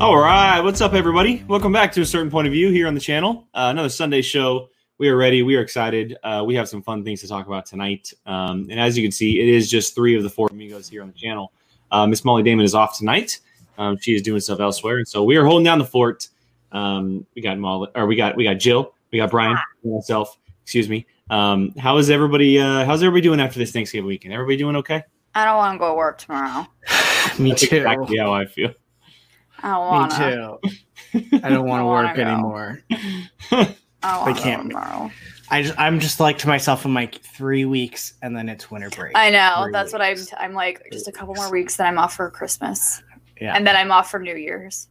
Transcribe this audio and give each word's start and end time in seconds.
All 0.00 0.16
right, 0.16 0.60
what's 0.60 0.80
up, 0.80 0.94
everybody? 0.94 1.42
Welcome 1.48 1.72
back 1.72 1.90
to 1.94 2.02
a 2.02 2.06
certain 2.06 2.30
point 2.30 2.46
of 2.46 2.52
view 2.52 2.70
here 2.70 2.86
on 2.86 2.94
the 2.94 3.00
channel. 3.00 3.48
Uh, 3.52 3.66
another 3.72 3.88
Sunday 3.88 4.22
show. 4.22 4.68
We 4.98 5.08
are 5.08 5.16
ready. 5.16 5.42
We 5.42 5.56
are 5.56 5.60
excited. 5.60 6.16
Uh, 6.22 6.44
we 6.46 6.54
have 6.54 6.68
some 6.68 6.82
fun 6.82 7.02
things 7.02 7.20
to 7.22 7.26
talk 7.28 7.48
about 7.48 7.66
tonight. 7.66 8.12
Um, 8.24 8.68
and 8.70 8.78
as 8.78 8.96
you 8.96 9.02
can 9.02 9.10
see, 9.10 9.40
it 9.40 9.48
is 9.48 9.68
just 9.68 9.96
three 9.96 10.16
of 10.16 10.22
the 10.22 10.30
four 10.30 10.46
amigos 10.52 10.88
here 10.88 11.02
on 11.02 11.08
the 11.08 11.14
channel. 11.14 11.50
Uh, 11.90 12.06
Miss 12.06 12.24
Molly 12.24 12.44
Damon 12.44 12.64
is 12.64 12.76
off 12.76 12.96
tonight. 12.96 13.40
Um, 13.76 13.98
she 13.98 14.14
is 14.14 14.22
doing 14.22 14.40
stuff 14.40 14.60
elsewhere, 14.60 14.98
and 14.98 15.08
so 15.08 15.24
we 15.24 15.36
are 15.36 15.44
holding 15.44 15.64
down 15.64 15.80
the 15.80 15.84
fort. 15.84 16.28
Um, 16.70 17.26
we 17.34 17.42
got 17.42 17.58
Molly, 17.58 17.88
or 17.96 18.06
we 18.06 18.14
got 18.14 18.36
we 18.36 18.44
got 18.44 18.54
Jill, 18.54 18.94
we 19.10 19.18
got 19.18 19.32
Brian, 19.32 19.56
myself. 19.82 20.38
Excuse 20.62 20.88
me. 20.88 21.06
Um, 21.28 21.74
how 21.76 21.96
is 21.96 22.08
everybody? 22.08 22.60
Uh, 22.60 22.84
how's 22.84 23.02
everybody 23.02 23.22
doing 23.22 23.40
after 23.40 23.58
this 23.58 23.72
Thanksgiving 23.72 24.06
weekend? 24.06 24.32
Everybody 24.32 24.58
doing 24.58 24.76
okay? 24.76 25.02
I 25.34 25.44
don't 25.44 25.56
want 25.56 25.74
to 25.74 25.78
go 25.80 25.88
to 25.88 25.94
work 25.94 26.18
tomorrow. 26.18 26.68
Me 27.40 27.50
That's 27.50 27.62
too. 27.68 27.76
exactly 27.78 28.18
how 28.18 28.32
I 28.32 28.46
feel. 28.46 28.72
I 29.62 29.68
don't 29.70 29.84
Me 29.84 29.98
want 29.98 30.12
to. 30.12 30.58
too. 31.30 31.40
I 31.44 31.48
don't 31.48 31.66
want 31.66 31.80
to 31.82 31.86
work 31.86 32.16
go. 32.16 32.22
anymore. 32.22 32.82
I 34.02 34.32
can't. 34.32 34.68
tomorrow. 34.70 35.10
I 35.50 35.62
just, 35.62 35.78
I'm 35.78 35.98
just 35.98 36.20
like 36.20 36.38
to 36.38 36.46
myself, 36.46 36.84
I'm 36.84 36.94
like 36.94 37.20
three 37.22 37.64
weeks 37.64 38.14
and 38.22 38.36
then 38.36 38.48
it's 38.48 38.70
winter 38.70 38.90
break. 38.90 39.16
I 39.16 39.30
know. 39.30 39.62
Three 39.64 39.72
That's 39.72 39.92
what 39.92 40.02
I'm. 40.02 40.14
weeks. 40.16 40.32
I'm 40.38 40.52
like 40.52 40.86
just 40.92 41.08
a 41.08 41.12
couple 41.12 41.34
more 41.34 41.50
weeks. 41.50 41.76
Then 41.76 41.86
I'm 41.86 41.98
off 41.98 42.14
for 42.14 42.30
Christmas, 42.30 43.02
Yeah. 43.40 43.54
and 43.56 43.66
then 43.66 43.74
I'm 43.74 43.90
off 43.90 44.10
for 44.10 44.20
New 44.20 44.36
Year's, 44.36 44.88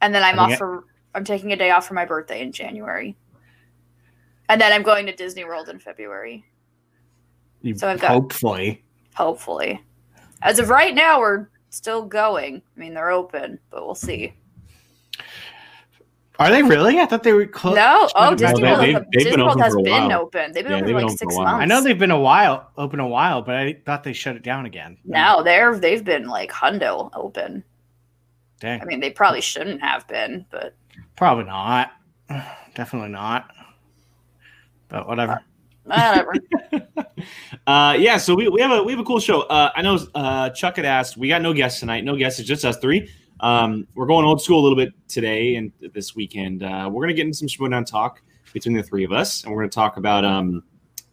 and 0.00 0.14
then 0.14 0.22
I'm 0.22 0.38
off 0.38 0.52
it- 0.52 0.58
for. 0.58 0.84
I'm 1.14 1.24
taking 1.24 1.52
a 1.52 1.56
day 1.56 1.70
off 1.70 1.86
for 1.86 1.94
my 1.94 2.04
birthday 2.04 2.40
in 2.42 2.52
January, 2.52 3.16
and 4.48 4.60
then 4.60 4.72
I'm 4.72 4.82
going 4.82 5.06
to 5.06 5.12
Disney 5.14 5.44
World 5.44 5.68
in 5.68 5.78
February. 5.78 6.44
You- 7.62 7.76
so 7.76 7.88
I've 7.88 8.00
got- 8.00 8.10
hopefully. 8.10 8.82
Hopefully, 9.14 9.82
as 10.42 10.58
of 10.58 10.70
right 10.70 10.94
now, 10.94 11.18
we're 11.20 11.48
still 11.70 12.02
going. 12.04 12.62
I 12.76 12.80
mean, 12.80 12.94
they're 12.94 13.10
open, 13.10 13.58
but 13.70 13.84
we'll 13.84 13.94
see. 13.94 14.34
Are 16.38 16.50
they 16.50 16.62
really? 16.62 17.00
I 17.00 17.06
thought 17.06 17.24
they 17.24 17.32
were 17.32 17.46
closed. 17.46 17.76
No, 17.76 18.08
oh, 18.14 18.34
Disney. 18.36 18.62
World, 18.62 18.78
They've- 18.80 18.94
has- 18.94 19.02
they've 19.02 19.10
Disney 19.10 19.30
been 19.32 19.40
World 19.40 19.50
open 19.60 19.62
has 19.62 19.74
been 19.76 20.12
open. 20.12 20.52
They've 20.52 20.62
been 20.62 20.70
Yeah, 20.70 20.76
open 20.78 20.86
they've 20.86 20.94
been 20.94 20.94
like 20.94 21.04
open 21.06 21.16
six 21.18 21.36
months. 21.36 21.62
I 21.62 21.64
know 21.64 21.82
they've 21.82 21.98
been 21.98 22.12
a 22.12 22.20
while, 22.20 22.70
open 22.76 23.00
a 23.00 23.08
while, 23.08 23.42
but 23.42 23.56
I 23.56 23.72
thought 23.84 24.04
they 24.04 24.12
shut 24.12 24.36
it 24.36 24.44
down 24.44 24.64
again. 24.64 24.98
No, 25.04 25.42
they're 25.42 25.76
they've 25.76 26.04
been 26.04 26.28
like 26.28 26.52
hundo 26.52 27.10
open. 27.14 27.64
Dang. 28.60 28.80
I 28.80 28.84
mean, 28.84 29.00
they 29.00 29.10
probably 29.10 29.40
shouldn't 29.40 29.80
have 29.82 30.06
been, 30.06 30.46
but 30.50 30.74
Probably 31.16 31.44
not. 31.44 31.90
Definitely 32.74 33.08
not. 33.10 33.50
But 34.88 35.08
whatever. 35.08 35.40
Whatever. 35.88 36.34
uh, 37.66 37.96
yeah, 37.98 38.16
so 38.18 38.34
we, 38.34 38.48
we 38.48 38.60
have 38.60 38.70
a 38.70 38.82
we 38.82 38.92
have 38.92 39.00
a 39.00 39.04
cool 39.04 39.20
show. 39.20 39.42
Uh, 39.42 39.70
I 39.74 39.82
know 39.82 39.98
uh, 40.14 40.50
Chuck 40.50 40.76
had 40.76 40.84
asked. 40.84 41.16
We 41.16 41.28
got 41.28 41.42
no 41.42 41.52
guests 41.52 41.80
tonight. 41.80 42.04
No 42.04 42.16
guests. 42.16 42.38
It's 42.38 42.48
just 42.48 42.64
us 42.64 42.76
three. 42.78 43.10
Um, 43.40 43.86
we're 43.94 44.06
going 44.06 44.24
old 44.24 44.42
school 44.42 44.60
a 44.60 44.62
little 44.62 44.76
bit 44.76 44.92
today 45.08 45.56
and 45.56 45.72
this 45.94 46.14
weekend. 46.14 46.62
Uh, 46.62 46.88
we're 46.92 47.02
gonna 47.02 47.14
get 47.14 47.26
into 47.26 47.38
some 47.38 47.48
Schmodown 47.48 47.86
talk 47.86 48.22
between 48.52 48.76
the 48.76 48.82
three 48.82 49.04
of 49.04 49.12
us, 49.12 49.44
and 49.44 49.52
we're 49.52 49.62
gonna 49.62 49.70
talk 49.70 49.96
about 49.96 50.24
um, 50.24 50.62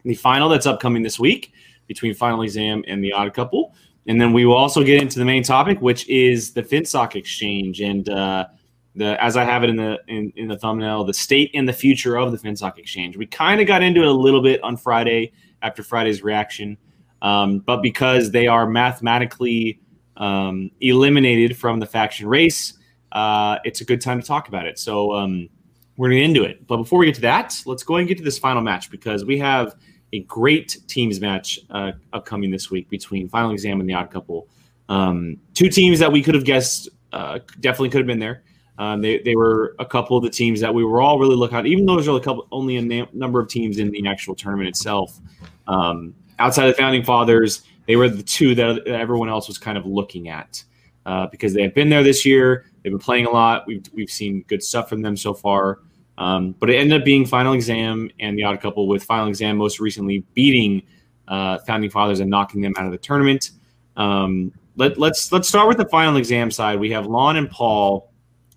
the 0.04 0.16
final 0.16 0.50
that's 0.50 0.66
upcoming 0.66 1.04
this 1.04 1.20
week 1.20 1.54
between 1.88 2.14
Final 2.14 2.42
Exam 2.42 2.84
and 2.88 3.04
the 3.04 3.14
Odd 3.14 3.34
Couple, 3.34 3.74
and 4.08 4.20
then 4.20 4.34
we 4.34 4.46
will 4.46 4.58
also 4.58 4.84
get 4.84 5.02
into 5.02 5.20
the 5.20 5.26
main 5.26 5.44
topic, 5.44 5.80
which 5.82 6.08
is 6.10 6.52
the 6.52 6.64
Finstock 6.64 7.16
exchange 7.16 7.82
and. 7.82 8.10
Uh, 8.10 8.46
the, 8.96 9.22
as 9.24 9.38
I 9.38 9.44
have 9.44 9.64
it 9.64 9.70
in 9.70 9.76
the 9.76 10.00
in, 10.08 10.32
in 10.36 10.48
the 10.48 10.58
thumbnail, 10.58 11.04
the 11.04 11.14
state 11.14 11.52
and 11.54 11.68
the 11.68 11.74
future 11.74 12.18
of 12.18 12.32
the 12.32 12.38
Finstock 12.38 12.78
exchange. 12.78 13.18
We 13.18 13.26
kind 13.26 13.62
of 13.62 13.68
got 13.68 13.84
into 13.84 14.02
it 14.02 14.08
a 14.08 14.12
little 14.12 14.42
bit 14.42 14.64
on 14.64 14.78
Friday 14.78 15.34
after 15.62 15.84
Friday's 15.84 16.24
reaction, 16.24 16.78
um, 17.22 17.60
but 17.60 17.82
because 17.82 18.32
they 18.32 18.48
are 18.48 18.68
mathematically 18.68 19.80
um, 20.18 20.72
eliminated 20.82 21.58
from 21.58 21.80
the 21.80 21.86
faction 21.86 22.28
race, 22.28 22.74
uh, 23.12 23.58
it's 23.64 23.82
a 23.82 23.86
good 23.86 24.02
time 24.02 24.22
to 24.22 24.28
talk 24.28 24.48
about 24.48 24.66
it. 24.66 24.80
So 24.80 25.14
um, 25.14 25.50
we're 25.98 26.10
going 26.10 26.18
to 26.18 26.22
get 26.22 26.30
into 26.30 26.44
it. 26.44 26.68
But 26.68 26.78
before 26.78 27.00
we 27.00 27.06
get 27.06 27.16
to 27.16 27.22
that, 27.22 27.62
let's 27.66 27.84
go 27.84 27.96
ahead 27.96 28.02
and 28.02 28.08
get 28.08 28.18
to 28.18 28.24
this 28.24 28.38
final 28.38 28.62
match 28.62 28.92
because 28.92 29.26
we 29.26 29.38
have 29.40 29.76
a 30.14 30.20
great 30.22 30.78
teams 30.88 31.20
match 31.20 31.60
uh, 31.70 31.94
upcoming 32.14 32.52
this 32.52 32.70
week 32.72 32.90
between 32.90 33.28
Final 33.28 33.52
Exam 33.52 33.80
and 33.80 33.90
the 33.90 33.94
Odd 33.94 34.12
Couple. 34.12 34.48
Um, 34.88 35.38
two 35.54 35.70
teams 35.70 36.00
that 36.00 36.12
we 36.12 36.22
could 36.22 36.36
have 36.36 36.46
guessed 36.46 36.90
uh, 37.12 37.40
definitely 37.60 37.90
could 37.90 38.00
have 38.00 38.08
been 38.08 38.20
there. 38.20 38.44
Um, 38.78 39.02
they, 39.02 39.20
they 39.20 39.36
were 39.36 39.76
a 39.80 39.86
couple 39.86 40.18
of 40.18 40.24
the 40.24 40.30
teams 40.30 40.60
that 40.60 40.74
we 40.74 40.84
were 40.84 41.02
all 41.02 41.18
really 41.18 41.36
looking 41.36 41.58
at, 41.58 41.66
even 41.66 41.86
though 41.86 41.96
there's 41.96 42.08
only 42.08 42.22
a 42.22 42.24
couple, 42.24 42.48
only 42.52 42.76
a 42.78 42.82
na- 42.82 43.08
number 43.14 43.40
of 43.40 43.48
teams 43.48 43.78
in 43.78 43.92
the 43.92 44.06
actual 44.08 44.36
tournament 44.36 44.68
itself. 44.68 45.20
Um, 45.68 46.14
outside 46.40 46.68
of 46.68 46.76
the 46.76 46.82
founding 46.82 47.04
fathers, 47.04 47.64
they 47.88 47.96
were 47.96 48.10
the 48.10 48.24
two 48.24 48.54
that, 48.56 48.86
everyone 48.88 49.30
else 49.30 49.48
was 49.48 49.58
kind 49.58 49.78
of 49.78 49.86
looking 49.86 50.28
at 50.28 50.64
uh, 51.06 51.28
because 51.28 51.54
they 51.54 51.62
have 51.62 51.74
been 51.74 51.90
there 51.90 52.04
this 52.04 52.26
year. 52.26 52.66
They've 52.84 52.92
been 52.92 53.00
playing 53.00 53.28
a 53.28 53.32
lot. 53.32 53.66
We've, 53.66 53.84
we've 53.94 54.10
seen 54.10 54.44
good 54.48 54.62
stuff 54.62 54.90
from 54.90 55.02
them 55.02 55.16
so 55.16 55.34
far. 55.34 55.80
Um, 56.18 56.56
but 56.60 56.70
it 56.70 56.76
ended 56.76 57.02
up 57.02 57.06
being 57.06 57.26
Final 57.26 57.54
Exam 57.54 58.10
and 58.20 58.38
the 58.38 58.44
Odd 58.44 58.62
Couple, 58.62 58.88
with 58.88 59.04
Final 59.04 59.28
Exam 59.28 59.58
most 59.58 59.80
recently 59.80 60.20
beating 60.34 60.82
uh, 61.28 61.60
Founding 61.60 61.90
Fathers 61.90 62.20
and 62.20 62.30
knocking 62.30 62.62
them 62.62 62.74
out 62.78 62.86
of 62.86 62.92
the 62.92 62.98
tournament. 62.98 63.52
Um, 63.98 64.52
let, 64.78 64.98
let's 64.98 65.32
let's 65.32 65.48
start 65.48 65.68
with 65.68 65.78
the 65.78 65.88
Final 65.88 66.18
Exam 66.18 66.52
side. 66.52 66.80
We 66.80 66.92
have 66.92 67.06
Lon 67.06 67.38
and 67.38 67.50
Paul 67.50 68.12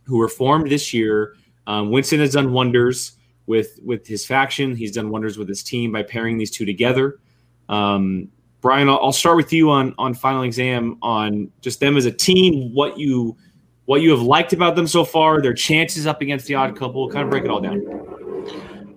who 0.08 0.16
were 0.18 0.28
formed 0.28 0.70
this 0.70 0.92
year. 0.92 1.36
Um, 1.68 1.90
Winston 1.92 2.18
has 2.20 2.32
done 2.32 2.52
wonders 2.52 3.12
with 3.46 3.78
with 3.84 4.06
his 4.06 4.26
faction. 4.26 4.74
He's 4.74 4.90
done 4.92 5.10
wonders 5.10 5.38
with 5.38 5.48
his 5.48 5.62
team 5.62 5.92
by 5.92 6.02
pairing 6.02 6.38
these 6.38 6.50
two 6.50 6.64
together. 6.64 7.20
Um, 7.68 8.28
Brian, 8.60 8.88
I'll, 8.88 8.98
I'll 9.02 9.12
start 9.12 9.36
with 9.36 9.52
you 9.52 9.70
on 9.70 9.94
on 9.98 10.14
final 10.14 10.42
exam 10.42 10.98
on 11.02 11.50
just 11.60 11.78
them 11.80 11.96
as 11.96 12.06
a 12.06 12.10
team. 12.10 12.74
What 12.74 12.98
you 12.98 13.36
what 13.84 14.00
you 14.02 14.10
have 14.10 14.20
liked 14.22 14.52
about 14.52 14.74
them 14.76 14.86
so 14.86 15.04
far, 15.04 15.40
their 15.40 15.54
chances 15.54 16.06
up 16.06 16.20
against 16.22 16.46
the 16.46 16.54
odd 16.56 16.76
couple. 16.76 17.08
Kind 17.08 17.24
of 17.24 17.30
break 17.30 17.44
it 17.44 17.50
all 17.50 17.60
down. 17.60 17.84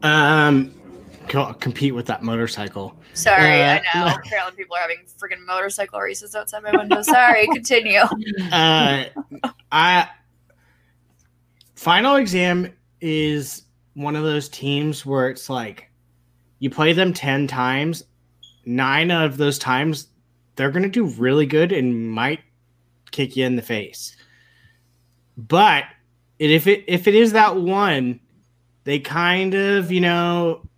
Um, 0.04 0.74
co- 1.28 1.54
compete 1.54 1.94
with 1.94 2.06
that 2.08 2.24
motorcycle. 2.24 2.96
Sorry, 3.14 3.62
Uh, 3.62 3.80
I 3.80 3.82
know. 3.94 4.16
Apparently, 4.16 4.56
people 4.58 4.76
are 4.78 4.82
having 4.82 4.98
freaking 5.20 5.46
motorcycle 5.46 6.00
races 6.00 6.34
outside 6.36 6.64
my 6.64 6.72
window. 6.76 7.02
Sorry, 7.02 7.46
continue. 7.54 8.00
uh, 8.52 9.04
I 9.72 10.10
final 11.82 12.18
exam 12.18 12.72
is 13.00 13.64
one 13.96 14.16
of 14.16 14.22
those 14.22 14.48
teams 14.48 15.04
where 15.04 15.32
it's 15.32 15.50
like 15.50 15.90
you 16.60 16.70
play 16.70 16.94
them 16.94 17.12
10 17.12 17.48
times 17.48 18.04
nine 18.68 19.10
of 19.10 19.38
those 19.38 19.58
times 19.58 20.10
they're 20.56 20.70
going 20.70 20.84
to 20.84 20.90
do 20.90 21.06
really 21.20 21.48
good 21.48 21.72
and 21.72 22.12
might 22.12 22.42
kick 23.10 23.36
you 23.36 23.48
in 23.48 23.56
the 23.56 23.64
face. 23.64 24.16
But 25.36 25.86
if 26.38 26.68
it 26.68 26.84
if 26.88 27.08
it 27.08 27.16
is 27.16 27.32
that 27.32 27.56
one 27.56 28.20
they 28.84 29.00
kind 29.00 29.56
of 29.56 29.92
you 29.92 30.02
know 30.02 30.70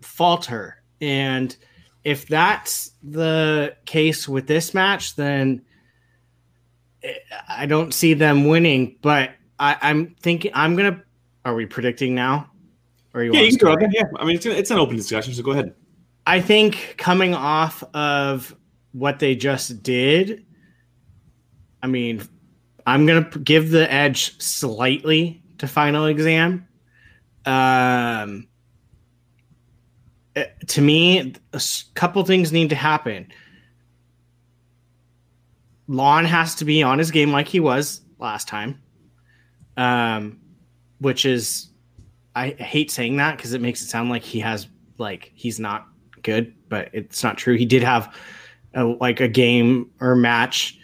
falter. 0.00 0.80
And 1.00 1.56
if 2.04 2.28
that's 2.28 2.92
the 3.02 3.74
case 3.84 4.28
with 4.28 4.46
this 4.46 4.74
match 4.74 5.16
then 5.16 5.62
eh, 7.02 7.14
I 7.48 7.66
don't 7.66 7.92
see 7.92 8.14
them 8.14 8.44
winning, 8.46 8.96
but 9.02 9.30
I, 9.58 9.76
I'm 9.82 10.14
thinking 10.20 10.50
I'm 10.54 10.76
gonna. 10.76 11.02
Are 11.44 11.54
we 11.54 11.66
predicting 11.66 12.14
now? 12.14 12.50
Or 13.14 13.22
Yeah, 13.22 13.40
you 13.40 13.50
can 13.50 13.52
to 13.52 13.58
throw 13.58 13.72
it. 13.72 13.80
wait? 13.80 13.90
there. 13.92 14.10
Yeah, 14.12 14.18
I 14.20 14.24
mean 14.24 14.36
it's 14.36 14.46
it's 14.46 14.70
an 14.70 14.78
open 14.78 14.96
discussion, 14.96 15.32
so 15.32 15.42
go 15.42 15.52
ahead. 15.52 15.74
I 16.26 16.40
think 16.40 16.94
coming 16.98 17.34
off 17.34 17.82
of 17.94 18.54
what 18.92 19.18
they 19.20 19.34
just 19.36 19.82
did, 19.82 20.44
I 21.82 21.86
mean, 21.86 22.22
I'm 22.86 23.06
gonna 23.06 23.28
give 23.44 23.70
the 23.70 23.90
edge 23.92 24.38
slightly 24.42 25.42
to 25.58 25.68
final 25.68 26.06
exam. 26.06 26.66
Um, 27.46 28.48
eh, 30.34 30.46
to 30.66 30.80
me, 30.82 31.34
a 31.52 31.62
couple 31.94 32.24
things 32.24 32.52
need 32.52 32.70
to 32.70 32.76
happen. 32.76 33.28
Lon 35.88 36.24
has 36.24 36.56
to 36.56 36.64
be 36.64 36.82
on 36.82 36.98
his 36.98 37.12
game 37.12 37.30
like 37.30 37.46
he 37.46 37.60
was 37.60 38.00
last 38.18 38.48
time, 38.48 38.80
um, 39.76 40.40
which 41.00 41.24
is 41.24 41.68
I 42.34 42.50
hate 42.50 42.90
saying 42.90 43.16
that 43.16 43.36
because 43.36 43.54
it 43.54 43.60
makes 43.60 43.82
it 43.82 43.86
sound 43.86 44.10
like 44.10 44.22
he 44.22 44.40
has 44.40 44.68
like 44.98 45.32
he's 45.34 45.58
not 45.58 45.86
good, 46.22 46.54
but 46.68 46.90
it's 46.92 47.22
not 47.22 47.38
true. 47.38 47.56
He 47.56 47.64
did 47.64 47.82
have 47.82 48.14
a, 48.74 48.84
like 48.84 49.20
a 49.20 49.28
game 49.28 49.90
or 50.00 50.14
match 50.14 50.78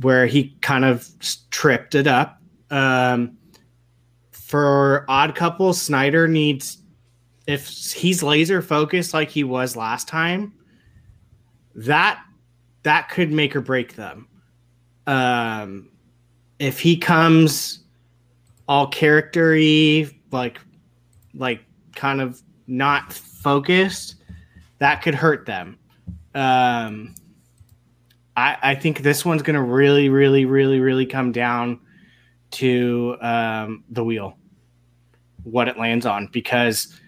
where 0.00 0.26
he 0.26 0.56
kind 0.60 0.84
of 0.84 1.08
tripped 1.50 1.94
it 1.94 2.06
up. 2.06 2.40
Um, 2.70 3.36
for 4.30 5.04
odd 5.08 5.34
couple, 5.34 5.72
Sneider 5.72 6.28
needs 6.28 6.78
if 7.46 7.68
he's 7.68 8.22
laser 8.22 8.62
focused 8.62 9.14
like 9.14 9.28
he 9.28 9.44
was 9.44 9.76
last 9.76 10.08
time. 10.08 10.52
That 11.74 12.22
that 12.82 13.08
could 13.08 13.32
make 13.32 13.56
or 13.56 13.60
break 13.60 13.96
them. 13.96 14.28
Um, 15.06 15.90
if 16.58 16.78
he 16.78 16.96
comes 16.96 17.81
all 18.68 18.90
charactery, 18.90 20.18
like 20.30 20.60
like 21.34 21.60
kind 21.94 22.20
of 22.20 22.40
not 22.66 23.12
focused, 23.12 24.16
that 24.78 25.02
could 25.02 25.14
hurt 25.14 25.46
them. 25.46 25.78
Um, 26.34 27.14
I, 28.36 28.56
I 28.62 28.74
think 28.74 29.00
this 29.00 29.24
one's 29.24 29.42
going 29.42 29.56
to 29.56 29.62
really, 29.62 30.08
really, 30.08 30.44
really, 30.44 30.80
really 30.80 31.06
come 31.06 31.32
down 31.32 31.80
to 32.52 33.16
um, 33.20 33.84
the 33.90 34.04
wheel, 34.04 34.36
what 35.44 35.68
it 35.68 35.78
lands 35.78 36.06
on, 36.06 36.28
because 36.32 36.98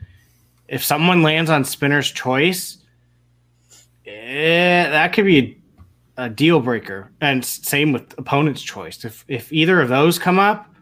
if 0.69 0.83
someone 0.83 1.23
lands 1.23 1.51
on 1.51 1.65
spinner's 1.65 2.11
choice, 2.11 2.79
eh, 4.07 4.89
that 4.89 5.13
could 5.13 5.25
be 5.25 5.63
a, 6.19 6.25
a 6.25 6.31
deal 6.31 6.61
breaker. 6.61 7.11
And 7.21 7.45
same 7.45 7.93
with 7.93 8.19
opponent's 8.19 8.63
choice. 8.63 9.05
If 9.05 9.25
if 9.29 9.53
either 9.53 9.81
of 9.81 9.89
those 9.89 10.19
come 10.19 10.39
up, 10.39 10.74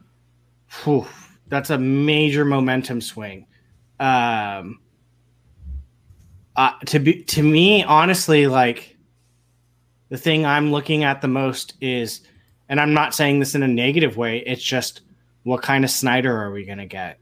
whew, 0.73 1.07
that's 1.49 1.71
a 1.71 1.79
major 1.79 2.45
momentum 2.45 3.01
swing. 3.01 3.47
Um, 4.01 4.81
uh, 6.57 6.73
to 6.87 6.99
be 6.99 7.23
to 7.25 7.43
me, 7.43 7.85
honestly, 7.85 8.47
like 8.47 8.97
the 10.09 10.19
thing 10.19 10.45
I'm 10.45 10.73
looking 10.73 11.05
at 11.05 11.21
the 11.21 11.29
most 11.29 11.75
is, 11.81 12.21
and 12.69 12.81
I'm 12.81 12.95
not 12.95 13.15
saying 13.15 13.39
this 13.39 13.55
in 13.55 13.63
a 13.63 13.69
negative 13.69 14.17
way. 14.17 14.39
It's 14.39 14.63
just 14.63 15.03
what 15.45 15.63
kind 15.63 15.85
of 15.85 15.91
Sneider 15.91 16.37
are 16.37 16.53
we 16.53 16.65
going 16.65 16.79
to 16.79 16.87
get? 16.87 17.19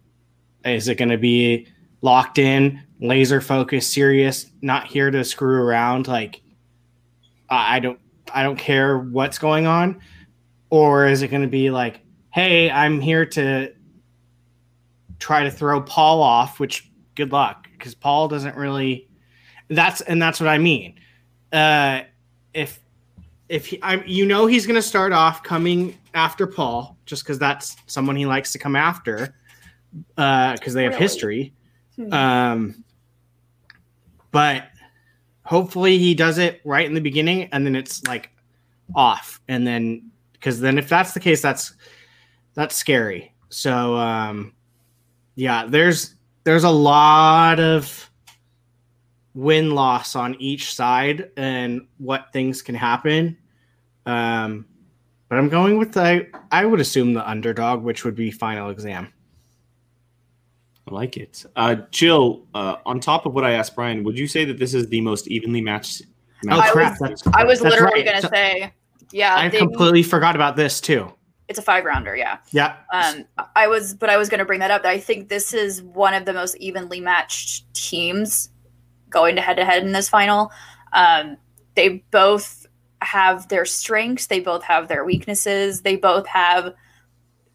Is 0.64 0.88
it 0.88 0.96
going 0.96 1.10
to 1.10 1.18
be 1.18 1.68
locked 2.02 2.38
in, 2.38 2.82
laser 3.00 3.40
focused, 3.40 3.92
serious, 3.92 4.46
not 4.60 4.86
here 4.86 5.10
to 5.10 5.24
screw 5.24 5.62
around? 5.62 6.08
Like, 6.08 6.42
I 7.48 7.80
don't, 7.80 7.98
I 8.32 8.42
don't 8.42 8.58
care 8.58 8.98
what's 8.98 9.38
going 9.38 9.66
on, 9.66 10.00
or 10.68 11.06
is 11.06 11.22
it 11.22 11.28
going 11.28 11.42
to 11.42 11.48
be 11.48 11.70
like, 11.70 12.00
hey, 12.30 12.70
I'm 12.70 13.00
here 13.00 13.26
to 13.26 13.72
try 15.18 15.44
to 15.44 15.50
throw 15.50 15.82
Paul 15.82 16.22
off, 16.22 16.58
which 16.58 16.90
good 17.14 17.32
luck 17.32 17.68
because 17.72 17.94
Paul 17.94 18.28
doesn't 18.28 18.56
really. 18.56 19.08
That's 19.68 20.00
and 20.00 20.20
that's 20.20 20.40
what 20.40 20.48
I 20.48 20.58
mean. 20.58 20.98
Uh, 21.52 22.02
if 22.54 22.80
if 23.48 23.66
he, 23.66 23.82
I, 23.82 24.02
you 24.04 24.26
know 24.26 24.46
he's 24.46 24.66
going 24.66 24.76
to 24.76 24.82
start 24.82 25.12
off 25.12 25.42
coming 25.42 25.96
after 26.14 26.46
Paul, 26.46 26.96
just 27.06 27.24
because 27.24 27.38
that's 27.38 27.76
someone 27.86 28.16
he 28.16 28.26
likes 28.26 28.52
to 28.52 28.58
come 28.58 28.76
after, 28.76 29.34
because 30.16 30.16
uh, 30.16 30.56
they 30.72 30.84
have 30.84 30.92
Really? 30.92 31.02
history. 31.02 31.52
Hmm. 31.96 32.12
Um, 32.12 32.84
but 34.30 34.68
hopefully 35.44 35.98
he 35.98 36.14
does 36.14 36.38
it 36.38 36.60
right 36.64 36.86
in 36.86 36.94
the 36.94 37.00
beginning, 37.00 37.48
and 37.52 37.66
then 37.66 37.74
it's 37.74 38.04
like 38.06 38.30
off, 38.94 39.40
and 39.48 39.66
then 39.66 40.10
because 40.32 40.60
then 40.60 40.78
if 40.78 40.88
that's 40.88 41.12
the 41.12 41.20
case, 41.20 41.42
that's 41.42 41.74
that's 42.54 42.74
scary. 42.76 43.32
So 43.48 43.96
um, 43.96 44.52
yeah, 45.34 45.66
there's 45.66 46.14
there's 46.44 46.64
a 46.64 46.70
lot 46.70 47.60
of 47.60 48.10
win 49.34 49.74
loss 49.74 50.16
on 50.16 50.34
each 50.40 50.74
side 50.74 51.30
and 51.36 51.86
what 51.98 52.32
things 52.32 52.62
can 52.62 52.74
happen. 52.74 53.36
Um, 54.06 54.66
but 55.28 55.38
I'm 55.38 55.48
going 55.48 55.78
with 55.78 55.92
the 55.92 56.26
I 56.50 56.64
would 56.66 56.80
assume 56.80 57.12
the 57.14 57.28
underdog, 57.28 57.82
which 57.82 58.04
would 58.04 58.16
be 58.16 58.30
final 58.30 58.70
exam. 58.70 59.12
I 60.88 60.94
like 60.94 61.16
it. 61.16 61.44
Uh, 61.54 61.76
Jill, 61.92 62.46
uh, 62.54 62.76
on 62.84 62.98
top 62.98 63.26
of 63.26 63.34
what 63.34 63.44
I 63.44 63.52
asked 63.52 63.76
Brian, 63.76 64.02
would 64.02 64.18
you 64.18 64.26
say 64.26 64.44
that 64.46 64.58
this 64.58 64.74
is 64.74 64.88
the 64.88 65.00
most 65.00 65.28
evenly 65.28 65.60
matched? 65.60 66.02
Oh 66.50 66.58
I 66.58 66.70
crap! 66.70 66.98
was- 67.00 67.22
that's, 67.22 67.26
I 67.36 67.44
was 67.44 67.60
that's 67.60 67.74
literally 67.74 68.00
right. 68.00 68.06
gonna 68.06 68.22
So- 68.22 68.28
say, 68.32 68.72
yeah, 69.12 69.36
I 69.36 69.48
they- 69.48 69.58
completely 69.58 70.02
forgot 70.02 70.34
about 70.34 70.56
this 70.56 70.80
too. 70.80 71.12
It's 71.50 71.58
a 71.58 71.62
five 71.62 71.84
rounder. 71.84 72.14
Yeah. 72.14 72.38
Yeah. 72.52 72.76
Um, 72.92 73.24
I 73.56 73.66
was, 73.66 73.92
but 73.92 74.08
I 74.08 74.16
was 74.16 74.28
going 74.28 74.38
to 74.38 74.44
bring 74.44 74.60
that 74.60 74.70
up. 74.70 74.84
I 74.84 74.98
think 74.98 75.28
this 75.28 75.52
is 75.52 75.82
one 75.82 76.14
of 76.14 76.24
the 76.24 76.32
most 76.32 76.56
evenly 76.58 77.00
matched 77.00 77.74
teams 77.74 78.50
going 79.08 79.34
to 79.34 79.42
head 79.42 79.56
to 79.56 79.64
head 79.64 79.82
in 79.82 79.90
this 79.90 80.08
final. 80.08 80.52
Um, 80.92 81.36
they 81.74 82.04
both 82.12 82.66
have 83.02 83.48
their 83.48 83.64
strengths. 83.64 84.28
They 84.28 84.38
both 84.38 84.62
have 84.62 84.86
their 84.86 85.04
weaknesses. 85.04 85.82
They 85.82 85.96
both 85.96 86.26
have. 86.28 86.72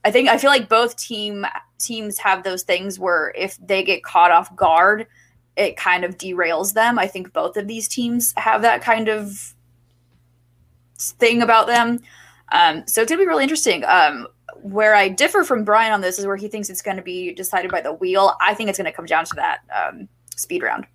I 0.03 0.11
think 0.11 0.27
I 0.27 0.37
feel 0.37 0.49
like 0.49 0.67
both 0.67 0.97
team 0.97 1.45
teams 1.79 2.17
have 2.17 2.43
those 2.43 2.63
things 2.63 2.99
where 2.99 3.33
if 3.33 3.57
they 3.65 3.81
get 3.81 4.03
caught 4.03 4.31
off 4.31 4.53
guard, 4.57 5.07
it 5.55 5.77
kind 5.77 6.03
of 6.03 6.17
derails 6.17 6.73
them. 6.73 6.99
I 6.99 7.07
think 7.07 7.31
both 7.31 7.55
of 7.55 7.65
these 7.65 7.87
teams 7.87 8.33
have 8.35 8.61
that 8.63 8.81
kind 8.81 9.07
of 9.07 9.55
thing 10.99 11.41
about 11.41 11.67
them. 11.67 12.01
Um, 12.51 12.83
so 12.87 13.01
it's 13.01 13.09
gonna 13.09 13.21
be 13.21 13.27
really 13.27 13.43
interesting. 13.43 13.83
Um, 13.85 14.27
where 14.61 14.95
I 14.95 15.09
differ 15.09 15.43
from 15.43 15.63
Brian 15.63 15.91
on 15.91 16.01
this 16.01 16.17
is 16.17 16.25
where 16.25 16.35
he 16.35 16.47
thinks 16.47 16.69
it's 16.69 16.81
going 16.81 16.97
to 16.97 17.03
be 17.03 17.33
decided 17.33 17.69
by 17.71 17.81
the 17.81 17.93
wheel. 17.93 18.35
I 18.41 18.53
think 18.53 18.69
it's 18.69 18.77
going 18.79 18.89
to 18.89 18.95
come 18.95 19.05
down 19.05 19.25
to 19.25 19.35
that 19.35 19.59
um, 19.75 20.07
speed 20.35 20.63
round. 20.63 20.87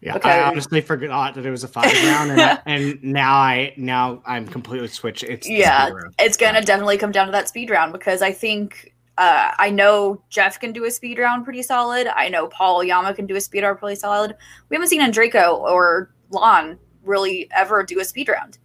Yeah, 0.00 0.16
Okay. 0.16 0.30
I 0.30 0.42
honestly 0.48 0.80
forgot 0.80 1.34
that 1.34 1.44
it 1.44 1.50
was 1.50 1.64
a 1.64 1.68
five 1.68 1.92
round, 2.04 2.30
and, 2.32 2.40
I- 2.40 2.58
and 2.66 3.02
now 3.02 3.34
I 3.34 3.74
now 3.76 4.22
I'm 4.26 4.46
completely 4.46 4.88
switched. 4.88 5.24
It's 5.24 5.48
Yeah. 5.48 5.90
It's 6.18 6.36
going 6.36 6.54
to 6.54 6.60
definitely 6.62 6.98
come 6.98 7.10
down 7.12 7.26
to 7.26 7.32
that 7.32 7.48
speed 7.48 7.68
round 7.70 7.92
because 7.92 8.22
I 8.22 8.32
think 8.32 8.94
uh, 9.18 9.52
I 9.58 9.70
know 9.70 10.22
Jeff 10.30 10.58
can 10.60 10.72
do 10.72 10.84
a 10.84 10.90
speed 10.90 11.18
round 11.18 11.44
pretty 11.44 11.62
solid. 11.62 12.06
I 12.06 12.28
know 12.28 12.46
Paul 12.48 12.78
Oyama 12.78 13.12
can 13.12 13.26
do 13.26 13.36
a 13.36 13.40
speed 13.40 13.62
round 13.62 13.78
pretty 13.78 13.96
solid. 13.98 14.34
We 14.68 14.76
haven't 14.76 14.88
seen 14.88 15.00
Andreyko 15.00 15.58
or 15.58 16.14
Lon 16.30 16.78
really 17.02 17.48
ever 17.54 17.82
do 17.82 17.98
a 18.00 18.04
speed 18.04 18.28
round 18.28 18.58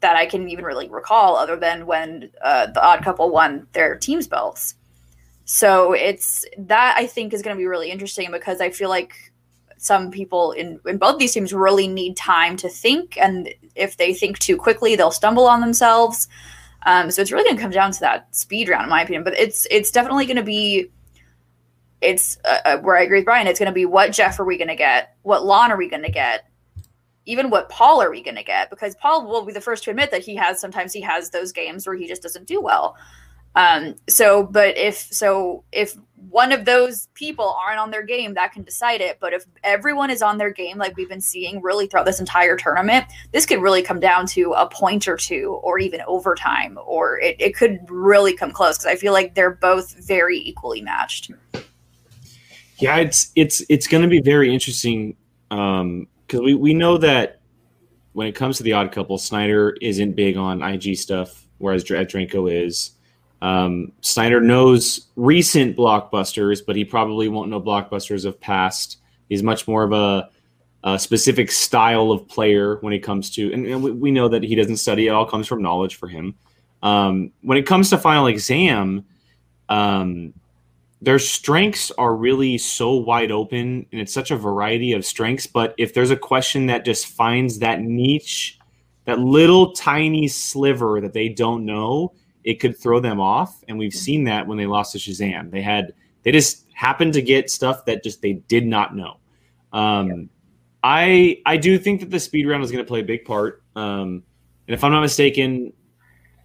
that 0.00 0.16
I 0.16 0.26
can 0.26 0.48
even 0.48 0.64
really 0.64 0.88
recall, 0.88 1.36
other 1.36 1.56
than 1.56 1.86
when 1.86 2.30
uh, 2.42 2.66
the 2.66 2.84
Odd 2.84 3.02
Couple 3.02 3.30
won 3.30 3.66
their 3.72 3.96
teams 3.96 4.26
belts. 4.26 4.74
So 5.44 5.92
it's 5.92 6.44
that 6.58 6.96
I 6.98 7.06
think 7.06 7.32
is 7.32 7.42
going 7.42 7.56
to 7.56 7.58
be 7.58 7.66
really 7.66 7.90
interesting 7.90 8.30
because 8.30 8.60
I 8.60 8.70
feel 8.70 8.90
like 8.90 9.14
some 9.78 10.10
people 10.10 10.52
in, 10.52 10.80
in 10.86 10.98
both 10.98 11.18
these 11.18 11.32
teams 11.32 11.52
really 11.52 11.88
need 11.88 12.16
time 12.16 12.56
to 12.58 12.68
think, 12.68 13.16
and 13.18 13.48
if 13.74 13.96
they 13.96 14.12
think 14.12 14.38
too 14.38 14.56
quickly, 14.56 14.96
they'll 14.96 15.10
stumble 15.10 15.46
on 15.46 15.60
themselves. 15.60 16.28
Um, 16.84 17.10
so 17.10 17.22
it's 17.22 17.32
really 17.32 17.44
going 17.44 17.56
to 17.56 17.62
come 17.62 17.70
down 17.70 17.92
to 17.92 18.00
that 18.00 18.34
speed 18.34 18.68
round, 18.68 18.84
in 18.84 18.90
my 18.90 19.02
opinion. 19.02 19.24
But 19.24 19.38
it's 19.38 19.66
it's 19.70 19.90
definitely 19.90 20.26
going 20.26 20.36
to 20.36 20.42
be 20.42 20.90
it's 22.00 22.38
uh, 22.44 22.58
uh, 22.64 22.78
where 22.78 22.96
I 22.96 23.02
agree 23.02 23.18
with 23.18 23.24
Brian. 23.24 23.46
It's 23.46 23.58
going 23.58 23.66
to 23.66 23.72
be 23.72 23.86
what 23.86 24.12
Jeff 24.12 24.38
are 24.38 24.44
we 24.44 24.56
going 24.56 24.68
to 24.68 24.76
get? 24.76 25.16
What 25.22 25.44
Lon 25.44 25.72
are 25.72 25.76
we 25.76 25.88
going 25.88 26.04
to 26.04 26.10
get? 26.10 26.47
Even 27.28 27.50
what 27.50 27.68
Paul 27.68 28.00
are 28.02 28.10
we 28.10 28.22
going 28.22 28.36
to 28.36 28.42
get? 28.42 28.70
Because 28.70 28.94
Paul 28.96 29.26
will 29.26 29.44
be 29.44 29.52
the 29.52 29.60
first 29.60 29.84
to 29.84 29.90
admit 29.90 30.10
that 30.10 30.24
he 30.24 30.34
has 30.36 30.58
sometimes 30.58 30.94
he 30.94 31.02
has 31.02 31.28
those 31.28 31.52
games 31.52 31.86
where 31.86 31.94
he 31.94 32.08
just 32.08 32.22
doesn't 32.22 32.46
do 32.46 32.60
well. 32.60 32.96
Um, 33.54 33.96
so, 34.08 34.44
but 34.44 34.78
if 34.78 34.96
so, 34.96 35.64
if 35.72 35.94
one 36.30 36.52
of 36.52 36.64
those 36.64 37.08
people 37.14 37.56
aren't 37.62 37.80
on 37.80 37.90
their 37.90 38.04
game, 38.04 38.34
that 38.34 38.52
can 38.52 38.62
decide 38.62 39.00
it. 39.00 39.18
But 39.20 39.32
if 39.34 39.44
everyone 39.62 40.10
is 40.10 40.22
on 40.22 40.38
their 40.38 40.50
game, 40.50 40.78
like 40.78 40.96
we've 40.96 41.08
been 41.08 41.20
seeing 41.20 41.60
really 41.60 41.86
throughout 41.86 42.06
this 42.06 42.20
entire 42.20 42.56
tournament, 42.56 43.06
this 43.32 43.44
could 43.44 43.60
really 43.60 43.82
come 43.82 44.00
down 44.00 44.26
to 44.28 44.52
a 44.52 44.68
point 44.68 45.06
or 45.06 45.16
two, 45.16 45.60
or 45.62 45.78
even 45.78 46.00
overtime, 46.06 46.78
or 46.86 47.18
it, 47.20 47.36
it 47.40 47.56
could 47.56 47.80
really 47.90 48.32
come 48.32 48.52
close 48.52 48.78
because 48.78 48.90
I 48.90 48.96
feel 48.96 49.12
like 49.12 49.34
they're 49.34 49.50
both 49.50 49.94
very 50.06 50.38
equally 50.38 50.80
matched. 50.80 51.30
Yeah, 52.78 52.96
it's 52.98 53.32
it's 53.34 53.62
it's 53.68 53.86
going 53.86 54.02
to 54.02 54.08
be 54.08 54.20
very 54.20 54.54
interesting 54.54 55.16
because 56.28 56.42
we 56.42 56.54
we 56.54 56.74
know 56.74 56.98
that 56.98 57.40
when 58.12 58.26
it 58.26 58.34
comes 58.34 58.58
to 58.58 58.62
the 58.62 58.74
odd 58.74 58.92
couple, 58.92 59.16
Sneider 59.16 59.76
isn't 59.80 60.12
big 60.12 60.36
on 60.36 60.62
IG 60.62 60.96
stuff, 60.96 61.46
whereas 61.58 61.84
Dr- 61.84 62.06
Dranko 62.06 62.52
is. 62.52 62.92
Um, 63.40 63.92
Sneider 64.02 64.40
knows 64.40 65.08
recent 65.16 65.76
blockbusters, 65.76 66.60
but 66.64 66.76
he 66.76 66.84
probably 66.84 67.28
won't 67.28 67.50
know 67.50 67.60
blockbusters 67.60 68.24
of 68.24 68.40
past. 68.40 68.98
He's 69.28 69.42
much 69.42 69.68
more 69.68 69.84
of 69.84 69.92
a, 69.92 70.30
a 70.82 70.98
specific 70.98 71.50
style 71.50 72.10
of 72.10 72.26
player 72.26 72.78
when 72.80 72.92
it 72.92 73.00
comes 73.00 73.30
to, 73.30 73.52
and, 73.52 73.66
and 73.66 73.82
we, 73.82 73.92
we 73.92 74.10
know 74.10 74.28
that 74.28 74.42
he 74.42 74.54
doesn't 74.54 74.78
study. 74.78 75.06
It 75.06 75.10
all 75.10 75.26
comes 75.26 75.46
from 75.46 75.62
knowledge 75.62 75.96
for 75.96 76.08
him. 76.08 76.34
Um, 76.82 77.32
when 77.42 77.58
it 77.58 77.66
comes 77.66 77.90
to 77.90 77.98
final 77.98 78.26
exam, 78.26 79.04
um, 79.68 80.34
their 81.00 81.18
strengths 81.18 81.90
are 81.92 82.16
really 82.16 82.58
so 82.58 82.94
wide 82.94 83.30
open 83.30 83.86
and 83.92 84.00
it's 84.00 84.12
such 84.12 84.30
a 84.30 84.36
variety 84.36 84.92
of 84.92 85.04
strengths 85.04 85.46
but 85.46 85.74
if 85.78 85.94
there's 85.94 86.10
a 86.10 86.16
question 86.16 86.66
that 86.66 86.84
just 86.84 87.06
finds 87.06 87.58
that 87.60 87.80
niche 87.80 88.58
that 89.04 89.18
little 89.18 89.72
tiny 89.72 90.26
sliver 90.28 91.00
that 91.00 91.12
they 91.12 91.28
don't 91.28 91.64
know 91.64 92.12
it 92.48 92.60
could 92.60 92.78
throw 92.78 92.98
them 92.98 93.20
off. 93.20 93.62
And 93.68 93.78
we've 93.78 93.92
seen 93.92 94.24
that 94.24 94.46
when 94.46 94.56
they 94.56 94.64
lost 94.64 94.92
to 94.92 94.98
shazam. 94.98 95.50
They 95.50 95.60
had 95.60 95.92
they 96.22 96.32
just 96.32 96.64
happened 96.72 97.12
to 97.12 97.20
get 97.20 97.50
stuff 97.50 97.84
that 97.84 98.02
just 98.02 98.22
they 98.22 98.34
did 98.34 98.66
not 98.66 98.96
know. 98.96 99.18
Um, 99.70 100.30
i 100.82 101.42
i 101.44 101.56
do 101.56 101.76
think 101.76 101.98
that 102.00 102.08
the 102.08 102.20
speed 102.20 102.46
round 102.46 102.62
is 102.62 102.70
going 102.70 102.82
to 102.82 102.88
play 102.88 103.00
a 103.00 103.04
big 103.04 103.24
part. 103.24 103.62
Um, 103.76 104.22
and 104.66 104.74
if 104.74 104.84
i'm 104.84 104.92
not 104.92 105.00
mistaken 105.00 105.72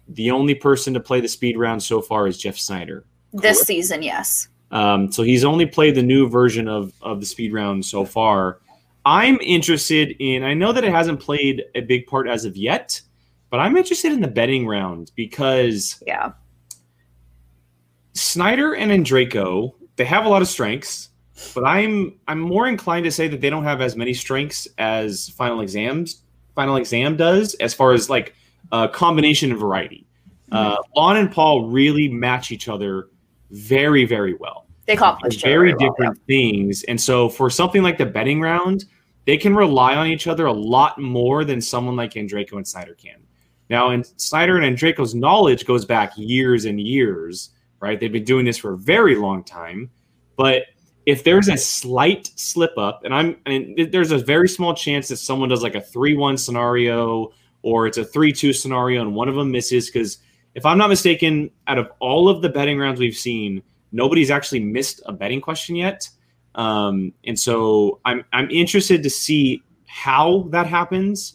the 0.08 0.30
only 0.32 0.54
person 0.54 0.92
to 0.92 1.00
play 1.00 1.20
the 1.20 1.28
speed 1.28 1.56
round 1.56 1.82
so 1.82 2.02
far 2.02 2.26
is 2.26 2.36
jeff 2.36 2.58
sneider 2.58 3.04
This 3.34 3.58
Correct. 3.58 3.66
season, 3.66 4.02
yes. 4.02 4.48
um, 4.70 5.10
so 5.12 5.22
he's 5.22 5.44
only 5.44 5.66
played 5.66 5.94
the 5.96 6.02
new 6.02 6.28
version 6.28 6.68
of 6.68 6.92
of 7.02 7.20
the 7.20 7.26
speed 7.26 7.52
round 7.52 7.84
so 7.84 8.04
far. 8.04 8.60
I'm 9.04 9.38
interested 9.40 10.16
in. 10.20 10.44
I 10.44 10.54
know 10.54 10.72
that 10.72 10.84
it 10.84 10.90
hasn't 10.92 11.20
played 11.20 11.64
a 11.74 11.80
big 11.82 12.06
part 12.06 12.26
as 12.28 12.44
of 12.44 12.56
yet, 12.56 13.00
but 13.50 13.58
I'm 13.60 13.76
interested 13.76 14.12
in 14.12 14.20
the 14.20 14.28
betting 14.28 14.66
round 14.66 15.12
because 15.16 16.02
Yeah. 16.06 16.32
Sneider 18.14 18.74
and 18.74 18.90
Andreyko 18.90 19.74
they 19.96 20.04
have 20.04 20.24
a 20.24 20.28
lot 20.28 20.42
of 20.42 20.48
strengths, 20.48 21.10
but 21.54 21.64
I'm 21.64 22.14
I'm 22.28 22.38
more 22.40 22.66
inclined 22.66 23.04
to 23.04 23.10
say 23.10 23.28
that 23.28 23.40
they 23.40 23.50
don't 23.50 23.64
have 23.64 23.80
as 23.80 23.96
many 23.96 24.14
strengths 24.14 24.68
as 24.78 25.28
final 25.30 25.60
exams 25.60 26.22
final 26.54 26.76
exam 26.76 27.16
does 27.16 27.54
as 27.54 27.74
far 27.74 27.92
as 27.92 28.08
like 28.08 28.34
uh, 28.72 28.86
combination 28.88 29.50
and 29.50 29.58
variety. 29.58 30.06
Uh, 30.52 30.76
Lon 30.94 31.16
and 31.16 31.32
Paul 31.32 31.66
really 31.68 32.06
match 32.08 32.52
each 32.52 32.68
other 32.68 33.08
very, 33.54 34.04
very 34.04 34.34
well. 34.34 34.66
They 34.86 34.96
other 34.96 35.18
very 35.22 35.72
very 35.72 35.74
well, 35.74 35.88
different 35.88 36.20
things. 36.26 36.82
And 36.84 37.00
so 37.00 37.28
for 37.28 37.48
something 37.48 37.82
like 37.82 37.96
the 37.96 38.06
betting 38.06 38.40
round, 38.40 38.84
they 39.24 39.38
can 39.38 39.54
rely 39.54 39.94
on 39.94 40.06
each 40.06 40.26
other 40.26 40.46
a 40.46 40.52
lot 40.52 40.98
more 40.98 41.44
than 41.44 41.60
someone 41.60 41.96
like 41.96 42.12
Andreyko 42.12 42.52
and 42.52 42.68
Sneider 42.68 42.94
can. 42.94 43.16
Now, 43.70 43.90
and 43.90 44.04
Sneider 44.18 44.58
and 44.58 44.76
Andreyko's 44.76 45.14
knowledge 45.14 45.64
goes 45.64 45.86
back 45.86 46.12
years 46.16 46.66
and 46.66 46.78
years, 46.78 47.50
right? 47.80 47.98
They've 47.98 48.12
been 48.12 48.24
doing 48.24 48.44
this 48.44 48.58
for 48.58 48.74
a 48.74 48.76
very 48.76 49.16
long 49.16 49.42
time. 49.42 49.90
But 50.36 50.64
if 51.06 51.24
there's 51.24 51.48
a 51.48 51.56
slight 51.56 52.30
slip 52.36 52.76
up, 52.76 53.04
and 53.04 53.14
I'm 53.14 53.36
and 53.46 53.90
there's 53.90 54.10
a 54.10 54.18
very 54.18 54.48
small 54.48 54.74
chance 54.74 55.08
that 55.08 55.16
someone 55.16 55.48
does 55.48 55.62
like 55.62 55.74
a 55.76 55.80
three-one 55.80 56.36
scenario 56.36 57.32
or 57.62 57.86
it's 57.86 57.96
a 57.96 58.04
three-two 58.04 58.52
scenario 58.52 59.00
and 59.00 59.14
one 59.14 59.28
of 59.28 59.34
them 59.34 59.50
misses, 59.50 59.90
because 59.90 60.18
if 60.54 60.64
I'm 60.64 60.78
not 60.78 60.88
mistaken, 60.88 61.50
out 61.66 61.78
of 61.78 61.90
all 61.98 62.28
of 62.28 62.42
the 62.42 62.48
betting 62.48 62.78
rounds 62.78 63.00
we've 63.00 63.16
seen, 63.16 63.62
nobody's 63.92 64.30
actually 64.30 64.60
missed 64.60 65.02
a 65.06 65.12
betting 65.12 65.40
question 65.40 65.76
yet. 65.76 66.08
Um, 66.54 67.12
and 67.24 67.38
so 67.38 68.00
I'm 68.04 68.24
I'm 68.32 68.50
interested 68.50 69.02
to 69.02 69.10
see 69.10 69.62
how 69.86 70.46
that 70.50 70.66
happens 70.66 71.34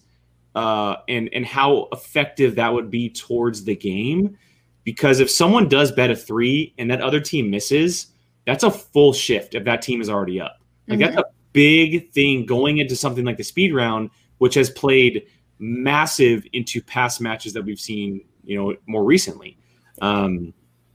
uh, 0.56 0.98
and 1.08 1.30
and 1.34 1.46
how 1.46 1.88
effective 1.92 2.56
that 2.56 2.74
would 2.74 2.90
be 2.90 3.10
towards 3.10 3.64
the 3.64 3.76
game. 3.76 4.38
Because 4.86 5.20
if 5.20 5.30
someone 5.30 5.68
does 5.68 5.92
bet 5.92 6.10
a 6.10 6.16
three 6.16 6.74
and 6.78 6.90
that 6.90 7.02
other 7.02 7.20
team 7.20 7.52
misses, 7.52 8.08
that's 8.46 8.64
a 8.64 8.72
full 8.72 9.14
shift 9.14 9.54
if 9.54 9.66
that 9.66 9.82
team 9.82 10.02
is 10.02 10.10
already 10.10 10.40
up. 10.40 10.60
Like 10.88 11.00
that's 11.00 11.18
a 11.18 11.26
big 11.54 12.12
thing 12.12 12.46
going 12.46 12.80
into 12.80 12.96
something 12.96 13.24
like 13.24 13.38
the 13.38 13.44
speed 13.44 13.76
round, 13.76 14.10
which 14.40 14.56
has 14.56 14.70
played 14.70 15.28
massive 15.60 16.48
into 16.54 16.82
past 16.82 17.22
matches 17.22 17.54
that 17.54 17.64
we've 17.64 17.80
seen, 17.80 18.22
you 18.44 18.58
know, 18.58 18.76
more 18.88 19.04
recently. 19.04 19.58
Um, 20.02 20.54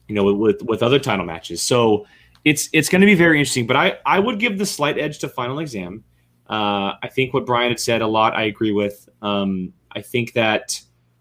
you 0.08 0.14
know, 0.14 0.32
with 0.34 0.62
with 0.62 0.82
other 0.82 0.98
title 0.98 1.24
matches. 1.24 1.62
So 1.62 2.06
it's 2.44 2.68
it's 2.72 2.88
going 2.88 3.00
to 3.00 3.06
be 3.06 3.14
very 3.14 3.38
interesting. 3.38 3.66
But 3.66 3.76
I 3.76 3.98
I 4.04 4.18
would 4.18 4.38
give 4.38 4.58
the 4.58 4.66
slight 4.66 4.98
edge 4.98 5.18
to 5.20 5.28
final 5.28 5.58
exam. 5.58 6.04
Uh, 6.48 6.92
I 7.02 7.08
think 7.10 7.32
what 7.32 7.46
Brian 7.46 7.70
had 7.70 7.80
said 7.80 8.02
a 8.02 8.06
lot. 8.06 8.34
I 8.34 8.44
agree 8.44 8.72
with. 8.72 9.08
Um, 9.22 9.72
I 9.92 10.02
think 10.02 10.34
that 10.34 10.80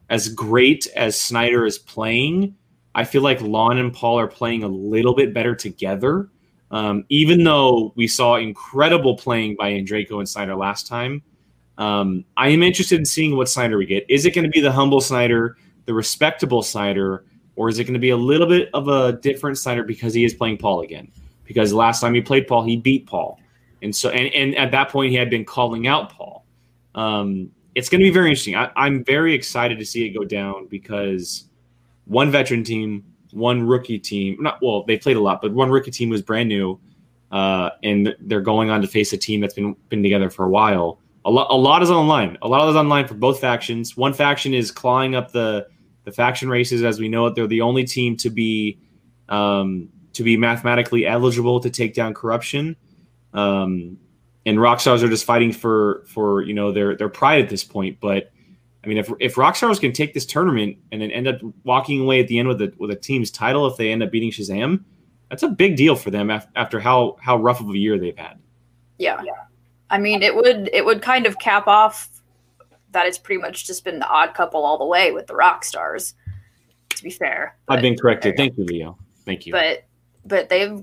as 0.10 0.30
great 0.30 0.88
as 0.96 1.20
Sneider 1.20 1.66
is 1.66 1.80
playing, 1.80 2.56
I 2.94 3.06
feel 3.06 3.22
like 3.22 3.42
Lon 3.42 3.78
and 3.78 3.94
Paul 3.94 4.20
are 4.20 4.28
playing 4.28 4.64
a 4.64 4.68
little 4.68 5.16
bit 5.16 5.34
better 5.34 5.56
together. 5.56 6.30
Um, 6.72 7.06
even 7.10 7.44
though 7.44 7.94
we 7.96 8.08
saw 8.08 8.36
incredible 8.36 9.16
playing 9.16 9.56
by 9.56 9.72
Andreyko 9.72 10.20
and 10.20 10.28
Sneider 10.28 10.56
last 10.56 10.88
time, 10.88 11.22
um, 11.78 12.26
I 12.36 12.50
am 12.50 12.64
interested 12.64 13.00
in 13.00 13.06
seeing 13.06 13.38
what 13.38 13.48
Sneider 13.48 13.78
we 13.78 13.86
get. 13.86 14.06
Is 14.10 14.26
it 14.26 14.34
going 14.36 14.44
to 14.44 14.50
be 14.50 14.60
the 14.60 14.72
humble 14.72 15.00
Sneider, 15.00 15.56
the 15.86 15.94
respectable 15.94 16.62
Sneider, 16.62 17.26
or 17.56 17.70
is 17.70 17.80
it 17.80 17.84
going 17.84 17.94
to 17.94 18.00
be 18.00 18.12
a 18.12 18.18
little 18.18 18.48
bit 18.48 18.70
of 18.74 18.88
a 18.88 19.14
different 19.14 19.58
Sneider 19.58 19.84
because 19.84 20.14
he 20.14 20.24
is 20.24 20.34
playing 20.34 20.58
Paul 20.58 20.82
again? 20.82 21.12
Because 21.46 21.74
last 21.74 22.02
time 22.02 22.14
he 22.14 22.22
played 22.22 22.48
Paul, 22.48 22.64
he 22.64 22.78
beat 22.78 23.06
Paul, 23.06 23.40
and 23.82 23.96
so 23.96 24.10
and, 24.10 24.34
and 24.34 24.56
at 24.58 24.72
that 24.72 24.90
point 24.90 25.12
he 25.12 25.18
had 25.18 25.30
been 25.30 25.46
calling 25.46 25.88
out 25.88 26.12
Paul. 26.12 26.46
Um, 26.96 27.52
it's 27.76 27.90
going 27.90 28.00
to 28.00 28.06
be 28.06 28.12
very 28.12 28.30
interesting. 28.30 28.56
I, 28.56 28.72
I'm 28.76 29.04
very 29.04 29.34
excited 29.34 29.80
to 29.80 29.86
see 29.86 30.06
it 30.06 30.10
go 30.10 30.24
down 30.24 30.68
because 30.68 31.46
one 32.06 32.32
veteran 32.32 32.64
team, 32.64 33.04
one 33.32 33.66
rookie 33.66 34.00
team. 34.00 34.38
Not 34.40 34.60
well, 34.62 34.84
they 34.84 34.98
played 34.98 35.18
a 35.18 35.22
lot, 35.22 35.42
but 35.42 35.54
one 35.54 35.70
rookie 35.70 35.92
team 35.92 36.10
was 36.10 36.22
brand 36.22 36.50
new, 36.50 36.80
uh, 37.32 37.72
and 37.84 38.16
they're 38.22 38.42
going 38.42 38.70
on 38.70 38.82
to 38.82 38.88
face 38.88 39.14
a 39.14 39.18
team 39.18 39.42
that's 39.42 39.54
been 39.54 39.76
been 39.90 40.04
together 40.04 40.30
for 40.30 40.46
a 40.46 40.50
while. 40.50 41.00
A 41.26 41.32
lot, 41.32 41.48
a 41.50 41.56
lot 41.56 41.82
is 41.82 41.90
online. 41.90 42.38
A 42.42 42.48
lot 42.48 42.62
of 42.62 42.70
is 42.70 42.76
online 42.76 43.08
for 43.08 43.14
both 43.14 43.40
factions. 43.40 43.96
One 43.96 44.14
faction 44.14 44.54
is 44.54 44.72
clawing 44.72 45.16
up 45.16 45.32
the 45.32 45.68
the 46.04 46.12
faction 46.12 46.50
races, 46.50 46.84
as 46.84 47.00
we 47.00 47.08
know 47.08 47.28
it. 47.28 47.36
They're 47.36 47.48
the 47.48 47.62
only 47.62 47.86
team 47.86 48.18
to 48.18 48.30
be 48.30 48.78
um, 49.30 49.90
to 50.14 50.24
be 50.24 50.38
mathematically 50.38 51.06
eligible 51.06 51.60
to 51.62 51.70
take 51.70 51.94
down 51.94 52.14
corruption. 52.14 52.76
Um, 53.34 53.98
and 54.46 54.58
Rockstars 54.58 55.02
are 55.02 55.10
just 55.10 55.26
fighting 55.26 55.52
for 55.52 56.04
for 56.08 56.42
you 56.42 56.54
know 56.54 56.72
their 56.72 56.96
their 56.96 57.10
pride 57.10 57.42
at 57.42 57.50
this 57.50 57.64
point. 57.64 58.00
But 58.00 58.32
I 58.84 58.88
mean, 58.88 58.98
if 58.98 59.10
if 59.20 59.36
Rockstars 59.36 59.80
can 59.80 59.94
take 59.94 60.14
this 60.14 60.26
tournament 60.26 60.78
and 60.92 61.02
then 61.02 61.12
end 61.12 61.28
up 61.28 61.40
walking 61.64 62.02
away 62.02 62.20
at 62.20 62.28
the 62.28 62.38
end 62.38 62.48
with 62.48 62.62
a 62.62 62.74
with 62.78 62.92
a 62.92 62.96
team's 62.96 63.32
title, 63.32 63.66
if 63.68 63.78
they 63.78 63.92
end 63.92 64.04
up 64.04 64.12
beating 64.12 64.32
Shazam, 64.32 64.84
that's 65.30 65.44
a 65.44 65.48
big 65.48 65.78
deal 65.78 65.96
for 65.96 66.12
them 66.12 66.30
af- 66.30 66.48
after 66.56 66.80
how 66.80 67.18
how 67.22 67.38
rough 67.38 67.62
of 67.62 67.70
a 67.70 67.78
year 67.78 67.98
they've 67.98 68.18
had. 68.18 68.40
Yeah. 69.24 69.34
I 69.94 70.00
mean, 70.00 70.24
it 70.24 70.36
would 70.36 70.72
it 70.74 70.84
would 70.84 71.04
kind 71.04 71.28
of 71.28 71.38
cap 71.38 71.68
off 71.68 72.10
that 72.94 73.06
it's 73.06 73.20
pretty 73.20 73.40
much 73.40 73.68
just 73.68 73.84
been 73.84 74.00
the 74.00 74.08
odd 74.08 74.34
couple 74.34 74.66
all 74.66 74.80
the 74.80 74.86
way 74.86 75.12
with 75.12 75.28
the 75.28 75.36
rock 75.36 75.64
stars. 75.64 76.16
To 76.90 77.04
be 77.04 77.12
fair, 77.12 77.56
I've 77.70 77.84
been 77.84 77.96
corrected. 77.96 78.36
Thank 78.36 78.58
you, 78.58 78.64
Leo. 78.66 78.98
Thank 79.24 79.46
you. 79.46 79.52
but 79.54 79.84
but 80.26 80.50
they've 80.50 80.80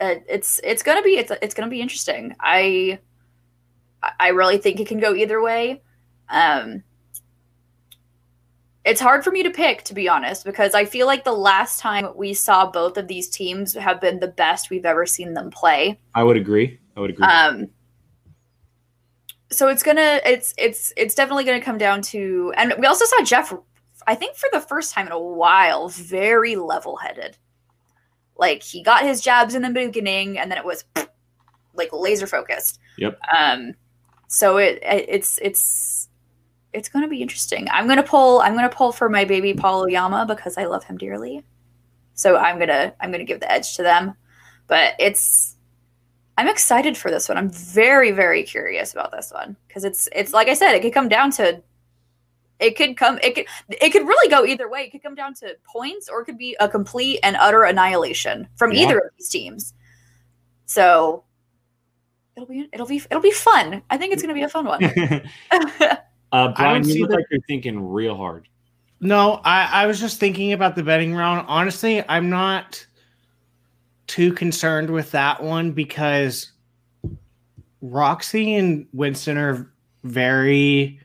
uh, 0.00 0.14
it's 0.28 0.60
it's 0.62 0.84
gonna 0.84 1.02
be 1.02 1.16
it's 1.16 1.32
it's 1.42 1.52
gonna 1.52 1.68
be 1.68 1.80
interesting. 1.80 2.36
I 2.38 3.00
I 4.20 4.28
really 4.28 4.58
think 4.58 4.78
it 4.78 4.86
can 4.86 5.00
go 5.00 5.16
either 5.16 5.42
way. 5.42 5.82
Um, 6.28 6.84
it's 8.84 9.00
hard 9.00 9.24
for 9.24 9.32
me 9.32 9.42
to 9.42 9.50
pick, 9.50 9.82
to 9.84 9.94
be 9.94 10.08
honest, 10.08 10.44
because 10.44 10.74
I 10.74 10.84
feel 10.84 11.08
like 11.08 11.24
the 11.24 11.32
last 11.32 11.80
time 11.80 12.06
we 12.14 12.34
saw 12.34 12.70
both 12.70 12.96
of 12.96 13.08
these 13.08 13.28
teams 13.28 13.74
have 13.74 14.00
been 14.00 14.20
the 14.20 14.28
best 14.28 14.70
we've 14.70 14.86
ever 14.86 15.06
seen 15.06 15.34
them 15.34 15.50
play. 15.50 15.98
I 16.14 16.22
would 16.22 16.36
agree. 16.36 16.78
I 16.96 17.00
would 17.00 17.10
agree. 17.10 17.26
Um, 17.26 17.68
so 19.52 19.68
it's 19.68 19.82
gonna 19.82 20.20
it's 20.24 20.54
it's 20.58 20.92
it's 20.96 21.14
definitely 21.14 21.44
gonna 21.44 21.60
come 21.60 21.78
down 21.78 22.02
to, 22.02 22.52
and 22.56 22.74
we 22.78 22.86
also 22.86 23.04
saw 23.04 23.22
Jeff. 23.24 23.52
I 24.06 24.14
think 24.14 24.36
for 24.36 24.48
the 24.52 24.60
first 24.60 24.92
time 24.92 25.06
in 25.06 25.12
a 25.12 25.18
while, 25.18 25.88
very 25.88 26.56
level 26.56 26.96
headed. 26.96 27.36
Like 28.36 28.62
he 28.62 28.82
got 28.82 29.04
his 29.04 29.20
jabs 29.20 29.54
in 29.54 29.62
the 29.62 29.70
beginning, 29.70 30.38
and 30.38 30.50
then 30.50 30.58
it 30.58 30.64
was 30.64 30.84
like 31.74 31.90
laser 31.92 32.26
focused. 32.26 32.80
Yep. 32.98 33.18
Um. 33.36 33.74
So 34.28 34.56
it 34.56 34.78
it's 34.82 35.38
it's 35.42 36.08
it's 36.72 36.88
going 36.88 37.04
to 37.04 37.08
be 37.08 37.20
interesting. 37.20 37.68
I'm 37.70 37.86
going 37.86 37.98
to 37.98 38.02
pull. 38.02 38.40
I'm 38.40 38.56
to 38.56 38.68
pull 38.68 38.92
for 38.92 39.08
my 39.08 39.24
baby 39.24 39.52
Paul 39.52 39.82
Oyama 39.82 40.24
because 40.26 40.56
I 40.56 40.64
love 40.64 40.84
him 40.84 40.96
dearly. 40.96 41.44
So 42.14 42.36
I'm 42.36 42.58
gonna 42.58 42.94
I'm 43.00 43.10
gonna 43.10 43.24
give 43.24 43.40
the 43.40 43.50
edge 43.50 43.76
to 43.76 43.82
them. 43.82 44.14
But 44.68 44.94
it's 44.98 45.56
I'm 46.38 46.48
excited 46.48 46.96
for 46.96 47.10
this 47.10 47.28
one. 47.28 47.36
I'm 47.38 47.50
very 47.50 48.10
very 48.10 48.42
curious 48.42 48.92
about 48.92 49.12
this 49.12 49.30
one 49.32 49.56
because 49.68 49.84
it's 49.84 50.08
it's 50.14 50.32
like 50.32 50.48
I 50.48 50.54
said, 50.54 50.74
it 50.74 50.82
could 50.82 50.94
come 50.94 51.08
down 51.08 51.30
to 51.32 51.62
it 52.58 52.76
could 52.76 52.96
come 52.96 53.18
it 53.22 53.34
could 53.34 53.46
it 53.68 53.90
could 53.90 54.06
really 54.06 54.30
go 54.30 54.44
either 54.44 54.68
way. 54.68 54.84
It 54.84 54.92
could 54.92 55.02
come 55.02 55.14
down 55.14 55.34
to 55.34 55.56
points 55.70 56.08
or 56.08 56.22
it 56.22 56.24
could 56.24 56.38
be 56.38 56.56
a 56.60 56.68
complete 56.68 57.20
and 57.22 57.36
utter 57.36 57.64
annihilation 57.64 58.48
from 58.56 58.72
Yeah. 58.72 58.82
either 58.82 58.98
of 58.98 59.10
these 59.18 59.28
teams. 59.28 59.74
So 60.66 61.24
it'll 62.36 62.48
be 62.48 62.68
it'll 62.72 62.86
be 62.86 63.02
it'll 63.10 63.20
be 63.22 63.32
fun. 63.32 63.82
I 63.90 63.98
think 63.98 64.12
it's 64.12 64.22
going 64.22 64.34
to 64.34 64.38
be 64.38 64.44
a 64.44 64.48
fun 64.48 64.64
one. 64.64 64.82
uh, 66.32 66.52
Brian, 66.54 66.82
see 66.84 66.94
you 66.94 67.00
look 67.02 67.10
the- 67.10 67.16
like 67.16 67.26
you're 67.30 67.40
thinking 67.46 67.78
real 67.88 68.16
hard. 68.16 68.48
No, 69.00 69.40
I, 69.44 69.82
I 69.82 69.86
was 69.86 69.98
just 69.98 70.20
thinking 70.20 70.52
about 70.52 70.76
the 70.76 70.82
betting 70.84 71.12
round. 71.12 71.44
Honestly, 71.48 72.04
I'm 72.08 72.30
not 72.30 72.86
too 74.12 74.30
concerned 74.30 74.90
with 74.90 75.10
that 75.12 75.42
one 75.42 75.72
because 75.72 76.52
Roxy 77.80 78.54
and 78.56 78.86
Winston 78.92 79.38
are 79.38 79.72
very 80.04 81.00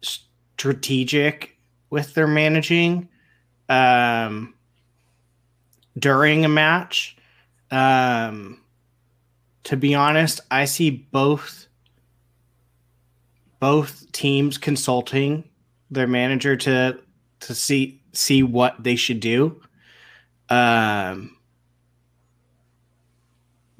strategic 0.00 1.58
with 1.90 2.14
their 2.14 2.28
managing 2.28 3.08
um, 3.68 4.54
during 5.98 6.44
a 6.44 6.48
match. 6.48 7.16
Um, 7.72 8.60
to 9.64 9.76
be 9.76 9.96
honest, 9.96 10.40
I 10.48 10.66
see 10.66 10.90
both 10.90 11.66
both 13.58 14.12
teams 14.12 14.56
consulting 14.56 15.42
their 15.90 16.06
manager 16.06 16.54
to 16.58 17.00
to 17.40 17.54
see 17.56 18.00
see 18.12 18.44
what 18.44 18.80
they 18.80 18.94
should 18.94 19.18
do 19.18 19.60
um 20.50 21.35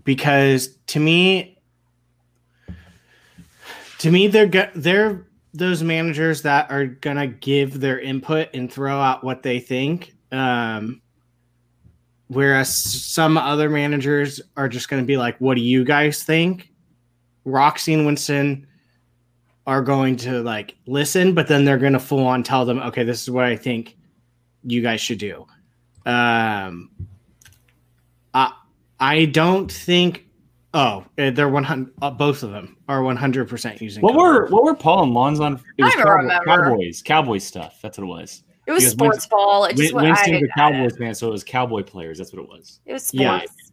because 0.07 0.79
to 0.87 0.99
me 0.99 1.59
to 3.99 4.11
me 4.11 4.27
they're 4.27 4.71
they're 4.75 5.27
those 5.53 5.83
managers 5.83 6.41
that 6.43 6.71
are 6.71 6.87
gonna 6.87 7.27
give 7.27 7.81
their 7.81 8.01
input 8.01 8.49
and 8.55 8.73
throw 8.73 8.99
out 8.99 9.23
what 9.23 9.43
they 9.43 9.61
think 9.61 10.15
um 10.33 11.03
whereas 12.29 12.75
some 12.75 13.37
other 13.37 13.69
managers 13.69 14.41
are 14.57 14.69
just 14.69 14.89
gonna 14.89 15.03
be 15.03 15.19
like 15.19 15.37
what 15.39 15.57
do 15.57 15.61
you 15.61 15.85
guys 15.85 16.23
think 16.23 16.71
roxy 17.45 17.93
and 17.93 18.07
winston 18.07 18.67
are 19.67 19.83
going 19.83 20.17
to 20.17 20.43
like 20.43 20.77
listen, 20.87 21.35
but 21.35 21.49
then 21.49 21.65
they're 21.65 21.79
going 21.79 21.93
to 21.93 21.99
full 21.99 22.27
on 22.27 22.43
tell 22.43 22.65
them, 22.65 22.79
okay, 22.79 23.03
this 23.03 23.23
is 23.23 23.31
what 23.31 23.45
I 23.45 23.57
think 23.57 23.97
you 24.63 24.81
guys 24.81 25.01
should 25.01 25.19
do. 25.19 25.47
Um, 26.05 26.91
I 29.01 29.15
I 29.15 29.25
don't 29.27 29.71
think. 29.71 30.25
Oh, 30.75 31.05
eh, 31.17 31.31
they're 31.31 31.49
one 31.49 31.65
hundred. 31.65 31.93
Uh, 32.03 32.11
both 32.11 32.43
of 32.43 32.51
them 32.51 32.77
are 32.89 33.03
one 33.03 33.17
hundred 33.17 33.49
percent 33.49 33.81
using. 33.81 34.03
What 34.03 34.13
code 34.15 34.21
were 34.23 34.47
what 34.49 34.65
were 34.65 34.75
Paul 34.75 35.05
and 35.05 35.15
Lon's 35.15 35.41
on? 35.41 35.61
It 35.79 35.85
was 35.85 35.93
I 35.95 35.97
don't 35.97 36.05
Cowboy- 36.07 36.23
remember. 36.23 36.45
Cowboys, 36.71 37.03
Cowboys 37.03 37.45
stuff. 37.45 37.79
That's 37.83 37.99
what 37.99 38.05
it 38.05 38.09
was. 38.09 38.43
It 38.67 38.73
was 38.73 38.83
Because 38.83 38.93
sports 38.93 39.27
ball. 39.27 39.65
It 39.67 39.77
just 39.77 39.95
Win- 39.95 40.05
went. 40.05 40.17
Winston's 40.19 40.43
a 40.43 40.47
I, 40.47 40.55
Cowboys 40.57 40.97
fan, 40.97 41.15
so 41.15 41.29
it 41.29 41.31
was 41.31 41.45
Cowboy 41.45 41.83
players. 41.83 42.19
That's 42.19 42.33
what 42.33 42.43
it 42.43 42.49
was. 42.49 42.81
it 42.85 42.93
was 42.93 43.05
sports. 43.05 43.21
Yeah. 43.23 43.39
sports. 43.39 43.73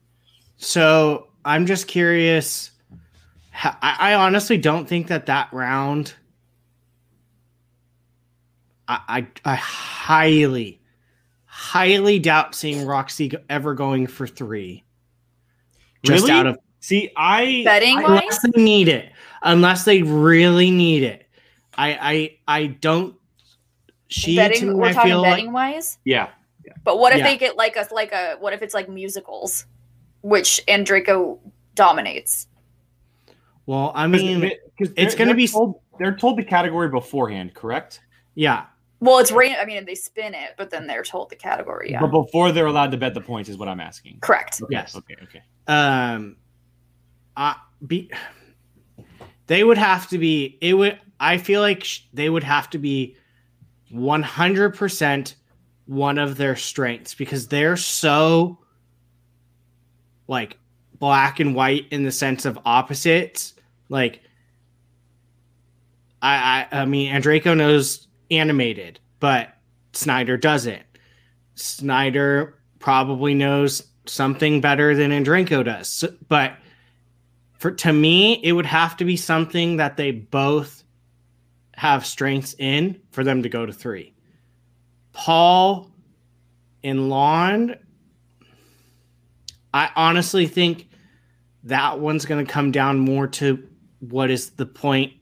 So 0.57 1.27
I'm 1.43 1.65
just 1.65 1.87
curious. 1.87 2.71
I, 3.55 3.75
I 3.99 4.13
honestly 4.13 4.57
don't 4.57 4.87
think 4.87 5.07
that 5.07 5.25
that 5.25 5.51
round. 5.51 6.13
I, 8.87 8.99
I 9.07 9.27
I 9.53 9.55
highly, 9.55 10.81
highly 11.45 12.19
doubt 12.19 12.53
seeing 12.55 12.85
Roxy 12.85 13.31
ever 13.49 13.73
going 13.73 14.07
for 14.07 14.27
three. 14.27 14.83
Just 16.03 16.25
Really? 16.25 16.31
out 16.39 16.47
of 16.47 16.57
See, 16.79 17.11
I 17.15 17.61
Betting 17.63 17.97
I- 17.99 18.01
wise, 18.01 18.09
unless 18.21 18.39
they 18.41 18.61
need 18.61 18.87
it, 18.89 19.11
unless 19.41 19.85
they 19.85 20.01
really 20.01 20.69
need 20.69 21.03
it. 21.03 21.25
I 21.77 22.37
I 22.47 22.57
I 22.59 22.65
don't. 22.67 23.15
She 24.09 24.35
betting. 24.35 24.67
me, 24.69 24.75
We're 24.75 24.87
I 24.87 24.93
talking 24.93 25.09
feel 25.11 25.23
betting 25.23 25.45
like 25.47 25.53
wise. 25.75 25.97
yeah. 26.03 26.29
yeah. 26.65 26.73
But 26.83 26.99
what 26.99 27.13
if 27.13 27.19
Yeah. 27.19 27.23
they 27.29 27.37
get 27.37 27.55
like 27.55 27.77
a 27.77 27.87
like 27.93 28.11
a 28.11 28.35
what 28.39 28.51
if 28.53 28.61
it's 28.61 28.73
like 28.73 28.89
musicals, 28.89 29.65
which 30.21 30.61
Andreyko 30.67 31.39
dominates? 31.73 32.47
well, 33.65 33.93
I 33.95 34.07
mean, 34.07 34.51
'Cause 34.77 34.91
it's 34.97 35.15
gonna 35.15 35.29
they're 35.29 35.35
be- 35.35 35.47
told, 35.47 35.79
they're 35.97 36.15
told 36.17 36.37
the 36.37 36.43
category 36.43 36.89
beforehand, 36.89 37.53
correct? 37.53 38.01
yeah, 38.35 38.65
Well, 39.03 39.19
it's 39.19 39.31
rain. 39.33 39.55
I 39.61 39.65
mean, 39.65 39.83
they 39.85 39.95
spin 39.95 40.33
it, 40.33 40.51
but 40.57 40.69
then 40.69 40.87
they're 40.87 41.03
told 41.03 41.29
the 41.29 41.35
category. 41.35 41.91
Yeah, 41.91 41.99
But 41.99 42.11
before 42.11 42.53
they're 42.53 42.67
allowed 42.67 42.91
to 42.91 42.97
bet 42.97 43.13
the 43.13 43.19
points 43.21 43.49
is 43.49 43.57
what 43.57 43.67
I'm 43.67 43.81
asking. 43.81 44.19
correct. 44.21 44.61
Okay, 44.61 44.71
Yes. 44.71 44.95
Okay. 44.95 45.15
Okay. 45.23 45.41
um 45.67 46.37
I 47.35 47.55
be 47.85 48.09
they 49.47 49.63
would 49.65 49.77
have 49.77 50.07
to 50.07 50.17
be 50.17 50.57
it 50.61 50.73
would 50.75 50.97
i 51.19 51.37
feel 51.37 51.59
like 51.59 51.83
sh- 51.83 52.01
they 52.13 52.29
would 52.29 52.43
have 52.43 52.69
to 52.69 52.77
be 52.77 53.17
100% 53.93 55.35
one 55.85 56.17
of 56.17 56.37
their 56.37 56.55
strengths 56.55 57.13
because 57.13 57.47
they're 57.49 57.75
so 57.75 58.57
like 60.27 60.57
black 60.99 61.39
and 61.41 61.53
white 61.55 61.87
in 61.91 62.03
the 62.03 62.11
sense 62.11 62.45
of 62.45 62.57
opposites 62.65 63.53
like 63.89 64.21
i 66.21 66.67
i, 66.71 66.81
I 66.81 66.85
mean 66.85 67.11
andreyko 67.13 67.55
knows 67.57 68.07
animated 68.37 68.99
but 69.19 69.53
sneider 69.93 70.37
doesn't 70.37 70.83
sneider 71.55 72.53
probably 72.79 73.33
knows 73.33 73.83
something 74.05 74.59
better 74.59 74.95
than 74.95 75.11
andreyko 75.11 75.63
does. 75.63 75.87
So- 75.87 76.13
but 76.27 76.57
for 77.59 77.71
to 77.71 77.93
me 77.93 78.39
it 78.43 78.51
would 78.51 78.65
have 78.65 78.97
to 78.97 79.05
be 79.05 79.15
something 79.15 79.77
that 79.77 79.97
they 79.97 80.11
both 80.11 80.83
have 81.75 82.05
strengths 82.05 82.55
in 82.59 82.99
for 83.11 83.23
them 83.23 83.43
to 83.43 83.49
go 83.49 83.65
to 83.65 83.73
three. 83.73 84.13
Paul 85.11 85.89
and 86.83 87.09
lawn 87.09 87.75
i 89.73 89.89
honestly 89.95 90.47
think 90.47 90.89
that 91.63 91.99
one's 91.99 92.25
going 92.25 92.45
to 92.45 92.51
come 92.51 92.71
down 92.71 92.99
more 92.99 93.25
to 93.27 93.65
what 93.99 94.29
is 94.29 94.51
the 94.51 94.65
point 94.65 95.13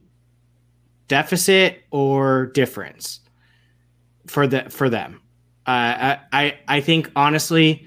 deficit 1.11 1.83
or 1.91 2.45
difference 2.53 3.19
for 4.27 4.47
the 4.47 4.69
for 4.69 4.89
them. 4.89 5.19
Uh, 5.67 6.15
I, 6.15 6.19
I 6.31 6.57
i 6.69 6.79
think 6.81 7.11
honestly 7.17 7.85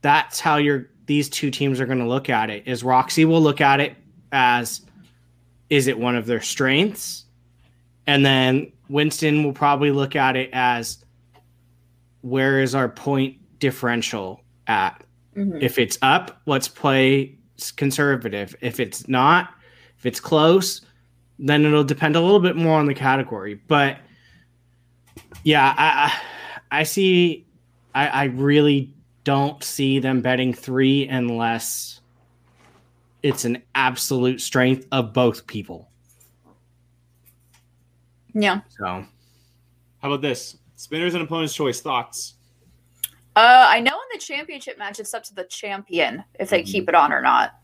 that's 0.00 0.40
how 0.40 0.56
you're 0.56 0.88
these 1.04 1.28
two 1.28 1.50
teams 1.50 1.78
are 1.78 1.84
going 1.84 1.98
to 1.98 2.08
look 2.08 2.30
at 2.30 2.48
it 2.48 2.66
is 2.66 2.82
roxy 2.82 3.26
will 3.26 3.42
look 3.42 3.60
at 3.60 3.80
it 3.80 3.96
as 4.32 4.80
is 5.68 5.88
it 5.88 5.98
one 5.98 6.16
of 6.16 6.24
their 6.24 6.40
strengths? 6.40 7.26
And 8.06 8.24
then 8.24 8.72
winston 8.88 9.44
will 9.44 9.52
probably 9.52 9.90
look 9.90 10.16
at 10.16 10.34
it 10.34 10.48
as 10.54 11.04
where 12.22 12.62
is 12.62 12.74
our 12.74 12.88
point 12.88 13.36
differential 13.58 14.40
at? 14.66 15.04
Mhm. 15.36 15.62
if 15.62 15.78
it's 15.78 15.98
up 16.00 16.40
let's 16.46 16.66
play 16.68 17.36
conservative. 17.76 18.56
If 18.62 18.80
it's 18.80 19.06
not 19.06 19.50
if 19.98 20.06
it's 20.06 20.18
close 20.18 20.80
then 21.44 21.64
it'll 21.64 21.84
depend 21.84 22.14
a 22.16 22.20
little 22.20 22.40
bit 22.40 22.56
more 22.56 22.78
on 22.78 22.86
the 22.86 22.94
category 22.94 23.54
but 23.68 23.98
yeah 25.44 25.74
i 25.76 26.12
i, 26.70 26.80
I 26.80 26.82
see 26.84 27.44
I, 27.94 28.06
I 28.08 28.24
really 28.24 28.94
don't 29.24 29.62
see 29.62 29.98
them 29.98 30.20
betting 30.22 30.54
three 30.54 31.06
unless 31.08 32.00
it's 33.22 33.44
an 33.44 33.62
absolute 33.74 34.40
strength 34.40 34.86
of 34.92 35.12
both 35.12 35.46
people 35.46 35.88
Yeah. 38.34 38.60
so 38.70 38.84
How 40.00 40.08
about 40.08 40.22
this? 40.22 40.56
Spinners 40.76 41.14
and 41.14 41.22
opponent's 41.22 41.54
choice 41.54 41.80
thoughts. 41.80 42.34
Uh, 43.36 43.66
I 43.68 43.78
know 43.80 43.92
in 43.92 44.18
the 44.18 44.18
championship 44.18 44.78
match, 44.78 44.98
it's 44.98 45.14
up 45.14 45.22
to 45.24 45.34
the 45.34 45.44
champion 45.44 46.24
if 46.40 46.48
they 46.50 46.62
Mhm. 46.62 46.66
keep 46.66 46.88
it 46.88 46.94
on 46.94 47.12
or 47.12 47.20
not. 47.22 47.54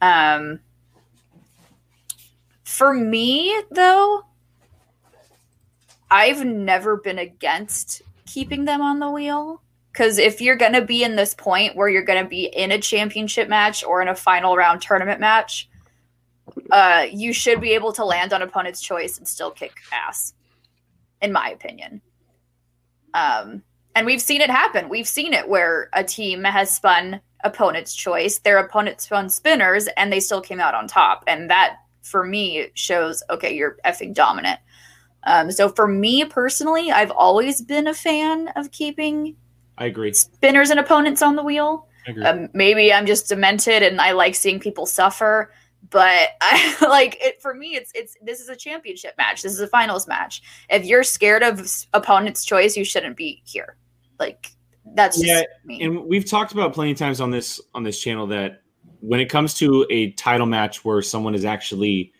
Um, 0.00 0.58
for 2.64 2.92
me, 2.92 3.54
though, 3.70 4.24
I've 6.10 6.44
never 6.44 6.96
been 6.96 7.18
against 7.18 8.02
keeping 8.26 8.64
them 8.64 8.80
on 8.80 8.98
the 8.98 9.10
wheel. 9.10 9.60
Because 9.92 10.18
if 10.18 10.40
you're 10.40 10.56
going 10.56 10.72
to 10.72 10.84
be 10.84 11.04
in 11.04 11.14
this 11.14 11.34
point 11.34 11.76
where 11.76 11.88
you're 11.88 12.02
going 12.02 12.22
to 12.22 12.28
be 12.28 12.46
in 12.46 12.72
a 12.72 12.80
championship 12.80 13.48
match 13.48 13.84
or 13.84 14.02
in 14.02 14.08
a 14.08 14.14
final 14.14 14.56
round 14.56 14.82
tournament 14.82 15.20
match, 15.20 15.68
uh, 16.70 17.06
you 17.12 17.32
should 17.32 17.60
be 17.60 17.74
able 17.74 17.92
to 17.92 18.04
land 18.04 18.32
on 18.32 18.42
opponent's 18.42 18.80
choice 18.80 19.18
and 19.18 19.28
still 19.28 19.52
kick 19.52 19.76
ass, 19.92 20.34
in 21.22 21.32
my 21.32 21.50
opinion. 21.50 22.00
Um, 23.14 23.62
and 23.94 24.04
we've 24.04 24.20
seen 24.20 24.40
it 24.40 24.50
happen. 24.50 24.88
We've 24.88 25.06
seen 25.06 25.32
it 25.32 25.48
where 25.48 25.88
a 25.92 26.02
team 26.02 26.42
has 26.42 26.74
spun 26.74 27.20
opponent's 27.44 27.94
choice, 27.94 28.38
their 28.38 28.58
opponent 28.58 29.00
spun 29.00 29.30
spinners, 29.30 29.86
and 29.96 30.12
they 30.12 30.18
still 30.18 30.40
came 30.40 30.58
out 30.58 30.74
on 30.74 30.88
top. 30.88 31.22
And 31.28 31.50
that, 31.50 31.76
for 32.04 32.24
me, 32.24 32.58
it 32.58 32.78
shows 32.78 33.22
okay, 33.30 33.54
you're 33.54 33.78
effing 33.84 34.14
dominant. 34.14 34.60
Um, 35.24 35.50
so 35.50 35.68
for 35.70 35.88
me 35.88 36.24
personally, 36.24 36.90
I've 36.90 37.10
always 37.10 37.62
been 37.62 37.86
a 37.86 37.94
fan 37.94 38.48
of 38.56 38.70
keeping 38.70 39.36
I 39.78 39.86
agree. 39.86 40.12
spinners 40.12 40.70
and 40.70 40.78
opponents 40.78 41.22
on 41.22 41.34
the 41.36 41.42
wheel. 41.42 41.88
Um, 42.22 42.50
maybe 42.52 42.92
I'm 42.92 43.06
just 43.06 43.30
demented 43.30 43.82
and 43.82 43.98
I 44.00 44.12
like 44.12 44.34
seeing 44.34 44.60
people 44.60 44.84
suffer. 44.84 45.52
But 45.90 46.30
I 46.42 46.76
like 46.82 47.16
it 47.20 47.40
for 47.40 47.54
me. 47.54 47.74
It's 47.76 47.90
it's 47.94 48.16
this 48.22 48.40
is 48.40 48.48
a 48.50 48.56
championship 48.56 49.14
match. 49.16 49.42
This 49.42 49.52
is 49.52 49.60
a 49.60 49.68
finals 49.68 50.06
match. 50.06 50.42
If 50.68 50.84
you're 50.84 51.02
scared 51.02 51.42
of 51.42 51.66
opponent's 51.94 52.44
choice, 52.44 52.76
you 52.76 52.84
shouldn't 52.84 53.16
be 53.16 53.42
here. 53.46 53.76
Like 54.18 54.48
that's 54.94 55.16
just 55.16 55.26
Yeah, 55.26 55.42
me. 55.64 55.82
and 55.82 56.04
we've 56.04 56.28
talked 56.28 56.52
about 56.52 56.74
plenty 56.74 56.92
of 56.92 56.98
times 56.98 57.20
on 57.22 57.30
this 57.30 57.60
on 57.74 57.82
this 57.82 57.98
channel 57.98 58.26
that 58.28 58.60
when 59.06 59.20
it 59.20 59.26
comes 59.26 59.52
to 59.52 59.86
a 59.90 60.12
title 60.12 60.46
match 60.46 60.82
where 60.84 61.02
someone 61.02 61.34
is 61.34 61.44
actually 61.44 62.10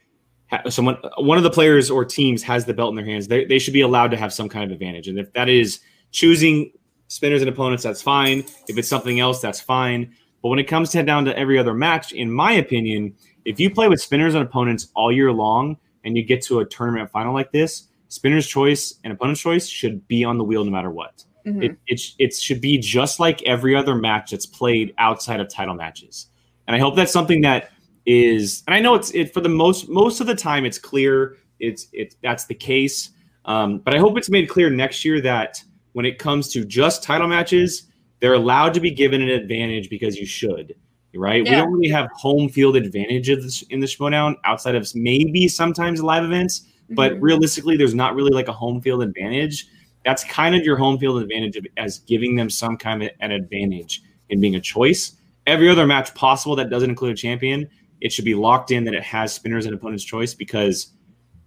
someone 0.69 0.97
one 1.17 1.39
of 1.39 1.43
the 1.43 1.51
players 1.51 1.91
or 1.91 2.05
teams 2.05 2.43
has 2.43 2.67
the 2.67 2.75
belt 2.75 2.91
in 2.91 2.95
their 2.97 3.05
hands 3.05 3.27
they, 3.27 3.45
they 3.47 3.59
should 3.59 3.73
be 3.73 3.81
allowed 3.81 4.11
to 4.11 4.17
have 4.17 4.33
some 4.33 4.49
kind 4.49 4.65
of 4.65 4.71
advantage. 4.71 5.09
And 5.09 5.19
if 5.19 5.33
that 5.33 5.49
is 5.49 5.81
choosing 6.13 6.71
spinners 7.09 7.41
and 7.41 7.49
opponents 7.49 7.83
that's 7.83 8.03
fine. 8.03 8.45
If 8.69 8.77
it's 8.77 8.89
something 8.89 9.19
else 9.19 9.41
that's 9.41 9.61
fine. 9.61 10.15
But 10.43 10.51
when 10.51 10.59
it 10.59 10.65
comes 10.65 10.91
to 10.91 11.03
down 11.03 11.25
to 11.25 11.37
every 11.39 11.59
other 11.59 11.73
match 11.73 12.13
in 12.13 12.31
my 12.31 12.53
opinion 12.53 13.15
if 13.47 13.59
you 13.59 13.71
play 13.71 13.89
with 13.89 14.01
spinners 14.01 14.35
and 14.35 14.45
opponents 14.45 14.89
all 14.95 15.11
year 15.11 15.33
long 15.33 15.79
and 16.05 16.17
you 16.17 16.23
get 16.23 16.43
to 16.43 16.61
a 16.61 16.67
tournament 16.67 17.11
final 17.11 17.33
like 17.33 17.51
this 17.51 17.89
spinner's 18.09 18.47
choice 18.47 18.95
and 19.05 19.13
opponent's 19.13 19.41
choice 19.41 19.67
should 19.67 20.07
be 20.07 20.23
on 20.23 20.37
the 20.37 20.45
wheel 20.45 20.65
no 20.65 20.71
matter 20.71 20.91
what. 20.91 21.25
Mhm. 21.47 21.65
it, 21.65 21.77
it, 21.87 22.01
it 22.19 22.35
should 22.35 22.61
be 22.61 22.77
just 22.79 23.21
like 23.21 23.43
every 23.43 23.75
other 23.75 23.95
match 23.95 24.31
that's 24.31 24.47
played 24.47 24.95
outside 24.99 25.41
of 25.41 25.49
title 25.49 25.75
matches 25.75 26.29
and 26.67 26.77
i 26.77 26.79
hope 26.79 26.95
that's 26.97 27.13
something 27.13 27.41
that 27.41 27.71
is 28.07 28.63
and 28.67 28.75
i 28.75 28.81
know 28.81 28.95
it's 28.95 29.11
it 29.13 29.33
for 29.33 29.41
the 29.41 29.49
most 29.49 29.89
most 29.89 30.21
of 30.21 30.27
the 30.27 30.35
time 30.35 30.65
it's 30.65 30.79
clear 30.79 31.37
it's 31.61 31.89
it 31.93 32.17
that's 32.23 32.45
the 32.47 32.55
case. 32.55 33.11
Um, 33.47 33.79
but 33.79 33.95
i 33.95 33.99
hope 33.99 34.17
it's 34.19 34.31
made 34.31 34.49
clear 34.49 34.71
next 34.71 35.05
year 35.05 35.21
that 35.21 35.63
when 35.93 36.05
it 36.05 36.19
comes 36.19 36.49
to 36.53 36.65
just 36.65 37.03
title 37.03 37.29
matches 37.29 37.85
they're 38.21 38.35
allowed 38.35 38.73
to 38.75 38.81
be 38.81 38.91
given 38.91 39.21
an 39.23 39.29
advantage 39.29 39.89
because 39.91 40.17
you 40.17 40.27
should 40.27 40.75
right? 41.17 41.45
We 41.45 41.51
don't 41.51 41.71
really 41.73 41.91
have 41.91 42.09
home 42.13 42.49
field 42.49 42.75
advantage 42.75 43.29
of 43.29 43.39
in 43.71 43.79
the 43.79 43.87
Schmodown 43.87 44.35
outside 44.45 44.75
of 44.75 44.93
maybe 44.97 45.47
sometimes 45.47 46.03
live 46.03 46.25
events 46.25 46.67
but 46.91 47.13
Mhm. 47.13 47.19
realistically 47.23 47.77
there's 47.77 47.95
not 47.95 48.15
really 48.17 48.33
like 48.33 48.49
a 48.49 48.53
home 48.53 48.81
field 48.81 49.03
advantage. 49.03 49.67
That's 50.05 50.25
kind 50.25 50.55
of 50.55 50.65
your 50.65 50.77
home 50.77 50.99
field 50.99 51.23
advantage 51.23 51.57
of, 51.57 51.67
as 51.77 52.01
giving 52.01 52.35
them 52.35 52.51
some 52.51 52.77
kind 52.77 53.03
of 53.03 53.11
an 53.21 53.31
advantage 53.31 54.03
in 54.29 54.41
being 54.41 54.57
a 54.57 54.61
choice 54.61 55.13
every 55.47 55.69
other 55.69 55.87
match 55.87 56.15
possible 56.15 56.57
that 56.57 56.71
doesn't 56.71 56.91
include 56.91 57.13
a 57.13 57.17
champion 57.17 57.69
it 58.01 58.13
should 58.13 58.25
be 58.25 58.35
locked 58.35 58.71
in 58.71 58.85
that 58.85 58.95
it 58.95 59.03
has 59.03 59.33
spinners 59.33 59.67
and 59.67 59.75
opponent's 59.75 60.05
choice 60.05 60.35
because 60.35 60.89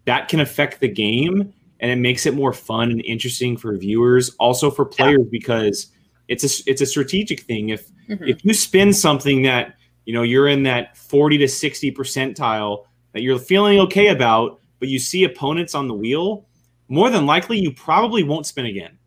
that 0.05 0.27
can 0.29 0.39
affect 0.39 0.79
the 0.79 0.87
game 0.87 1.53
and 1.79 1.91
it 1.91 1.97
makes 1.97 2.25
it 2.25 2.33
more 2.33 2.53
fun 2.53 2.89
and 2.91 3.01
interesting 3.05 3.55
for 3.57 3.75
viewers 3.77 4.29
also 4.39 4.71
for 4.71 4.85
players 4.85 5.25
because 5.29 5.87
it's 6.27 6.43
a 6.43 6.69
it's 6.69 6.81
a 6.81 6.85
strategic 6.85 7.41
thing 7.41 7.69
if 7.69 7.89
Mhm. 8.09 8.27
if 8.29 8.43
you 8.45 8.53
spin 8.53 8.93
something 8.93 9.41
that 9.43 9.75
you 10.05 10.13
know 10.13 10.23
you're 10.23 10.47
in 10.47 10.63
that 10.63 10.95
40 10.97 11.37
to 11.39 11.47
60 11.47 11.91
percentile 11.91 12.85
that 13.13 13.21
you're 13.21 13.37
feeling 13.39 13.79
okay 13.81 14.07
about 14.07 14.59
but 14.79 14.87
you 14.89 14.97
see 14.99 15.23
opponents 15.25 15.75
on 15.75 15.87
the 15.87 15.93
wheel 15.93 16.45
more 16.87 17.09
than 17.09 17.25
likely 17.25 17.59
you 17.59 17.71
probably 17.73 18.23
won't 18.23 18.45
spin 18.45 18.65
again. 18.67 18.97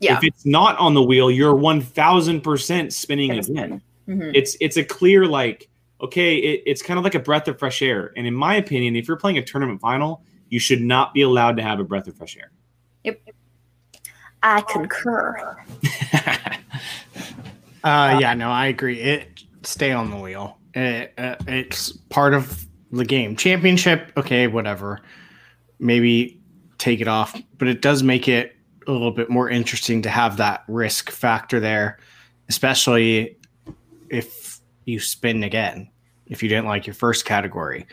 Yeah. 0.00 0.16
If 0.16 0.24
it's 0.24 0.44
not 0.44 0.76
on 0.78 0.94
the 0.94 1.02
wheel, 1.02 1.30
you're 1.30 1.54
one 1.54 1.80
thousand 1.80 2.40
percent 2.40 2.92
spinning 2.92 3.30
again. 3.30 3.42
spin. 3.44 3.82
Mhm. 4.08 4.32
It's 4.34 4.56
it's 4.60 4.76
a 4.76 4.84
clear 4.84 5.26
like 5.26 5.68
okay, 6.00 6.36
it, 6.36 6.62
it's 6.66 6.82
kind 6.82 6.98
of 6.98 7.04
like 7.04 7.14
a 7.14 7.20
breath 7.20 7.46
of 7.46 7.58
fresh 7.58 7.80
air. 7.80 8.12
And 8.16 8.26
in 8.26 8.34
my 8.34 8.56
opinion, 8.56 8.96
if 8.96 9.06
you're 9.06 9.16
playing 9.16 9.38
a 9.38 9.42
tournament 9.42 9.80
final, 9.80 10.24
you 10.48 10.58
should 10.58 10.80
not 10.80 11.14
be 11.14 11.22
allowed 11.22 11.56
to 11.58 11.62
have 11.62 11.78
a 11.78 11.84
breath 11.84 12.08
of 12.08 12.16
fresh 12.16 12.36
air. 12.36 12.50
Yep. 13.04 13.20
I 14.42 14.60
concur. 14.62 15.64
Uh, 17.84 18.18
yeah, 18.20 18.32
no, 18.34 18.48
I 18.48 18.66
agree. 18.66 19.00
It 19.00 19.42
stay 19.64 19.90
on 19.90 20.10
the 20.10 20.16
wheel. 20.16 20.58
It, 20.74 21.12
uh, 21.18 21.36
it's 21.46 21.90
part 21.90 22.34
of 22.34 22.64
the 22.92 23.04
game. 23.04 23.34
Championship, 23.36 24.12
okay, 24.16 24.46
whatever. 24.46 25.00
Maybe 25.80 26.40
take 26.78 27.00
it 27.00 27.08
off, 27.08 27.36
but 27.58 27.68
it 27.68 27.82
does 27.82 28.02
make 28.02 28.28
it 28.28 28.54
a 28.86 28.92
little 28.92 29.10
bit 29.10 29.30
more 29.30 29.48
interesting 29.50 30.02
to 30.02 30.08
have 30.08 30.36
that 30.36 30.64
risk 30.68 31.10
factor 31.10 31.58
there, 31.58 31.98
especially 32.48 33.36
if 34.12 34.60
you 34.84 35.00
spin 35.00 35.42
again. 35.44 35.88
If 36.26 36.42
you 36.42 36.48
didn't 36.48 36.66
like 36.66 36.86
your 36.86 36.94
first 36.94 37.24
category, 37.24 37.86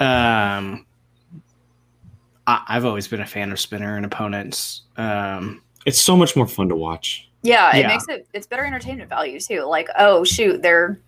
um, 0.00 0.84
I, 2.46 2.64
I've 2.68 2.84
always 2.84 3.06
been 3.08 3.20
a 3.20 3.26
fan 3.26 3.52
of 3.52 3.60
spinner 3.60 3.96
and 3.96 4.04
opponents. 4.04 4.82
Um, 4.96 5.62
It's 5.86 5.98
so 6.00 6.16
much 6.16 6.36
more 6.36 6.46
fun 6.46 6.68
to 6.68 6.76
watch. 6.76 7.30
Yeah, 7.42 7.74
it 7.74 7.80
Yeah. 7.80 7.88
makes 7.88 8.06
it 8.08 8.26
it's 8.34 8.46
better 8.46 8.64
entertainment 8.66 9.08
value 9.08 9.40
too. 9.40 9.62
Like, 9.62 9.88
oh 9.98 10.24
shoot, 10.24 10.60
they're 10.62 11.00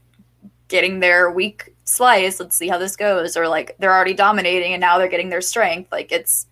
getting 0.68 1.00
their 1.00 1.30
weak 1.30 1.74
slice. 1.84 2.40
Let's 2.40 2.56
see 2.56 2.68
how 2.68 2.78
this 2.78 2.96
goes. 2.96 3.36
Or 3.36 3.48
like 3.48 3.76
they're 3.78 3.92
already 3.94 4.14
dominating 4.14 4.72
and 4.72 4.80
now 4.80 4.96
they're 4.98 5.08
getting 5.08 5.28
their 5.28 5.42
strength. 5.42 5.90
Like 5.92 6.10
it's 6.10 6.46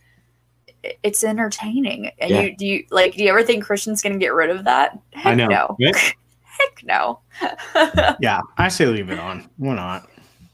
it's 1.02 1.24
entertaining. 1.24 2.10
And 2.18 2.30
Yeah. 2.30 2.40
you 2.42 2.56
do 2.56 2.66
you 2.66 2.84
like 2.90 3.14
do 3.14 3.22
you 3.24 3.30
ever 3.30 3.42
think 3.42 3.64
Christian's 3.64 4.02
gonna 4.02 4.18
get 4.18 4.34
rid 4.34 4.50
of 4.50 4.64
that? 4.64 4.98
Heck 5.14 5.32
I 5.32 5.34
know. 5.34 5.46
no. 5.46 5.76
right? 5.80 6.14
Heck 6.60 6.84
no. 6.84 7.20
yeah, 8.20 8.40
I 8.58 8.68
say 8.68 8.86
leave 8.86 9.10
it 9.10 9.18
on. 9.18 9.48
Why 9.56 9.74
not? 9.74 10.08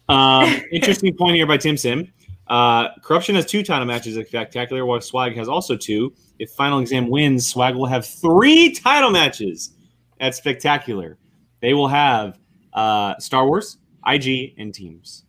Um, 0.08 0.62
interesting 0.72 1.14
point 1.16 1.36
here 1.36 1.46
by 1.46 1.56
Tim 1.56 1.76
Sim. 1.76 2.12
Uh, 2.46 2.88
Corruption 3.02 3.34
has 3.34 3.44
two 3.44 3.62
title 3.64 3.86
matches 3.86 4.16
at 4.16 4.28
Spectacular, 4.28 4.86
while 4.86 5.00
Swag 5.00 5.34
has 5.36 5.48
also 5.48 5.76
two. 5.76 6.14
If 6.38 6.50
Final 6.50 6.78
Exam 6.78 7.08
wins, 7.08 7.48
Swag 7.48 7.74
will 7.74 7.86
have 7.86 8.06
three 8.06 8.72
title 8.72 9.10
matches 9.10 9.72
at 10.20 10.34
Spectacular. 10.34 11.18
They 11.60 11.74
will 11.74 11.88
have 11.88 12.38
uh, 12.72 13.18
Star 13.18 13.46
Wars, 13.46 13.78
IG, 14.06 14.54
and 14.58 14.72
Teams. 14.72 15.24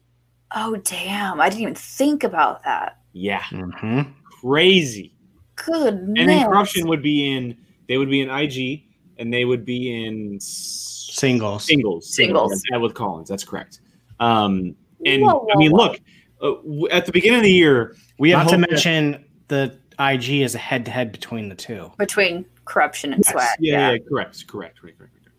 oh 0.55 0.75
damn. 0.83 1.41
I 1.41 1.49
didn't 1.49 1.61
even 1.61 1.75
think 1.75 2.23
about 2.23 2.63
that. 2.65 2.99
Yeah, 3.13 3.41
Mm-hmm. 3.45 4.11
crazy. 4.41 5.13
Goodness. 5.55 6.13
And 6.19 6.29
then 6.29 6.45
Corruption 6.45 6.87
would 6.87 7.01
be 7.01 7.31
in. 7.35 7.57
They 7.87 7.97
would 7.97 8.09
be 8.11 8.21
in 8.21 8.29
IG, 8.29 8.83
and 9.19 9.33
they 9.33 9.45
would 9.45 9.65
be 9.65 10.05
in 10.05 10.35
s- 10.35 11.09
Singles. 11.11 11.65
singles. 11.65 12.13
Singles. 12.13 12.61
Yeah, 12.71 12.77
with 12.77 12.93
Collins. 12.93 13.27
That's 13.29 13.43
correct. 13.43 13.81
Um, 14.19 14.75
and 15.05 15.21
Whoa, 15.23 15.39
whoa, 15.39 15.47
I 15.53 15.57
mean, 15.57 15.71
whoa. 15.71 15.77
look, 15.77 15.99
uh, 16.41 16.85
at 16.95 17.05
the 17.05 17.11
beginning 17.11 17.39
of 17.39 17.43
the 17.43 17.51
year, 17.51 17.95
we 18.19 18.29
had 18.31 18.37
Not 18.37 18.43
to 18.49 18.49
hoped 18.57 18.61
that- 18.61 18.71
mention 18.71 19.25
the 19.47 19.79
IG 19.99 20.41
is 20.43 20.53
a 20.55 20.59
head 20.59 20.85
to 20.85 20.91
head 20.91 21.11
between 21.11 21.49
the 21.49 21.55
two. 21.55 21.91
between 21.97 22.45
corruption 22.65 23.13
and 23.13 23.23
Yes. 23.25 23.31
swag. 23.31 23.47
Yeah, 23.59 23.91
yeah, 23.91 23.97
correct, 24.07 24.45
correct, 24.47 24.79
correct, 24.79 24.97
correct, 24.99 24.99
correct. 24.99 25.29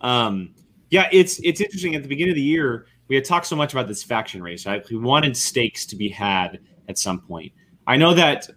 Um, 0.00 0.54
yeah, 0.90 1.08
it's 1.12 1.38
it's 1.40 1.60
interesting. 1.60 1.94
At 1.94 2.02
the 2.02 2.08
beginning 2.08 2.32
of 2.32 2.36
the 2.36 2.42
year, 2.42 2.86
we 3.08 3.14
had 3.14 3.24
talked 3.24 3.46
so 3.46 3.54
much 3.56 3.72
about 3.72 3.86
this 3.88 4.02
faction 4.02 4.42
race. 4.42 4.66
Right? 4.66 4.84
We 4.90 4.96
wanted 4.96 5.36
stakes 5.36 5.84
to 5.86 5.96
be 5.96 6.08
had 6.08 6.58
at 6.88 6.98
some 6.98 7.20
point. 7.20 7.52
I 7.86 7.96
know 7.96 8.14
that 8.14 8.48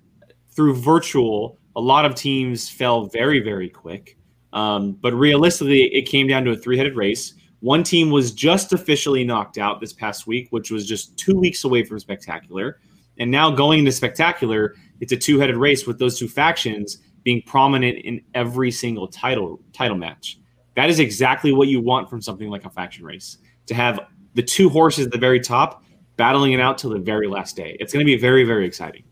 through 0.56 0.76
virtual, 0.76 1.58
a 1.76 1.82
lot 1.82 2.06
of 2.06 2.16
teams 2.16 2.70
fell 2.70 3.06
very, 3.06 3.40
very 3.40 3.70
quick. 3.70 4.18
Um, 4.54 4.94
but 4.94 5.14
realistically, 5.14 5.84
it 5.94 6.04
came 6.04 6.28
down 6.28 6.44
to 6.46 6.52
a 6.52 6.56
three-headed 6.56 6.96
race. 6.96 7.36
One 7.62 7.84
team 7.84 8.10
was 8.10 8.32
just 8.32 8.74
officially 8.74 9.24
knocked 9.24 9.58
out 9.58 9.80
this 9.80 9.94
past 9.94 10.28
week, 10.28 10.48
which 10.50 10.72
was 10.72 10.86
just 10.86 11.16
two 11.18 11.38
weeks 11.38 11.64
away 11.64 11.84
from 11.84 12.00
spectacular. 12.00 12.80
And 13.20 13.30
now 13.30 13.52
going 13.52 13.80
into 13.80 13.92
spectacular, 13.92 14.76
it's 15.00 15.12
a 15.12 15.18
two-headed 15.18 15.58
race 15.58 15.86
with 15.86 16.00
those 16.00 16.18
two 16.18 16.28
factions 16.28 16.98
being 17.24 17.42
prominent 17.44 18.00
in 18.00 18.22
every 18.34 18.72
single 18.72 19.08
title 19.08 19.62
title 19.74 19.98
match. 19.98 20.40
That 20.76 20.90
is 20.90 21.00
exactly 21.00 21.52
what 21.54 21.68
you 21.68 21.82
want 21.82 22.10
from 22.10 22.22
something 22.22 22.50
like 22.50 22.66
a 22.66 22.70
faction 22.70 23.06
race. 23.06 23.38
To 23.68 23.76
have 23.76 24.00
the 24.34 24.42
two 24.42 24.70
horses 24.70 25.06
at 25.06 25.12
the 25.12 25.18
very 25.18 25.40
top 25.40 25.84
battling 26.18 26.54
it 26.54 26.60
out 26.60 26.78
till 26.78 26.90
the 26.90 27.00
very 27.00 27.28
last 27.28 27.56
day. 27.56 27.78
It's 27.80 27.94
going 27.94 28.06
to 28.06 28.12
be 28.12 28.18
very 28.18 28.44
very 28.44 28.66
exciting. 28.66 29.04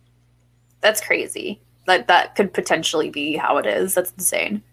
That's 0.81 1.01
crazy. 1.01 1.61
That 1.85 2.07
that 2.07 2.35
could 2.35 2.53
potentially 2.53 3.09
be 3.09 3.35
how 3.35 3.57
it 3.57 3.65
is. 3.65 3.93
That's 3.93 4.11
insane. 4.13 4.63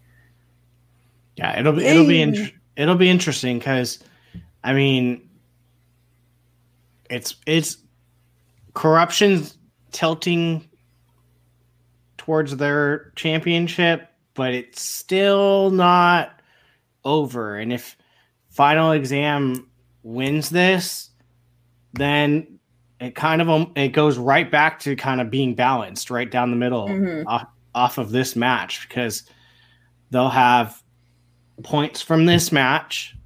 Yeah, 1.37 1.59
it'll 1.59 1.73
be 1.75 1.85
it'll 1.85 2.07
be 2.07 2.21
int- 2.23 2.53
it'll 2.77 2.95
be 2.97 3.09
interesting 3.11 3.59
because, 3.59 3.99
I 4.65 4.73
mean, 4.73 5.29
it's 7.11 7.37
it's 7.47 7.77
corruption's 8.75 9.57
tilting 9.93 10.69
towards 12.19 12.57
their 12.57 13.13
championship, 13.17 14.09
but 14.35 14.53
it's 14.55 14.83
still 14.83 15.71
not 15.71 16.41
over. 17.05 17.57
And 17.57 17.73
if 17.73 17.97
final 18.49 18.93
exam 18.93 19.69
wins 20.03 20.51
this, 20.51 21.11
then 21.93 22.59
it 23.01 23.15
kind 23.15 23.43
of 23.43 23.49
um, 23.51 23.73
it 23.77 23.89
goes 23.89 24.17
right 24.19 24.51
back 24.51 24.81
to 24.81 24.97
kind 24.97 25.21
of 25.21 25.31
being 25.31 25.55
balanced 25.55 26.11
right 26.11 26.31
down 26.31 26.51
the 26.51 26.57
middle 26.57 26.89
Mhm. 26.89 27.25
off, 27.27 27.47
off 27.75 27.99
of 27.99 28.11
this 28.11 28.35
match 28.35 28.89
because 28.89 29.23
they'll 30.11 30.31
have 30.31 30.83
points 31.63 32.03
from 32.03 32.27
this 32.27 32.53
match 32.53 33.17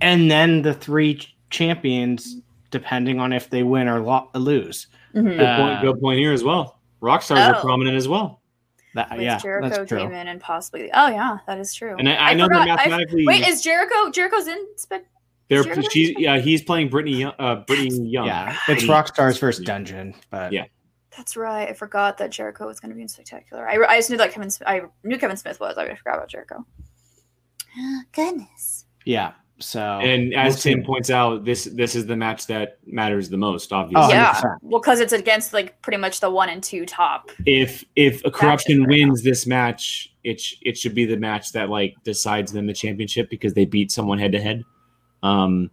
and 0.00 0.30
then 0.30 0.62
the 0.62 0.74
three 0.74 1.20
champions 1.50 2.36
depending 2.70 3.18
on 3.20 3.32
if 3.32 3.48
they 3.50 3.62
win 3.62 3.88
or 3.88 4.00
lo- 4.00 4.28
lose 4.34 4.88
Mhm. 5.14 5.36
Good 5.38 5.56
point. 5.56 5.80
Good 5.82 6.00
point 6.00 6.18
here 6.18 6.32
as 6.32 6.44
well. 6.44 6.78
Rockstars 7.00 7.38
are 7.52 7.56
Oh. 7.56 7.60
prominent 7.62 7.96
as 7.96 8.06
well, 8.06 8.42
that 8.94 9.10
With 9.12 9.20
yeah 9.22 9.38
Jericho 9.38 9.68
that's 9.70 9.88
true 9.88 9.98
came 9.98 10.12
in 10.12 10.28
and 10.28 10.40
possibly. 10.40 10.90
Oh 10.92 11.08
yeah, 11.08 11.38
that 11.46 11.58
is 11.58 11.72
true. 11.72 11.96
and 11.98 12.06
I, 12.08 12.30
I, 12.30 12.34
know 12.34 12.48
that 12.48 12.60
forgot- 12.60 12.68
I- 12.80 12.88
mathematically. 12.88 13.26
Wait, 13.26 13.46
is 13.48 13.62
Jericho? 13.62 14.10
Jericho's 14.10 14.46
in 14.46 14.58
spec. 14.76 15.04
they're 15.48 15.62
Jericho? 15.62 15.88
she's 15.90 16.14
yeah 16.18 16.38
he's 16.38 16.60
playing 16.62 16.88
Brittany 16.90 17.18
Young- 17.20 17.34
uh, 17.38 17.54
Brittany 17.66 17.96
Young. 18.08 18.26
yeah 18.26 18.50
it's 18.68 18.84
Brittany- 18.84 18.88
rockstars 18.88 19.38
versus 19.40 19.64
dungeon 19.64 20.14
but 20.30 20.52
Yeah. 20.52 20.64
That's 21.16 21.34
right. 21.34 21.66
I 21.70 21.72
forgot 21.72 22.18
that 22.18 22.28
Jericho 22.30 22.66
was 22.66 22.78
going 22.78 22.90
to 22.90 22.94
be 22.94 23.00
in 23.00 23.08
Spectacular. 23.08 23.66
I, 23.66 23.76
I 23.86 23.96
just 23.96 24.10
knew 24.10 24.18
that 24.18 24.32
Kevin. 24.32 24.50
I 24.66 24.82
knew 25.02 25.16
Kevin 25.16 25.38
Smith 25.38 25.58
was. 25.58 25.78
I 25.78 25.86
forgot 25.94 26.16
about 26.16 26.28
Jericho. 26.28 26.66
Goodness. 28.12 28.86
yeah 29.04 29.32
so 29.58 29.80
And 29.80 30.34
as 30.34 30.52
we'll 30.52 30.56
see. 30.58 30.74
Tim 30.74 30.84
points 30.84 31.08
out, 31.08 31.46
this 31.46 31.64
this 31.64 31.94
is 31.94 32.04
the 32.04 32.14
match 32.14 32.46
that 32.48 32.76
matters 32.84 33.30
the 33.30 33.38
most. 33.38 33.72
Obviously, 33.72 34.04
Oh, 34.04 34.14
yeah. 34.14 34.34
100%. 34.34 34.56
Well, 34.60 34.82
because 34.82 35.00
it's 35.00 35.14
against 35.14 35.54
like 35.54 35.80
pretty 35.80 35.96
much 35.96 36.20
the 36.20 36.28
one 36.28 36.50
and 36.50 36.62
two 36.62 36.84
top. 36.84 37.30
if 37.46 37.82
if 37.96 38.22
a 38.26 38.30
corruption 38.30 38.80
right 38.82 38.88
now. 38.90 39.06
wins 39.06 39.22
this 39.22 39.46
match, 39.46 40.12
it 40.24 40.38
sh- 40.42 40.56
it 40.60 40.76
should 40.76 40.94
be 40.94 41.06
the 41.06 41.16
match 41.16 41.52
that 41.52 41.70
like 41.70 41.94
decides 42.04 42.52
them 42.52 42.66
the 42.66 42.74
championship 42.74 43.30
because 43.30 43.54
they 43.54 43.64
beat 43.64 43.90
someone 43.90 44.18
head 44.18 44.32
to 44.32 44.40
head. 44.42 44.62
Um, 45.22 45.70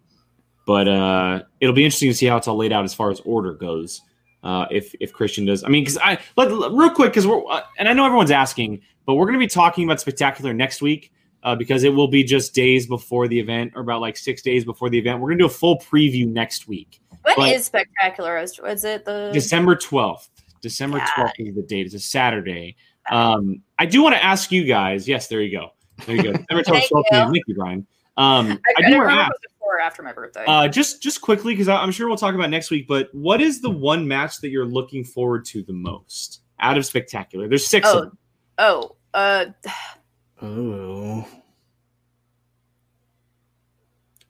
but 0.66 0.88
uh, 0.88 1.44
it'll 1.60 1.76
be 1.76 1.84
interesting 1.84 2.10
to 2.10 2.16
see 2.16 2.26
how 2.28 2.38
it's 2.38 2.48
all 2.48 2.56
laid 2.56 2.72
out 2.72 2.86
as 2.86 2.94
far 2.94 3.12
as 3.12 3.20
order 3.26 3.54
goes. 3.54 4.02
Uh, 4.44 4.66
if 4.72 4.96
if 5.02 5.12
Christian 5.12 5.46
does, 5.46 5.66
I 5.66 5.68
mean, 5.68 5.84
because 5.84 5.98
I 5.98 6.20
let, 6.38 6.50
let- 6.54 6.72
real 6.72 6.89
quick 6.89 7.12
because 7.12 7.28
we're 7.28 7.44
uh, 7.52 7.63
and 7.78 7.89
I 7.89 7.94
know 7.94 8.06
everyone's 8.06 8.32
asking, 8.32 8.80
but 9.06 9.16
we're 9.16 9.26
going 9.26 9.34
to 9.39 9.44
be 9.44 9.48
talking 9.48 9.84
about 9.84 10.00
spectacular 10.00 10.54
next 10.54 10.82
week. 10.82 11.12
Uh, 11.44 11.54
because 11.56 11.84
it 11.84 11.90
will 11.90 12.08
be 12.08 12.24
just 12.24 12.54
days 12.54 12.88
before 12.88 13.28
the 13.28 13.38
event, 13.38 13.74
or 13.76 13.82
about 13.82 14.00
like 14.00 14.16
six 14.16 14.42
days 14.42 14.64
before 14.64 14.90
the 14.90 14.98
event. 14.98 15.20
We're 15.20 15.30
gonna 15.30 15.40
do 15.40 15.46
a 15.46 15.50
full 15.50 15.78
preview 15.80 16.26
next 16.26 16.68
week. 16.68 17.02
When 17.24 17.48
is 17.50 17.70
But- 17.70 17.86
Spectacular? 17.86 18.38
Is, 18.38 18.60
is 18.66 18.84
it 18.86 19.06
the? 19.06 19.30
December 19.34 19.76
12th. 19.76 20.30
December 20.62 21.00
Yeah. 21.00 21.10
12th 21.16 21.34
is 21.40 21.56
the 21.56 21.62
date. 21.64 21.86
It's 21.86 21.96
a 21.96 22.00
Saturday. 22.00 22.76
Um, 23.12 23.62
I 23.78 23.86
do 23.86 24.02
want 24.02 24.16
to 24.16 24.24
ask 24.24 24.52
you 24.52 24.64
guys. 24.64 25.08
Yes, 25.08 25.28
there 25.28 25.42
you 25.42 25.52
go. 25.52 25.72
There 26.06 26.16
you 26.16 26.24
go. 26.24 26.32
December 26.32 26.46
12th. 26.64 26.66
Thank 26.66 26.92
12th 26.92 27.04
you. 27.12 27.32
Thank 27.34 27.44
you, 27.48 27.56
Brian. 27.56 27.88
Um, 28.16 28.60
I, 28.78 28.86
I, 28.86 28.90
do 28.90 28.98
want 28.98 29.10
to 29.10 29.16
ask, 29.16 29.32
if 29.32 29.44
it 29.44 29.50
was 29.50 29.54
before 29.60 29.78
or 29.78 29.82
after 29.82 30.04
my 30.04 30.14
birthday. 30.14 30.44
uh, 30.46 30.68
just 30.68 31.02
just 31.02 31.20
quickly 31.22 31.54
because 31.54 31.68
I'm 31.68 31.92
sure 31.92 32.08
we'll 32.08 32.18
talk 32.18 32.36
about 32.36 32.50
next 32.52 32.70
week. 32.70 32.88
But 32.88 33.10
what 33.14 33.42
is 33.42 33.60
the 33.60 33.72
one 33.72 34.08
match 34.08 34.40
that 34.42 34.50
you're 34.50 34.66
looking 34.66 35.04
forward 35.04 35.46
to 35.46 35.64
the 35.64 35.74
most 35.74 36.42
out 36.60 36.78
of 36.78 36.86
Spectacular? 36.86 37.48
There's 37.48 37.66
six. 37.66 37.88
of 37.90 37.96
oh, 37.96 38.00
them. 38.02 38.18
oh, 38.60 38.96
uh, 39.14 39.46
Ooh. 40.44 41.26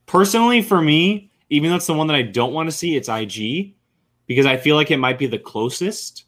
Personally, 0.05 0.61
for 0.61 0.81
me, 0.81 1.31
even 1.49 1.69
though 1.69 1.75
it's 1.77 1.87
the 1.87 1.93
one 1.93 2.07
that 2.07 2.15
I 2.15 2.21
don't 2.21 2.53
want 2.53 2.69
to 2.69 2.75
see, 2.75 2.95
it's 2.95 3.09
IG 3.09 3.73
because 4.27 4.45
I 4.45 4.57
feel 4.57 4.75
like 4.75 4.91
it 4.91 4.97
might 4.97 5.17
be 5.17 5.25
the 5.25 5.39
closest. 5.39 6.25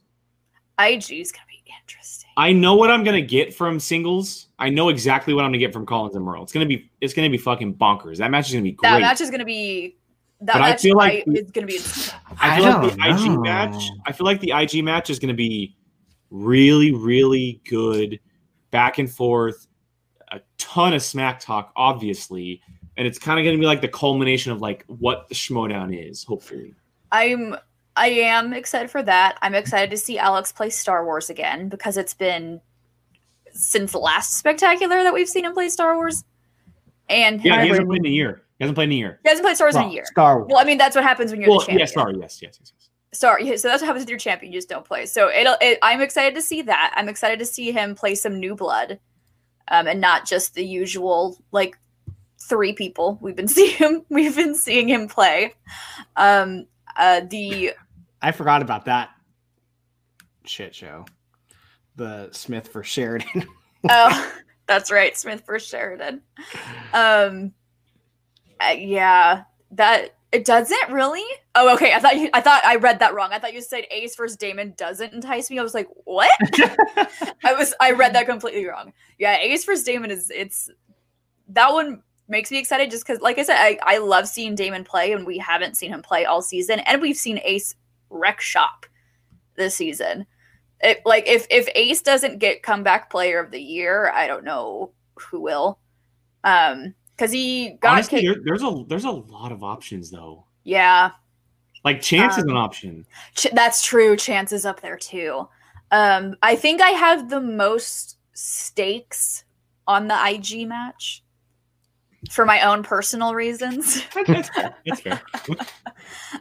IG 0.80 1.12
is 1.14 1.32
gonna 1.32 1.46
be 1.48 1.64
interesting. 1.82 2.30
I 2.38 2.52
know 2.52 2.76
what 2.76 2.90
I'm 2.92 3.04
gonna 3.04 3.22
get 3.22 3.54
from 3.54 3.80
singles. 3.80 4.48
I 4.60 4.70
know 4.70 4.90
exactly 4.90 5.34
what 5.34 5.46
I'm 5.46 5.50
gonna 5.50 5.60
get 5.60 5.72
from 5.72 5.86
Collins 5.86 6.16
and 6.16 6.26
Murrell. 6.26 6.44
It's 6.44 6.52
gonna 6.52 6.66
be 6.66 6.90
it's 7.00 7.14
gonna 7.14 7.30
be 7.30 7.38
fucking 7.38 7.76
bonkers. 7.76 8.18
That 8.18 8.32
match 8.32 8.48
is 8.48 8.54
gonna 8.54 8.64
be 8.64 8.72
great. 8.74 8.90
That 8.90 9.02
match 9.02 9.22
is 9.22 9.30
gonna 9.30 9.46
be. 9.46 9.98
That 10.42 10.54
But 10.54 10.62
I 10.64 10.70
match 10.72 10.82
feel 10.82 10.98
like- 10.98 11.24
I, 11.28 11.32
is 11.32 11.52
gonna 11.52 11.68
be. 11.68 11.80
I 12.42 12.56
I 12.56 12.58
feel 12.58 12.66
like 12.66 12.92
the 12.92 12.98
don't 12.98 13.36
IG 13.36 13.40
match. 13.40 13.84
I 14.06 14.12
feel 14.12 14.26
like 14.26 14.42
the 14.42 14.52
IG 14.52 14.84
match 14.84 15.10
is 15.10 15.18
gonna 15.20 15.34
be 15.34 15.76
really, 16.30 16.92
really 16.92 17.62
good 17.70 18.20
back 18.72 18.98
and 18.98 19.10
forth, 19.10 19.68
a 20.36 20.42
ton 20.58 20.94
of 20.94 21.02
smack 21.02 21.40
talk, 21.40 21.72
obviously. 21.76 22.62
And 22.98 23.06
it's 23.08 23.20
kind 23.20 23.40
of 23.40 23.44
going 23.44 23.56
to 23.56 23.60
be 23.60 23.66
like 23.66 23.82
the 23.82 23.88
culmination 23.88 24.52
of 24.52 24.62
like 24.62 24.86
what 24.88 25.28
the 25.30 25.36
Schmodown 25.36 25.94
is, 26.10 26.24
hopefully. 26.24 26.74
I'm 27.12 27.56
I 27.98 28.08
am 28.08 28.54
excited 28.54 28.90
for 28.92 29.02
that. 29.04 29.38
I'm 29.42 29.56
excited 29.56 29.90
to 29.92 29.98
see 29.98 30.18
Alex 30.18 30.52
play 30.52 30.70
Star 30.70 31.06
Wars 31.06 31.30
again 31.30 31.70
because 31.70 31.98
it's 31.98 32.14
been 32.14 32.60
since 33.52 33.94
the 33.94 34.00
last 34.00 34.38
spectacular 34.38 35.04
that 35.04 35.14
we've 35.14 35.30
seen 35.30 35.46
him 35.46 35.54
play 35.54 35.70
Star 35.70 35.96
Wars. 35.96 36.24
And 37.10 37.44
Yeah, 37.44 37.58
he 37.58 37.64
he 37.64 37.70
hasn't 37.70 37.88
played 37.88 38.00
in 38.00 38.08
a 38.08 38.10
year. 38.10 38.44
He 38.60 38.64
hasn't 38.64 38.76
played 38.76 38.86
in 38.90 38.94
a 38.94 38.96
year. 38.96 39.20
He 39.24 39.30
hasn't 39.30 39.46
played 39.46 39.56
Star 39.56 39.68
Wars 39.68 39.76
in 39.76 39.84
a 39.84 39.90
year. 39.92 40.06
Star 40.06 40.40
Wars. 40.40 40.48
Well, 40.50 40.60
I 40.60 40.64
mean 40.66 40.78
that's 40.78 40.96
what 40.96 41.04
happens 41.04 41.32
when 41.32 41.42
you're 41.42 41.50
Well, 41.50 41.60
the 41.60 41.66
champion. 41.68 41.80
yeah, 41.80 41.94
sorry, 41.94 42.16
yes, 42.20 42.42
yes, 42.42 42.58
yes, 42.60 42.74
yes. 42.78 42.90
Sorry, 43.14 43.48
yeah, 43.48 43.56
so 43.56 43.70
that's 43.70 43.82
what 43.82 43.88
happens 43.88 44.04
with 44.04 44.10
your 44.10 44.20
champion. 44.20 44.52
You 44.52 44.58
just 44.58 44.68
don't 44.68 44.86
play. 44.86 45.06
So 45.06 45.30
it'll. 45.30 45.56
It, 45.62 45.80
I'm 45.82 46.02
excited 46.02 46.36
to 46.36 46.42
see 46.42 46.62
that. 46.64 46.94
I'm 46.98 47.08
excited 47.08 47.40
to 47.40 47.46
see 47.46 47.72
him 47.72 47.96
play 47.96 48.14
some 48.16 48.40
new 48.42 48.56
blood, 48.56 49.00
um, 49.70 49.88
and 49.88 50.02
not 50.02 50.26
just 50.26 50.54
the 50.54 50.66
usual 50.66 51.38
like 51.52 51.78
three 52.40 52.74
people 52.74 53.18
we've 53.22 53.36
been 53.36 53.48
seeing 53.50 53.76
him. 53.76 54.06
We've 54.10 54.36
been 54.36 54.56
seeing 54.56 54.88
him 54.88 55.08
play. 55.08 55.54
Um, 56.16 56.68
uh, 56.96 57.22
the 57.30 57.74
I 58.22 58.32
forgot 58.32 58.62
about 58.62 58.86
that 58.86 59.10
shit 60.46 60.74
show. 60.74 61.06
The 61.96 62.30
Smith 62.32 62.68
for 62.68 62.84
Sheridan. 62.84 63.48
oh, 63.90 64.34
that's 64.68 64.92
right, 64.92 65.16
Smith 65.18 65.44
for 65.46 65.60
Sheridan. 65.60 66.22
Um, 66.94 67.54
uh, 68.60 68.74
yeah, 68.78 69.44
that 69.72 70.16
it 70.36 70.44
doesn't 70.44 70.92
really. 70.92 71.24
Oh, 71.56 71.74
okay. 71.76 71.94
I 71.94 72.00
thought 72.00 72.18
you. 72.18 72.30
I 72.34 72.42
thought 72.42 72.66
I 72.66 72.76
read 72.76 73.00
that 73.00 73.14
wrong. 73.14 73.30
I 73.32 73.40
thought 73.40 73.54
you 73.54 73.62
said 73.62 73.86
Ace 73.90 74.18
versus 74.18 74.36
Damon 74.36 74.74
doesn't 74.76 75.14
entice 75.14 75.50
me. 75.50 75.58
I 75.58 75.64
was 75.64 75.74
like, 75.74 75.88
what? 76.04 76.30
I 77.46 77.54
was. 77.54 77.74
I 77.80 77.92
read 77.92 78.14
that 78.16 78.26
completely 78.26 78.66
wrong. 78.66 78.92
Yeah, 79.18 79.38
Ace 79.38 79.64
versus 79.64 79.86
Damon 79.86 80.12
is. 80.12 80.30
It's 80.30 80.70
that 81.48 81.72
one 81.72 82.04
makes 82.28 82.52
me 82.52 82.60
excited 82.60 82.92
just 82.92 83.08
because, 83.08 83.22
like 83.22 83.40
I 83.40 83.44
said, 83.44 83.56
I 83.58 83.80
I 83.84 84.00
love 84.00 84.28
seeing 84.28 84.56
Damon 84.56 84.84
play, 84.84 85.14
and 85.14 85.26
we 85.26 85.38
haven't 85.38 85.78
seen 85.78 85.94
him 85.94 86.02
play 86.02 86.26
all 86.26 86.42
season, 86.42 86.80
and 86.82 87.02
we've 87.02 87.16
seen 87.16 87.40
Ace 87.46 87.74
wreck 88.10 88.42
shop 88.42 88.86
this 89.56 89.76
season. 89.76 90.26
It, 90.82 91.02
like 91.06 91.30
if 91.30 91.48
if 91.50 91.70
Ace 91.76 92.02
doesn't 92.02 92.40
get 92.40 92.62
comeback 92.62 93.10
player 93.10 93.40
of 93.40 93.52
the 93.52 93.62
year, 93.62 94.12
I 94.12 94.28
don't 94.28 94.44
know 94.44 94.92
who 95.16 95.40
will. 95.40 95.80
Um, 96.44 96.94
because 97.16 97.32
he 97.32 97.72
got 97.82 97.94
Honestly, 97.94 98.22
kicked- 98.22 98.36
there, 98.36 98.44
there's 98.58 98.64
a 98.64 98.84
there's 98.88 99.06
a 99.06 99.12
lot 99.12 99.52
of 99.52 99.64
options 99.64 100.10
though. 100.12 100.46
yeah, 100.64 101.12
Like 101.84 102.02
chance 102.02 102.38
is 102.38 102.44
Um, 102.44 102.50
an 102.52 102.58
option. 102.58 103.06
Ch- 103.36 103.48
that's 103.54 103.82
true. 103.84 104.16
Chance 104.18 104.52
is 104.52 104.66
up 104.66 104.82
there 104.82 104.98
too. 104.98 105.48
Um, 105.92 106.36
I 106.42 106.56
think 106.56 106.82
I 106.82 106.90
have 106.90 107.30
the 107.30 107.40
most 107.42 108.18
stakes 108.34 109.44
on 109.88 110.08
the 110.08 110.16
IG 110.28 110.68
match 110.68 111.24
for 112.32 112.44
my 112.46 112.62
own 112.62 112.82
personal 112.84 113.36
reasons. 113.36 114.04
That's 114.28 114.50
fair. 114.50 114.76
That's 114.86 115.02
fair. 115.02 115.22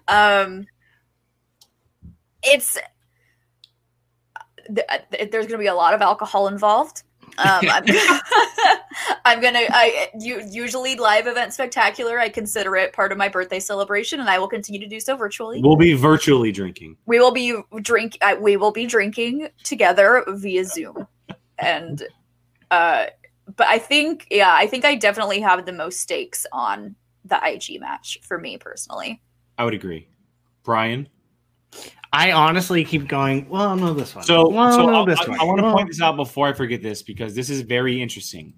um, 0.08 0.64
it's 2.42 2.78
th- 4.74 4.86
th- 5.12 5.30
there's 5.30 5.46
going 5.46 5.58
to 5.58 5.62
be 5.62 5.66
a 5.66 5.74
lot 5.74 5.92
of 5.94 6.00
alcohol 6.00 6.48
involved. 6.48 7.02
Um, 7.38 7.64
I'm, 7.68 7.84
I'm 9.24 9.40
gonna. 9.40 9.60
I 9.70 10.10
you, 10.18 10.42
usually 10.48 10.96
live 10.96 11.26
event 11.26 11.52
spectacular. 11.52 12.18
I 12.18 12.28
consider 12.28 12.76
it 12.76 12.92
part 12.92 13.12
of 13.12 13.18
my 13.18 13.28
birthday 13.28 13.60
celebration, 13.60 14.20
and 14.20 14.28
I 14.28 14.38
will 14.38 14.48
continue 14.48 14.80
to 14.80 14.86
do 14.86 15.00
so 15.00 15.16
virtually. 15.16 15.60
We'll 15.62 15.76
be 15.76 15.94
virtually 15.94 16.52
drinking. 16.52 16.96
we 17.06 17.18
will 17.18 17.32
be 17.32 17.60
drink 17.82 18.18
uh, 18.22 18.36
we 18.40 18.56
will 18.56 18.72
be 18.72 18.86
drinking 18.86 19.48
together 19.62 20.24
via 20.28 20.64
zoom 20.64 21.06
and 21.58 22.02
uh 22.70 23.06
but 23.56 23.66
i 23.66 23.78
think 23.78 24.26
yeah 24.30 24.52
i 24.54 24.66
think 24.66 24.84
i 24.84 24.94
definitely 24.94 25.40
have 25.40 25.64
the 25.66 25.72
most 25.72 26.00
stakes 26.00 26.46
on 26.52 26.94
the 27.24 27.38
ig 27.46 27.80
match 27.80 28.18
for 28.22 28.38
me 28.38 28.58
personally 28.58 29.20
I 29.56 29.64
would 29.64 29.74
agree. 29.74 30.08
Brian. 30.64 31.08
I 32.12 32.30
honestly 32.32 32.84
keep 32.84 33.08
going. 33.08 33.48
Well, 33.48 33.74
no, 33.76 33.92
this 33.92 34.14
one. 34.14 34.24
So, 34.24 34.48
well, 34.48 34.72
so 34.72 34.86
no, 34.86 34.94
I'll- 34.94 35.04
this 35.06 35.20
I, 35.20 35.28
one. 35.30 35.46
want 35.48 35.58
to 35.58 35.62
Well, 35.64 35.72
point 35.74 35.88
this 35.88 36.00
out 36.00 36.16
before 36.16 36.46
I 36.48 36.52
forget 36.52 36.80
this 36.82 37.02
because 37.02 37.34
this 37.34 37.50
is 37.50 37.62
very 37.62 38.00
interesting. 38.00 38.54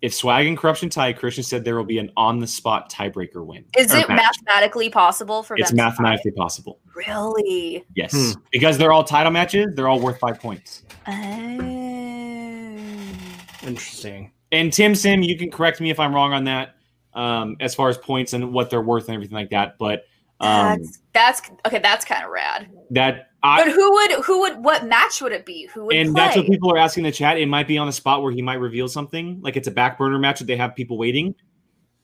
If 0.00 0.12
Swag 0.14 0.46
and 0.46 0.56
Corruption 0.58 0.90
tie, 0.90 1.12
Christian 1.14 1.44
said 1.44 1.64
there 1.64 1.76
will 1.76 1.84
be 1.84 1.98
an 1.98 2.10
on-the-spot 2.16 2.90
tiebreaker 2.92 3.44
win. 3.44 3.64
is 3.76 3.92
it 3.94 4.06
match. 4.08 4.20
mathematically 4.36 4.90
possible 4.90 5.42
for 5.42 5.56
It's 5.56 5.70
them 5.70 5.76
to 5.78 5.82
tie? 5.82 5.88
mathematically 5.88 6.32
possible. 6.32 6.78
really 6.94 7.84
Yes, 7.96 8.12
Hmm. 8.12 8.40
because 8.52 8.76
they're 8.78 8.92
all 8.92 9.04
title 9.04 9.32
matches. 9.32 9.74
They're 9.74 9.88
all 9.88 10.00
worth 10.00 10.18
five 10.18 10.38
points. 10.40 10.82
Oh. 11.06 11.10
Interesting. 13.66 14.32
And 14.52 14.72
Tim 14.72 14.94
Sim, 14.94 15.22
you 15.22 15.38
can 15.38 15.50
correct 15.50 15.80
me 15.80 15.90
if 15.90 15.98
I'm 15.98 16.14
wrong 16.14 16.32
on 16.32 16.44
that, 16.44 16.74
um, 17.14 17.56
as 17.60 17.74
far 17.74 17.88
as 17.88 17.96
points 17.98 18.32
and 18.34 18.52
what 18.52 18.70
they're 18.70 18.82
worth 18.82 19.06
and 19.08 19.14
everything 19.14 19.36
like 19.36 19.50
that. 19.50 19.76
But 19.78 20.04
um, 20.44 20.78
that's 20.78 20.98
that's 21.12 21.50
okay 21.66 21.78
that's 21.78 22.04
kind 22.04 22.24
of 22.24 22.30
rad 22.30 22.68
that 22.90 23.28
but 23.42 23.70
who 23.70 23.92
would 23.92 24.10
who 24.24 24.40
would 24.40 24.64
what 24.64 24.86
match 24.86 25.20
would 25.20 25.32
it 25.32 25.44
be 25.44 25.66
who 25.66 25.84
would 25.84 25.96
and 25.96 26.14
play 26.14 26.24
that's 26.24 26.36
what 26.36 26.46
people 26.46 26.72
are 26.72 26.78
asking 26.78 27.04
in 27.04 27.10
the 27.10 27.12
chat. 27.12 27.38
It 27.38 27.46
might 27.46 27.68
be 27.68 27.76
on 27.76 27.86
the 27.86 27.92
spot 27.92 28.22
where 28.22 28.32
he 28.32 28.40
might 28.40 28.54
reveal 28.54 28.88
something, 28.88 29.40
like 29.42 29.56
it's 29.56 29.68
a 29.68 29.70
back 29.70 29.98
burner 29.98 30.18
match 30.18 30.38
that 30.38 30.46
they 30.46 30.56
have 30.56 30.74
people 30.74 30.96
waiting. 30.96 31.34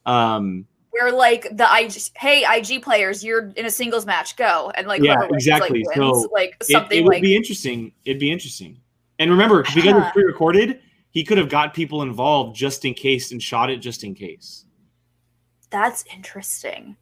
Um, 0.04 0.66
where 0.90 1.12
like 1.12 1.44
the 1.56 1.66
IG, 1.72 1.94
hey 2.14 2.44
IG 2.58 2.82
players, 2.82 3.24
you're 3.24 3.52
in 3.56 3.64
a 3.64 3.70
singles 3.70 4.04
match, 4.04 4.36
go 4.36 4.70
and 4.74 4.86
like 4.86 5.02
Yeah, 5.02 5.18
wins, 5.18 5.30
exactly. 5.32 5.82
like, 5.84 5.96
wins, 5.96 6.22
So, 6.22 6.28
like 6.32 6.62
something 6.62 6.98
it 6.98 7.02
would 7.02 7.12
like 7.12 7.22
be 7.22 7.34
interesting. 7.34 7.92
It'd 8.04 8.20
be 8.20 8.30
interesting. 8.30 8.78
And 9.18 9.30
remember, 9.30 9.62
because 9.62 9.84
it's 9.84 10.12
pre-recorded, 10.12 10.80
he 11.10 11.24
could 11.24 11.38
have 11.38 11.48
got 11.48 11.72
people 11.72 12.02
involved 12.02 12.56
just 12.56 12.84
in 12.84 12.92
case 12.94 13.32
and 13.32 13.42
shot 13.42 13.70
it 13.70 13.78
just 13.78 14.04
in 14.04 14.14
case. 14.14 14.66
that's 15.70 16.04
interesting. 16.12 16.96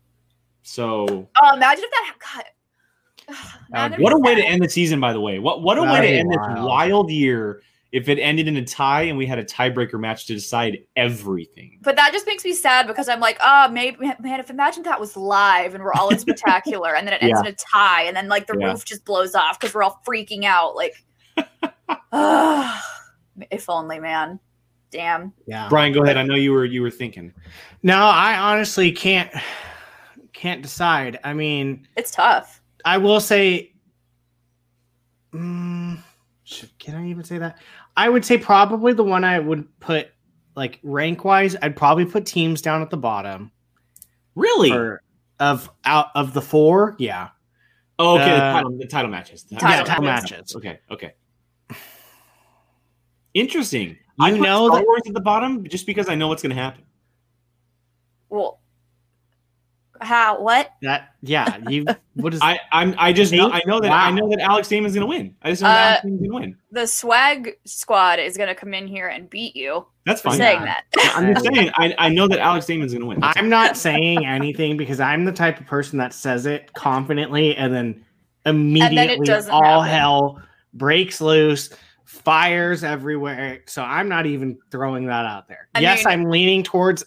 So, 0.69 1.29
Oh, 1.41 1.57
imagine 1.57 1.85
if 1.85 1.91
that 1.91 2.15
God. 2.35 2.45
Ugh, 3.31 3.37
now 3.71 3.85
I'm 3.85 3.91
That 3.91 3.97
gonna 3.97 4.03
what 4.03 4.13
a 4.13 4.19
way 4.19 4.35
to 4.35 4.43
end 4.45 4.63
the 4.63 4.69
season, 4.69 5.01
by 5.01 5.15
the 5.15 5.21
way. 5.21 5.39
What 5.39 5.63
what 5.63 5.79
a 5.79 5.83
way 5.83 5.89
That'd 5.89 6.03
to 6.05 6.13
be 6.13 6.19
end 6.19 6.31
this 6.31 6.39
wild. 6.47 6.67
wild 6.67 7.11
year 7.11 7.63
if 7.91 8.11
it 8.11 8.19
ended 8.19 8.49
in 8.49 8.57
a 8.59 8.65
tie 8.65 9.03
and 9.05 9.17
we 9.17 9.25
had 9.25 9.39
a 9.39 9.45
tiebreaker 9.45 9.99
match 9.99 10.27
to 10.27 10.35
decide 10.35 10.81
everything. 10.95 11.79
But 11.81 11.97
that 11.97 12.13
just 12.13 12.27
makes 12.27 12.45
me 12.45 12.53
sad 12.53 12.87
because 12.87 13.09
I'm 13.09 13.19
like, 13.19 13.39
oh, 13.43 13.69
maybe 13.71 13.97
man, 14.21 14.41
if 14.41 14.51
imagine 14.51 14.83
that 14.83 15.01
was 15.01 15.17
live 15.17 15.75
and 15.75 15.83
we're 15.83 15.95
all 15.95 16.11
in 16.11 16.19
spectacular, 16.27 16.95
and 16.95 17.07
then 17.07 17.15
it 17.15 17.23
ends 17.23 17.41
in 17.41 17.47
a 17.47 17.53
tie, 17.55 18.03
and 18.03 18.15
then 18.15 18.29
like 18.29 18.47
the 18.47 18.59
Yeah. 18.61 18.73
roof 18.73 18.85
just 18.85 19.07
blows 19.07 19.35
off 19.35 19.59
because 19.59 19.75
we're 19.75 19.83
all 19.83 20.01
freaking 20.07 20.45
out. 20.45 20.77
Like, 20.77 21.03
ugh, 22.13 22.83
if 23.51 23.71
only, 23.71 24.01
man. 24.01 24.39
Damn. 24.91 25.33
Yeah. 25.47 25.69
Brian, 25.71 25.95
go 25.95 26.03
ahead. 26.03 26.19
I 26.19 26.23
know 26.25 26.35
you 26.35 26.53
were 26.53 26.67
you 26.67 26.83
were 26.83 26.91
thinking. 26.91 27.33
No, 27.83 27.97
I 27.99 28.37
honestly 28.37 28.93
can't 28.93 29.31
can't 30.39 30.63
decide. 30.63 31.19
I 31.25 31.35
mean, 31.35 31.87
It's 31.97 32.13
tough. 32.13 32.63
I 32.85 32.97
will 32.97 33.21
say, 33.21 33.73
mm, 35.33 35.99
should, 36.45 36.79
can 36.79 36.95
I 36.95 37.09
even 37.09 37.25
say 37.25 37.39
that? 37.39 37.59
I 37.97 38.09
would 38.09 38.25
say 38.25 38.39
probably 38.39 38.93
the 38.93 39.03
one 39.03 39.25
I 39.25 39.41
would 39.41 39.67
put 39.81 40.09
like 40.55 40.79
rank 40.85 41.25
wise. 41.25 41.57
I'd 41.61 41.77
probably 41.77 42.05
put 42.05 42.25
teams 42.25 42.63
down 42.63 42.83
at 42.83 42.91
the 42.91 42.97
bottom 42.97 43.51
Really? 44.37 44.71
or 44.71 45.03
of 45.41 45.69
out 45.85 46.09
of 46.15 46.35
the 46.35 46.41
four. 46.43 46.95
Yeah, 47.01 47.31
oh, 47.99 48.15
okay. 48.15 48.25
the, 48.31 48.37
uh, 48.37 48.53
title, 48.53 48.79
the 48.79 48.87
title 48.87 49.11
matches. 49.11 49.43
The 49.45 49.57
Title 49.57 49.79
yeah, 49.79 49.85
title 49.85 50.05
matches. 50.05 50.31
matches. 50.31 50.57
Okay. 50.57 50.79
Okay. 50.91 51.15
Interesting. 53.35 53.89
You 53.91 53.97
I 54.21 54.31
put 54.33 54.41
know 54.41 54.69
Star 54.69 54.79
that- 54.79 54.87
Wars 54.87 55.03
at 55.07 55.15
the 55.15 55.21
bottom 55.21 55.69
just 55.69 55.85
because 55.87 56.09
I 56.09 56.15
know 56.15 56.29
what's 56.29 56.43
going 56.43 56.55
to 56.55 56.63
happen. 56.63 56.85
Well, 58.31 58.61
how? 60.01 60.41
What? 60.41 60.71
That 60.83 61.11
yeah. 61.23 61.59
You 61.69 61.85
what 62.15 62.35
is 62.35 62.41
I 62.43 62.59
I'm 62.73 62.95
I 62.99 63.13
just 63.13 63.33
know, 63.33 63.51
I 63.51 63.61
know 63.67 63.81
that 63.81 63.91
I 63.91 64.11
know 64.11 64.29
that 64.31 64.41
Alex 64.41 64.69
Damon's 64.69 64.95
going 64.95 65.03
to 65.03 65.07
win. 65.07 65.35
I 65.43 65.51
just 65.51 65.63
know 65.63 65.69
Uh, 65.69 65.73
that 65.73 65.89
Alex 65.89 66.03
Damon's 66.05 66.21
going 66.21 66.31
to 66.31 66.39
win. 66.49 66.57
The 66.73 66.87
swag 66.87 67.57
squad 67.65 68.19
is 68.19 68.37
gonna 68.37 68.55
come 68.55 68.75
in 68.75 68.87
here 68.87 69.09
and 69.09 69.29
beat 69.31 69.57
you 69.57 69.87
That's 70.05 70.21
fine. 70.21 70.37
saying 70.37 70.61
Yeah. 70.61 70.77
that. 70.95 71.13
I'm 71.17 71.35
just 71.35 71.47
saying. 71.55 71.71
I, 71.75 71.95
I 71.99 72.09
know 72.09 72.29
that 72.29 72.39
Alex 72.39 72.67
Damon's 72.67 72.93
going 72.93 73.01
to 73.03 73.07
win. 73.07 73.21
That's 73.21 73.39
I'm 73.39 73.49
not 73.49 73.77
saying 73.77 74.27
anything 74.27 74.77
because 74.77 75.01
I'm 75.01 75.25
the 75.25 75.33
type 75.33 75.61
of 75.61 75.67
person 75.67 75.99
that 75.99 76.13
says 76.13 76.47
it 76.47 76.73
confidently 76.75 77.57
and 77.57 77.73
then 77.75 78.05
immediately 78.47 79.27
doesn't 79.27 79.51
all 79.51 79.83
happen. 79.83 79.99
hell 79.99 80.43
breaks 80.75 81.21
loose, 81.21 81.71
fires 82.05 82.85
everywhere. 82.85 83.63
So 83.67 83.83
I'm 83.83 84.09
not 84.09 84.27
even 84.27 84.59
throwing 84.71 85.07
that 85.07 85.25
out 85.27 85.49
there. 85.49 85.69
I 85.75 85.81
yes, 85.81 86.05
mean- 86.05 86.13
I'm 86.13 86.25
leaning 86.31 86.63
towards 86.63 87.05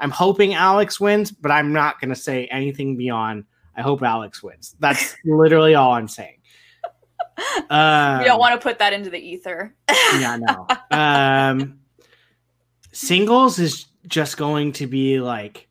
I'm 0.00 0.10
hoping 0.10 0.54
Alex 0.54 1.00
wins, 1.00 1.30
but 1.30 1.50
I'm 1.50 1.72
not 1.72 2.00
going 2.00 2.10
to 2.10 2.16
say 2.16 2.46
anything 2.46 2.96
beyond 2.96 3.44
I 3.78 3.82
hope 3.82 4.02
Alex 4.02 4.42
wins. 4.42 4.74
That's 4.80 5.16
literally 5.24 5.76
all 5.76 5.92
I'm 5.92 6.08
saying. 6.08 6.34
Um, 7.70 8.18
we 8.18 8.24
don't 8.24 8.40
want 8.40 8.60
to 8.60 8.62
put 8.62 8.80
that 8.80 8.92
into 8.92 9.08
the 9.08 9.18
ether. 9.18 9.72
yeah, 9.88 10.36
no. 10.36 10.66
Um, 10.90 11.78
singles 12.92 13.60
is 13.60 13.86
just 14.08 14.36
going 14.36 14.72
to 14.72 14.88
be 14.88 15.20
like 15.20 15.68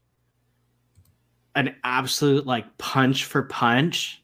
an 1.54 1.76
absolute 1.84 2.46
like 2.46 2.78
punch 2.78 3.26
for 3.26 3.44
punch. 3.44 4.24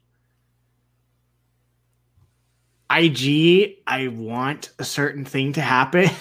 IG, 2.90 3.80
I 3.86 4.08
want 4.08 4.70
a 4.80 4.86
certain 4.86 5.26
thing 5.26 5.54
to 5.54 5.62
happen. 5.62 6.10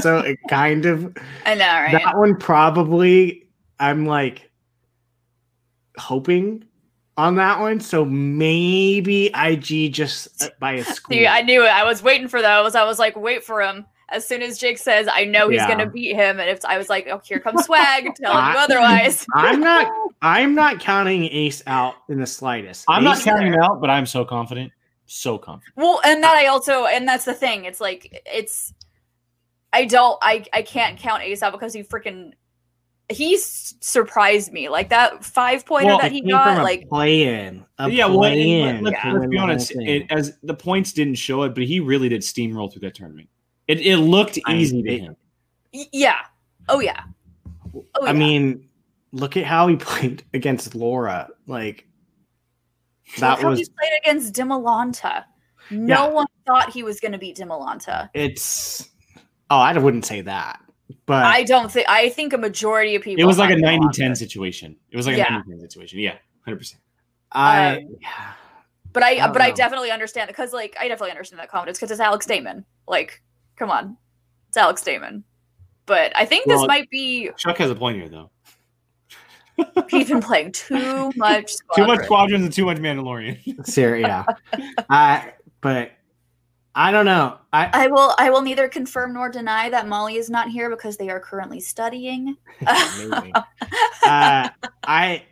so 0.00 0.18
it 0.18 0.38
kind 0.48 0.86
of 0.86 1.16
I 1.46 1.54
know, 1.54 1.66
right? 1.66 1.92
that 1.92 2.16
one 2.16 2.36
probably 2.36 3.48
I'm 3.78 4.06
like 4.06 4.50
hoping 5.98 6.64
on 7.16 7.36
that 7.36 7.60
one. 7.60 7.80
So 7.80 8.04
maybe 8.04 9.30
IG 9.34 9.92
just 9.92 10.44
by 10.60 10.72
a 10.72 10.84
squeak. 10.84 11.20
See, 11.20 11.26
I 11.26 11.42
knew 11.42 11.62
it. 11.64 11.68
I 11.70 11.84
was 11.84 12.02
waiting 12.02 12.28
for 12.28 12.42
those. 12.42 12.74
I 12.74 12.84
was 12.84 12.98
like, 12.98 13.16
wait 13.16 13.44
for 13.44 13.62
him. 13.62 13.86
As 14.10 14.26
soon 14.26 14.42
as 14.42 14.58
Jake 14.58 14.78
says, 14.78 15.08
I 15.10 15.24
know 15.24 15.48
he's 15.48 15.58
Yeah. 15.58 15.68
gonna 15.68 15.88
beat 15.88 16.14
him, 16.14 16.38
and 16.38 16.48
if 16.48 16.64
I 16.64 16.76
was 16.76 16.88
like, 16.90 17.08
oh, 17.10 17.20
here 17.24 17.40
comes 17.40 17.64
swag, 17.64 18.14
telling 18.16 18.52
you 18.52 18.58
otherwise. 18.58 19.26
I'm 19.34 19.60
not 19.60 19.90
I'm 20.22 20.54
not 20.54 20.78
counting 20.78 21.24
Ace 21.24 21.62
out 21.66 21.94
in 22.08 22.20
the 22.20 22.26
slightest. 22.26 22.84
I'm 22.88 23.02
not 23.02 23.20
counting 23.20 23.52
him 23.52 23.60
out, 23.60 23.80
but 23.80 23.90
I'm 23.90 24.06
so 24.06 24.24
confident. 24.24 24.72
So 25.06 25.38
confident. 25.38 25.74
Well, 25.76 26.00
and 26.04 26.22
that 26.22 26.34
I 26.34 26.46
also, 26.46 26.84
and 26.86 27.08
that's 27.08 27.24
the 27.24 27.34
thing. 27.34 27.64
It's 27.64 27.80
like 27.80 28.22
it's. 28.26 28.72
I 29.74 29.84
don't. 29.84 30.16
I 30.22 30.44
I 30.52 30.62
can't 30.62 30.98
count 30.98 31.22
Ace 31.22 31.42
out 31.42 31.52
because 31.52 31.72
he 31.74 31.82
freaking. 31.82 32.32
He 33.10 33.36
surprised 33.36 34.50
me 34.50 34.70
like 34.70 34.88
that 34.88 35.22
five 35.24 35.66
pointer 35.66 35.88
Well, 35.88 35.98
that 35.98 36.10
he 36.12 36.22
got. 36.22 36.44
from 36.54 36.60
a 36.60 36.62
Like 36.62 36.88
play-in. 36.88 37.62
A 37.78 37.90
yeah, 37.90 38.06
well, 38.06 38.24
and- 38.24 38.32
play-in 38.34 38.82
let's, 38.84 39.02
to 39.02 39.12
let's 39.12 39.26
be 39.26 39.36
honest. 39.38 39.72
It, 39.76 40.06
as 40.10 40.38
the 40.42 40.54
points 40.54 40.94
didn't 40.94 41.16
show 41.16 41.42
it, 41.42 41.54
but 41.54 41.64
he 41.64 41.80
really 41.80 42.08
did 42.08 42.22
steamroll 42.22 42.72
through 42.72 42.80
that 42.80 42.94
tournament. 42.94 43.28
It, 43.68 43.80
it 43.80 43.98
looked 43.98 44.38
I- 44.46 44.54
easy 44.54 44.82
to 44.82 44.98
him. 44.98 45.16
yeah. 45.72 46.20
Oh 46.68 46.80
yeah. 46.80 47.02
Oh, 47.74 47.84
I 48.02 48.06
yeah. 48.06 48.12
mean, 48.12 48.68
look 49.12 49.36
at 49.36 49.44
how 49.44 49.66
he 49.68 49.76
played 49.90 50.22
against 50.32 50.74
Laura. 50.74 51.28
Like 51.46 51.86
that 53.18 53.32
Look 53.32 53.40
how 53.40 53.50
he 53.52 53.58
was 53.60 53.68
played 53.68 53.92
against 54.02 54.32
Dimolanta. 54.34 55.24
No 55.70 55.94
Yeah. 56.06 56.08
one 56.08 56.26
thought 56.46 56.70
he 56.72 56.82
was 56.82 57.00
going 57.00 57.12
to 57.12 57.18
beat 57.18 57.36
Dimolanta. 57.36 58.08
it's 58.14 58.88
oh, 59.50 59.58
I 59.58 59.76
wouldn't 59.78 60.04
say 60.04 60.20
that. 60.22 60.60
But 61.06 61.24
I 61.24 61.42
don't 61.44 61.70
think. 61.70 61.88
I 61.88 62.08
think 62.10 62.32
a 62.32 62.38
majority 62.38 62.94
of 62.94 63.02
people. 63.02 63.22
It 63.22 63.26
was 63.26 63.38
like 63.38 63.50
a 63.50 63.54
thought 63.54 63.62
90 63.62 63.86
Dimolanta. 63.86 63.92
10 63.92 64.16
situation. 64.16 64.76
It 64.90 64.96
was 64.96 65.06
like 65.06 65.16
Yeah. 65.16 65.28
a 65.28 65.32
90 65.32 65.50
10 65.50 65.60
situation. 65.60 65.98
Yeah, 65.98 66.16
100%. 66.46 66.74
I 67.32 67.76
um, 67.76 67.96
yeah. 68.00 68.32
But 68.92 69.02
I, 69.02 69.24
I 69.24 69.28
but 69.28 69.42
I 69.42 69.50
definitely 69.50 69.90
understand 69.90 70.28
because, 70.28 70.52
like, 70.52 70.76
I 70.78 70.86
definitely 70.86 71.10
understand 71.10 71.40
that 71.40 71.50
confidence 71.50 71.78
because 71.78 71.90
it's 71.90 72.00
Alex 72.00 72.26
Damon. 72.26 72.64
Like, 72.86 73.20
come 73.56 73.70
on, 73.70 73.96
it's 74.48 74.56
Alex 74.56 74.82
Damon. 74.82 75.24
But 75.86 76.16
I 76.16 76.24
think 76.26 76.46
this 76.46 76.64
might 76.66 76.88
be 76.90 77.30
Chuck 77.36 77.56
has 77.58 77.70
a 77.70 77.74
point 77.74 77.96
here, 77.98 78.08
though. 78.08 78.30
he's 79.90 80.08
been 80.08 80.20
playing 80.20 80.52
too 80.52 81.12
much. 81.16 81.54
Too 81.76 81.86
much 81.86 82.04
squadrons 82.04 82.44
and 82.44 82.52
too 82.52 82.64
much 82.66 82.78
Mandalorian. 82.78 83.66
Ser- 83.66 83.96
yeah. 83.96 84.24
I 84.88 85.32
but 85.60 85.92
I 86.76 86.90
don't 86.90 87.04
know. 87.04 87.38
I 87.52 87.70
I 87.72 87.86
will. 87.86 88.14
I 88.18 88.30
will 88.30 88.42
neither 88.42 88.68
confirm 88.68 89.12
nor 89.12 89.28
deny 89.28 89.70
that 89.70 89.86
Molly 89.86 90.16
is 90.16 90.28
not 90.28 90.48
here 90.48 90.68
because 90.68 90.96
they 90.96 91.08
are 91.08 91.20
currently 91.20 91.60
studying. 91.60 92.36
Uh, 94.06 94.50
I 94.86 95.22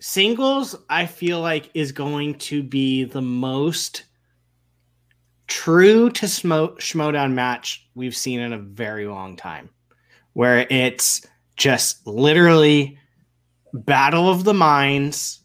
singles 0.00 0.74
I 0.88 1.04
feel 1.04 1.42
like 1.42 1.68
is 1.74 1.92
going 1.92 2.36
to 2.36 2.62
be 2.62 3.04
the 3.04 3.20
most 3.20 4.04
true 5.46 6.08
to 6.10 6.24
Smo 6.24 6.74
Schmodown 6.78 7.32
match 7.34 7.86
we've 7.94 8.16
seen 8.16 8.40
in 8.40 8.54
a 8.54 8.58
very 8.58 9.06
long 9.06 9.36
time, 9.36 9.68
where 10.32 10.66
it's 10.70 11.26
just 11.56 12.06
literally 12.06 12.98
battle 13.74 14.30
of 14.30 14.44
the 14.44 14.54
minds, 14.54 15.40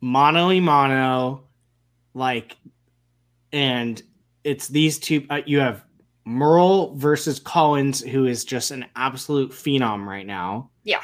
mono 0.00 0.58
mono, 0.60 1.42
like, 2.14 2.56
and 3.52 4.02
it's 4.44 4.68
these 4.68 4.98
two. 4.98 5.26
Uh, 5.30 5.40
you 5.46 5.58
have 5.60 5.84
Murrell 6.24 6.94
versus 6.96 7.38
Collins, 7.38 8.00
who 8.00 8.26
is 8.26 8.44
just 8.44 8.70
an 8.70 8.86
absolute 8.96 9.50
phenom 9.52 10.06
right 10.06 10.26
now. 10.26 10.70
Yeah. 10.84 11.02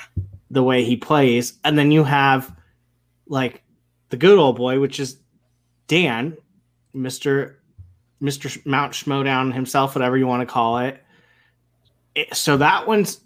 The 0.51 0.63
way 0.63 0.85
he 0.85 0.97
plays. 0.97 1.55
And 1.65 1.77
then 1.79 1.91
you 1.91 2.05
have 2.05 2.55
like 3.27 3.63
the 4.11 4.17
good 4.17 4.39
old 4.39 4.57
boy, 4.57 4.79
which 4.81 5.01
is 5.01 5.19
Dan, 5.89 6.37
Mr. 6.95 7.57
Mr. 8.23 8.49
Sh- 8.49 8.59
Mount 8.65 8.93
Schmodown 8.93 9.53
himself, 9.53 9.95
whatever 9.95 10.17
you 10.17 10.27
want 10.27 10.41
to 10.47 10.53
call 10.53 10.79
it. 10.79 11.03
It- 12.15 12.35
So 12.35 12.57
that 12.59 12.87
one's 12.87 13.21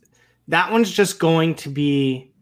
that 0.49 0.73
one's 0.73 0.91
just 0.91 1.19
going 1.21 1.55
to 1.57 1.69
be 1.69 2.33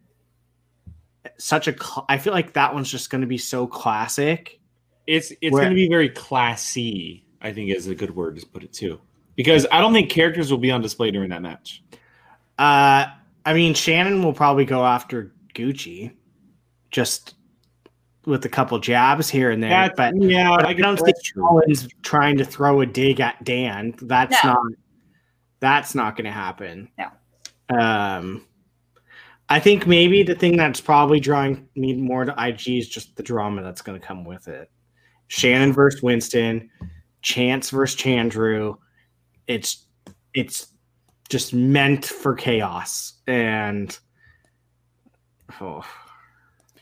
such 1.36 1.68
a 1.68 1.72
cl- 1.72 2.06
I 2.08 2.18
feel 2.18 2.32
like 2.32 2.54
that 2.54 2.72
one's 2.74 2.90
just 2.90 3.10
going 3.10 3.20
to 3.20 3.26
be 3.26 3.38
so 3.38 3.66
classic. 3.66 4.60
It's 5.06 5.30
it's 5.40 5.52
going 5.52 5.70
to 5.70 5.74
be 5.74 5.88
very 5.88 6.08
classy. 6.08 7.24
I 7.40 7.52
think 7.52 7.70
is 7.70 7.86
a 7.86 7.94
good 7.94 8.14
word 8.14 8.38
to 8.38 8.46
put 8.46 8.62
it 8.64 8.72
too, 8.72 9.00
because 9.36 9.66
I 9.70 9.80
don't 9.80 9.92
think 9.92 10.10
characters 10.10 10.50
will 10.50 10.58
be 10.58 10.70
on 10.70 10.80
display 10.80 11.10
during 11.10 11.30
that 11.30 11.42
match. 11.42 11.82
Uh, 12.58 13.06
I 13.46 13.54
mean, 13.54 13.74
Shannon 13.74 14.22
will 14.22 14.32
probably 14.32 14.64
go 14.64 14.84
after 14.84 15.32
Gucci, 15.54 16.12
just 16.90 17.34
with 18.26 18.44
a 18.44 18.48
couple 18.48 18.78
jabs 18.78 19.30
here 19.30 19.50
and 19.52 19.62
there. 19.62 19.70
That's, 19.70 19.96
but 19.96 20.14
yeah, 20.20 20.50
but 20.56 20.66
I 20.66 20.70
I 20.70 20.72
don't 20.74 20.96
think 20.96 21.06
that's 21.06 21.22
true. 21.22 21.42
Collins 21.42 21.88
trying 22.02 22.36
to 22.38 22.44
throw 22.44 22.80
a 22.82 22.86
dig 22.86 23.20
at 23.20 23.42
Dan. 23.44 23.94
That's 24.02 24.44
No. 24.44 24.52
not. 24.52 24.62
That's 25.60 25.94
not 25.94 26.14
going 26.16 26.26
to 26.26 26.30
happen. 26.30 26.88
No. 26.98 27.08
Um, 27.76 28.44
I 29.48 29.58
think 29.60 29.86
maybe 29.86 30.22
the 30.22 30.34
thing 30.34 30.56
that's 30.56 30.80
probably 30.80 31.20
drawing 31.20 31.68
me 31.74 31.94
more 31.94 32.24
to 32.24 32.34
IG 32.38 32.68
is 32.68 32.88
just 32.88 33.16
the 33.16 33.22
drama 33.22 33.62
that's 33.62 33.80
going 33.82 33.98
to 33.98 34.06
come 34.06 34.24
with 34.24 34.46
it. 34.46 34.70
Shannon 35.28 35.72
versus 35.72 36.02
Winston, 36.02 36.70
Chance 37.22 37.70
versus 37.70 37.98
Chandru. 38.00 38.76
It's 39.46 39.84
it's 40.34 40.68
just 41.28 41.52
meant 41.52 42.04
for 42.04 42.34
chaos 42.34 43.14
and 43.26 43.98
oh 45.60 45.84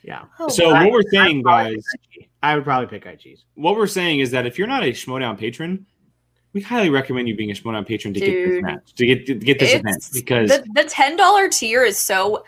yeah. 0.02 0.24
Oh, 0.38 0.48
So 0.48 0.72
wow. 0.72 0.84
what 0.84 0.92
we're 0.92 1.10
saying, 1.10 1.42
guys. 1.42 1.84
I 2.42 2.54
would 2.54 2.64
probably 2.64 2.86
pick 2.86 3.04
IGs. 3.04 3.42
what 3.54 3.74
we're 3.76 3.88
saying 3.88 4.20
is 4.20 4.30
that 4.30 4.46
if 4.46 4.56
you're 4.56 4.68
not 4.68 4.84
a 4.84 4.92
Schmodown 4.92 5.36
patron, 5.36 5.84
we 6.52 6.60
highly 6.60 6.90
recommend 6.90 7.26
you 7.26 7.34
being 7.34 7.50
a 7.50 7.54
Schmodown 7.54 7.84
patron 7.86 8.14
to 8.14 8.20
get 8.20 8.32
this 8.32 8.62
match, 8.62 8.94
to 8.94 9.06
get 9.06 9.26
to 9.26 9.34
get 9.34 9.58
this 9.58 9.74
event 9.74 10.08
because 10.12 10.50
the 10.50 10.64
the 10.74 10.84
ten 10.84 11.16
dollar 11.16 11.48
tier 11.48 11.82
is 11.82 11.98
so 11.98 12.44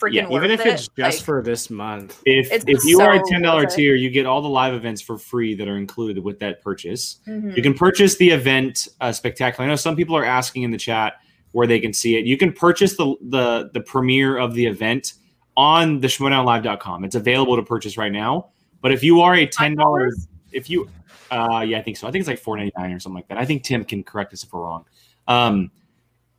freaking 0.00 0.14
Yeah, 0.14 0.28
worth 0.28 0.44
Even 0.44 0.50
if 0.50 0.60
it. 0.60 0.66
it's 0.66 0.88
just 0.88 1.18
Like, 1.18 1.24
for 1.24 1.42
this 1.42 1.68
month. 1.70 2.20
if 2.26 2.50
if 2.66 2.84
you 2.84 3.00
are 3.00 3.14
a 3.14 3.22
ten 3.28 3.42
dollar 3.42 3.66
tier, 3.66 3.94
you 3.94 4.10
get 4.10 4.26
all 4.26 4.40
the 4.42 4.48
live 4.48 4.74
events 4.74 5.00
for 5.02 5.18
free 5.18 5.54
that 5.54 5.68
are 5.68 5.76
included 5.76 6.22
with 6.24 6.38
that 6.40 6.62
purchase. 6.62 7.20
mhm. 7.28 7.56
You 7.56 7.62
can 7.62 7.74
purchase 7.74 8.16
the 8.16 8.30
event 8.30 8.88
uh, 9.00 9.12
spectacular. 9.12 9.64
I 9.66 9.68
know 9.68 9.76
some 9.76 9.96
people 9.96 10.16
are 10.16 10.24
asking 10.24 10.62
in 10.62 10.70
the 10.70 10.78
chat 10.78 11.14
where 11.52 11.66
they 11.66 11.80
can 11.80 11.92
see 11.92 12.16
it. 12.16 12.24
You 12.26 12.36
can 12.36 12.52
purchase 12.52 12.96
the 12.96 13.14
the 13.22 13.70
the 13.74 13.80
premiere 13.80 14.36
of 14.38 14.54
the 14.54 14.66
event 14.66 15.14
on 15.56 16.00
the 16.00 16.06
schmodownlive.com. 16.08 17.04
It's 17.04 17.16
available 17.16 17.56
to 17.56 17.62
purchase 17.62 17.96
right 17.98 18.12
now. 18.12 18.50
But 18.80 18.92
if 18.92 19.02
you 19.04 19.20
are 19.20 19.34
a 19.34 19.46
ten 19.46 19.74
dollars, 19.74 20.26
if 20.52 20.70
you, 20.70 20.88
uh, 21.30 21.64
yeah, 21.68 21.78
I 21.78 21.82
think 21.82 21.96
so. 21.98 22.08
I 22.08 22.10
think 22.10 22.20
it's 22.22 22.28
like 22.28 22.38
four 22.38 22.56
ninety 22.56 22.72
nine 22.78 22.92
or 22.92 22.98
something 23.00 23.16
like 23.16 23.28
that. 23.28 23.36
I 23.38 23.44
think 23.44 23.62
Tim 23.64 23.84
can 23.84 24.02
correct 24.02 24.32
us 24.32 24.42
if 24.42 24.52
we're 24.52 24.62
wrong. 24.62 24.84
Um, 25.28 25.70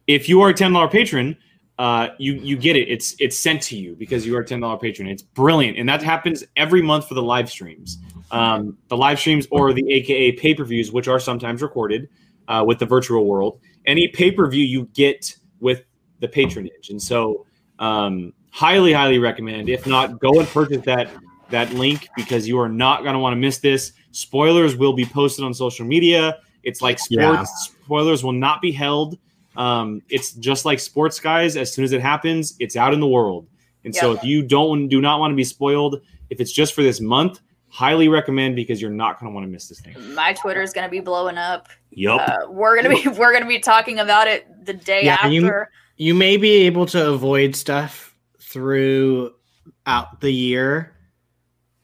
if 0.08 0.28
you 0.28 0.42
are 0.42 0.50
a 0.50 0.54
ten 0.54 0.74
dollar 0.74 0.88
patron, 0.88 1.38
uh, 1.82 2.14
you 2.20 2.34
you 2.34 2.56
get 2.56 2.76
it. 2.76 2.88
It's 2.90 3.16
it's 3.18 3.36
sent 3.36 3.64
to 3.64 3.76
you 3.76 3.96
because 3.96 4.24
you 4.24 4.38
are 4.38 4.42
a 4.42 4.46
ten 4.46 4.60
dollar 4.60 4.78
patron. 4.78 5.10
It's 5.10 5.24
brilliant, 5.24 5.80
and 5.80 5.90
that 5.90 6.04
happens 6.04 6.44
every 6.56 6.80
month 6.80 7.08
for 7.08 7.16
the 7.16 7.24
live 7.24 7.50
streams. 7.50 7.98
Um, 8.30 8.78
the 8.90 8.96
live 8.96 9.18
streams 9.18 9.48
or 9.50 9.74
the 9.74 9.92
AKA 9.92 10.34
pay 10.34 10.54
per 10.54 10.64
views, 10.64 10.92
which 10.92 11.08
are 11.08 11.20
sometimes 11.20 11.64
recorded 11.64 12.08
uh, 12.48 12.64
with 12.68 12.78
the 12.78 12.86
virtual 12.86 13.26
world. 13.26 13.62
Any 13.88 14.08
pay 14.10 14.30
per 14.30 14.48
view 14.48 14.64
you 14.64 14.90
get 14.94 15.36
with 15.60 15.82
the 16.20 16.28
patronage, 16.28 16.92
and 16.92 17.02
so 17.02 17.48
um, 17.80 18.32
highly 18.52 18.94
highly 18.94 19.18
recommend. 19.18 19.68
If 19.68 19.88
not, 19.88 20.20
go 20.20 20.38
and 20.38 20.48
purchase 20.50 20.86
that 20.86 21.10
that 21.50 21.74
link 21.74 22.10
because 22.16 22.48
you 22.48 22.60
are 22.60 22.70
not 22.70 23.02
going 23.02 23.14
to 23.14 23.20
want 23.20 23.34
to 23.34 23.40
miss 23.40 23.58
this. 23.58 23.94
Spoilers 24.12 24.76
will 24.76 24.94
be 24.94 25.06
posted 25.06 25.44
on 25.44 25.52
social 25.56 25.88
media. 25.88 26.38
It's 26.62 26.84
like 26.84 27.00
sports. 27.00 27.20
Yeah. 27.20 27.44
Spoilers 27.86 28.24
will 28.24 28.34
not 28.34 28.62
be 28.62 28.72
held. 28.72 29.18
Um, 29.58 30.02
it's 30.10 30.34
just 30.34 30.66
like 30.66 30.80
sports, 30.80 31.20
guys. 31.20 31.58
As 31.58 31.74
soon 31.74 31.84
as 31.86 31.92
it 31.92 32.02
happens, 32.02 32.56
it's 32.60 32.76
out 32.78 32.94
in 32.94 33.00
the 33.00 33.08
world. 33.08 33.48
And 33.84 33.96
so, 33.96 34.12
if 34.14 34.24
you 34.24 34.44
don't 34.44 34.88
do 34.88 35.02
not 35.02 35.20
want 35.20 35.32
to 35.32 35.36
be 35.36 35.44
spoiled, 35.44 36.02
if 36.30 36.40
it's 36.40 36.52
just 36.52 36.74
for 36.74 36.84
this 36.84 37.02
month, 37.02 37.42
highly 37.70 38.08
recommend 38.08 38.56
because 38.56 38.82
you're 38.82 38.92
not 38.92 39.20
going 39.20 39.32
to 39.32 39.34
want 39.34 39.46
to 39.46 39.50
miss 39.52 39.68
this 39.68 39.80
thing. 39.82 39.96
my 40.14 40.34
Twitter 40.34 40.62
is 40.62 40.72
gonna 40.74 40.90
be 40.90 41.00
blowing 41.00 41.38
up. 41.38 41.68
Yup. 41.90 42.22
Uh, 42.30 42.38
we're 42.50 42.76
gonna 42.82 42.94
be 42.96 43.08
we're 43.18 43.34
gonna 43.34 43.46
be 43.48 43.60
talking 43.60 44.00
about 44.00 44.28
it 44.28 44.46
the 44.66 44.74
day 44.74 45.04
Yeah, 45.06 45.14
after. 45.16 45.30
you- 45.30 45.66
You 45.98 46.14
may 46.16 46.38
be 46.38 46.52
able 46.68 46.86
to 46.88 47.10
avoid 47.10 47.56
stuff 47.56 48.16
throughout 48.40 50.20
the 50.22 50.32
year 50.32 50.96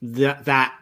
that 0.01 0.45
that 0.45 0.73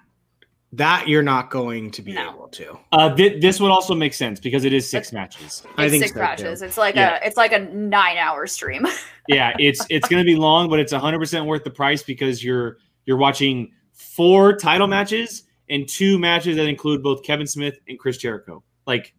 that 0.77 1.07
you're 1.07 1.21
not 1.23 1.49
going 1.51 1.91
to 1.91 2.01
be 2.01 2.13
No. 2.13 2.29
able 2.33 2.47
to. 2.49 2.77
Uh, 2.91 3.15
thi- 3.15 3.39
this 3.39 3.59
would 3.59 3.71
also 3.71 3.93
make 3.93 4.13
sense 4.13 4.39
because 4.39 4.65
it 4.65 4.73
is 4.73 4.89
six 4.89 5.11
matches. 5.13 5.63
I 5.77 5.85
It's 5.85 5.91
think 5.91 6.03
six 6.03 6.13
so, 6.13 6.19
matches. 6.19 6.59
too. 6.59 6.65
It's 6.65 6.77
like 6.77 6.95
Yeah. 6.95 7.19
a 7.23 7.27
it's 7.27 7.37
like 7.37 7.51
a 7.53 7.59
nine 7.59 8.17
hour 8.17 8.47
stream. 8.47 8.85
Yeah, 9.27 9.53
it's 9.57 9.83
it's 9.89 10.07
going 10.07 10.21
to 10.21 10.25
be 10.25 10.35
long, 10.35 10.69
but 10.69 10.79
it's 10.79 10.91
100 10.91 11.17
percent 11.17 11.47
worth 11.47 11.63
the 11.63 11.71
price 11.71 12.03
because 12.03 12.43
you're 12.43 12.77
you're 13.05 13.17
watching 13.17 13.71
four 13.91 14.55
title 14.55 14.85
matches 14.85 15.45
and 15.67 15.87
two 15.89 16.19
matches 16.19 16.57
that 16.57 16.67
include 16.67 17.01
both 17.01 17.23
Kevin 17.23 17.47
Smith 17.47 17.79
and 17.87 17.97
Chris 17.97 18.17
Jericho. 18.17 18.63
Like, 18.85 19.15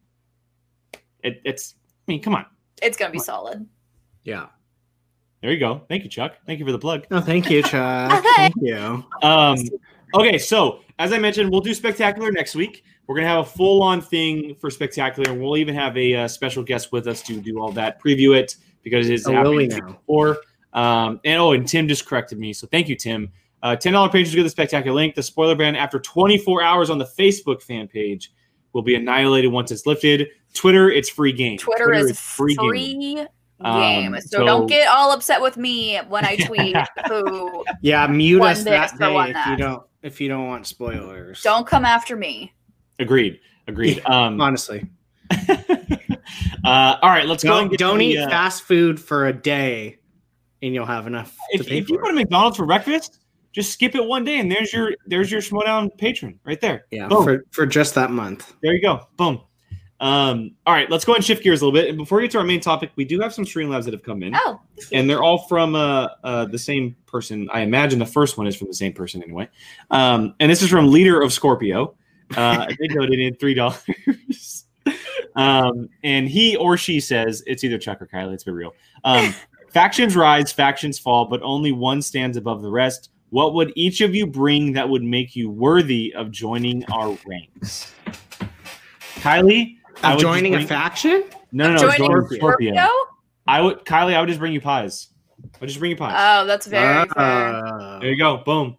it, 1.25 1.41
it's. 1.45 1.75
I 2.07 2.13
mean, 2.13 2.23
come 2.23 2.37
on. 2.37 2.47
It's 2.83 2.97
gonna 2.97 3.11
be 3.11 3.19
solid. 3.19 3.67
Yeah. 4.23 4.47
There 5.43 5.51
you 5.51 5.59
go. 5.59 5.83
Thank 5.89 6.05
you, 6.05 6.09
Chuck. 6.09 6.37
Thank 6.47 6.61
you 6.61 6.65
for 6.65 6.71
the 6.71 6.79
plug. 6.79 7.07
No, 7.11 7.21
thank 7.21 7.51
you, 7.51 7.63
Chuck. 7.65 8.23
thank 8.37 8.55
you. 8.61 9.05
Um, 9.23 9.59
okay, 10.15 10.39
so 10.39 10.83
as 10.99 11.13
I 11.13 11.19
mentioned, 11.19 11.51
we'll 11.51 11.61
do 11.61 11.75
spectacular 11.75 12.31
next 12.33 12.55
week. 12.55 12.85
We're 13.07 13.17
gonna 13.17 13.29
have 13.29 13.47
a 13.47 13.49
full-on 13.51 14.01
thing 14.01 14.55
for 14.57 14.71
spectacular, 14.71 15.31
and 15.31 15.41
we'll 15.41 15.57
even 15.57 15.75
have 15.75 15.97
a 15.97 16.15
uh, 16.15 16.29
special 16.29 16.63
guest 16.63 16.93
with 16.93 17.07
us 17.07 17.23
to 17.23 17.41
do 17.41 17.61
all 17.61 17.71
that, 17.73 18.03
preview 18.03 18.37
it 18.37 18.57
because 18.83 19.09
it's 19.09 19.27
Oh, 19.27 19.33
will 19.33 19.39
happening 19.59 19.69
now? 19.69 19.87
before. 19.93 20.39
Um, 20.73 21.21
and 21.25 21.41
oh, 21.41 21.53
and 21.53 21.67
Tim 21.67 21.89
just 21.89 22.07
corrected 22.07 22.39
me, 22.39 22.53
so 22.53 22.67
thank 22.67 22.89
you, 22.89 22.97
Tim. 22.97 23.31
Uh, 23.63 23.75
Ten 23.77 23.93
dollar 23.95 24.09
pages 24.11 24.35
get 24.35 24.43
the 24.43 24.51
spectacular 24.51 24.95
link. 24.95 25.15
The 25.15 25.23
spoiler 25.23 25.55
ban 25.55 25.77
after 25.77 25.99
24 25.99 26.63
hours 26.63 26.91
on 26.91 26.99
the 26.99 27.05
Facebook 27.07 27.63
fan 27.63 27.89
page 27.89 28.33
will 28.73 28.83
be 28.83 28.95
annihilated 28.95 29.51
once 29.51 29.71
it's 29.71 29.87
lifted. 29.87 30.29
Twitter, 30.53 30.91
it's 30.91 31.09
free 31.09 31.33
game. 31.33 31.59
Twitter, 31.59 31.93
is 31.93 32.19
free, 32.19 32.55
game. 32.55 33.27
Game. 33.65 34.15
Um, 34.15 34.21
so, 34.21 34.39
so- 34.39 34.45
don't 34.45 34.67
get 34.67 34.89
all 34.89 35.13
upset 35.13 35.41
with 35.41 35.57
me 35.57 35.99
when 36.09 36.25
I 36.25 36.37
tweet 36.47 36.77
who 37.09 37.65
Yeah, 37.83 38.07
mute 38.07 38.41
One 38.41 38.51
us 38.51 38.65
this 38.65 38.93
that 38.93 38.99
day 38.99 39.13
one 39.13 39.31
if 39.31 39.47
you 39.47 39.57
don't 39.57 39.83
if 40.03 40.21
you 40.21 40.29
don't 40.29 40.47
want 40.47 40.67
spoilers. 40.67 41.43
don't 41.43 41.67
come 41.67 41.85
after 41.85 42.17
me. 42.17 42.53
Agreed. 42.99 43.41
Agreed. 43.67 44.01
Um, 44.07 44.41
honestly. 44.41 44.89
uh, 45.49 46.97
all 47.03 47.11
right, 47.11 47.27
let's 47.27 47.43
go. 47.43 47.51
Don't, 47.51 47.69
and 47.69 47.79
don't 47.79 47.99
the, 47.99 48.07
eat 48.07 48.19
uh, 48.19 48.29
fast 48.29 48.63
food 48.63 49.01
for 49.01 49.27
a 49.27 49.33
day, 49.33 49.99
and 50.63 50.73
you'll 50.75 50.87
have 50.87 51.07
enough 51.07 51.33
to 51.53 51.61
if, 51.61 51.67
pay 51.67 51.79
if 51.79 51.89
you 51.89 51.97
for. 51.97 52.03
go 52.03 52.09
to 52.11 52.15
McDonald's 52.15 52.57
for 52.57 52.67
breakfast, 52.67 53.19
just 53.53 53.73
skip 53.73 53.95
it 53.95 54.05
one 54.05 54.25
day, 54.25 54.39
and 54.39 54.51
there's 54.51 54.73
your 54.73 54.93
there's 55.07 55.31
your 55.33 55.41
Schmodown 55.41 55.91
patron 55.99 56.39
right 56.45 56.61
there. 56.61 56.87
yeah, 56.91 57.09
Boom. 57.09 57.25
for 57.25 57.45
for 57.51 57.67
just 57.67 57.95
that 57.97 58.11
month. 58.11 58.55
There 58.63 58.73
you 58.73 58.83
go. 58.83 59.01
Boom. 59.17 59.41
Um, 59.99 60.53
all 60.67 60.75
right, 60.75 60.91
let's 60.91 61.05
go 61.05 61.13
ahead 61.13 61.19
and 61.19 61.25
shift 61.25 61.43
gears 61.43 61.63
a 61.63 61.65
little 61.67 61.79
bit. 61.79 61.89
And 61.89 61.97
before 61.97 62.17
we 62.17 62.25
get 62.25 62.33
to 62.33 62.39
our 62.39 62.45
main 62.45 62.61
topic, 62.61 62.91
we 62.97 63.05
do 63.05 63.21
have 63.21 63.33
some 63.33 63.45
Streamlabs 63.45 63.85
that 63.85 63.95
have 63.95 64.03
come 64.03 64.23
in, 64.23 64.35
Oh, 64.35 64.61
and 64.93 65.09
they're 65.09 65.23
all 65.23 65.47
from 65.47 65.75
uh, 65.75 66.09
uh, 66.23 66.45
the 66.47 66.59
same 66.59 66.95
person. 67.07 67.49
I 67.53 67.61
imagine 67.61 67.99
the 67.99 68.07
first 68.07 68.37
one 68.37 68.47
is 68.47 68.57
from 68.57 68.69
the 68.69 68.75
same 68.75 68.93
person 68.93 69.23
anyway. 69.23 69.49
Um, 69.91 70.35
and 70.39 70.51
this 70.51 70.63
is 70.63 70.69
from 70.69 70.91
Leader 70.91 71.21
of 71.21 71.33
Scorpio. 71.33 71.95
Uh, 72.37 72.67
they 72.79 72.89
donated 72.89 73.41
three 73.41 73.55
dollars. 73.55 74.65
um, 75.37 75.89
and 76.03 76.29
he 76.29 76.57
or 76.57 76.77
she 76.77 77.01
says 77.01 77.43
it's 77.47 77.65
either 77.65 77.79
Chuck 77.79 78.03
or 78.03 78.07
Kylie. 78.07 78.31
Let's 78.31 78.45
be 78.45 78.53
real. 78.53 78.75
Um, 79.05 79.35
factions 79.73 80.17
rise, 80.17 80.53
factions 80.53 80.99
fall, 80.99 81.25
but 81.27 81.41
only 81.43 81.73
one 81.73 82.03
stands 82.03 82.37
above 82.37 82.63
the 82.63 82.71
rest. 82.71 83.11
What 83.31 83.55
would 83.55 83.73
each 83.75 84.01
of 84.03 84.15
you 84.15 84.27
bring 84.27 84.73
that 84.75 84.89
would 84.89 85.03
make 85.03 85.35
you 85.35 85.51
worthy 85.51 86.15
of 86.15 86.31
joining 86.31 86.85
our 86.93 87.17
ranks? 87.27 87.93
Kylie, 89.17 89.79
Of 90.03 90.15
would 90.17 90.21
joining 90.21 90.53
just 90.53 90.65
a 90.65 90.69
faction? 90.69 91.25
no, 91.53 91.69
no, 91.69 91.73
no, 91.75 91.79
joining 91.79 91.97
Scorpio. 92.07 92.39
Scorpio? 92.39 92.89
I 93.47 93.61
would, 93.61 93.85
Kylie, 93.85 94.15
I 94.15 94.21
would 94.21 94.29
just 94.29 94.41
bring 94.41 94.53
you 94.53 94.61
pies. 94.61 95.09
I'll 95.61 95.67
just 95.69 95.79
bring 95.79 95.91
you 95.93 95.97
pies. 95.97 96.15
Oh, 96.19 96.47
that's 96.47 96.67
very 96.67 97.07
fair. 97.09 97.19
Uh, 97.19 97.99
there 98.01 98.11
you 98.11 98.19
go. 98.19 98.39
Boom. 98.39 98.77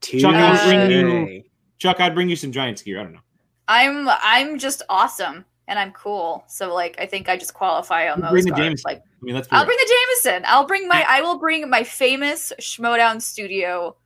Tuesday. 0.00 0.28
Chuck, 0.28 0.34
I 0.34 0.52
would 0.52 0.88
bring 0.88 1.28
you- 1.28 1.42
Chuck, 1.78 2.00
I'd 2.00 2.14
bring 2.14 2.28
you 2.28 2.36
some 2.36 2.52
Giants 2.52 2.82
gear. 2.82 3.00
I 3.00 3.02
don't 3.04 3.12
know. 3.14 3.20
I'm 3.68 4.08
I'm 4.08 4.58
just 4.58 4.82
awesome 4.88 5.44
and 5.68 5.78
I'm 5.78 5.92
cool. 5.92 6.44
So 6.48 6.74
like 6.74 6.96
I 6.98 7.06
think 7.06 7.28
I 7.28 7.36
just 7.36 7.54
qualify 7.54 8.10
on 8.10 8.18
You 8.18 8.22
those. 8.22 8.30
bring 8.32 8.44
the 8.44 8.50
cards. 8.50 8.64
Jameson. 8.64 8.82
Like 8.84 8.98
I 8.98 9.02
mean, 9.22 9.34
let's 9.34 9.48
I'll 9.50 9.60
real. 9.60 9.66
bring 9.66 9.78
the 9.78 9.94
Jameson. 10.24 10.44
I'll 10.46 10.66
bring 10.66 10.88
my 10.88 11.04
I 11.08 11.20
will 11.22 11.38
bring 11.38 11.70
my 11.70 11.84
famous 11.84 12.52
Schmodown 12.60 13.22
Studio 13.22 13.96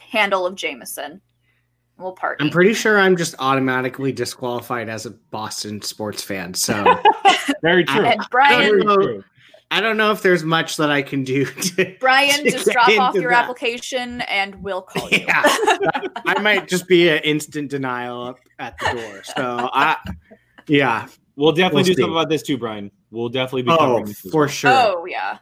handle 0.00 0.46
of 0.46 0.54
Jameson. 0.56 1.20
We'll 2.02 2.12
party. 2.12 2.42
I'm 2.44 2.50
pretty 2.50 2.74
sure 2.74 2.98
I'm 2.98 3.16
just 3.16 3.34
automatically 3.38 4.12
disqualified 4.12 4.88
as 4.88 5.06
a 5.06 5.10
Boston 5.10 5.80
sports 5.82 6.22
fan. 6.22 6.54
So 6.54 7.00
Very 7.62 7.84
true. 7.84 8.04
and 8.04 8.20
Brian 8.30 8.60
Very 8.60 8.82
know. 8.84 8.96
true. 8.96 9.24
I 9.70 9.80
don't 9.80 9.96
know 9.96 10.10
if 10.10 10.20
there's 10.20 10.44
much 10.44 10.76
that 10.76 10.90
I 10.90 11.00
can 11.00 11.24
do 11.24 11.44
to. 11.76 11.96
Brian, 11.98 12.44
to 12.44 12.50
just 12.50 12.66
drop 12.70 12.88
off 12.98 13.14
your 13.14 13.30
that. 13.30 13.44
application 13.44 14.20
and 14.22 14.62
we'll 14.62 14.82
call 14.82 15.08
you. 15.10 15.20
Yeah. 15.26 15.42
I 16.26 16.38
might 16.42 16.68
just 16.68 16.86
be 16.88 17.08
an 17.08 17.20
instant 17.24 17.70
denial 17.70 18.36
at 18.58 18.76
the 18.78 18.92
door. 18.92 19.22
So 19.24 19.70
I, 19.72 19.96
yeah. 20.68 21.06
We'll 21.36 21.52
definitely 21.52 21.76
We'll 21.78 21.84
do 21.84 21.94
see. 21.94 22.02
something 22.02 22.12
about 22.14 22.28
this 22.28 22.42
too, 22.42 22.58
Brian. 22.58 22.90
We'll 23.10 23.30
definitely 23.30 23.62
be 23.62 23.70
Oh, 23.70 23.78
covering 23.78 24.04
this. 24.04 24.20
for 24.20 24.40
well. 24.42 24.48
sure. 24.48 24.70
Oh 24.72 25.06
yeah. 25.06 25.38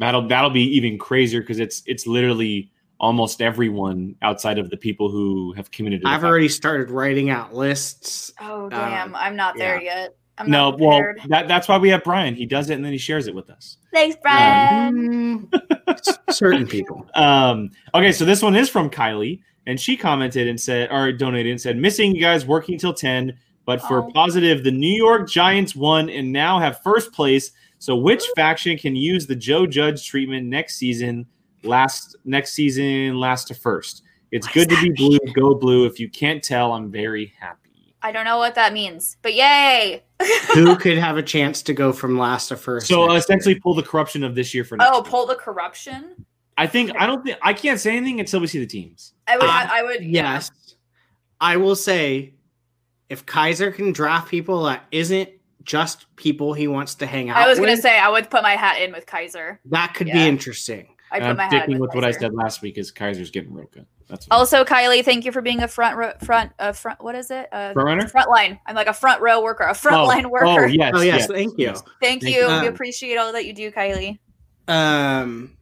That'll 0.00 0.26
that'll 0.26 0.50
be 0.50 0.62
even 0.76 0.98
crazier 0.98 1.40
because 1.40 1.60
it's 1.60 1.82
it's 1.86 2.06
literally 2.06 2.72
almost 3.00 3.40
everyone 3.40 4.14
outside 4.22 4.58
of 4.58 4.70
the 4.70 4.76
people 4.76 5.08
who 5.10 5.52
have 5.52 5.70
committed. 5.70 6.02
I've 6.04 6.24
already 6.24 6.48
started 6.48 6.90
writing 6.90 7.30
out 7.30 7.54
lists. 7.54 8.32
Oh 8.40 8.68
damn. 8.68 9.14
I'm 9.14 9.36
not 9.36 9.56
there 9.56 9.80
yet. 9.80 10.16
I'm 10.36 10.46
Uh, 10.46 10.50
No, 10.50 10.76
well, 10.78 11.02
that, 11.28 11.48
that's 11.48 11.68
why 11.68 11.78
we 11.78 11.88
have 11.90 12.02
Brian. 12.04 12.34
He 12.34 12.46
does 12.46 12.70
it 12.70 12.74
and 12.74 12.84
then 12.84 12.92
he 12.92 12.98
shares 12.98 13.26
it 13.26 13.34
with 13.34 13.50
us. 13.50 13.76
Thanks, 13.92 14.16
Brian. 14.22 15.48
Mm, 15.48 16.20
certain 16.30 16.66
people. 16.66 17.08
Um, 17.14 17.70
okay, 17.94 18.12
so 18.12 18.24
this 18.24 18.42
one 18.42 18.54
is 18.56 18.68
from 18.68 18.90
Kylie, 18.90 19.40
and 19.66 19.80
she 19.80 19.96
commented 19.96 20.46
and 20.48 20.60
said, 20.60 20.90
or 20.92 21.10
donated 21.12 21.50
and 21.52 21.60
said, 21.60 21.76
missing 21.76 22.14
you 22.14 22.20
guys 22.20 22.46
working 22.46 22.78
till 22.78 22.94
10, 22.94 23.36
but 23.64 23.80
for 23.82 24.02
Oh. 24.04 24.10
positive, 24.12 24.64
the 24.64 24.70
New 24.70 24.92
York 24.94 25.28
Giants 25.28 25.74
won 25.76 26.08
and 26.10 26.32
now 26.32 26.58
have 26.58 26.82
first 26.82 27.12
place. 27.12 27.52
So 27.78 27.94
which 27.96 28.24
faction 28.34 28.76
can 28.76 28.96
use 28.96 29.26
the 29.26 29.36
Joe 29.36 29.66
Judge 29.66 30.06
treatment 30.06 30.46
next 30.46 30.76
season? 30.76 31.26
Last 31.62 32.16
next 32.24 32.52
season, 32.52 33.18
last 33.18 33.48
to 33.48 33.54
first. 33.54 34.02
It's 34.30 34.46
What 34.46 34.54
good 34.54 34.68
to 34.70 34.82
be 34.82 34.88
that 34.90 34.96
blue. 34.96 35.18
Go 35.34 35.54
blue. 35.54 35.86
If 35.86 35.98
you 35.98 36.08
can't 36.08 36.42
tell, 36.42 36.72
I'm 36.72 36.90
very 36.90 37.32
happy. 37.38 37.68
I 38.00 38.12
don't 38.12 38.24
know 38.24 38.38
what 38.38 38.54
that 38.54 38.72
means, 38.72 39.16
but 39.22 39.34
yay! 39.34 40.04
Who 40.54 40.76
could 40.76 40.98
have 40.98 41.16
a 41.16 41.22
chance 41.22 41.62
to 41.62 41.74
go 41.74 41.92
from 41.92 42.16
last 42.16 42.48
to 42.48 42.56
first? 42.56 42.86
So 42.86 43.12
essentially, 43.12 43.54
year? 43.54 43.60
pull 43.60 43.74
the 43.74 43.82
corruption 43.82 44.22
of 44.22 44.34
this 44.34 44.54
year 44.54 44.64
for 44.64 44.76
next. 44.76 44.90
oh, 44.92 44.96
year. 44.96 45.02
pull 45.02 45.26
the 45.26 45.34
corruption. 45.34 46.24
I 46.56 46.66
think 46.66 46.92
I 46.96 47.06
don't 47.06 47.24
think 47.24 47.38
I 47.42 47.52
can't 47.52 47.80
say 47.80 47.96
anything 47.96 48.20
until 48.20 48.40
we 48.40 48.46
see 48.46 48.58
the 48.58 48.66
teams. 48.66 49.14
I 49.26 49.36
would. 49.36 49.46
Uh, 49.46 49.66
I 49.70 49.82
would. 49.82 50.04
yes. 50.04 50.50
I 51.40 51.56
will 51.56 51.76
say, 51.76 52.34
if 53.08 53.24
Kaiser 53.26 53.70
can 53.70 53.92
draft 53.92 54.28
people 54.28 54.64
that 54.64 54.84
isn't 54.90 55.30
just 55.62 56.06
people 56.16 56.54
he 56.54 56.66
wants 56.66 56.94
to 56.96 57.06
hang 57.06 57.28
out 57.28 57.36
I 57.36 57.46
was 57.46 57.58
gonna 57.60 57.76
say 57.76 57.98
I 57.98 58.08
would 58.08 58.30
put 58.30 58.42
my 58.42 58.56
hat 58.56 58.80
in 58.80 58.90
with 58.90 59.06
Kaiser. 59.06 59.60
that 59.66 59.94
could 59.94 60.06
be 60.06 60.26
interesting. 60.26 60.88
I 61.10 61.16
And 61.16 61.24
put 61.24 61.30
I'm 61.30 61.36
my 61.36 61.42
hat 61.44 61.50
sticking 61.50 61.80
with, 61.80 61.90
with 61.90 61.94
what 61.94 62.04
I 62.04 62.10
said 62.10 62.34
last 62.34 62.62
week. 62.62 62.78
Is 62.78 62.90
Kaiser's 62.90 63.30
getting 63.30 63.52
Roka? 63.52 63.86
That's 64.08 64.26
what 64.26 64.36
Also, 64.36 64.64
Kylie, 64.64 65.04
thank 65.04 65.24
you 65.24 65.32
for 65.32 65.40
being 65.40 65.62
a 65.62 65.68
front 65.68 65.96
row, 65.96 66.12
front 66.22 66.52
uh, 66.58 66.72
front. 66.72 67.02
What 67.02 67.14
is 67.14 67.30
it? 67.30 67.48
Uh, 67.52 67.72
front 67.72 67.86
runner. 67.86 68.08
front 68.08 68.30
line. 68.30 68.58
I'm 68.66 68.74
like 68.74 68.86
a 68.86 68.92
front 68.92 69.20
row 69.20 69.42
worker, 69.42 69.64
a 69.64 69.74
front 69.74 69.98
oh, 69.98 70.04
line 70.04 70.30
worker. 70.30 70.46
Oh 70.46 70.66
yes. 70.66 70.92
Oh 70.94 71.00
yes, 71.00 71.26
thank 71.26 71.58
you. 71.58 71.66
yes. 71.66 71.82
Thank 72.00 72.22
Thank 72.22 72.34
you. 72.34 72.40
you. 72.40 72.46
we 72.46 72.52
Um, 72.52 72.66
appreciate 72.66 73.16
all 73.16 73.32
that 73.32 73.46
you 73.46 73.52
do, 73.52 73.70
Kylie. 73.70 74.18
Um, 74.66 75.56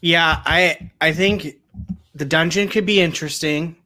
yeah, 0.00 0.42
I 0.44 0.90
I 1.00 1.12
think 1.12 1.56
the 2.14 2.24
dungeon 2.24 2.68
could 2.68 2.86
be 2.86 3.00
interesting. 3.00 3.76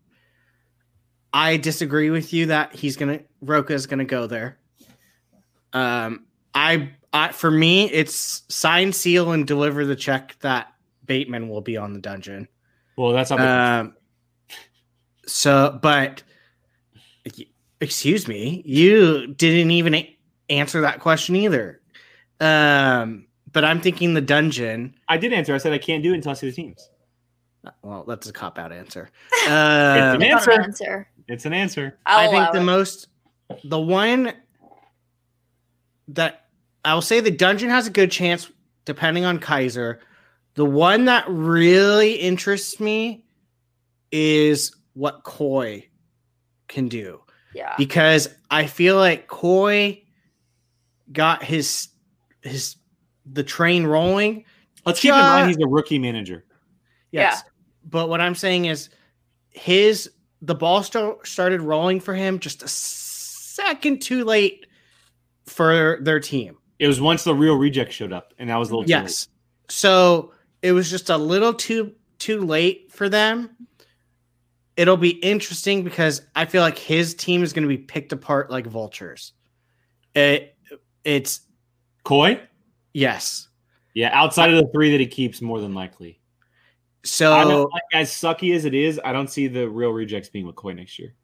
I 1.33 1.57
disagree 1.57 2.11
with 2.11 2.33
you 2.33 2.47
that 2.47 2.75
he's 2.75 2.97
gonna 2.97 3.21
Roka's 3.41 3.87
gonna 3.87 4.05
go 4.05 4.27
there. 4.27 4.59
Um, 5.73 6.27
I, 6.55 6.91
I 7.13 7.33
for 7.33 7.51
me, 7.51 7.91
it's 7.91 8.43
sign, 8.49 8.93
seal, 8.93 9.33
and 9.33 9.47
deliver 9.47 9.85
the 9.85 9.97
check 9.97 10.37
that 10.41 10.73
Bateman 11.05 11.49
will 11.49 11.61
be 11.61 11.77
on 11.77 11.93
the 11.93 12.01
dungeon. 12.01 12.49
Well, 12.97 13.13
that's 13.13 13.31
how. 13.31 13.39
Um, 13.81 13.95
so, 15.27 15.79
but 15.83 16.23
excuse 17.81 18.29
me, 18.29 18.63
you 18.65 19.29
didn't 19.35 19.71
even 19.73 19.95
a- 19.95 20.19
answer 20.49 20.81
that 20.83 21.01
question 21.01 21.37
either. 21.37 21.81
Um, 22.41 23.27
but 23.53 23.65
I'm 23.65 23.81
thinking 23.81 24.15
the 24.15 24.21
dungeon. 24.21 24.95
I 25.09 25.17
did 25.19 25.33
answer. 25.33 25.55
I 25.55 25.59
said 25.59 25.73
I 25.73 25.79
can't 25.79 26.03
do 26.03 26.13
it 26.13 26.17
until 26.17 26.31
I 26.33 26.35
see 26.35 26.49
the 26.49 26.55
teams. 26.57 26.89
Well, 27.83 28.05
that's 28.09 28.29
a 28.29 28.33
cop 28.33 28.59
out 28.59 28.73
answer. 28.73 29.09
an 29.47 30.17
Um, 30.17 30.23
answer. 30.23 30.51
It's 30.51 30.57
an 30.57 30.63
answer. 30.65 31.09
It's 31.29 31.45
an 31.47 31.53
answer. 31.53 31.99
I'll 32.07 32.29
I 32.29 32.31
think 32.33 32.53
the 32.53 32.61
it. 32.61 32.65
most, 32.65 33.09
the 33.65 33.79
one 33.81 34.33
that 36.09 36.42
I 36.85 36.95
will 36.95 37.03
say 37.03 37.21
the 37.21 37.31
dungeon 37.31 37.71
has 37.71 37.87
a 37.87 37.91
good 37.91 38.11
chance, 38.11 38.51
depending 38.85 39.25
on 39.25 39.39
Kaiser. 39.39 40.01
The 40.55 40.65
one 40.65 41.07
that 41.07 41.25
really 41.29 42.15
interests 42.15 42.81
me 42.81 43.25
is 44.11 44.75
what 44.95 45.23
Coy 45.25 45.87
can 46.69 46.89
do 46.89 47.23
yeah. 47.55 47.75
because 47.79 48.29
I 48.51 48.67
feel 48.67 48.97
like 48.97 49.27
Coy 49.29 50.03
got 51.11 51.43
his 51.43 51.89
his 52.43 52.77
the 53.27 53.45
train 53.45 53.87
rolling. 53.87 54.45
Let's 54.85 55.01
keep 55.01 55.13
in 55.13 55.21
mind 55.21 55.49
he's 55.49 55.59
a 55.59 55.69
rookie 55.69 55.99
manager. 55.99 56.45
Yes. 57.11 57.43
But 57.85 58.09
what 58.09 58.21
I'm 58.21 58.35
saying 58.35 58.67
is 58.67 58.91
his 59.51 60.11
the 60.41 60.55
ball 60.55 60.83
st- 60.83 61.27
started 61.27 61.61
rolling 61.61 62.01
for 62.01 62.15
him 62.15 62.39
just 62.39 62.63
a 62.63 62.69
second 62.69 64.03
too 64.03 64.25
late 64.25 64.67
for 65.47 65.99
their 66.01 66.21
team. 66.21 66.59
It 66.83 66.89
was 66.89 67.01
once 67.01 67.23
the 67.23 67.33
real 67.33 67.55
reject 67.55 67.93
showed 67.93 68.13
up, 68.13 68.35
and 68.41 68.51
that 68.51 68.57
was 68.57 68.71
a 68.71 68.73
little. 68.73 68.85
too 68.85 68.93
late. 68.93 69.03
Yes. 69.03 69.29
So 69.69 70.33
it 70.63 70.73
was 70.73 70.91
just 70.91 71.11
a 71.11 71.17
little 71.17 71.55
too 71.55 71.93
too 72.19 72.41
late 72.41 72.91
for 72.91 73.09
them. 73.09 73.51
it'll 74.77 74.97
be 74.97 75.11
interesting 75.11 75.85
because 75.85 76.23
I 76.35 76.45
feel 76.45 76.61
like 76.61 76.77
his 76.77 77.15
team 77.15 77.45
is 77.45 77.53
going 77.53 77.63
to 77.63 77.69
be 77.69 77.79
picked 77.79 78.13
apart 78.13 78.51
like 78.51 78.67
vultures. 78.67 79.33
It 80.17 80.57
it's 81.05 81.43
Coy? 82.03 82.41
yes. 82.93 83.47
Yeah, 83.95 84.11
outside 84.13 84.53
of 84.53 84.57
the 84.57 84.73
three 84.73 84.91
that 84.91 84.99
he 84.99 85.07
keeps, 85.07 85.41
more 85.41 85.61
than 85.61 85.75
likely. 85.75 86.19
So 87.05 87.33
I 87.33 87.45
don't, 87.45 87.71
like, 87.71 87.83
as 87.93 88.11
sucky 88.11 88.57
as 88.57 88.65
it 88.65 88.75
is, 88.75 88.99
I 89.05 89.13
don't 89.13 89.29
see 89.29 89.47
the 89.47 89.69
real 89.69 89.91
rejects 89.91 90.31
being 90.31 90.51
McCoy 90.51 90.75
next 90.75 90.99
year. 90.99 91.15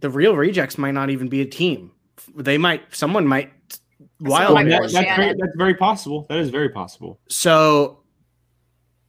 the 0.00 0.10
real 0.10 0.36
rejects 0.36 0.76
might 0.76 0.90
not 0.90 1.08
even 1.08 1.28
be 1.28 1.40
a 1.40 1.46
team. 1.46 1.92
They 2.36 2.58
might 2.58 2.94
someone 2.94 3.26
might 3.26 3.50
Someone 3.50 3.81
wild 4.30 4.56
that- 4.56 4.64
pull 4.80 4.88
that's, 4.88 4.92
very, 5.16 5.34
that's 5.34 5.56
very 5.56 5.74
possible. 5.74 6.26
That 6.28 6.38
is 6.38 6.50
very 6.50 6.68
possible. 6.68 7.20
So, 7.28 8.00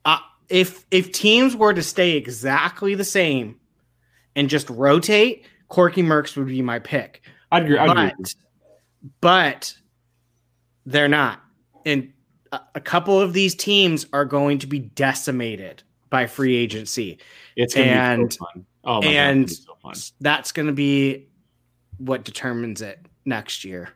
uh, 0.06 0.20
if 0.50 0.86
if 0.92 1.12
teams 1.12 1.56
were 1.56 1.74
to 1.74 1.84
stay 1.84 2.18
exactly 2.18 2.96
the 2.96 3.04
same 3.04 3.60
and 4.36 4.50
just 4.50 4.70
rotate, 4.70 5.46
Quirky 5.68 6.04
Mercs 6.04 6.36
would 6.38 6.48
be 6.48 6.62
my 6.62 6.80
pick. 6.80 7.22
I'd 7.52 7.64
agree. 7.64 7.78
I'd 7.78 7.90
agree. 7.92 8.12
But 8.22 8.36
but 9.22 9.78
they're 10.86 11.08
not, 11.08 11.42
and 11.86 12.12
a, 12.52 12.60
a 12.76 12.80
couple 12.82 13.20
of 13.20 13.34
these 13.34 13.56
teams 13.56 14.06
are 14.14 14.26
going 14.26 14.60
to 14.60 14.68
be 14.68 14.80
decimated 14.80 15.84
by 16.10 16.28
free 16.28 16.56
agency. 16.56 17.20
It's 17.56 17.74
gonna 17.76 17.88
and- 17.88 18.30
be 18.30 18.36
so 18.36 18.46
fun. 18.54 18.66
Oh 18.86 19.02
my 19.02 19.08
and- 19.08 19.48
god, 19.48 19.98
so. 19.98 20.14
That's 20.22 20.52
going 20.52 20.68
to 20.68 20.74
be 20.74 21.28
what 21.98 22.24
determines 22.24 22.82
it 22.82 23.06
next 23.26 23.64
year. 23.64 23.90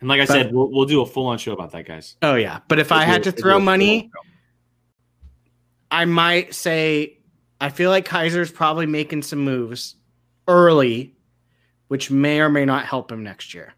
And 0.00 0.08
like 0.08 0.20
I 0.20 0.26
but- 0.26 0.32
said, 0.32 0.52
we'll, 0.54 0.70
we'll 0.70 0.86
do 0.86 1.02
a 1.02 1.06
full 1.06 1.26
on 1.26 1.38
show 1.38 1.52
about 1.52 1.72
that, 1.72 1.86
guys. 1.86 2.16
Oh 2.22 2.34
yeah, 2.34 2.60
but 2.68 2.78
if 2.78 2.90
I 2.92 3.04
had 3.04 3.22
to 3.24 3.32
throw 3.32 3.58
money, 3.60 4.10
I 5.90 6.04
might 6.04 6.54
say 6.54 7.18
I 7.60 7.68
feel 7.68 7.90
like 7.90 8.04
Kaiser's 8.04 8.50
probably 8.50 8.86
making 8.86 9.22
some 9.22 9.40
moves 9.40 9.96
early, 10.48 11.14
which 11.88 12.10
may 12.10 12.40
or 12.40 12.48
may 12.48 12.64
not 12.64 12.86
help 12.86 13.10
him 13.12 13.22
next 13.22 13.52
year. 13.54 13.74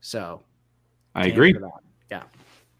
So 0.00 0.42
I 1.14 1.26
agree. 1.26 1.50
answer 1.54 1.60
that. 1.60 1.72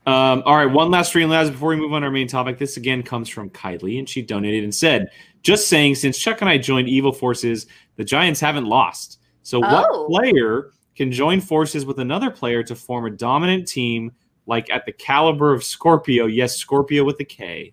Um, 0.05 0.43
all 0.45 0.57
right, 0.57 0.67
one 0.67 0.91
last 0.91 1.11
stream 1.11 1.29
labs 1.31 1.49
before 1.51 1.69
we 1.69 1.77
move 1.77 1.93
on 1.93 2.01
to 2.03 2.07
our 2.07 2.11
main 2.13 2.27
topic. 2.27 2.59
This 2.59 2.77
again 2.77 3.05
comes 3.05 3.29
from 3.29 3.51
Kylie, 3.51 4.01
and 4.01 4.09
she 4.09 4.21
donated 4.21 4.65
and 4.65 4.75
said, 4.75 5.09
"Just 5.43 5.69
saying, 5.69 5.95
since 5.95 6.19
Chuck 6.19 6.41
and 6.41 6.51
I 6.51 6.59
joined 6.59 6.89
Evil 6.89 7.13
Forces, 7.13 7.69
the 7.95 8.03
Giants 8.03 8.41
haven't 8.41 8.65
lost. 8.65 9.21
So, 9.45 9.61
what 9.61 9.87
Oh. 9.89 10.07
player 10.09 10.71
can 11.03 11.13
join 11.13 11.41
forces 11.41 11.85
with 11.85 11.99
another 11.99 12.31
player 12.31 12.63
to 12.63 12.75
form 12.77 13.07
a 13.07 13.11
dominant 13.11 13.67
team, 13.67 14.13
like 14.47 14.71
at 14.71 14.87
the 14.87 14.93
caliber 14.93 15.53
of 15.53 15.65
Scorpio? 15.65 16.27
Yes, 16.27 16.57
Scorpio 16.57 17.05
with 17.05 17.19
a 17.21 17.25
K. 17.25 17.73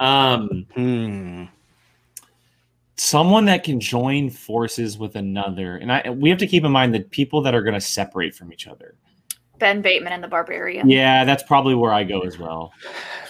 Um, 0.00 0.66
Hmm. 0.74 1.44
someone 2.96 3.44
that 3.44 3.62
can 3.64 3.78
join 3.78 4.30
forces 4.30 4.98
with 4.98 5.16
another, 5.16 5.76
and 5.76 5.92
I 5.92 6.10
we 6.10 6.28
have 6.30 6.38
to 6.38 6.46
keep 6.46 6.64
in 6.64 6.72
mind 6.72 6.94
that 6.94 7.10
people 7.10 7.42
that 7.42 7.54
are 7.54 7.62
going 7.62 7.74
to 7.74 7.80
separate 7.80 8.34
from 8.34 8.52
each 8.52 8.66
other. 8.66 8.94
Ben 9.58 9.80
Bateman 9.80 10.12
and 10.12 10.24
the 10.24 10.28
Barbarian. 10.28 10.88
Yeah, 10.90 11.24
that's 11.24 11.42
probably 11.44 11.74
where 11.76 11.92
I 11.92 12.02
go 12.04 12.22
as 12.22 12.38
well. 12.38 12.72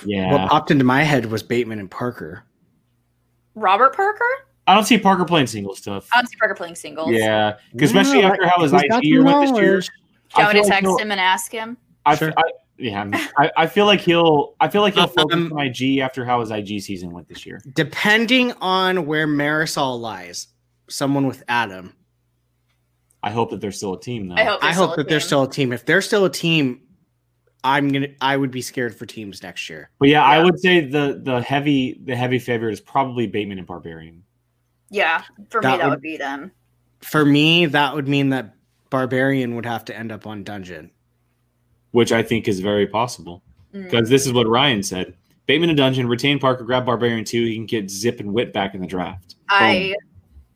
Yeah, 0.07 0.33
What 0.33 0.49
popped 0.49 0.71
into 0.71 0.85
my 0.85 1.03
head 1.03 1.27
was 1.27 1.43
Bateman 1.43 1.79
and 1.79 1.91
Parker. 1.91 2.45
Robert 3.55 3.95
Parker? 3.95 4.25
I 4.67 4.75
don't 4.75 4.85
see 4.85 4.97
Parker 4.99 5.25
playing 5.25 5.49
single 5.49 5.75
stuff. 5.75 6.09
I 6.13 6.19
don't 6.19 6.29
see 6.29 6.37
Parker 6.37 6.55
playing 6.55 6.77
singles. 6.77 7.11
Yeah, 7.11 7.53
'cause 7.73 7.91
especially 7.91 8.21
Yeah, 8.21 8.29
after 8.31 8.47
how 8.47 8.63
his 8.63 8.71
he's 8.73 8.83
IG 8.83 8.91
some 8.91 9.25
went 9.25 9.41
this 9.51 9.61
year. 9.61 9.71
knowledge. 9.73 9.87
Do 9.87 9.93
you 9.93 10.37
I 10.37 10.43
want 10.45 10.55
me 10.55 10.63
to 10.63 10.69
text 10.69 10.83
he'll- 10.83 10.99
him 10.99 11.11
and 11.11 11.21
ask 11.21 11.53
him? 11.53 11.77
I, 12.07 12.15
Sure. 12.17 12.33
I, 12.37 12.43
yeah, 12.79 13.29
I, 13.39 13.51
I 13.57 13.67
feel 13.67 13.87
like 13.87 14.01
he'll. 14.01 14.55
I 14.61 14.69
feel 14.69 14.83
like 14.83 14.95
he'll 14.95 15.07
focus 15.07 15.35
Um, 15.37 15.53
on 15.53 15.67
IG 15.67 15.99
after 15.99 16.25
how 16.25 16.41
his 16.41 16.51
IG 16.51 16.81
season 16.81 17.11
went 17.11 17.29
this 17.29 17.45
year. 17.47 17.61
Depending 17.75 18.53
on 18.61 19.07
where 19.07 19.27
Marisol 19.29 20.01
lies, 20.01 20.49
someone 20.89 21.27
with 21.27 21.43
Adam. 21.49 21.95
I 23.23 23.31
hope 23.31 23.51
that 23.51 23.61
they're 23.61 23.71
still 23.73 23.95
a 23.95 24.01
team 24.01 24.29
though. 24.29 24.35
I 24.37 24.45
hope. 24.45 24.65
I 24.65 24.73
hope 24.73 24.93
a 24.95 24.97
that 24.97 25.09
they're 25.09 25.21
still 25.21 25.43
a 25.45 25.51
team. 25.51 25.73
If 25.73 25.85
they're 25.87 26.01
still 26.03 26.25
a 26.25 26.31
team, 26.31 26.81
I'm 27.63 27.89
gonna. 27.89 28.09
I 28.21 28.37
would 28.37 28.51
be 28.51 28.63
scared 28.63 28.97
for 28.97 29.07
teams 29.07 29.43
next 29.45 29.69
year. 29.71 29.91
But 30.01 30.09
yeah, 30.09 30.25
I 30.25 30.43
would 30.43 30.59
say 30.59 30.81
the 30.85 31.21
the 31.23 31.41
heavy 31.41 32.01
the 32.05 32.17
heavy 32.17 32.39
favorite 32.41 32.73
is 32.73 32.81
probably 32.81 33.27
Bateman 33.29 33.59
and 33.59 33.67
Barbarian. 33.67 34.25
Yeah, 34.93 35.23
for 35.51 35.61
That 35.63 35.73
me 35.73 35.79
that 35.79 35.85
would- 35.85 35.91
would 35.95 36.03
be 36.03 36.17
them. 36.17 36.53
For 37.01 37.25
me, 37.25 37.67
that 37.67 37.95
would 37.97 38.07
mean 38.07 38.29
that 38.29 38.55
Barbarian 38.91 39.57
would 39.57 39.67
have 39.67 39.85
to 39.87 39.97
end 39.99 40.13
up 40.13 40.27
on 40.27 40.45
Dungeon. 40.45 40.91
which 41.91 42.11
I 42.11 42.23
think 42.23 42.49
is 42.49 42.61
very 42.61 42.87
possible 42.87 43.43
Mm. 43.75 43.85
because 43.85 44.09
this 44.09 44.25
is 44.27 44.33
what 44.33 44.47
Ryan 44.49 44.83
said: 44.83 45.15
Bateman 45.47 45.69
and 45.69 45.77
Dungeon, 45.77 46.09
retain 46.09 46.39
Parker, 46.39 46.65
grab 46.65 46.87
Barbarian 46.87 47.23
too. 47.25 47.45
He 47.45 47.55
can 47.55 47.67
get 47.67 47.91
Zip 47.91 48.19
and 48.21 48.33
Wit 48.33 48.53
back 48.55 48.75
in 48.75 48.81
the 48.81 48.87
draft. 48.87 49.35
I 49.51 49.95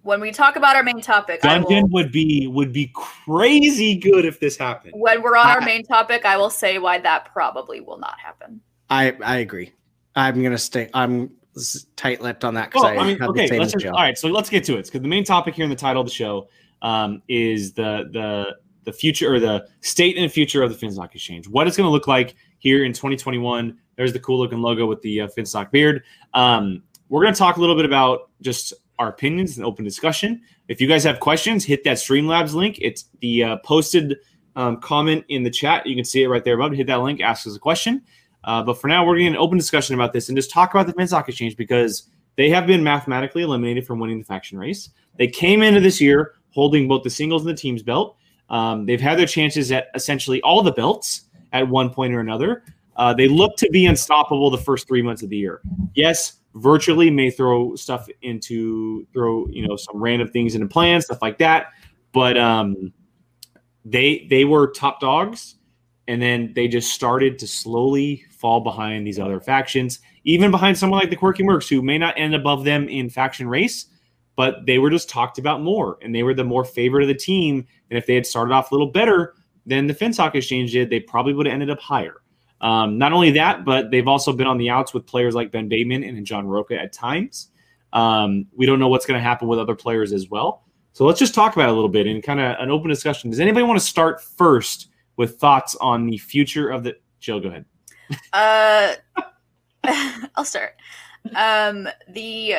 when 0.03 0.21
we 0.23 0.31
talk 0.33 0.57
about 0.57 0.77
our 0.77 0.83
main 0.83 1.03
topic, 1.03 1.43
Dungeon 1.43 1.83
will, 1.91 2.05
would 2.05 2.13
be 2.13 2.47
would 2.47 2.73
be 2.73 2.91
crazy 2.95 3.97
good 3.97 4.25
if 4.25 4.41
this 4.41 4.57
happened. 4.57 4.95
when 4.97 5.21
we're 5.21 5.37
on 5.37 5.47
our 5.49 5.61
main 5.61 5.83
topic, 5.85 6.25
I 6.25 6.37
will 6.39 6.49
say 6.49 6.79
why 6.79 6.99
that 7.01 7.33
probably 7.35 7.81
will 7.83 7.99
not 7.99 8.19
happen. 8.19 8.61
I 8.89 9.15
I 9.23 9.39
agree. 9.39 9.73
I'm 10.15 10.43
gonna 10.43 10.57
stay. 10.57 10.89
I'm 10.95 11.33
tight 11.97 12.21
lipped 12.21 12.45
on 12.45 12.55
that 12.55 12.71
because 12.71 12.83
Well, 12.85 12.99
I, 12.99 13.03
I 13.03 13.07
mean, 13.07 13.19
have 13.19 13.31
okay, 13.31 13.43
the 13.43 13.49
same 13.49 13.61
let's 13.61 13.73
just, 13.73 13.87
all 13.87 13.93
right. 13.93 14.19
So 14.19 14.29
let's 14.29 14.51
get 14.51 14.65
to 14.65 14.77
it 14.77 14.87
because 14.87 15.01
the 15.01 15.09
main 15.09 15.25
topic 15.25 15.55
here 15.55 15.65
in 15.65 15.71
the 15.71 15.77
title 15.77 16.03
of 16.03 16.09
the 16.09 16.15
show 16.15 16.49
um, 16.83 17.23
is 17.29 17.73
the 17.73 18.09
the 18.13 18.57
the 18.85 18.93
future 18.93 19.33
or 19.35 19.41
the 19.41 19.67
state 19.81 20.17
and 20.17 20.31
future 20.31 20.63
of 20.63 20.71
the 20.71 20.87
Finstock 20.87 21.15
Exchange. 21.15 21.49
What 21.49 21.67
it's 21.67 21.77
going 21.77 21.87
to 21.87 21.91
look 21.91 22.07
like 22.07 22.37
here 22.59 22.85
in 22.85 22.93
2021. 22.93 23.77
There's 23.97 24.13
the 24.13 24.21
cool 24.21 24.39
looking 24.39 24.61
logo 24.61 24.87
with 24.87 25.01
the 25.03 25.23
uh, 25.23 25.29
Finstock 25.29 25.71
beard. 25.71 26.03
Um, 26.35 26.83
we're 27.09 27.23
going 27.23 27.35
to 27.35 27.39
talk 27.39 27.57
a 27.57 27.61
little 27.61 27.77
bit 27.77 27.85
about 27.85 28.31
just 28.41 28.75
our 28.99 29.09
opinions 29.09 29.57
and 29.57 29.67
open 29.67 29.85
discussion. 29.85 30.43
If 30.69 30.81
you 30.81 30.89
guys 30.89 31.05
have 31.05 31.21
questions, 31.21 31.65
hit 31.65 31.85
that 31.85 31.97
Streamlabs 31.97 32.55
link. 32.55 32.79
It's 32.81 33.07
the 33.21 33.45
uh, 33.45 33.57
posted 33.59 34.17
um, 34.57 34.81
comment 34.81 35.25
in 35.29 35.43
the 35.43 35.51
chat. 35.51 35.87
You 35.87 35.95
can 35.95 36.05
see 36.05 36.23
it 36.23 36.29
right 36.29 36.43
there 36.45 36.55
above. 36.55 36.73
Hit 36.73 36.87
that 36.89 37.01
link, 37.01 37.21
ask 37.21 37.47
us 37.47 37.55
a 37.57 37.59
question. 37.59 38.03
Uh, 38.47 38.63
but 38.63 38.81
for 38.81 38.89
now, 38.89 39.05
we're 39.05 39.19
going 39.19 39.33
to 39.33 39.39
open 39.39 39.59
discussion 39.59 39.95
about 39.95 40.13
this 40.13 40.29
and 40.29 40.39
just 40.39 40.51
talk 40.51 40.73
about 40.73 40.87
the 40.87 40.95
Finstock 40.95 41.29
Exchange 41.29 41.57
because 41.57 42.09
they 42.37 42.49
have 42.49 42.67
been 42.67 42.83
mathematically 42.83 43.43
eliminated 43.43 43.87
from 43.87 43.99
winning 43.99 44.19
the 44.19 44.25
faction 44.25 44.59
race. 44.59 44.91
They 45.19 45.27
came 45.27 45.63
into 45.63 45.81
this 45.81 46.01
year 46.01 46.35
holding 46.51 46.89
both 46.89 47.03
the 47.03 47.11
singles 47.11 47.43
and 47.43 47.51
the 47.51 47.61
teams 47.61 47.83
belt. 47.83 48.17
Um, 48.49 48.87
they've 48.87 49.01
had 49.01 49.19
their 49.19 49.27
chances 49.27 49.73
at 49.73 49.89
essentially 49.95 50.41
all 50.43 50.63
the 50.63 50.73
belts 50.73 51.25
at 51.53 51.69
one 51.69 51.91
point 51.91 52.15
or 52.15 52.21
another. 52.21 52.63
Uh, 52.97 53.13
they 53.13 53.29
look 53.29 53.57
to 53.57 53.69
be 53.71 53.87
unstoppable 53.87 54.51
the 54.51 54.59
first 54.59 54.87
three 54.87 55.03
months 55.03 55.23
of 55.23 55.29
the 55.29 55.37
year. 55.37 55.61
Yes, 55.95 56.39
virtually 56.55 57.11
may 57.11 57.31
throw 57.31 57.77
stuff 57.77 58.09
into 58.23 59.07
throw 59.13 59.47
you 59.49 59.67
know 59.67 59.77
some 59.77 59.97
random 60.03 60.29
things 60.29 60.55
into 60.55 60.67
plans, 60.67 61.05
stuff 61.05 61.21
like 61.21 61.39
that. 61.39 61.67
But 62.13 62.39
um, 62.39 62.93
they 63.85 64.27
they 64.31 64.45
were 64.45 64.69
top 64.69 65.01
dogs, 65.01 65.57
and 66.09 66.23
then 66.23 66.53
they 66.55 66.69
just 66.69 66.93
started 66.93 67.39
to 67.39 67.47
slowly 67.47 68.25
fall 68.31 68.61
behind 68.61 69.07
these 69.07 69.19
other 69.19 69.41
factions, 69.41 70.01
even 70.25 70.51
behind 70.51 70.79
someone 70.79 71.01
like 71.01 71.11
the 71.11 71.17
Quirky 71.17 71.43
Mercs, 71.43 71.69
who 71.69 71.83
may 71.83 71.99
not 71.99 72.15
end 72.17 72.35
above 72.35 72.65
them 72.65 72.89
in 72.89 73.11
faction 73.11 73.49
race, 73.49 73.87
but 74.37 74.67
they 74.67 74.79
were 74.79 74.91
just 74.91 75.09
talked 75.09 75.39
about 75.39 75.63
more, 75.63 75.99
and 76.03 76.15
they 76.15 76.23
were 76.23 76.35
the 76.35 76.45
more 76.45 76.65
favorite 76.65 77.03
of 77.03 77.09
the 77.09 77.15
team. 77.15 77.67
And 77.91 77.99
if 77.99 78.07
they 78.07 78.15
had 78.15 78.27
started 78.27 78.53
off 78.53 78.71
a 78.71 78.75
little 78.75 78.91
better 78.91 79.35
than 79.65 79.87
the 79.87 79.95
Finstock 79.95 80.35
Exchange 80.35 80.73
did, 80.73 80.91
they 80.91 81.01
probably 81.01 81.33
would 81.33 81.47
have 81.47 81.55
ended 81.55 81.71
up 81.71 81.81
higher. 81.81 82.23
Um, 82.61 82.99
not 82.99 83.13
only 83.13 83.31
that, 83.33 83.65
but 83.65 83.91
they've 83.91 84.09
also 84.09 84.33
been 84.33 84.47
on 84.47 84.59
the 84.59 84.71
outs 84.71 84.95
with 84.95 85.07
players 85.07 85.35
like 85.35 85.51
Ben 85.51 85.69
Bateman 85.69 86.05
and 86.05 86.25
John 86.25 86.47
Roca 86.47 86.79
at 86.79 86.93
times. 86.93 87.51
Um, 87.93 88.47
we 88.55 88.67
don't 88.67 88.79
know 88.79 88.89
what's 88.89 89.07
going 89.07 89.19
to 89.19 89.23
happen 89.23 89.49
with 89.49 89.59
other 89.59 89.75
players 89.75 90.13
as 90.13 90.29
well. 90.31 90.65
So 90.93 91.05
let's 91.05 91.19
just 91.19 91.35
talk 91.35 91.55
about 91.55 91.69
it 91.69 91.73
a 91.73 91.75
little 91.75 91.91
bit 91.91 92.07
and 92.07 92.23
kind 92.23 92.41
of 92.41 92.57
an 92.59 92.71
open 92.71 92.89
discussion. 92.89 93.31
Does 93.31 93.41
anybody 93.41 93.65
want 93.65 93.79
to 93.79 93.85
start 93.85 94.23
first 94.23 94.89
with 95.17 95.39
thoughts 95.39 95.77
on 95.81 96.07
the 96.07 96.19
future 96.19 96.69
of 96.69 96.85
the? 96.85 96.97
Jill, 97.21 97.41
go 97.41 97.49
ahead. 97.49 97.65
Uh, 98.33 98.95
I'll 100.37 100.45
start. 100.45 100.75
Um, 101.35 101.89
the 102.09 102.57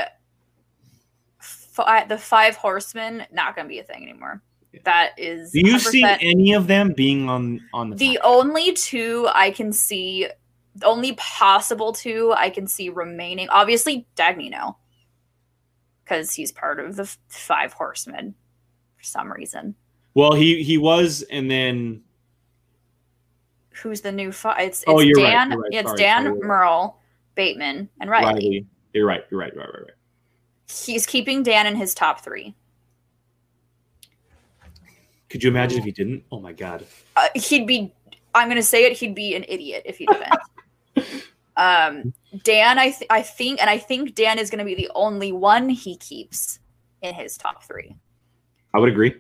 fi- 1.40 2.06
the 2.06 2.18
five 2.18 2.56
horsemen 2.56 3.26
not 3.32 3.56
going 3.56 3.66
to 3.66 3.70
be 3.70 3.80
a 3.80 3.84
thing 3.84 4.04
anymore. 4.04 4.42
That 4.84 5.12
is. 5.18 5.52
Do 5.52 5.62
you 5.62 5.80
see 5.80 6.04
100% 6.04 6.18
any 6.22 6.54
of 6.54 6.68
them 6.68 6.94
being 6.94 7.30
on 7.30 7.62
on 7.74 7.92
the? 7.92 7.96
the 7.96 8.06
faction? 8.16 8.22
only 8.26 8.74
two 8.74 9.28
I 9.34 9.52
can 9.52 9.72
see, 9.72 10.28
the 10.76 10.86
only 10.86 11.14
possible 11.14 11.94
two 11.94 12.34
I 12.38 12.50
can 12.50 12.68
see 12.68 12.90
remaining, 12.90 13.50
obviously 13.50 14.06
Dagnino, 14.16 14.76
because 16.04 16.34
he's 16.34 16.52
part 16.52 16.80
of 16.80 16.96
the 16.96 17.06
five 17.30 17.74
horsemen 17.74 18.36
for 18.98 19.04
some 19.04 19.32
reason. 19.32 19.76
well, 20.14 20.34
he 20.34 20.62
he 20.64 20.78
was, 20.78 21.24
and 21.32 21.50
then 21.50 22.02
Who's 23.82 24.02
the 24.02 24.12
new 24.12 24.32
five? 24.32 24.60
It's, 24.60 24.82
it's 24.82 24.86
Oh, 24.88 25.00
you're 25.00 25.18
right, 25.22 25.32
Dan. 25.32 25.52
you're 25.52 25.62
right. 25.62 25.74
It's 25.74 25.88
Sorry, 25.90 25.98
Dan 25.98 26.24
sorry, 26.26 26.40
Murrell, 26.40 27.00
Bateman, 27.36 27.90
and 28.00 28.10
Riley. 28.10 28.26
Riley. 28.26 28.68
You're 28.94 29.06
right. 29.06 29.24
You're 29.30 29.40
right. 29.40 29.54
You're 29.54 29.64
right. 29.64 29.74
Right. 29.74 29.82
Right. 29.84 29.92
He's 30.86 31.06
keeping 31.06 31.44
Dan 31.44 31.66
in 31.68 31.76
his 31.76 31.94
top 31.94 32.22
three. 32.24 32.56
Could 35.30 35.44
you 35.44 35.50
imagine 35.50 35.80
if 35.80 35.86
he 35.86 35.92
didn't? 35.92 36.24
Oh 36.32 36.40
my 36.40 36.54
god. 36.54 36.86
uh, 37.16 37.28
he'd 37.36 37.68
be 37.68 37.94
i'm 38.36 38.48
gonna 38.50 38.62
say 38.62 38.84
it 38.86 38.94
he'd 38.98 39.16
be 39.16 39.36
an 39.36 39.44
idiot 39.48 39.82
if 39.86 39.98
he 39.98 40.06
didn't 40.06 41.24
Um, 41.58 42.14
Dan, 42.44 42.78
I 42.78 42.92
th- 42.92 43.08
I 43.10 43.24
think, 43.24 43.60
and 43.60 43.68
I 43.68 43.80
think 43.80 44.14
Dan 44.14 44.38
is 44.38 44.52
going 44.52 44.60
to 44.60 44.66
be 44.66 44.76
the 44.76 44.92
only 44.94 45.32
one 45.32 45.70
he 45.70 45.96
keeps 45.98 46.60
in 47.02 47.16
his 47.16 47.36
top 47.36 47.64
three. 47.64 47.96
I 48.76 48.80
would 48.80 48.90
agree. 48.90 49.16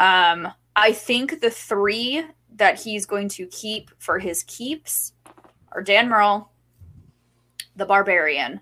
Um, 0.00 0.48
I 0.74 0.90
think 0.90 1.40
the 1.40 1.48
three 1.48 2.24
that 2.56 2.80
he's 2.80 3.06
going 3.06 3.28
to 3.28 3.46
keep 3.46 3.90
for 3.98 4.18
his 4.18 4.42
keeps 4.44 5.12
are 5.72 5.82
Dan 5.82 6.08
Murrell, 6.08 6.50
the 7.76 7.86
Barbarian, 7.86 8.60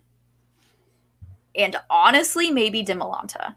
and 1.55 1.77
honestly, 1.89 2.51
maybe 2.51 2.85
Demolanta. 2.85 3.55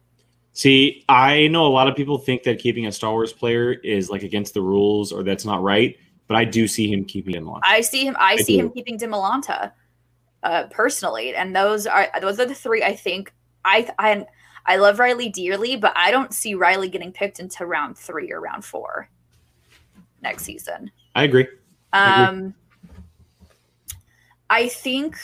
See, 0.54 1.04
I 1.10 1.48
know 1.48 1.66
a 1.66 1.70
lot 1.70 1.88
of 1.88 1.96
people 1.96 2.18
think 2.18 2.44
that 2.44 2.60
keeping 2.60 2.88
a 2.88 2.92
Star 2.92 3.12
Wars 3.12 3.34
player 3.34 3.74
is 3.74 4.10
like 4.10 4.24
against 4.24 4.54
the 4.54 4.62
rules 4.62 5.12
or 5.12 5.24
that's 5.24 5.46
not 5.46 5.62
right, 5.62 5.98
but 6.28 6.36
I 6.36 6.46
do 6.46 6.68
see 6.68 6.92
him 6.92 7.06
keeping 7.06 7.36
him 7.36 7.50
on. 7.50 7.62
I 7.64 7.82
see 7.82 8.06
him. 8.06 8.16
I, 8.20 8.34
I 8.34 8.36
see 8.38 8.58
do. 8.58 8.66
him 8.66 8.72
keeping 8.72 8.98
Demolanta, 8.98 9.72
uh, 10.44 10.64
personally, 10.70 11.36
and 11.36 11.56
those 11.56 11.88
are 11.88 12.10
those 12.22 12.40
are 12.40 12.46
the 12.46 12.56
three. 12.56 12.84
I 12.84 12.96
think 12.96 13.34
I 13.66 13.90
I 13.98 14.26
I 14.66 14.78
love 14.78 15.00
Riley 15.00 15.30
dearly, 15.30 15.76
but 15.76 15.94
I 15.96 16.12
don't 16.12 16.34
see 16.34 16.54
Riley 16.54 16.90
getting 16.90 17.12
picked 17.12 17.40
into 17.40 17.66
round 17.66 17.98
three 17.98 18.32
or 18.32 18.42
round 18.42 18.66
four 18.66 19.10
next 20.22 20.44
season. 20.44 20.92
I 21.16 21.24
agree. 21.24 21.48
I 21.94 22.26
agree. 22.26 22.26
Um, 22.26 22.54
I 24.50 24.68
think 24.68 25.18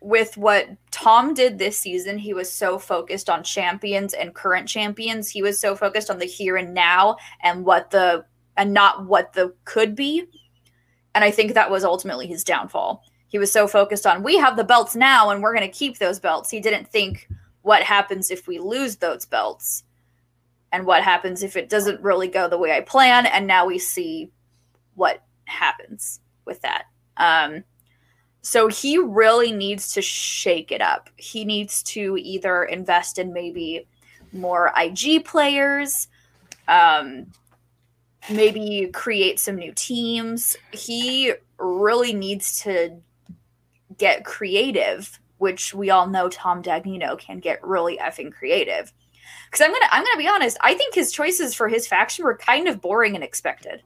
with 0.00 0.36
what 0.36 0.68
Tom 0.90 1.34
did 1.34 1.58
this 1.58 1.78
season, 1.78 2.16
he 2.18 2.32
was 2.32 2.50
so 2.50 2.78
focused 2.78 3.28
on 3.28 3.42
champions 3.42 4.14
and 4.14 4.34
current 4.34 4.66
champions. 4.66 5.28
He 5.28 5.42
was 5.42 5.58
so 5.58 5.76
focused 5.76 6.10
on 6.10 6.18
the 6.18 6.24
here 6.24 6.56
and 6.56 6.72
now 6.72 7.16
and 7.42 7.64
what 7.64 7.90
the 7.90 8.24
and 8.56 8.72
not 8.72 9.06
what 9.06 9.32
the 9.32 9.54
could 9.64 9.94
be. 9.94 10.24
And 11.14 11.24
I 11.24 11.30
think 11.30 11.54
that 11.54 11.70
was 11.70 11.84
ultimately 11.84 12.26
his 12.26 12.44
downfall. 12.44 13.02
He 13.28 13.38
was 13.38 13.52
so 13.52 13.66
focused 13.66 14.06
on 14.06 14.22
we 14.22 14.36
have 14.38 14.56
the 14.56 14.64
belts 14.64 14.96
now 14.96 15.30
and 15.30 15.42
we're 15.42 15.54
going 15.54 15.70
to 15.70 15.78
keep 15.78 15.98
those 15.98 16.18
belts. 16.18 16.50
He 16.50 16.60
didn't 16.60 16.88
think 16.88 17.28
what 17.62 17.82
happens 17.82 18.30
if 18.30 18.48
we 18.48 18.58
lose 18.58 18.96
those 18.96 19.26
belts 19.26 19.84
and 20.72 20.86
what 20.86 21.02
happens 21.02 21.42
if 21.42 21.56
it 21.56 21.68
doesn't 21.68 22.00
really 22.00 22.28
go 22.28 22.48
the 22.48 22.58
way 22.58 22.76
I 22.76 22.80
plan. 22.80 23.26
And 23.26 23.46
now 23.46 23.66
we 23.66 23.78
see 23.78 24.30
what 24.94 25.22
happens 25.44 26.20
with 26.44 26.60
that. 26.62 26.84
Um, 27.16 27.64
so 28.42 28.68
he 28.68 28.96
really 28.96 29.52
needs 29.52 29.92
to 29.92 30.02
shake 30.02 30.72
it 30.72 30.80
up. 30.80 31.10
He 31.16 31.44
needs 31.44 31.82
to 31.84 32.16
either 32.18 32.64
invest 32.64 33.18
in 33.18 33.32
maybe 33.32 33.86
more 34.32 34.72
IG 34.76 35.24
players, 35.24 36.08
um, 36.68 37.26
maybe 38.30 38.88
create 38.92 39.38
some 39.40 39.56
new 39.56 39.72
teams. 39.74 40.56
He 40.72 41.32
really 41.58 42.14
needs 42.14 42.62
to 42.62 42.96
get 43.98 44.24
creative, 44.24 45.18
which 45.38 45.74
we 45.74 45.90
all 45.90 46.06
know 46.06 46.28
Tom 46.28 46.62
Dagnino 46.62 47.18
can 47.18 47.40
get 47.40 47.62
really 47.62 47.98
effing 47.98 48.32
creative. 48.32 48.92
Because 49.50 49.64
I'm 49.64 49.72
gonna 49.72 49.86
I'm 49.90 50.04
gonna 50.04 50.16
be 50.18 50.28
honest, 50.28 50.56
I 50.60 50.74
think 50.74 50.94
his 50.94 51.12
choices 51.12 51.54
for 51.54 51.68
his 51.68 51.86
faction 51.86 52.24
were 52.24 52.36
kind 52.36 52.68
of 52.68 52.80
boring 52.80 53.14
and 53.14 53.24
expected. 53.24 53.82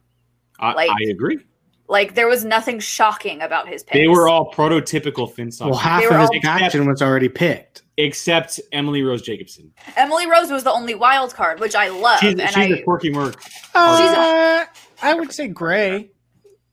I, 0.58 0.72
like- 0.74 0.90
I 0.90 1.10
agree. 1.10 1.38
Like 1.86 2.14
there 2.14 2.26
was 2.28 2.46
nothing 2.46 2.78
shocking 2.80 3.42
about 3.42 3.68
his 3.68 3.82
picks. 3.82 3.92
They 3.98 4.08
were 4.08 4.26
all 4.26 4.50
prototypical 4.52 5.30
Finstock, 5.30 5.66
Well, 5.66 5.74
half 5.74 6.02
of 6.10 6.30
his 6.32 6.40
faction 6.42 6.86
was 6.88 7.02
already 7.02 7.28
picked. 7.28 7.82
except 7.98 8.58
Emily 8.72 9.02
Rose 9.02 9.20
Jacobson. 9.20 9.70
Emily 9.94 10.26
Rose 10.26 10.50
was 10.50 10.64
the 10.64 10.72
only 10.72 10.94
wild 10.94 11.34
card, 11.34 11.60
which 11.60 11.74
I 11.74 11.88
love, 11.90 12.20
She's, 12.20 12.32
and 12.38 12.48
she's 12.48 12.56
I 12.56 12.64
a 12.78 12.82
quirky 12.84 13.10
merc. 13.10 13.36
Uh, 13.74 14.64
I 15.02 15.12
would 15.14 15.30
say 15.30 15.48
Gray 15.48 16.10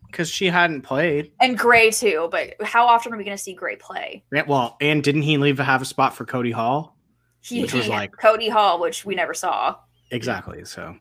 because 0.08 0.30
she 0.30 0.46
hadn't 0.48 0.84
played. 0.84 1.32
and 1.42 1.58
Gray 1.58 1.92
too. 1.92 2.30
But 2.32 2.54
how 2.64 2.86
often 2.88 3.14
are 3.14 3.18
we 3.18 3.26
going 3.26 3.36
to 3.36 3.44
see 3.44 3.54
Gray 3.54 3.76
play? 3.76 4.24
Yeah, 4.32 4.44
well, 4.48 4.78
and 4.80 5.04
didn't 5.04 5.24
he 5.24 5.38
leave 5.38 5.58
to 5.58 5.64
have 5.66 5.82
a 5.82 5.86
spot 5.86 6.16
for 6.16 6.24
Cody 6.26 6.52
Hall? 6.52 6.96
He, 7.42 7.62
Which 7.62 7.74
was 7.74 7.88
like- 7.88 8.12
Cody 8.18 8.50
Hall, 8.50 8.80
which 8.80 9.04
we 9.06 9.16
never 9.16 9.34
saw. 9.34 9.76
Exactly. 10.12 10.64
So 10.66 10.96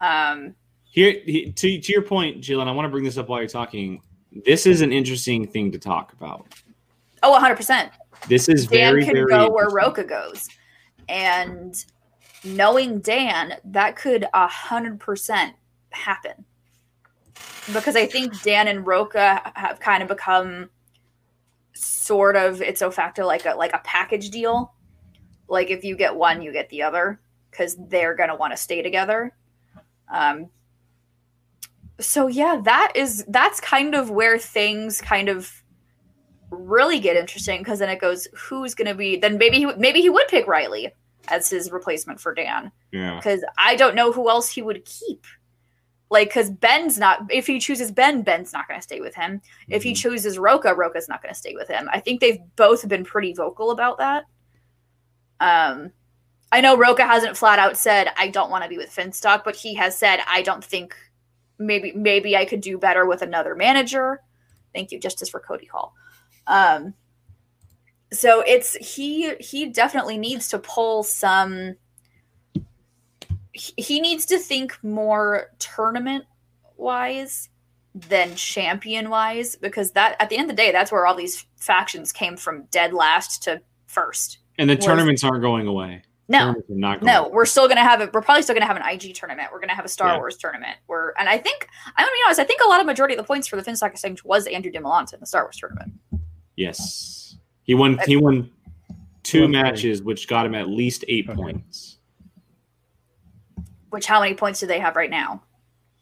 Um, 0.00 0.54
Here, 0.90 1.12
he- 1.24 1.52
to 1.52 1.80
to 1.80 1.92
your 1.92 2.02
point, 2.02 2.40
Jalen, 2.40 2.66
I 2.68 2.72
want 2.72 2.86
to 2.86 2.90
bring 2.90 3.04
this 3.04 3.16
up 3.18 3.28
while 3.28 3.40
you're 3.40 3.48
talking. 3.48 4.00
This 4.44 4.66
is 4.66 4.80
an 4.80 4.92
interesting 4.92 5.46
thing 5.46 5.70
to 5.72 5.78
talk 5.78 6.12
about. 6.12 6.46
oh, 7.22 7.30
100 7.32 7.56
percent. 7.56 7.92
This 8.28 8.48
is 8.48 8.66
Dan 8.66 8.92
very, 8.92 9.04
can 9.04 9.14
very 9.14 9.26
go 9.30 9.50
where 9.50 9.66
interesting. 9.68 9.76
Roca 9.76 10.04
goes, 10.04 10.48
and 11.08 11.74
knowing 12.44 13.00
Dan, 13.00 13.54
that 13.64 13.96
could 13.96 14.26
a 14.34 14.46
hundred 14.48 14.98
percent 15.00 15.54
happen. 15.90 16.44
Because 17.72 17.94
I 17.96 18.06
think 18.06 18.40
Dan 18.42 18.66
and 18.68 18.86
Roca 18.86 19.40
have 19.54 19.78
kind 19.80 20.02
of 20.02 20.08
become 20.08 20.70
sort 21.74 22.34
of 22.36 22.60
it's 22.62 22.82
a 22.82 22.90
facto 22.90 23.26
like 23.26 23.44
a 23.46 23.54
like 23.54 23.72
a 23.72 23.80
package 23.84 24.30
deal. 24.30 24.74
Like 25.48 25.70
if 25.70 25.84
you 25.84 25.96
get 25.96 26.14
one, 26.14 26.42
you 26.42 26.52
get 26.52 26.68
the 26.68 26.82
other 26.82 27.20
because 27.50 27.76
they're 27.88 28.14
gonna 28.14 28.36
want 28.36 28.52
to 28.52 28.56
stay 28.56 28.82
together. 28.82 29.34
Um. 30.12 30.48
So 32.00 32.28
yeah, 32.28 32.60
that 32.64 32.92
is 32.94 33.24
that's 33.28 33.60
kind 33.60 33.94
of 33.94 34.10
where 34.10 34.38
things 34.38 35.00
kind 35.00 35.28
of 35.28 35.50
really 36.50 37.00
get 37.00 37.16
interesting 37.16 37.58
because 37.60 37.80
then 37.80 37.88
it 37.88 38.00
goes 38.00 38.28
who's 38.34 38.74
going 38.74 38.86
to 38.86 38.94
be 38.94 39.16
then 39.16 39.36
maybe 39.36 39.58
he 39.58 39.66
would- 39.66 39.78
maybe 39.78 40.00
he 40.00 40.08
would 40.08 40.26
pick 40.28 40.46
Riley 40.46 40.90
as 41.26 41.50
his 41.50 41.70
replacement 41.70 42.18
for 42.20 42.32
Dan 42.32 42.72
Yeah, 42.90 43.16
because 43.16 43.44
I 43.58 43.76
don't 43.76 43.94
know 43.94 44.12
who 44.12 44.30
else 44.30 44.48
he 44.48 44.62
would 44.62 44.84
keep. 44.86 45.26
Like, 46.10 46.28
because 46.28 46.48
Ben's 46.48 46.98
not. 46.98 47.20
If 47.30 47.46
he 47.46 47.58
chooses 47.58 47.92
Ben, 47.92 48.22
Ben's 48.22 48.54
not 48.54 48.66
going 48.66 48.80
to 48.80 48.82
stay 48.82 49.00
with 49.02 49.14
him. 49.14 49.42
If 49.68 49.82
he 49.82 49.92
Mhm. 49.92 49.96
chooses 49.98 50.38
Roca, 50.38 50.74
Roca's 50.74 51.06
not 51.06 51.20
going 51.20 51.34
to 51.34 51.38
stay 51.38 51.52
with 51.54 51.68
him. 51.68 51.86
I 51.92 52.00
think 52.00 52.22
they've 52.22 52.38
both 52.56 52.88
been 52.88 53.04
pretty 53.04 53.34
vocal 53.34 53.72
about 53.72 53.98
that. 53.98 54.24
Um, 55.40 55.92
I 56.50 56.60
know 56.60 56.76
Roca 56.76 57.04
hasn't 57.04 57.36
flat 57.36 57.58
out 57.58 57.76
said 57.76 58.08
I 58.16 58.28
don't 58.28 58.50
want 58.50 58.64
to 58.64 58.70
be 58.70 58.78
with 58.78 58.94
Finstock, 58.94 59.44
but 59.44 59.56
he 59.56 59.74
has 59.74 59.96
said 59.96 60.20
I 60.26 60.42
don't 60.42 60.64
think 60.64 60.96
maybe 61.58 61.92
maybe 61.92 62.36
I 62.36 62.44
could 62.44 62.60
do 62.60 62.78
better 62.78 63.06
with 63.06 63.22
another 63.22 63.54
manager. 63.54 64.22
Thank 64.74 64.90
you, 64.90 64.98
Justice 64.98 65.28
for 65.28 65.40
Cody 65.40 65.66
Hall. 65.66 65.94
Um, 66.46 66.94
so 68.12 68.42
it's 68.46 68.74
he 68.76 69.34
he 69.36 69.66
definitely 69.66 70.16
needs 70.16 70.48
to 70.48 70.58
pull 70.58 71.02
some 71.02 71.76
he- 73.52 73.74
he 73.76 74.00
needs 74.00 74.24
to 74.26 74.38
think 74.38 74.78
more 74.82 75.50
tournament 75.58 76.24
wise 76.76 77.50
than 77.94 78.34
champion 78.36 79.10
wise 79.10 79.56
because 79.56 79.92
that 79.92 80.16
at 80.20 80.30
the 80.30 80.36
end 80.36 80.50
of 80.50 80.56
the 80.56 80.62
day 80.62 80.70
that's 80.72 80.92
where 80.92 81.06
all 81.06 81.14
these 81.14 81.46
factions 81.56 82.12
came 82.12 82.36
from 82.36 82.64
dead 82.70 82.94
last 82.94 83.42
to 83.42 83.60
first 83.86 84.38
and 84.58 84.68
the 84.68 84.76
was- 84.76 84.84
tournaments 84.84 85.24
aren't 85.24 85.40
going 85.42 85.66
away. 85.66 86.02
no 86.28 86.54
not 86.68 87.00
going 87.00 87.12
no 87.12 87.22
away. 87.24 87.30
we're 87.32 87.46
still 87.46 87.68
gonna 87.68 87.82
have 87.82 88.00
it 88.02 88.12
we're 88.12 88.20
probably 88.20 88.42
still 88.42 88.54
gonna 88.54 88.66
have 88.66 88.76
an 88.76 88.82
ig 88.92 89.14
tournament 89.14 89.48
we're 89.52 89.60
gonna 89.60 89.74
have 89.74 89.84
a 89.84 89.88
star 89.88 90.08
Yeah. 90.08 90.16
wars 90.18 90.36
tournament 90.36 90.76
we're 90.86 91.12
and 91.18 91.28
i 91.28 91.38
think 91.38 91.66
i'm 91.96 92.04
gonna 92.04 92.12
be 92.12 92.18
honest 92.26 92.40
i 92.40 92.44
think 92.44 92.60
a 92.64 92.68
lot 92.68 92.80
of 92.80 92.86
majority 92.86 93.14
of 93.14 93.18
the 93.18 93.24
points 93.26 93.46
for 93.48 93.56
the 93.56 93.62
finstock 93.62 93.90
exchange 93.92 94.22
was 94.24 94.46
andrew 94.46 94.70
demolanta 94.70 95.14
in 95.14 95.20
the 95.20 95.26
star 95.26 95.44
wars 95.44 95.56
tournament 95.56 95.92
Yes, 96.56 97.36
he 97.62 97.74
won. 97.76 98.00
He 98.04 98.16
won 98.16 98.50
two 99.22 99.42
Won 99.42 99.52
matches, 99.52 100.02
which 100.02 100.26
got 100.26 100.44
him 100.44 100.56
at 100.56 100.68
least 100.68 101.04
eight 101.06 101.28
Okay. 101.28 101.36
points. 101.40 101.98
which 103.90 104.06
how 104.06 104.20
many 104.20 104.34
points 104.34 104.58
do 104.60 104.66
they 104.66 104.80
have 104.80 104.96
right 104.96 105.08
now 105.10 105.40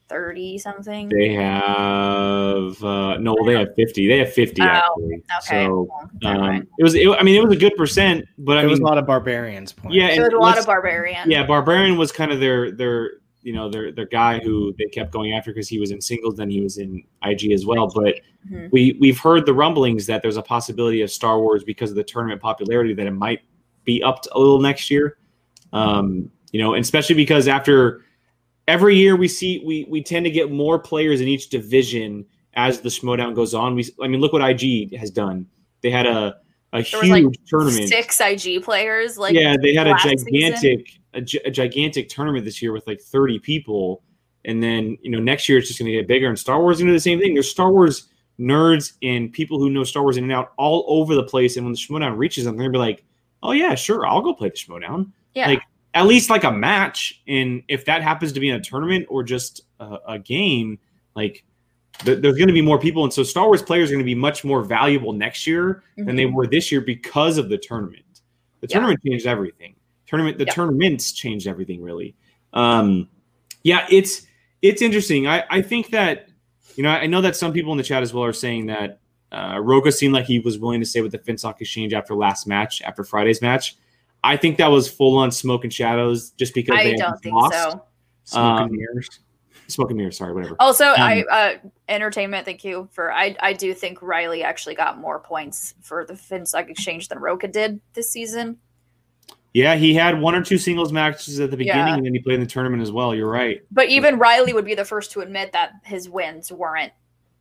30 0.08 0.58
something 0.58 1.08
They 1.08 1.30
have 1.34 2.82
uh, 2.82 3.16
no, 3.18 3.36
they 3.44 3.54
have 3.54 3.74
fifty. 3.74 4.06
They 4.06 4.18
have 4.18 4.32
fifty 4.32 4.62
Oh, 4.62 4.66
actually. 4.66 5.14
okay 5.14 5.66
So 5.66 5.88
um, 6.24 6.40
mind. 6.40 6.66
it 6.78 6.82
was. 6.82 6.94
It, 6.94 7.08
I 7.08 7.22
mean, 7.22 7.36
it 7.36 7.44
was 7.44 7.56
a 7.56 7.58
good 7.58 7.76
percent, 7.76 8.24
but 8.38 8.58
I 8.58 8.62
there 8.62 8.70
was 8.70 8.78
a 8.80 8.84
lot 8.84 8.98
of 8.98 9.06
barbarians 9.06 9.72
points. 9.72 9.96
yeah, 9.96 10.08
there 10.08 10.24
and 10.26 10.32
was 10.32 10.32
a 10.32 10.38
lot 10.38 10.58
of 10.58 10.66
barbarian 10.66 11.28
Yeah, 11.30 11.44
Barbarian 11.44 11.96
was 11.96 12.12
kind 12.12 12.30
of 12.32 12.40
their 12.40 12.70
their 12.70 13.12
you 13.42 13.52
know 13.52 13.68
their 13.68 13.92
their 13.92 14.06
guy 14.06 14.38
who 14.40 14.72
they 14.78 14.84
kept 14.86 15.12
going 15.12 15.32
after 15.32 15.50
because 15.52 15.68
he 15.68 15.78
was 15.78 15.90
in 15.90 16.00
singles, 16.00 16.36
then 16.36 16.50
he 16.50 16.60
was 16.60 16.78
in 16.78 17.02
IG 17.24 17.52
as 17.52 17.66
well. 17.66 17.88
But 17.88 18.20
Mhm. 18.50 18.70
we 18.70 18.96
we've 19.00 19.18
heard 19.18 19.44
the 19.44 19.54
rumblings 19.54 20.06
that 20.06 20.22
there's 20.22 20.36
a 20.36 20.42
possibility 20.42 21.02
of 21.02 21.10
Star 21.10 21.40
Wars 21.40 21.64
because 21.64 21.90
of 21.90 21.96
the 21.96 22.04
tournament 22.04 22.40
popularity 22.40 22.94
that 22.94 23.06
it 23.06 23.10
might 23.12 23.40
be 23.84 24.02
up 24.04 24.22
to 24.22 24.30
a 24.36 24.38
little 24.38 24.60
next 24.60 24.88
year. 24.90 25.18
Um, 25.72 26.30
you 26.52 26.60
know, 26.62 26.74
and 26.74 26.82
especially 26.84 27.16
because 27.16 27.48
after 27.48 28.02
every 28.68 28.96
year 28.96 29.16
we 29.16 29.28
see 29.28 29.62
we 29.64 29.86
we 29.88 30.02
tend 30.02 30.24
to 30.24 30.30
get 30.30 30.50
more 30.50 30.78
players 30.78 31.20
in 31.20 31.28
each 31.28 31.48
division 31.48 32.24
as 32.54 32.80
the 32.80 32.88
Schmodown 32.88 33.34
goes 33.34 33.54
on. 33.54 33.74
We 33.74 33.88
I 34.02 34.08
mean 34.08 34.20
look 34.20 34.32
what 34.32 34.42
IG 34.42 34.96
has 34.96 35.10
done. 35.10 35.46
They 35.82 35.90
had 35.90 36.06
a 36.06 36.36
a 36.72 36.82
There 36.82 37.00
was, 37.00 37.10
like, 37.10 37.22
huge 37.22 37.38
tournament. 37.46 37.88
six 37.88 38.20
ig 38.20 38.62
players 38.62 39.16
like 39.16 39.34
yeah, 39.34 39.56
they 39.60 39.74
had 39.74 39.86
a 39.86 39.94
gigantic 39.94 40.98
a, 41.14 41.22
a 41.44 41.50
gigantic 41.50 42.08
tournament 42.08 42.44
this 42.44 42.60
year 42.60 42.72
with 42.72 42.86
like 42.86 43.00
30 43.00 43.38
people, 43.38 44.02
and 44.44 44.62
then 44.62 44.98
you 45.00 45.10
know 45.10 45.20
next 45.20 45.48
year 45.48 45.58
it's 45.58 45.68
just 45.68 45.78
going 45.78 45.90
to 45.90 45.96
get 45.96 46.08
bigger. 46.08 46.28
And 46.28 46.38
Star 46.38 46.60
Wars 46.60 46.76
is 46.76 46.82
going 46.82 46.88
to 46.88 46.92
do 46.92 46.96
the 46.96 47.00
same 47.00 47.20
thing. 47.20 47.34
There's 47.34 47.50
Star 47.50 47.72
Wars 47.72 48.08
nerds 48.38 48.92
and 49.02 49.32
people 49.32 49.58
who 49.58 49.70
know 49.70 49.84
Star 49.84 50.02
Wars 50.02 50.18
in 50.18 50.24
and 50.24 50.32
out 50.32 50.52
all 50.58 50.84
over 50.88 51.14
the 51.14 51.22
place. 51.22 51.56
And 51.56 51.64
when 51.64 51.72
the 51.72 51.78
Schmodown 51.78 52.18
reaches 52.18 52.44
them, 52.44 52.56
they're 52.56 52.64
going 52.64 52.72
to 52.72 52.78
be 52.78 52.80
like, 52.80 53.04
"Oh 53.42 53.52
yeah, 53.52 53.74
sure, 53.74 54.06
I'll 54.06 54.20
go 54.20 54.34
play 54.34 54.50
the 54.50 54.56
Schmodown." 54.56 55.12
yeah 55.36 55.48
like, 55.48 55.62
At 55.96 56.06
least 56.06 56.28
like 56.30 56.44
a 56.44 56.52
match, 56.52 57.22
and 57.26 57.62
if 57.68 57.86
that 57.86 58.02
happens 58.02 58.32
to 58.32 58.40
be 58.40 58.50
in 58.50 58.54
a 58.56 58.60
tournament 58.60 59.06
or 59.08 59.22
just 59.22 59.62
a, 59.80 59.96
a 60.08 60.18
game, 60.18 60.78
like 61.14 61.42
th- 62.04 62.20
there's 62.20 62.36
going 62.36 62.48
to 62.48 62.52
be 62.54 62.60
more 62.60 62.78
people, 62.78 63.02
and 63.04 63.12
so 63.12 63.22
Star 63.22 63.46
Wars 63.46 63.62
players 63.62 63.90
are 63.90 63.94
going 63.94 64.04
to 64.04 64.12
be 64.14 64.14
much 64.14 64.44
more 64.44 64.62
valuable 64.62 65.12
next 65.14 65.46
year 65.46 65.82
than 65.96 66.14
they 66.14 66.24
Mhm. 66.26 66.34
were 66.34 66.46
this 66.46 66.70
year 66.70 66.82
because 66.82 67.38
of 67.38 67.48
the 67.48 67.56
tournament. 67.56 68.20
The 68.60 68.66
Yeah. 68.68 68.74
tournament 68.74 69.00
changed 69.06 69.26
everything. 69.26 69.74
Tournament, 70.06 70.36
the 70.38 70.44
Yeah. 70.44 70.52
tournaments 70.52 71.12
changed 71.12 71.46
everything 71.48 71.80
really. 71.82 72.14
Um, 72.52 73.08
yeah, 73.64 73.86
it's 73.90 74.26
it's 74.62 74.82
interesting. 74.82 75.26
I 75.26 75.44
I 75.48 75.62
think 75.62 75.90
that 75.90 76.28
you 76.76 76.82
know 76.82 76.90
I 76.90 77.06
know 77.06 77.22
that 77.22 77.36
some 77.36 77.52
people 77.54 77.72
in 77.72 77.78
the 77.78 77.84
chat 77.84 78.02
as 78.02 78.12
well 78.12 78.24
are 78.24 78.32
saying 78.34 78.66
that 78.66 79.00
uh, 79.32 79.58
Roka 79.62 79.90
seemed 79.90 80.14
like 80.14 80.26
he 80.26 80.38
was 80.40 80.58
willing 80.58 80.80
to 80.80 80.86
stay 80.86 81.00
with 81.00 81.12
the 81.12 81.18
Finstock 81.18 81.60
Exchange 81.60 81.92
after 81.94 82.14
last 82.14 82.46
match, 82.46 82.80
after 82.82 83.02
Friday's 83.02 83.42
match. 83.42 83.76
I 84.26 84.36
think 84.36 84.58
that 84.58 84.68
was 84.68 84.88
full 84.88 85.16
on 85.18 85.30
smoke 85.30 85.64
and 85.64 85.72
shadows, 85.72 86.30
just 86.30 86.54
because 86.54 86.78
I 86.78 86.84
they 86.84 86.94
don't 86.94 87.20
think 87.22 87.34
lost. 87.34 87.54
so. 87.54 87.82
Smoke 88.24 88.60
and 88.60 88.70
Um, 88.70 88.76
mirrors. 88.76 89.08
Smoke 89.68 89.90
and 89.90 89.96
mirrors, 89.98 90.16
sorry, 90.18 90.32
whatever. 90.32 90.56
Also, 90.60 90.86
Um, 90.86 90.94
I 90.98 91.22
uh, 91.24 91.54
entertainment. 91.88 92.44
Thank 92.44 92.64
you 92.64 92.88
for. 92.92 93.12
I 93.12 93.36
I 93.40 93.52
do 93.52 93.74
think 93.74 94.00
Riley 94.02 94.42
actually 94.42 94.74
got 94.74 94.98
more 94.98 95.18
points 95.20 95.74
for 95.80 96.04
the 96.04 96.14
Finstock 96.14 96.68
Exchange 96.70 97.08
than 97.08 97.18
Roka 97.18 97.48
did 97.48 97.80
this 97.94 98.10
season. 98.10 98.58
Yeah, 99.54 99.74
he 99.74 99.94
had 99.94 100.20
one 100.20 100.34
or 100.34 100.42
two 100.44 100.58
singles 100.58 100.92
matches 100.92 101.40
at 101.40 101.50
the 101.50 101.56
beginning, 101.56 101.86
Yeah. 101.86 101.94
and 101.94 102.04
then 102.04 102.12
he 102.12 102.20
played 102.20 102.34
in 102.34 102.40
the 102.40 102.46
tournament 102.46 102.82
as 102.82 102.92
well. 102.92 103.14
You're 103.14 103.30
right. 103.30 103.62
But 103.70 103.88
even 103.88 104.18
Riley 104.18 104.52
would 104.52 104.66
be 104.66 104.74
the 104.74 104.84
first 104.84 105.12
to 105.12 105.20
admit 105.20 105.52
that 105.52 105.70
his 105.82 106.10
wins 106.10 106.52
weren't 106.52 106.92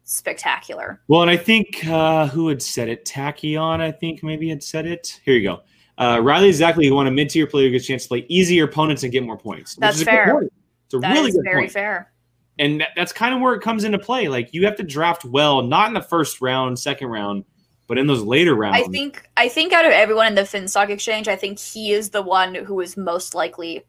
spectacular. 0.06 1.02
Well, 1.08 1.22
and 1.24 1.30
I 1.32 1.36
think 1.38 1.86
uh, 1.88 2.28
who 2.28 2.48
had 2.48 2.62
said 2.62 2.88
it? 2.90 3.06
Tachyon, 3.06 3.82
I 3.82 3.92
think 3.92 4.24
maybe 4.24 4.48
had 4.50 4.64
said 4.64 4.86
it. 4.86 5.20
Here 5.26 5.36
you 5.36 5.44
go. 5.44 5.62
Uh, 5.98 6.20
Riley 6.22 6.50
exactly 6.50 6.88
who 6.88 6.94
want 6.94 7.08
a 7.08 7.12
mid-tier 7.12 7.48
player 7.48 7.68
who 7.68 7.72
gets 7.72 7.86
a 7.86 7.88
chance 7.88 8.04
to 8.04 8.10
play 8.10 8.26
easier 8.28 8.66
opponents 8.66 9.04
and 9.04 9.12
get 9.12 9.24
more 9.24 9.38
points. 9.38 9.76
which 9.76 9.82
That's 9.82 9.96
is 9.98 10.02
a 10.02 10.06
good 10.06 10.12
fair. 10.12 10.42
It's 10.42 10.94
a 10.94 11.00
That 11.00 11.14
really 11.14 11.32
good 11.32 11.44
very 11.46 11.62
point. 11.64 11.72
fair. 11.72 12.12
and 12.60 12.82
that, 12.82 12.90
that's 12.96 13.14
kind 13.14 13.34
of 13.34 13.40
where 13.42 13.54
it 13.54 13.62
comes 13.62 13.84
into 13.86 13.98
play. 14.00 14.28
Like 14.28 14.54
you 14.54 14.66
have 14.66 14.76
to 14.78 14.84
draft 14.84 15.24
well, 15.26 15.62
not 15.62 15.88
in 15.88 15.94
the 15.94 16.02
first 16.02 16.42
round, 16.42 16.78
second 16.78 17.08
round, 17.08 17.46
but 17.88 17.98
in 17.98 18.08
those 18.08 18.22
later 18.24 18.56
rounds. 18.56 18.78
I 18.78 18.84
think 18.92 19.24
I 19.38 19.48
think 19.48 19.72
out 19.72 19.86
of 19.86 19.92
everyone 19.92 20.28
in 20.28 20.36
the 20.36 20.42
Finstock 20.42 20.90
Exchange, 20.90 21.28
I 21.30 21.36
think 21.38 21.60
he 21.60 21.92
is 21.94 22.10
the 22.10 22.22
one 22.22 22.56
who 22.56 22.82
is 22.82 22.98
most 22.98 23.34
likely 23.34 23.86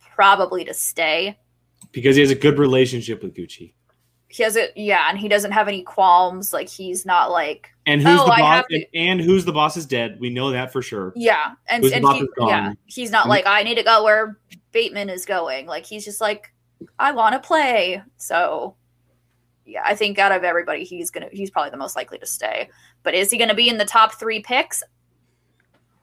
probably 0.00 0.64
to 0.64 0.74
stay. 0.74 1.38
because 1.92 2.16
he 2.16 2.20
has 2.22 2.30
a 2.30 2.34
good 2.34 2.58
relationship 2.58 3.22
with 3.22 3.34
Gucci. 3.34 3.72
He 4.28 4.42
has 4.42 4.56
it, 4.56 4.72
yeah, 4.76 5.06
and 5.08 5.18
he 5.18 5.28
doesn't 5.28 5.52
have 5.52 5.68
any 5.68 5.82
qualms. 5.82 6.52
Like 6.52 6.68
he's 6.68 7.06
not 7.06 7.30
like, 7.30 7.70
And 7.88 8.02
who's 8.02 8.20
Oh, 8.20 8.24
the 8.26 8.30
boss? 8.38 8.64
to- 8.68 8.74
And, 8.76 8.86
and 8.94 9.20
who's 9.20 9.44
the 9.44 9.52
boss 9.52 9.76
is 9.76 9.86
dead. 9.86 10.18
We 10.20 10.30
know 10.30 10.50
that 10.50 10.72
for 10.72 10.82
sure. 10.82 11.12
yeah, 11.16 11.54
and 11.68 11.82
Who's 11.82 11.92
and 11.92 12.06
he, 12.08 12.28
yeah, 12.38 12.72
he's 12.86 13.10
not 13.10 13.28
like 13.28 13.46
I 13.46 13.62
need 13.62 13.76
to 13.76 13.82
go 13.82 14.04
where 14.04 14.38
Bateman 14.72 15.08
is 15.08 15.24
going. 15.24 15.66
Like 15.66 15.86
he's 15.86 16.04
just 16.04 16.20
like, 16.20 16.52
I 16.98 17.12
want 17.12 17.32
to 17.34 17.40
play. 17.40 18.02
So, 18.18 18.76
yeah, 19.64 19.82
I 19.84 19.94
think 19.94 20.18
out 20.18 20.32
of 20.32 20.44
everybody, 20.44 20.84
he's 20.84 21.10
gonna 21.10 21.28
he's 21.32 21.50
probably 21.50 21.70
the 21.70 21.76
most 21.78 21.96
likely 21.96 22.18
to 22.18 22.26
stay. 22.26 22.68
But 23.02 23.14
is 23.14 23.30
he 23.30 23.38
gonna 23.38 23.54
be 23.54 23.68
in 23.68 23.78
the 23.78 23.84
top 23.84 24.14
three 24.14 24.40
picks? 24.40 24.82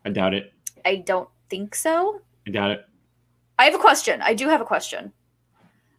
I 0.04 0.10
doubt 0.10 0.34
it. 0.34 0.52
I 0.84 0.98
don't 0.98 1.30
think 1.50 1.76
so. 1.76 2.22
I 2.48 2.52
doubt 2.52 2.72
it. 2.72 2.86
I 3.60 3.66
have 3.66 3.76
a 3.76 3.80
question. 3.80 4.22
I 4.22 4.34
do 4.34 4.50
have 4.50 4.62
a 4.62 4.66
question. 4.66 5.14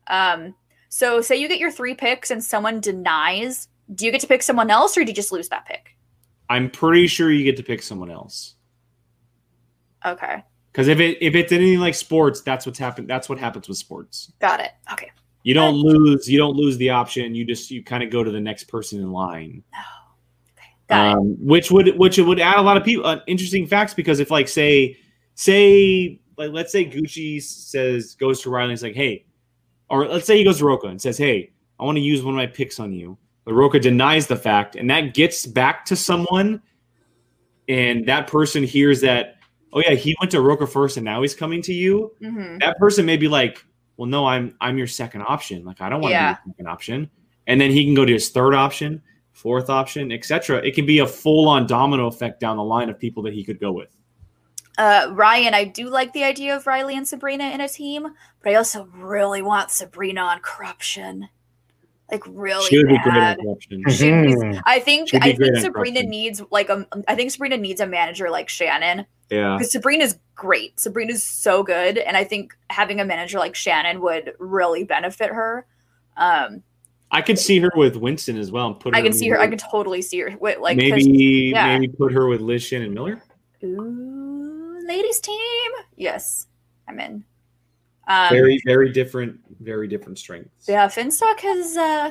Um, 0.08 0.54
so 0.88 1.20
say 1.20 1.36
you 1.36 1.48
get 1.48 1.58
your 1.58 1.70
three 1.70 1.94
picks 1.94 2.30
and 2.30 2.42
someone 2.42 2.80
denies, 2.80 3.68
do 3.94 4.04
you 4.04 4.12
get 4.12 4.20
to 4.20 4.26
pick 4.26 4.42
someone 4.42 4.70
else 4.70 4.96
or 4.96 5.04
do 5.04 5.10
you 5.10 5.14
just 5.14 5.32
lose 5.32 5.48
that 5.48 5.66
pick? 5.66 5.96
I'm 6.48 6.70
pretty 6.70 7.06
sure 7.06 7.30
you 7.30 7.44
get 7.44 7.56
to 7.56 7.62
pick 7.62 7.82
someone 7.82 8.10
else. 8.10 8.54
Okay. 10.04 10.42
Because 10.72 10.88
if 10.88 11.00
it 11.00 11.18
if 11.20 11.34
it's 11.34 11.52
anything 11.52 11.80
like 11.80 11.94
sports, 11.94 12.42
that's 12.42 12.66
what's 12.66 12.78
happened. 12.78 13.08
That's 13.08 13.28
what 13.28 13.38
happens 13.38 13.68
with 13.68 13.78
sports. 13.78 14.32
Got 14.40 14.60
it. 14.60 14.72
Okay. 14.92 15.10
You 15.42 15.54
don't 15.54 15.76
lose. 15.76 16.28
You 16.28 16.38
don't 16.38 16.56
lose 16.56 16.76
the 16.76 16.90
option. 16.90 17.34
You 17.34 17.44
just 17.44 17.70
you 17.70 17.82
kind 17.82 18.02
of 18.02 18.10
go 18.10 18.22
to 18.22 18.30
the 18.30 18.40
next 18.40 18.64
person 18.64 19.00
in 19.00 19.10
line. 19.10 19.62
Got 20.88 21.06
it. 21.06 21.14
um, 21.16 21.36
which 21.40 21.70
would 21.70 21.96
which 21.98 22.18
would 22.18 22.40
add 22.40 22.58
a 22.58 22.62
lot 22.62 22.76
of 22.76 22.84
people 22.84 23.06
uh, 23.06 23.20
interesting 23.26 23.66
facts 23.66 23.94
because 23.94 24.20
if 24.20 24.30
like 24.30 24.48
say 24.48 24.96
say 25.34 26.20
like 26.36 26.52
let's 26.52 26.72
say 26.72 26.84
Gucci 26.84 27.42
says 27.42 28.14
goes 28.14 28.40
to 28.42 28.50
Riley 28.50 28.66
and 28.66 28.72
is 28.74 28.82
like 28.82 28.94
hey 28.94 29.24
or 29.88 30.06
let's 30.06 30.26
say 30.26 30.36
he 30.38 30.44
goes 30.44 30.58
to 30.58 30.64
Roka 30.64 30.86
and 30.86 31.00
says 31.00 31.18
hey 31.18 31.52
I 31.80 31.84
want 31.84 31.96
to 31.96 32.02
use 32.02 32.22
one 32.22 32.34
of 32.34 32.36
my 32.36 32.46
picks 32.46 32.78
on 32.78 32.92
you 32.92 33.18
Roka 33.46 33.78
denies 33.78 34.26
the 34.26 34.36
fact 34.36 34.76
and 34.76 34.90
that 34.90 35.14
gets 35.14 35.46
back 35.46 35.84
to 35.86 35.96
someone 35.96 36.60
and 37.68 38.06
that 38.06 38.26
person 38.26 38.62
hears 38.62 39.00
that 39.00 39.36
oh 39.72 39.80
yeah 39.80 39.94
he 39.94 40.16
went 40.20 40.30
to 40.32 40.40
Roka 40.40 40.66
first 40.66 40.96
and 40.96 41.04
now 41.04 41.22
he's 41.22 41.34
coming 41.34 41.62
to 41.62 41.72
you 41.72 42.12
hmm 42.20 42.58
that 42.58 42.76
person 42.78 43.04
may 43.04 43.16
be 43.16 43.28
like, 43.28 43.64
well, 43.96 44.06
no, 44.08 44.26
I'm 44.26 44.54
I'm 44.60 44.76
your 44.78 44.86
second 44.86 45.22
option. 45.22 45.64
Like 45.64 45.80
I 45.80 45.88
don't 45.88 46.00
want 46.00 46.12
Yeah. 46.12 46.18
to 46.18 46.24
be 46.24 46.48
your 46.48 46.54
second 46.54 46.66
option. 46.68 47.10
And 47.46 47.60
then 47.60 47.70
he 47.70 47.84
can 47.84 47.94
go 47.94 48.04
to 48.04 48.12
his 48.12 48.30
third 48.30 48.54
option, 48.54 49.02
fourth 49.32 49.70
option, 49.70 50.10
etc. 50.12 50.58
It 50.58 50.74
can 50.74 50.84
be 50.86 50.98
a 50.98 51.06
full 51.06 51.48
on 51.48 51.66
domino 51.66 52.06
effect 52.06 52.40
down 52.40 52.56
the 52.56 52.64
line 52.64 52.90
of 52.90 52.98
people 52.98 53.22
that 53.24 53.32
he 53.34 53.44
could 53.44 53.60
go 53.60 53.72
with. 53.72 53.94
Uh, 54.78 55.08
Ryan, 55.12 55.54
I 55.54 55.64
do 55.64 55.88
like 55.88 56.12
the 56.12 56.24
idea 56.24 56.54
of 56.56 56.66
Riley 56.66 56.96
and 56.96 57.08
Sabrina 57.08 57.44
in 57.44 57.60
a 57.62 57.68
team, 57.68 58.06
but 58.42 58.52
I 58.52 58.56
also 58.56 58.86
really 58.94 59.40
want 59.40 59.70
Sabrina 59.70 60.20
on 60.20 60.40
corruption. 60.40 61.28
Like 62.10 62.22
really 62.28 62.64
She 62.66 62.78
would 62.78 62.86
be 62.88 62.98
great 63.02 63.14
bad. 63.14 63.38
at 63.38 63.44
corruption. 63.44 63.82
Mhm. 63.84 64.62
I 64.64 64.78
think 64.78 65.10
I 65.14 65.32
think 65.32 65.56
Sabrina 65.58 66.02
needs 66.04 66.40
like 66.52 66.68
a 66.68 66.86
I 67.08 67.14
think 67.16 67.32
Sabrina 67.32 67.56
needs 67.56 67.80
a 67.80 67.86
manager 67.86 68.30
like 68.30 68.48
Shannon 68.48 69.06
Yeah. 69.28 69.56
because 69.58 69.72
Sabrina's 69.72 70.16
great. 70.36 70.78
Sabrina's 70.78 71.24
so 71.24 71.64
good, 71.64 71.98
and 71.98 72.16
I 72.16 72.22
think 72.22 72.56
having 72.70 73.00
a 73.00 73.04
manager 73.04 73.38
like 73.40 73.56
Shannon 73.56 74.00
would 74.02 74.34
really 74.38 74.84
benefit 74.84 75.30
her. 75.30 75.66
Um, 76.16 76.62
I 77.10 77.22
could 77.22 77.38
see 77.38 77.58
her 77.60 77.70
with 77.74 77.96
Winston 77.96 78.36
as 78.38 78.52
well 78.52 78.68
and 78.68 78.78
put 78.80 78.94
her 78.94 78.98
I 78.98 79.02
can 79.02 79.12
see 79.12 79.28
her. 79.28 79.38
I 79.40 79.46
maybe- 79.46 79.56
can 79.58 79.68
totally 79.70 80.02
see 80.02 80.20
her. 80.20 80.36
With, 80.40 80.58
like 80.60 80.78
'cause- 80.78 80.90
maybe 80.90 81.50
yeah. 81.54 81.76
maybe 81.78 81.88
put 81.88 82.12
her 82.12 82.28
with 82.28 82.40
Liz 82.40 82.62
Shannon 82.62 82.94
Miller. 82.94 83.20
Ooh, 83.64 84.78
ladies 84.86 85.20
team. 85.20 85.70
Yes, 85.96 86.46
I'm 86.88 86.98
in. 87.00 87.24
Um, 88.08 88.28
Very, 88.30 88.60
very 88.64 88.92
different, 88.92 89.40
very 89.60 89.88
different 89.88 90.18
strengths. 90.18 90.68
yeah, 90.68 90.86
Finstock 90.88 91.40
has. 91.40 91.76
Uh, 91.76 92.10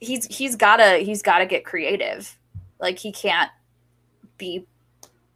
he's 0.00 0.26
he's 0.26 0.56
gotta 0.56 0.98
he's 0.98 1.22
gotta 1.22 1.46
get 1.46 1.64
creative. 1.64 2.36
Like 2.80 2.98
he 2.98 3.12
can't 3.12 3.50
be 4.38 4.66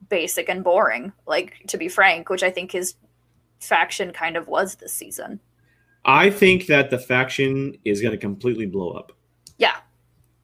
basic 0.08 0.48
and 0.48 0.64
boring. 0.64 1.12
Like 1.26 1.54
to 1.68 1.78
be 1.78 1.88
frank, 1.88 2.28
which 2.28 2.42
I 2.42 2.50
think 2.50 2.72
his 2.72 2.94
faction 3.60 4.12
kind 4.12 4.36
of 4.36 4.48
was 4.48 4.74
this 4.76 4.92
season. 4.92 5.40
I 6.04 6.30
think 6.30 6.66
that 6.66 6.90
the 6.90 6.98
faction 6.98 7.76
is 7.84 8.00
going 8.00 8.12
to 8.12 8.18
completely 8.18 8.66
blow 8.66 8.90
up. 8.90 9.12
Yeah. 9.58 9.76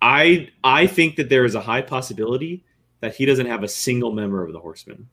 I 0.01 0.49
I 0.65 0.87
think 0.87 1.17
that 1.17 1.29
there 1.29 1.45
is 1.45 1.55
a 1.55 1.61
high 1.61 1.83
possibility 1.83 2.65
that 3.01 3.15
he 3.15 3.27
doesn't 3.27 3.47
have 3.47 3.63
a 3.63 3.69
single 3.69 4.13
member 4.13 4.45
of 4.45 4.53
the 4.53 4.59
Horsemen, 4.59 5.09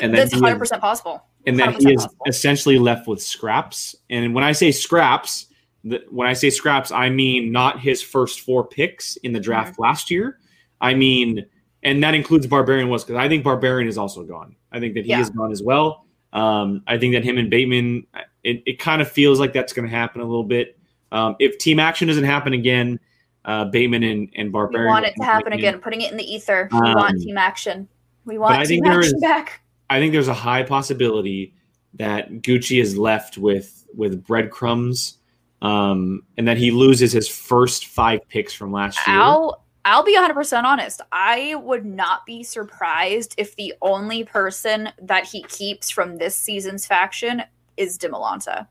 And 0.00 0.14
That's 0.14 0.30
he 0.32 0.36
is- 0.36 0.42
hundred 0.42 0.58
percent 0.58 0.80
possible. 0.80 1.22
and 1.46 1.58
then 1.58 1.72
100% 1.72 1.80
he 1.88 1.94
is 1.94 2.02
possible. 2.02 2.24
essentially 2.26 2.78
left 2.78 3.06
with 3.08 3.22
scraps. 3.22 3.96
And 4.10 4.34
when 4.34 4.44
I 4.44 4.52
say 4.52 4.70
scraps, 4.72 5.46
the, 5.84 6.04
when 6.10 6.26
I 6.28 6.32
say 6.32 6.50
scraps, 6.50 6.90
I 6.92 7.08
mean 7.10 7.52
not 7.52 7.80
his 7.80 8.02
first 8.02 8.40
four 8.40 8.66
picks 8.66 9.16
in 9.18 9.32
the 9.32 9.40
draft 9.40 9.72
Mm-hmm. 9.74 9.82
last 9.82 10.10
year. 10.10 10.38
I 10.80 10.94
mean, 10.94 11.44
and 11.82 12.02
that 12.02 12.14
includes 12.14 12.46
Barbarian 12.46 12.88
was 12.88 13.04
because 13.04 13.18
I 13.18 13.28
think 13.28 13.44
Barbarian 13.44 13.88
is 13.88 13.98
also 13.98 14.22
gone. 14.24 14.56
I 14.72 14.80
think 14.80 14.94
that 14.94 15.04
he 15.04 15.10
Yeah. 15.10 15.20
is 15.20 15.30
gone 15.30 15.50
as 15.52 15.62
well. 15.62 16.04
Um, 16.32 16.82
I 16.86 16.98
think 16.98 17.14
that 17.14 17.24
him 17.24 17.38
and 17.38 17.48
Bateman, 17.48 18.06
it, 18.44 18.62
it 18.66 18.78
kind 18.78 19.00
of 19.00 19.10
feels 19.10 19.40
like 19.40 19.52
that's 19.52 19.72
going 19.72 19.88
to 19.88 19.94
happen 19.94 20.20
a 20.20 20.24
little 20.24 20.44
bit. 20.44 20.78
Um, 21.10 21.36
if 21.38 21.56
team 21.58 21.80
action 21.80 22.06
doesn't 22.08 22.24
happen 22.24 22.52
again, 22.52 23.00
uh, 23.46 23.64
Bateman 23.64 24.02
and, 24.02 24.28
and 24.36 24.48
We 24.48 24.52
Barbarian. 24.52 24.88
want 24.88 25.06
it 25.06 25.14
to 25.16 25.24
happen 25.24 25.52
again. 25.54 25.78
Putting 25.80 26.02
it 26.02 26.10
in 26.10 26.18
the 26.18 26.24
ether. 26.34 26.68
We 26.70 26.78
Um, 26.78 26.94
want 26.94 27.20
team 27.22 27.38
action. 27.38 27.88
We 28.26 28.36
want 28.36 28.66
team 28.68 28.84
action 28.84 29.14
is- 29.16 29.20
back. 29.22 29.62
I 29.90 29.98
think 29.98 30.12
there's 30.12 30.28
a 30.28 30.34
high 30.34 30.62
possibility 30.62 31.54
that 31.94 32.30
Gucci 32.42 32.80
is 32.80 32.96
left 32.96 33.38
with 33.38 33.86
with 33.94 34.24
breadcrumbs, 34.24 35.18
um, 35.62 36.22
and 36.36 36.46
that 36.46 36.58
he 36.58 36.70
loses 36.70 37.12
his 37.12 37.28
first 37.28 37.86
five 37.86 38.20
picks 38.28 38.52
from 38.52 38.72
last 38.72 38.98
year. 39.06 39.16
I'll 39.16 39.64
I'll 39.84 40.04
be 40.04 40.16
100% 40.16 40.64
honest. 40.64 41.00
I 41.12 41.54
would 41.54 41.86
not 41.86 42.26
be 42.26 42.42
surprised 42.42 43.34
if 43.38 43.56
the 43.56 43.72
only 43.80 44.22
person 44.22 44.90
that 45.00 45.24
he 45.24 45.42
keeps 45.44 45.88
from 45.88 46.18
this 46.18 46.36
season's 46.36 46.84
faction 46.84 47.42
is 47.78 47.96
Demolanta. 47.96 48.66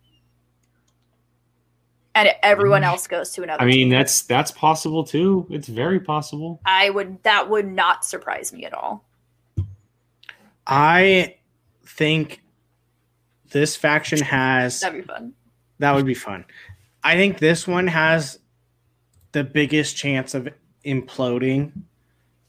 And 2.14 2.30
everyone 2.44 2.84
else 2.84 3.08
goes 3.08 3.32
to 3.32 3.44
another. 3.44 3.64
I 3.64 3.66
mean, 3.66 3.76
team. 3.76 3.90
that's 3.90 4.22
that's 4.24 4.52
possible 4.52 5.04
too. 5.04 5.48
It's 5.50 5.68
very 5.68 6.00
possible. 6.00 6.60
I 6.66 6.90
would 6.90 7.22
that 7.24 7.50
would 7.50 7.68
not 7.68 8.06
surprise 8.06 8.52
me 8.52 8.66
at 8.66 8.74
all. 8.74 9.04
I 10.68 11.36
think 11.86 12.42
this 13.52 13.76
faction 13.78 14.20
has 14.22 14.82
That'd 14.82 15.02
be 15.02 15.08
fun. 15.08 15.34
that 15.80 15.96
would 15.96 16.06
be 16.06 16.14
fun. 16.14 16.46
I 17.04 17.16
think 17.16 17.40
this 17.40 17.66
one 17.68 17.88
has 17.88 18.40
the 19.32 19.44
biggest 19.46 19.96
chance 19.96 20.34
of 20.34 20.50
imploding. 20.86 21.72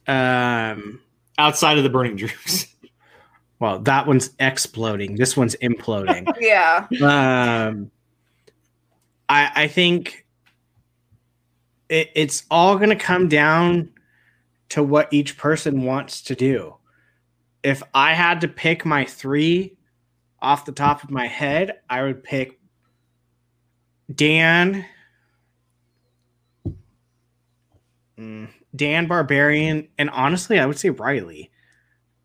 Um, 0.08 1.00
Outside 1.38 1.78
of 1.78 1.84
the 1.84 1.90
Burning 1.90 2.16
Dreams, 2.16 2.66
well, 3.60 3.78
that 3.80 4.06
one's 4.08 4.30
exploding. 4.40 5.14
This 5.14 5.36
one's 5.36 5.54
imploding. 5.62 6.26
Yeah. 6.40 6.86
um, 7.00 7.90
I 9.28 9.50
I 9.54 9.68
think 9.68 10.26
it, 11.88 12.10
it's 12.16 12.44
all 12.50 12.76
going 12.76 12.88
to 12.90 12.96
come 12.96 13.28
down 13.28 13.90
to 14.70 14.82
what 14.82 15.12
each 15.12 15.36
person 15.38 15.84
wants 15.84 16.20
to 16.22 16.34
do. 16.34 16.74
If 17.62 17.82
I 17.94 18.14
had 18.14 18.40
to 18.42 18.48
pick 18.48 18.84
my 18.84 19.04
three 19.04 19.76
off 20.40 20.64
the 20.64 20.72
top 20.72 21.02
of 21.02 21.10
my 21.10 21.26
head, 21.26 21.80
I 21.90 22.02
would 22.02 22.22
pick 22.22 22.58
Dan, 24.14 24.86
mm, 28.18 28.48
Dan 28.74 29.06
Barbarian, 29.06 29.88
and 29.98 30.10
honestly, 30.10 30.58
I 30.58 30.66
would 30.66 30.78
say 30.78 30.90
Riley. 30.90 31.50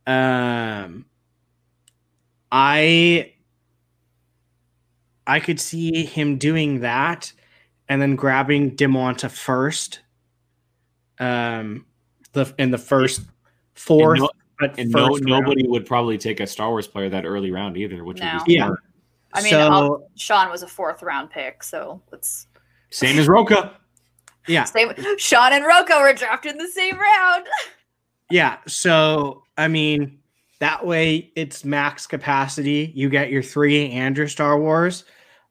Um, 0.05 1.05
I 2.51 3.34
I 5.25 5.39
could 5.39 5.59
see 5.59 6.05
him 6.05 6.38
doing 6.38 6.81
that 6.81 7.31
and 7.89 8.01
then 8.01 8.15
grabbing 8.15 8.75
Dimonta 8.75 9.29
first. 9.29 10.01
Um, 11.19 11.86
the 12.34 12.53
in 12.57 12.71
the 12.71 12.77
first 12.77 13.21
fourth, 13.73 14.21
but 14.59 14.77
And 14.77 14.91
no, 14.91 15.07
round. 15.07 15.21
nobody 15.25 15.67
would 15.67 15.85
probably 15.85 16.17
take 16.17 16.39
a 16.39 16.47
Star 16.47 16.69
Wars 16.69 16.87
player 16.87 17.09
that 17.09 17.25
early 17.25 17.51
round 17.51 17.77
either, 17.77 18.03
which 18.03 18.19
No. 18.19 18.35
would 18.35 18.45
be 18.45 18.53
Yeah. 18.55 18.65
smart. 18.65 18.79
I 19.33 19.41
mean, 19.41 19.51
so 19.51 20.07
Sean 20.15 20.49
was 20.51 20.61
a 20.63 20.67
fourth 20.67 21.01
round 21.01 21.31
pick, 21.31 21.63
so 21.63 22.01
let's 22.11 22.47
Same 22.91 23.17
as 23.17 23.27
Roka. 23.27 23.75
yeah, 24.47 24.63
same. 24.65 24.93
Sean 25.17 25.53
and 25.53 25.65
Rocco 25.65 25.99
were 26.01 26.13
drafted 26.13 26.51
in 26.51 26.57
the 26.59 26.67
same 26.67 26.97
round. 26.99 27.47
yeah. 28.29 28.57
So 28.67 29.43
I 29.57 29.67
mean, 29.67 30.19
that 30.59 30.85
way 30.85 31.31
it's 31.35 31.65
max 31.65 32.05
capacity. 32.05 32.91
You 32.95 33.09
get 33.09 33.31
your 33.31 33.41
three 33.41 33.89
and 33.91 34.15
your 34.15 34.27
Star 34.27 34.59
Wars. 34.59 35.03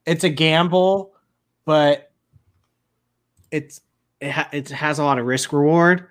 It's 0.06 0.22
a 0.24 0.28
gamble, 0.30 1.14
but 1.64 2.12
it's 3.50 3.80
it, 4.20 4.30
ha- 4.30 4.48
it 4.52 4.68
has 4.68 4.98
a 5.00 5.04
lot 5.04 5.18
of 5.18 5.26
risk 5.26 5.52
reward. 5.52 6.06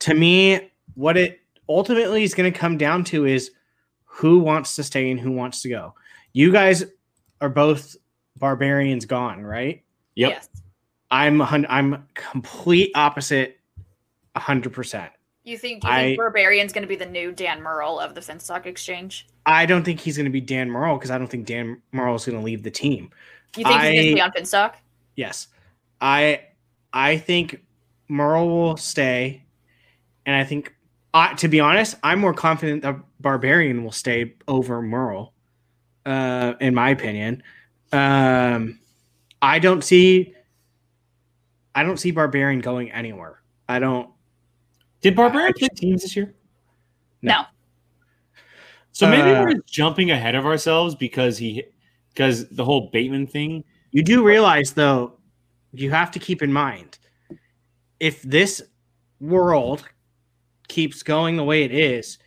To 0.00 0.14
me, 0.14 0.70
what 0.94 1.16
it 1.18 1.39
ultimately 1.70 2.24
is 2.24 2.34
going 2.34 2.52
to 2.52 2.58
come 2.58 2.76
down 2.76 3.04
to 3.04 3.24
is 3.26 3.52
who 4.04 4.40
wants 4.40 4.76
to 4.76 4.82
stay 4.82 5.10
and 5.10 5.18
who 5.20 5.30
wants 5.30 5.62
to 5.62 5.68
go. 5.68 5.94
You 6.32 6.52
guys 6.52 6.84
are 7.40 7.48
both 7.48 7.96
barbarians 8.36 9.04
gone, 9.06 9.42
right? 9.42 9.82
Yep. 10.16 10.30
Yes. 10.30 10.48
I'm 11.10 11.40
a 11.40 11.44
hun- 11.44 11.66
I'm 11.68 12.06
complete 12.14 12.90
opposite, 12.94 13.58
hundred 14.36 14.72
percent. 14.72 15.12
You 15.44 15.56
think 15.58 15.82
you 15.84 15.90
I- 15.90 16.02
think 16.02 16.18
Barbarian's 16.18 16.72
going 16.72 16.82
to 16.82 16.88
be 16.88 16.96
the 16.96 17.06
new 17.06 17.32
Dan 17.32 17.62
Murrell 17.62 17.98
of 17.98 18.14
the 18.14 18.20
Finstock 18.20 18.66
Exchange? 18.66 19.26
I 19.46 19.66
don't 19.66 19.82
think 19.84 19.98
he's 19.98 20.16
going 20.16 20.26
to 20.26 20.30
be 20.30 20.40
Dan 20.40 20.70
Murrell 20.70 20.96
because 20.98 21.10
I 21.10 21.18
don't 21.18 21.28
think 21.28 21.46
Dan 21.46 21.80
Murrell 21.92 22.14
is 22.14 22.26
going 22.26 22.38
to 22.38 22.44
leave 22.44 22.62
the 22.62 22.70
team. 22.70 23.10
You 23.56 23.64
think 23.64 23.80
he's 23.80 23.92
going 23.94 24.08
to 24.08 24.14
be 24.14 24.20
on 24.20 24.30
Finstock? 24.32 24.74
Yes, 25.16 25.48
I 26.00 26.42
I 26.92 27.16
think 27.16 27.64
Murrell 28.08 28.48
will 28.48 28.76
stay, 28.76 29.44
and 30.26 30.36
I 30.36 30.44
think 30.44 30.74
uh, 31.14 31.34
to 31.36 31.48
be 31.48 31.60
honest, 31.60 31.96
I'm 32.02 32.20
more 32.20 32.34
confident 32.34 32.82
that 32.82 32.96
Barbarian 33.20 33.84
will 33.84 33.92
stay 33.92 34.34
over 34.46 34.80
Murrell, 34.80 35.32
uh, 36.06 36.54
in 36.60 36.74
my 36.74 36.90
opinion. 36.90 37.42
Um, 37.92 38.78
I 39.42 39.58
don't 39.58 39.82
see. 39.82 40.34
I 41.74 41.82
don't 41.82 41.98
see 41.98 42.10
Barbarian 42.10 42.60
going 42.60 42.90
anywhere. 42.92 43.40
I 43.68 43.78
don't. 43.78 44.10
Did 45.00 45.16
Barbarian 45.16 45.54
play 45.54 45.68
teams 45.74 46.02
this 46.02 46.14
year? 46.14 46.34
No. 47.22 47.32
No. 47.32 47.42
So 48.92 49.08
maybe 49.08 49.30
Uh, 49.30 49.44
we're 49.44 49.60
jumping 49.66 50.10
ahead 50.10 50.34
of 50.34 50.44
ourselves 50.44 50.94
because 50.94 51.38
he 51.38 51.64
because 52.12 52.48
the 52.48 52.64
whole 52.64 52.90
Bateman 52.92 53.26
thing. 53.26 53.64
You 53.92 54.02
do 54.02 54.24
realize, 54.24 54.72
though, 54.72 55.18
you 55.72 55.90
have 55.90 56.10
to 56.12 56.18
keep 56.18 56.42
in 56.42 56.52
mind 56.52 56.98
if 57.98 58.22
this 58.22 58.62
world 59.20 59.84
keeps 60.70 61.02
going 61.02 61.36
the 61.36 61.44
way 61.44 61.64
it 61.64 61.72
is, 61.72 62.18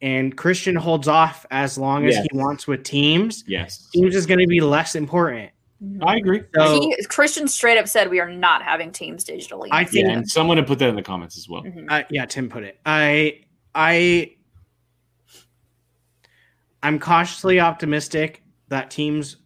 and 0.00 0.36
Christian 0.36 0.74
holds 0.74 1.06
off 1.06 1.46
as 1.52 1.78
long 1.78 2.06
as 2.06 2.14
Yes. 2.16 2.26
he 2.32 2.36
wants 2.36 2.66
with 2.66 2.82
teams, 2.82 3.44
Yes, 3.46 3.88
teams 3.92 4.16
is 4.16 4.26
going 4.26 4.40
to 4.40 4.46
be 4.48 4.60
less 4.60 4.96
important. 4.96 5.52
I 6.00 6.16
agree. 6.16 6.42
So 6.54 6.80
he, 6.80 6.96
Christian 7.08 7.46
straight 7.48 7.76
up 7.76 7.88
said 7.88 8.08
we 8.08 8.20
are 8.20 8.30
not 8.30 8.62
having 8.62 8.92
teams 8.92 9.24
digitally. 9.24 9.68
I 9.72 9.84
think, 9.84 10.06
Yeah, 10.06 10.12
and 10.14 10.28
someone 10.30 10.56
had 10.56 10.66
put 10.66 10.78
that 10.80 10.88
in 10.88 10.94
the 10.96 11.02
comments 11.02 11.36
as 11.36 11.48
well. 11.48 11.62
Mhm. 11.64 11.86
uh, 11.90 12.02
yeah, 12.08 12.24
Tim 12.24 12.48
put 12.48 12.62
it. 12.62 12.78
I, 12.86 13.40
I, 13.74 14.36
I'm 16.84 16.98
cautiously 16.98 17.60
optimistic 17.60 18.42
that 18.68 18.90
teams 18.90 19.36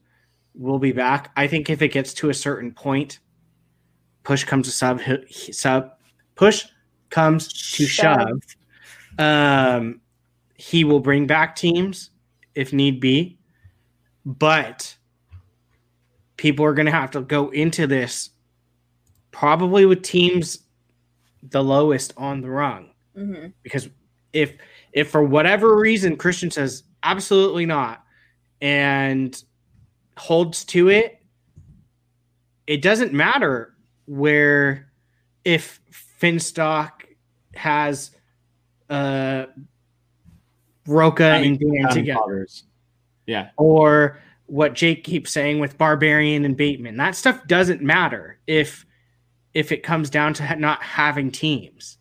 will 0.55 0.79
be 0.79 0.93
back. 0.93 1.33
I 1.37 1.47
think 1.47 1.69
if 1.71 1.81
it 1.83 1.89
gets 1.89 2.15
to 2.15 2.29
a 2.31 2.35
certain 2.35 2.73
point, 2.73 3.19
push 4.23 4.45
comes 4.45 4.67
to 4.67 4.73
sub, 4.73 5.01
sub, 5.53 5.91
push 6.35 6.67
comes 7.11 7.49
to 7.75 7.87
Shove. 7.87 8.41
Um, 9.19 10.01
he 10.57 10.85
will 10.85 11.01
bring 11.01 11.27
back 11.27 11.57
teams 11.57 12.11
if 12.55 12.73
need 12.73 13.01
be, 13.01 13.39
but 14.25 14.97
people 16.37 16.65
are 16.65 16.75
going 16.75 16.87
to 16.87 16.93
have 16.93 17.11
to 17.13 17.21
go 17.23 17.51
into 17.51 17.87
this 17.87 18.31
probably 19.31 19.85
with 19.87 20.03
teams 20.03 20.61
the 21.43 21.63
lowest 21.63 22.13
on 22.17 22.41
the 22.41 22.51
rung 22.51 22.91
Mhm. 23.17 23.53
because 23.63 23.89
if 24.33 24.57
if 24.93 25.11
for 25.11 25.23
whatever 25.23 25.77
reason 25.79 26.17
Christian 26.17 26.51
says 26.51 26.83
absolutely 27.03 27.67
not 27.67 28.05
and 28.61 29.43
holds 30.17 30.65
to 30.67 30.89
it, 30.89 31.23
it 32.67 32.83
doesn't 32.83 33.13
matter 33.13 33.75
where 34.07 34.91
if 35.45 35.81
Finstock 36.21 36.96
has 37.57 38.11
uh 38.89 39.47
Roca 40.87 41.25
and 41.25 41.59
Dan 41.59 41.89
together 41.91 42.21
Potters. 42.21 42.65
Yeah, 43.27 43.51
or 43.57 44.21
what 44.47 44.75
Jake 44.75 45.03
keeps 45.03 45.33
saying 45.33 45.59
with 45.59 45.77
Barbarian 45.77 46.45
and 46.45 46.57
Bateman. 46.57 46.97
That 46.97 47.17
stuff 47.17 47.47
doesn't 47.47 47.83
matter 47.83 48.39
if 48.47 48.87
if 49.55 49.73
it 49.73 49.83
comes 49.83 50.11
down 50.11 50.35
to 50.35 50.57
not 50.57 50.83
having 50.83 51.31
teams. 51.31 51.99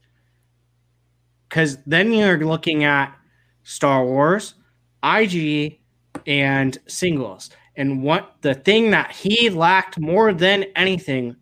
Cuz 1.49 1.77
then 1.87 2.13
you're 2.13 2.45
looking 2.45 2.83
at 2.83 3.15
Star 3.63 4.05
Wars, 4.05 4.55
IG 5.03 5.79
and 6.27 6.77
singles. 6.87 7.49
And 7.75 8.03
what 8.03 8.35
the 8.41 8.53
thing 8.53 8.91
that 8.91 9.11
he 9.11 9.49
lacked 9.49 9.99
more 9.99 10.33
than 10.33 10.65
anything 10.75 11.35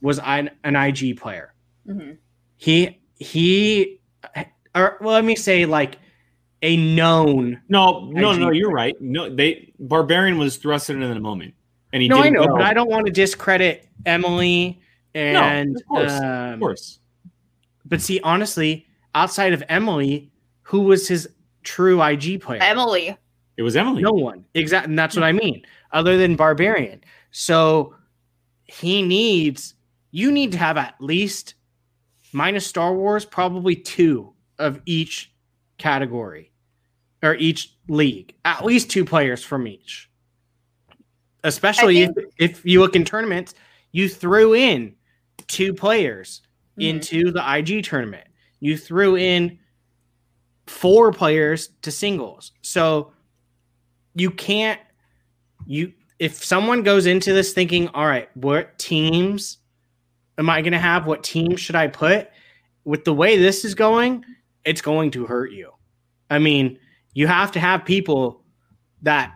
was 0.00 0.18
an, 0.18 0.50
an 0.64 0.76
IG 0.76 1.16
player. 1.16 1.54
Mhm. 1.86 2.18
He 2.56 2.98
he 3.18 4.00
or 4.74 4.98
well, 5.00 5.14
let 5.14 5.24
me 5.24 5.36
say 5.36 5.66
like 5.66 5.98
a 6.62 6.76
known 6.76 7.60
no, 7.68 8.08
no, 8.10 8.32
no. 8.32 8.50
You're 8.50 8.70
right. 8.70 8.94
No, 9.00 9.34
they 9.34 9.72
Barbarian 9.78 10.38
was 10.38 10.58
thrusted 10.58 10.90
in 10.90 11.02
in 11.02 11.16
a 11.16 11.20
moment, 11.20 11.54
and 11.92 12.02
he 12.02 12.08
no, 12.08 12.18
I 12.18 12.22
didn't 12.24 12.46
know, 12.46 12.56
but 12.56 12.62
I 12.62 12.74
don't 12.74 12.90
want 12.90 13.06
to 13.06 13.12
discredit 13.12 13.88
Emily 14.06 14.80
and 15.14 15.76
of 15.76 15.86
course, 15.86 16.12
um, 16.12 16.54
of 16.54 16.60
course. 16.60 16.98
But 17.84 18.00
see, 18.00 18.20
honestly, 18.24 18.86
outside 19.14 19.52
of 19.52 19.62
Emily, 19.68 20.30
who 20.62 20.80
was 20.80 21.06
his 21.06 21.28
true 21.62 22.02
IG 22.02 22.40
player? 22.40 22.62
Emily. 22.62 23.16
It 23.56 23.62
was 23.62 23.76
Emily. 23.76 24.02
no 24.02 24.10
one. 24.10 24.44
Exactly. 24.54 24.90
And 24.90 24.98
that's 24.98 25.14
what 25.14 25.22
I 25.22 25.30
mean. 25.30 25.62
Other 25.92 26.16
than 26.16 26.34
Barbarian. 26.34 27.04
So 27.30 27.94
he 28.64 29.02
needs 29.02 29.74
you 30.10 30.30
need 30.30 30.52
to 30.52 30.58
have 30.58 30.76
at 30.76 30.94
least 31.00 31.54
minus 32.34 32.66
Star 32.66 32.92
Wars, 32.92 33.24
probably 33.24 33.76
two 33.76 34.32
of 34.58 34.80
each 34.84 35.32
category 35.78 36.50
or 37.22 37.34
each 37.36 37.74
league. 37.88 38.34
At 38.44 38.64
least 38.64 38.90
two 38.90 39.04
players 39.04 39.42
from 39.42 39.66
each. 39.66 40.10
Especially 41.44 42.02
if, 42.02 42.10
if 42.38 42.66
you 42.66 42.80
look 42.80 42.96
in 42.96 43.04
tournaments, 43.04 43.54
you 43.92 44.08
threw 44.08 44.54
in 44.54 44.94
two 45.46 45.72
players 45.72 46.42
Mhm. 46.78 46.88
into 46.88 47.30
the 47.30 47.40
IG 47.40 47.82
tournament. 47.82 48.26
You 48.60 48.76
threw 48.76 49.16
in 49.16 49.58
four 50.66 51.12
players 51.12 51.68
to 51.82 51.92
singles. 51.92 52.52
So 52.62 53.12
you 54.14 54.30
can't 54.30 54.80
you 55.66 55.92
if 56.18 56.44
someone 56.44 56.82
goes 56.82 57.06
into 57.06 57.32
this 57.32 57.52
thinking, 57.52 57.88
all 57.88 58.06
right, 58.06 58.28
what 58.36 58.78
teams 58.78 59.58
am 60.38 60.50
I 60.50 60.60
going 60.62 60.72
to 60.72 60.78
have? 60.78 61.06
What 61.06 61.22
team 61.22 61.56
should 61.56 61.76
I 61.76 61.86
put? 61.88 62.28
With 62.84 63.04
the 63.04 63.14
way 63.14 63.38
this 63.38 63.64
is 63.64 63.74
going, 63.74 64.24
it's 64.64 64.82
going 64.82 65.10
to 65.12 65.26
hurt 65.26 65.52
you. 65.52 65.70
I 66.30 66.38
mean, 66.38 66.78
you 67.14 67.26
have 67.26 67.52
to 67.52 67.60
have 67.60 67.84
people 67.84 68.42
that 69.02 69.34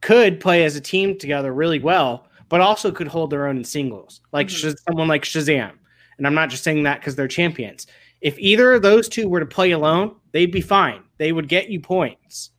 could 0.00 0.40
play 0.40 0.64
as 0.64 0.76
a 0.76 0.80
team 0.80 1.18
together 1.18 1.52
really 1.52 1.78
well, 1.78 2.26
but 2.48 2.60
also 2.60 2.90
could 2.90 3.08
hold 3.08 3.30
their 3.30 3.46
own 3.46 3.58
in 3.58 3.64
singles, 3.64 4.20
like 4.32 4.48
Mhm. 4.48 4.76
Someone 4.88 5.08
like 5.08 5.24
Shazam. 5.24 5.72
And 6.18 6.26
I'm 6.26 6.34
not 6.34 6.50
just 6.50 6.64
saying 6.64 6.82
that 6.84 7.00
because 7.00 7.16
they're 7.16 7.28
champions. 7.28 7.86
If 8.20 8.38
either 8.38 8.74
of 8.74 8.82
those 8.82 9.08
two 9.08 9.28
were 9.28 9.40
to 9.40 9.46
play 9.46 9.70
alone, 9.70 10.16
they'd 10.32 10.50
be 10.52 10.60
fine. 10.60 11.02
They 11.18 11.32
would 11.32 11.48
get 11.48 11.68
you 11.70 11.80
points. 11.80 12.50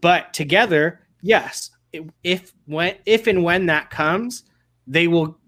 But 0.00 0.32
together, 0.34 1.00
yes, 1.20 1.70
if 2.24 2.52
when 2.66 2.96
if 3.06 3.26
and 3.26 3.44
when 3.44 3.66
that 3.66 3.90
comes, 3.90 4.44
they 4.86 5.06
will 5.08 5.38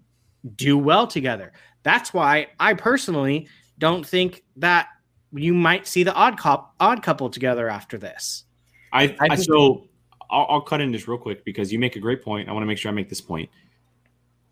do 0.55 0.77
well 0.77 1.07
together. 1.07 1.53
That's 1.83 2.13
why 2.13 2.47
I 2.59 2.73
personally 2.73 3.47
don't 3.77 4.05
think 4.05 4.43
that 4.57 4.87
you 5.31 5.53
might 5.53 5.87
see 5.87 6.03
the 6.03 6.13
odd 6.13 6.37
cop 6.37 6.75
odd 6.79 7.03
couple 7.03 7.29
together 7.29 7.69
after 7.69 7.97
this. 7.97 8.45
I, 8.93 9.15
I 9.19 9.35
so 9.35 9.87
I'll, 10.29 10.45
I'll 10.49 10.61
cut 10.61 10.81
in 10.81 10.93
just 10.93 11.07
real 11.07 11.17
quick 11.17 11.43
because 11.43 11.71
you 11.71 11.79
make 11.79 11.95
a 11.95 11.99
great 11.99 12.23
point. 12.23 12.47
I 12.49 12.53
want 12.53 12.63
to 12.63 12.67
make 12.67 12.77
sure 12.77 12.91
I 12.91 12.95
make 12.95 13.09
this 13.09 13.21
point. 13.21 13.49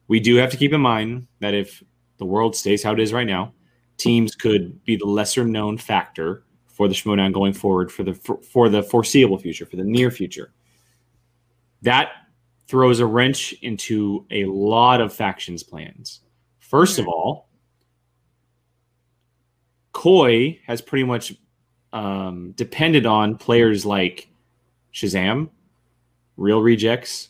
We 0.07 0.19
do 0.19 0.35
have 0.35 0.51
to 0.51 0.57
keep 0.57 0.73
in 0.73 0.81
mind 0.81 1.27
that 1.39 1.53
if 1.53 1.81
the 2.17 2.25
world 2.25 2.55
stays 2.55 2.83
how 2.83 2.93
it 2.93 2.99
is 2.99 3.13
right 3.13 3.27
now, 3.27 3.53
teams 3.97 4.35
could 4.35 4.83
be 4.83 4.95
the 4.95 5.05
lesser 5.05 5.45
known 5.45 5.77
factor 5.77 6.43
for 6.67 6.87
the 6.87 6.93
Schmodown 6.93 7.31
going 7.31 7.53
forward 7.53 7.91
for 7.91 8.03
the 8.03 8.13
for, 8.13 8.41
for 8.41 8.69
the 8.69 8.83
foreseeable 8.83 9.37
future, 9.37 9.65
for 9.65 9.77
the 9.77 9.83
near 9.83 10.11
future. 10.11 10.51
That 11.83 12.11
throws 12.73 12.99
a 12.99 13.05
wrench 13.05 13.53
into 13.61 14.25
a 14.31 14.45
lot 14.45 14.99
of 14.99 15.13
factions 15.13 15.61
plans. 15.61 16.21
First 16.57 16.97
of 16.97 17.07
all, 17.07 17.47
Coy 19.91 20.59
has 20.65 20.81
pretty 20.81 21.03
much 21.03 21.35
um, 21.93 22.51
depended 22.53 23.05
on 23.05 23.37
players 23.37 23.85
like 23.85 24.27
Shazam, 24.91 25.51
Real 26.35 26.63
Rejects, 26.63 27.29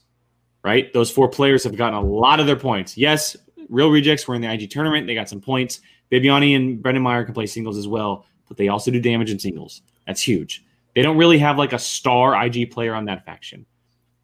right? 0.63 0.93
Those 0.93 1.11
four 1.11 1.27
players 1.27 1.65
have 1.65 1.75
gotten 1.75 1.99
a 1.99 2.01
lot 2.01 2.39
of 2.39 2.45
their 2.45 2.55
points. 2.55 2.95
Yes, 2.97 3.35
Real 3.67 3.91
Rejects 3.91 4.25
were 4.25 4.35
in 4.35 4.41
the 4.41 4.49
IG 4.49 4.69
tournament. 4.69 5.07
They 5.07 5.13
got 5.13 5.27
some 5.27 5.41
points. 5.41 5.81
Bibiani 6.09 6.55
and 6.55 6.81
Brendan 6.81 7.03
Meyer 7.03 7.25
can 7.25 7.33
play 7.33 7.47
singles 7.47 7.77
as 7.77 7.85
well, 7.85 8.25
but 8.47 8.55
they 8.55 8.69
also 8.69 8.91
do 8.91 9.01
damage 9.01 9.29
in 9.29 9.39
singles. 9.39 9.81
That's 10.07 10.21
huge. 10.21 10.63
They 10.95 11.01
don't 11.01 11.17
really 11.17 11.39
have 11.39 11.57
like 11.57 11.73
a 11.73 11.79
star 11.79 12.45
IG 12.45 12.71
player 12.71 12.95
on 12.95 13.03
that 13.05 13.25
faction. 13.25 13.65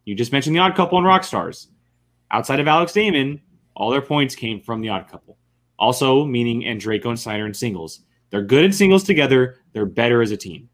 You 0.04 0.14
just 0.14 0.32
mentioned 0.32 0.56
the 0.56 0.60
Odd 0.60 0.74
Couple 0.74 0.98
and 0.98 1.06
Rockstars. 1.06 1.68
Outside 2.30 2.60
of 2.60 2.68
Alex 2.68 2.92
Damon, 2.92 3.40
all 3.74 3.90
their 3.90 4.02
points 4.02 4.34
came 4.34 4.60
from 4.60 4.80
the 4.80 4.88
Odd 4.88 5.08
Couple. 5.08 5.36
Also, 5.78 6.24
meaning 6.24 6.62
Andreyko 6.62 7.06
and 7.06 7.18
Sneider 7.18 7.46
in 7.46 7.54
singles. 7.54 8.00
They're 8.30 8.42
good 8.42 8.64
in 8.64 8.72
singles 8.72 9.02
together. 9.02 9.56
They're 9.72 9.86
better 9.86 10.22
as 10.22 10.30
a 10.30 10.36
team. 10.36 10.68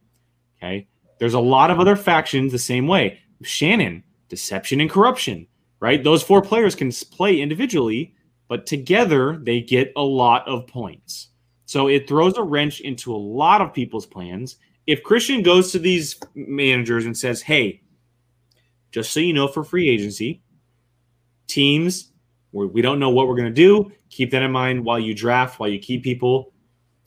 Okay. 0.59 0.89
There's 1.19 1.35
a 1.35 1.41
lot 1.41 1.71
of 1.71 1.81
other 1.81 1.97
factions 1.97 2.53
the 2.53 2.59
same 2.59 2.87
way. 2.87 3.21
Shannon, 3.43 4.03
Deception, 4.29 4.81
and 4.81 4.91
Corruption, 4.91 5.47
right? 5.81 6.03
Those 6.03 6.23
four 6.23 6.43
players 6.43 6.75
can 6.75 6.91
play 6.91 7.41
individually, 7.41 8.15
but 8.49 8.67
together 8.67 9.39
they 9.43 9.61
get 9.61 9.93
a 9.97 10.03
lot 10.03 10.47
of 10.47 10.67
points. 10.67 11.29
So 11.65 11.89
it 11.89 12.09
throws 12.09 12.37
a 12.37 12.43
wrench 12.43 12.81
into 12.81 13.15
a 13.15 13.17
lot 13.17 13.61
of 13.61 13.73
people's 13.73 14.07
plans. 14.07 14.57
If 14.87 15.03
Christian 15.03 15.43
goes 15.43 15.73
to 15.73 15.79
these 15.79 16.19
managers 16.35 17.07
and 17.07 17.17
says, 17.17 17.43
hey, 17.43 17.83
just 18.91 19.13
so 19.13 19.21
you 19.21 19.33
know, 19.33 19.49
for 19.49 19.65
free 19.65 19.89
agency, 19.89 20.43
teams 21.47 22.13
we 22.65 22.81
don't 22.81 22.99
know 22.99 23.11
what 23.11 23.29
we're 23.29 23.37
going 23.37 23.49
to 23.49 23.55
do, 23.55 23.93
keep 24.09 24.31
that 24.31 24.43
in 24.43 24.51
mind 24.51 24.83
while 24.85 24.99
you 24.99 25.15
draft, 25.15 25.61
while 25.61 25.69
you 25.69 25.79
keep 25.79 26.03
people. 26.03 26.53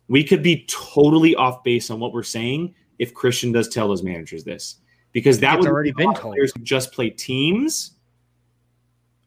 We 0.07 0.23
could 0.23 0.43
be 0.43 0.65
totally 0.67 1.35
off 1.35 1.63
base 1.63 1.89
on 1.89 1.99
what 1.99 2.13
we're 2.13 2.23
saying 2.23 2.75
if 2.99 3.13
Christian 3.13 3.51
does 3.51 3.67
tell 3.67 3.87
those 3.87 4.03
managers 4.03 4.43
this, 4.43 4.75
because 5.11 5.39
that 5.39 5.55
It's 5.55 5.65
would 5.65 5.71
already 5.71 5.91
a 5.91 5.93
been 5.95 6.13
told. 6.13 6.33
Players 6.33 6.51
who 6.55 6.63
just 6.63 6.91
play 6.91 7.09
teams, 7.09 7.95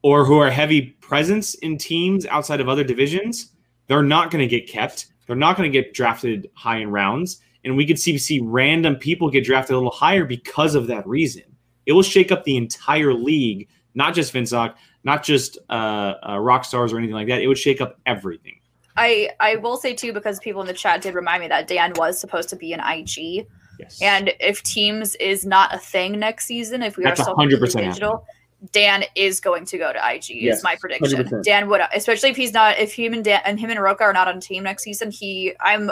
or 0.02 0.24
who 0.24 0.38
are 0.38 0.50
heavy 0.50 0.96
presence 1.00 1.54
in 1.56 1.78
teams 1.78 2.26
outside 2.26 2.60
of 2.60 2.68
other 2.68 2.84
divisions, 2.84 3.52
they're 3.86 4.02
not 4.02 4.30
going 4.30 4.42
to 4.42 4.48
get 4.48 4.68
kept. 4.68 5.06
They're 5.26 5.36
not 5.36 5.56
going 5.56 5.70
to 5.70 5.72
get 5.72 5.94
drafted 5.94 6.50
high 6.54 6.78
in 6.78 6.90
rounds, 6.90 7.40
and 7.64 7.76
we 7.76 7.86
could 7.86 7.98
see 7.98 8.18
see 8.18 8.40
random 8.40 8.96
people 8.96 9.30
get 9.30 9.44
drafted 9.44 9.74
a 9.74 9.76
little 9.76 9.90
higher 9.90 10.24
because 10.24 10.74
of 10.74 10.86
that 10.88 11.06
reason. 11.06 11.44
It 11.86 11.92
will 11.92 12.02
shake 12.02 12.30
up 12.32 12.44
the 12.44 12.56
entire 12.56 13.12
league, 13.14 13.68
not 13.94 14.14
just 14.14 14.32
Finstock, 14.32 14.74
not 15.04 15.22
just 15.22 15.58
uh, 15.68 16.14
uh, 16.28 16.38
rock 16.38 16.64
stars 16.64 16.92
or 16.92 16.98
anything 16.98 17.14
like 17.14 17.28
that. 17.28 17.42
It 17.42 17.48
would 17.48 17.58
shake 17.58 17.80
up 17.80 17.98
everything. 18.06 18.58
I 18.96 19.30
I 19.40 19.56
will 19.56 19.76
say 19.76 19.94
too 19.94 20.12
because 20.12 20.38
people 20.40 20.60
in 20.60 20.66
the 20.66 20.74
chat 20.74 21.00
did 21.02 21.14
remind 21.14 21.40
me 21.42 21.48
that 21.48 21.66
Dan 21.66 21.92
was 21.96 22.20
supposed 22.20 22.48
to 22.50 22.56
be 22.56 22.72
an 22.72 22.80
IG, 22.80 23.46
Yes. 23.80 23.98
and 24.02 24.32
if 24.38 24.62
Teams 24.62 25.14
is 25.16 25.46
not 25.46 25.74
a 25.74 25.78
thing 25.78 26.18
next 26.18 26.44
season, 26.46 26.82
if 26.82 26.96
we 26.98 27.04
That's 27.04 27.20
are 27.20 27.24
still 27.24 27.34
100% 27.36 27.48
completely 27.58 27.82
digital, 27.84 28.26
Dan 28.70 29.04
is 29.16 29.40
going 29.40 29.64
to 29.64 29.78
go 29.78 29.92
to 29.94 29.98
IG. 29.98 30.28
Yes, 30.42 30.58
is 30.58 30.62
my 30.62 30.76
prediction. 30.76 31.24
100%. 31.24 31.42
Dan 31.42 31.68
would, 31.70 31.80
especially 31.94 32.28
if 32.30 32.36
he's 32.36 32.52
not, 32.52 32.78
if 32.78 32.92
him 32.92 33.14
and 33.14 33.24
Dan 33.24 33.40
and 33.46 33.58
him 33.58 33.70
and 33.70 33.80
Rocco 33.80 34.04
are 34.04 34.12
not 34.12 34.28
on 34.28 34.40
team 34.40 34.62
next 34.64 34.84
season, 34.84 35.10
he 35.10 35.54
I'm. 35.60 35.90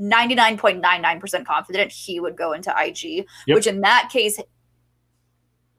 99.99% 0.00 1.44
confident 1.44 1.92
he 1.92 2.18
would 2.20 2.36
go 2.36 2.52
into 2.52 2.72
IG, 2.76 3.26
Yep. 3.46 3.54
which 3.54 3.66
in 3.66 3.80
that 3.82 4.08
case, 4.12 4.40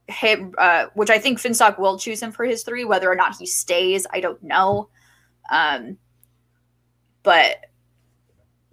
him, 0.07 0.53
uh, 0.57 0.87
which 0.93 1.09
I 1.09 1.17
think 1.17 1.39
Finstock 1.39 1.79
will 1.79 1.97
choose 1.97 2.21
him 2.21 2.31
for 2.31 2.45
his 2.45 2.63
three. 2.63 2.85
Whether 2.85 3.11
or 3.11 3.15
not 3.15 3.37
he 3.37 3.45
stays, 3.45 4.05
I 4.11 4.19
don't 4.19 4.41
know. 4.43 4.89
Um, 5.49 5.97
but 7.23 7.57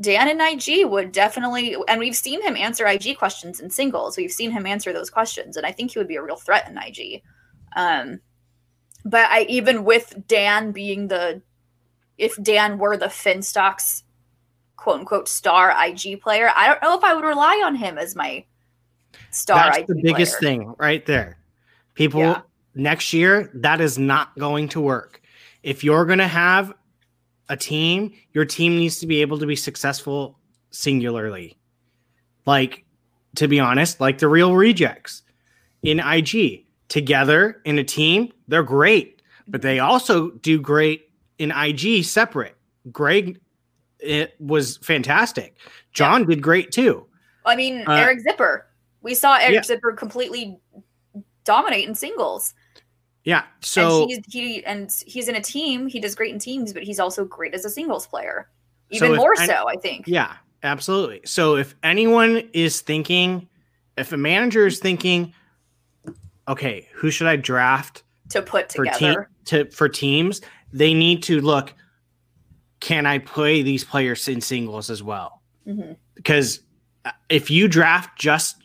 Dan 0.01 0.29
and 0.29 0.41
IG 0.41 0.87
would 0.87 1.13
definitely, 1.13 1.77
and 1.87 2.01
we've 2.01 2.17
seen 2.17 2.43
him 2.43 2.57
answer 2.57 2.87
IG 2.87 3.19
questions 3.19 3.61
in 3.61 3.71
singles. 3.71 4.17
We've 4.17 4.33
seen 4.33 4.51
him 4.51 4.67
answer 4.67 4.93
those 4.93 5.11
questions, 5.11 5.57
and 5.57 5.67
I 5.67 5.73
think 5.73 5.93
he 5.93 5.99
would 5.99 6.09
be 6.09 6.17
a 6.17 6.23
real 6.23 6.37
threat 6.37 6.69
in 6.69 6.79
IG. 6.79 7.23
Um, 7.77 8.21
but 9.05 9.31
I 9.31 9.43
even 9.43 9.85
with 9.85 10.27
Dan 10.27 10.73
being 10.73 11.09
the, 11.09 11.43
if 12.19 12.41
Dan 12.43 12.79
were 12.79 12.97
the 12.97 13.07
Finstock's 13.07 14.05
quote 14.77 15.01
unquote 15.01 15.29
star 15.29 15.75
IG 15.87 16.21
player, 16.21 16.51
I 16.57 16.67
don't 16.67 16.83
know 16.83 16.97
if 16.97 17.05
I 17.05 17.15
would 17.15 17.25
rely 17.25 17.63
on 17.65 17.77
him 17.77 17.99
as 17.99 18.17
my 18.17 18.45
star. 19.31 19.71
That's 19.73 19.87
the 19.89 20.01
biggest 20.03 20.39
player. 20.39 20.59
thing 20.59 20.75
right 20.79 21.05
there. 21.07 21.39
People 21.95 22.21
Yeah. 22.21 22.41
next 22.75 23.13
year, 23.13 23.51
that 23.55 23.81
is 23.81 23.99
not 23.99 24.37
going 24.39 24.69
to 24.71 24.81
work. 24.81 25.21
If 25.63 25.85
you're 25.85 26.05
going 26.07 26.19
to 26.21 26.27
have 26.29 26.73
a 27.49 27.57
team, 27.57 28.13
your 28.33 28.45
team 28.45 28.77
needs 28.77 28.99
to 29.01 29.07
be 29.07 29.21
able 29.21 29.39
to 29.39 29.47
be 29.47 29.57
successful 29.57 30.39
singularly. 30.71 31.57
Like, 32.47 32.85
to 33.37 33.49
be 33.49 33.61
honest, 33.61 34.01
like 34.01 34.19
the 34.19 34.29
real 34.29 34.55
rejects 34.55 35.23
in 35.83 36.01
IG 36.01 36.65
together 36.89 37.61
in 37.65 37.79
a 37.79 37.85
team, 37.85 38.33
they're 38.49 38.63
great, 38.63 39.23
but 39.47 39.63
they 39.63 39.79
also 39.79 40.31
do 40.31 40.61
great 40.61 41.11
in 41.39 41.51
IG 41.53 42.05
separate. 42.05 42.57
Greg 42.91 43.41
it 43.99 44.35
was 44.41 44.79
fantastic. 44.79 45.57
John 45.93 46.25
did 46.25 46.41
great 46.43 46.73
too. 46.73 47.07
I 47.45 47.55
mean, 47.55 47.85
Uh, 47.87 47.93
Eric 47.93 48.21
Zipper. 48.21 48.67
We 49.03 49.15
saw 49.15 49.37
Eric 49.37 49.55
yeah. 49.55 49.63
Zipper 49.63 49.93
completely 49.93 50.59
dominate 51.45 51.89
in 51.89 51.95
singles. 51.95 52.55
Yeah. 53.25 53.45
So 53.61 54.03
and 54.03 54.11
he's 54.11 54.21
he 54.29 54.65
and 54.65 54.95
he's 55.07 55.29
in 55.29 55.37
a 55.37 55.43
team. 55.43 55.87
He 55.87 56.01
does 56.01 56.15
great 56.15 56.33
in 56.33 56.39
teams, 56.39 56.73
but 56.73 56.83
he's 56.83 57.01
also 57.01 57.25
great 57.25 57.55
as 57.55 57.65
a 57.65 57.71
singles 57.71 58.07
player. 58.07 58.49
Even 58.91 59.13
if 59.13 59.19
more 59.19 59.35
any- 59.39 59.47
so, 59.47 59.69
I 59.69 59.77
think. 59.77 60.07
Yeah, 60.07 60.35
absolutely. 60.63 61.21
So 61.25 61.57
if 61.57 61.75
anyone 61.83 62.49
is 62.53 62.81
thinking, 62.81 63.49
if 63.97 64.13
a 64.13 64.17
manager 64.17 64.67
is 64.67 64.79
thinking, 64.79 65.33
okay, 66.49 66.89
who 66.95 67.11
should 67.11 67.27
I 67.27 67.37
draft 67.37 68.03
To 68.31 68.43
put 68.43 68.73
for 68.73 68.85
team 68.85 68.93
together. 68.95 69.31
to 69.47 69.71
for 69.71 69.89
teams, 69.89 70.41
they 70.73 70.95
need 70.95 71.23
to 71.25 71.41
look. 71.41 71.75
Can 72.81 73.05
I 73.05 73.19
play 73.19 73.63
these 73.63 73.85
players 73.85 74.27
in 74.27 74.41
singles 74.41 74.89
as 74.89 75.03
well? 75.03 75.43
Mhm. 75.67 75.97
Because 76.15 76.61
uh, 77.05 77.11
if 77.29 77.51
you 77.51 77.69
draft 77.69 78.19
just 78.19 78.57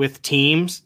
with 0.00 0.22
teams, 0.22 0.80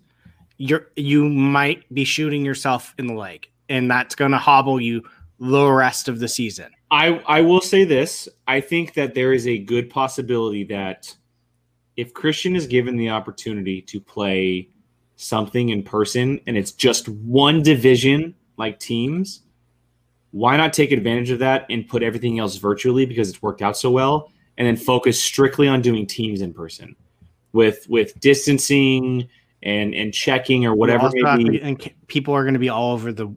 you're 0.58 0.88
you 0.96 1.28
might 1.28 1.82
be 1.94 2.04
shooting 2.04 2.44
yourself 2.44 2.92
in 2.98 3.06
the 3.06 3.14
leg, 3.14 3.48
and 3.68 3.88
that's 3.88 4.16
going 4.16 4.32
to 4.32 4.38
hobble 4.38 4.80
you 4.80 5.02
the 5.38 5.70
rest 5.70 6.08
of 6.08 6.18
the 6.18 6.26
season. 6.26 6.72
I 6.90 7.22
I 7.28 7.40
will 7.40 7.60
say 7.60 7.84
this. 7.84 8.28
I 8.48 8.60
think 8.60 8.94
that 8.94 9.14
there 9.14 9.32
is 9.32 9.46
a 9.46 9.56
good 9.56 9.88
possibility 9.88 10.64
that 10.64 11.14
if 11.96 12.12
Christian 12.12 12.56
is 12.56 12.66
given 12.66 12.96
the 12.96 13.10
opportunity 13.10 13.80
to 13.82 14.00
play 14.00 14.68
something 15.14 15.68
in 15.68 15.84
person 15.84 16.40
and 16.48 16.56
it's 16.56 16.72
just 16.72 17.08
one 17.08 17.62
division 17.62 18.34
like 18.56 18.80
teams, 18.80 19.42
why 20.32 20.56
not 20.56 20.72
take 20.72 20.90
advantage 20.90 21.30
of 21.30 21.38
that 21.38 21.66
and 21.70 21.86
put 21.86 22.02
everything 22.02 22.40
else 22.40 22.56
virtually 22.56 23.06
because 23.06 23.28
it's 23.28 23.40
worked 23.40 23.62
out 23.62 23.76
so 23.76 23.92
well 23.92 24.32
and 24.58 24.66
then 24.66 24.76
focus 24.76 25.22
strictly 25.22 25.68
on 25.68 25.80
doing 25.80 26.04
teams 26.04 26.40
in 26.40 26.52
person 26.52 26.96
with 27.54 27.88
with 27.88 28.18
distancing 28.20 29.26
and 29.62 29.94
and 29.94 30.12
checking 30.12 30.66
or 30.66 30.74
whatever 30.74 31.04
Also 31.04 31.16
it 31.16 31.38
may 31.38 31.48
be. 31.48 31.60
and 31.62 31.94
people 32.08 32.34
are 32.34 32.42
going 32.42 32.54
to 32.54 32.60
be 32.60 32.68
all 32.68 32.92
over 32.92 33.12
the 33.12 33.34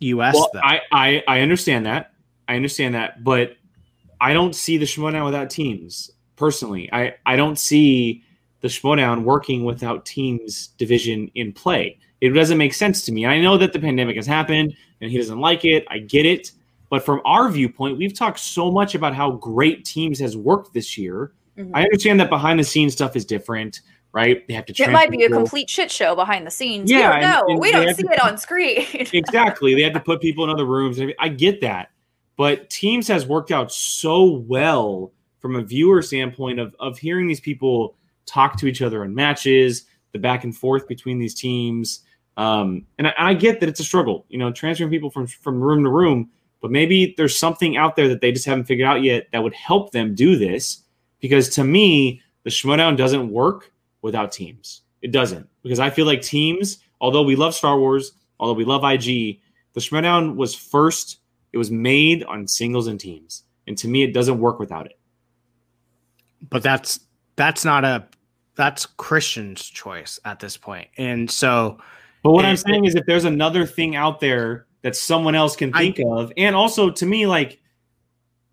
U.S. 0.00 0.34
Well, 0.34 0.50
though. 0.52 0.60
I, 0.62 0.80
I 0.92 1.22
I 1.26 1.40
understand 1.40 1.86
that. 1.86 2.12
I 2.48 2.56
understand 2.56 2.94
that, 2.94 3.24
but 3.24 3.56
I 4.20 4.34
don't 4.34 4.54
see 4.54 4.76
the 4.76 4.84
Schmodown 4.84 5.24
without 5.24 5.48
teams. 5.48 6.10
Personally, 6.36 6.90
I 6.92 7.14
I 7.24 7.36
don't 7.36 7.58
see 7.58 8.24
the 8.60 8.68
Schmodown 8.68 9.22
working 9.22 9.64
without 9.64 10.04
teams 10.04 10.68
division 10.76 11.30
in 11.34 11.52
play. 11.52 11.98
It 12.20 12.30
doesn't 12.30 12.58
make 12.58 12.74
sense 12.74 13.02
to 13.06 13.12
me. 13.12 13.24
I 13.24 13.40
know 13.40 13.56
that 13.56 13.72
the 13.72 13.78
pandemic 13.78 14.16
has 14.16 14.26
happened 14.26 14.74
and 15.00 15.10
he 15.10 15.16
doesn't 15.16 15.40
like 15.40 15.64
it. 15.64 15.86
I 15.88 16.00
get 16.00 16.26
it. 16.26 16.52
But 16.90 17.04
from 17.04 17.22
our 17.24 17.48
viewpoint, 17.48 17.96
we've 17.96 18.12
talked 18.12 18.40
so 18.40 18.70
much 18.70 18.94
about 18.94 19.14
how 19.14 19.30
great 19.30 19.84
teams 19.84 20.18
has 20.18 20.36
worked 20.36 20.74
this 20.74 20.98
year. 20.98 21.32
Mhm. 21.60 21.70
I 21.74 21.82
understand 21.84 22.20
that 22.20 22.30
behind 22.30 22.58
the 22.58 22.64
scenes 22.64 22.92
stuff 22.92 23.16
is 23.16 23.24
different, 23.24 23.80
right? 24.12 24.46
They 24.48 24.54
have 24.54 24.66
to. 24.66 24.82
It 24.82 24.90
might 24.90 25.10
be 25.10 25.24
a 25.24 25.28
complete 25.28 25.68
shit 25.70 25.90
show 25.90 26.14
behind 26.14 26.46
the 26.46 26.50
scenes. 26.50 26.90
Yeah, 26.90 27.16
we 27.16 27.20
don't 27.20 27.30
know. 27.30 27.44
and 27.48 27.60
we 27.60 27.72
don't 27.72 27.94
see 27.94 28.02
to- 28.02 28.12
it 28.12 28.22
on 28.22 28.38
screen. 28.38 28.86
exactly. 29.12 29.74
They 29.74 29.82
had 29.82 29.94
to 29.94 30.00
put 30.00 30.20
people 30.20 30.44
in 30.44 30.50
other 30.50 30.64
rooms. 30.66 31.00
I 31.18 31.28
get 31.28 31.60
that, 31.60 31.90
but 32.36 32.70
teams 32.70 33.06
has 33.08 33.26
worked 33.26 33.50
out 33.50 33.72
so 33.72 34.24
well 34.46 35.12
from 35.38 35.56
a 35.56 35.62
viewer 35.62 36.02
standpoint 36.02 36.58
of 36.60 36.74
of 36.80 36.98
hearing 36.98 37.26
these 37.26 37.40
people 37.40 37.96
talk 38.26 38.56
to 38.58 38.66
each 38.66 38.82
other 38.82 39.04
in 39.04 39.14
matches, 39.14 39.86
the 40.12 40.18
back 40.18 40.44
and 40.44 40.56
forth 40.56 40.86
between 40.86 41.18
these 41.18 41.34
teams. 41.34 42.00
Um, 42.36 42.86
and 42.98 43.08
I, 43.08 43.14
I 43.18 43.34
get 43.34 43.60
that 43.60 43.68
it's 43.68 43.80
a 43.80 43.84
struggle, 43.84 44.24
you 44.28 44.38
know, 44.38 44.50
transferring 44.52 44.90
people 44.90 45.10
from 45.10 45.26
from 45.26 45.60
room 45.60 45.82
to 45.84 45.90
room. 45.90 46.30
But 46.62 46.70
maybe 46.70 47.14
there's 47.16 47.34
something 47.36 47.78
out 47.78 47.96
there 47.96 48.06
that 48.08 48.20
they 48.20 48.32
just 48.32 48.44
haven't 48.44 48.64
figured 48.64 48.86
out 48.86 49.02
yet 49.02 49.28
that 49.32 49.42
would 49.42 49.54
help 49.54 49.92
them 49.92 50.14
do 50.14 50.36
this. 50.36 50.82
Because 51.20 51.48
to 51.50 51.64
me, 51.64 52.22
the 52.44 52.50
Schmoedown 52.50 52.96
doesn't 52.96 53.30
work 53.30 53.72
without 54.02 54.32
teams. 54.32 54.82
It 55.02 55.12
doesn't 55.12 55.48
because 55.62 55.78
I 55.78 55.90
feel 55.90 56.06
like 56.06 56.22
teams, 56.22 56.78
although 57.00 57.22
we 57.22 57.36
love 57.36 57.54
Star 57.54 57.78
Wars, 57.78 58.12
although 58.38 58.54
we 58.54 58.64
love 58.64 58.84
IG, 58.84 59.40
the 59.72 59.80
Schmoedown 59.80 60.36
was 60.36 60.54
first. 60.54 61.18
It 61.52 61.58
was 61.58 61.70
made 61.70 62.22
on 62.24 62.46
singles 62.46 62.86
and 62.86 63.00
teams, 63.00 63.44
and 63.66 63.76
to 63.78 63.88
me, 63.88 64.02
it 64.02 64.12
doesn't 64.12 64.38
work 64.38 64.58
without 64.58 64.86
it. 64.86 64.98
But 66.48 66.62
that's 66.62 67.00
that's 67.36 67.64
not 67.64 67.84
a 67.84 68.06
that's 68.54 68.86
Christian's 68.86 69.62
choice 69.62 70.20
at 70.24 70.40
this 70.40 70.56
point, 70.56 70.88
and 70.96 71.30
so. 71.30 71.78
But 72.22 72.32
what 72.32 72.44
I'm 72.44 72.58
saying 72.58 72.84
is, 72.84 72.94
if 72.94 73.06
there's 73.06 73.24
another 73.24 73.64
thing 73.64 73.96
out 73.96 74.20
there 74.20 74.66
that 74.82 74.94
someone 74.94 75.34
else 75.34 75.56
can 75.56 75.72
think 75.72 75.98
I, 76.00 76.04
of, 76.04 76.32
and 76.36 76.54
also 76.54 76.90
to 76.90 77.06
me, 77.06 77.26
like, 77.26 77.59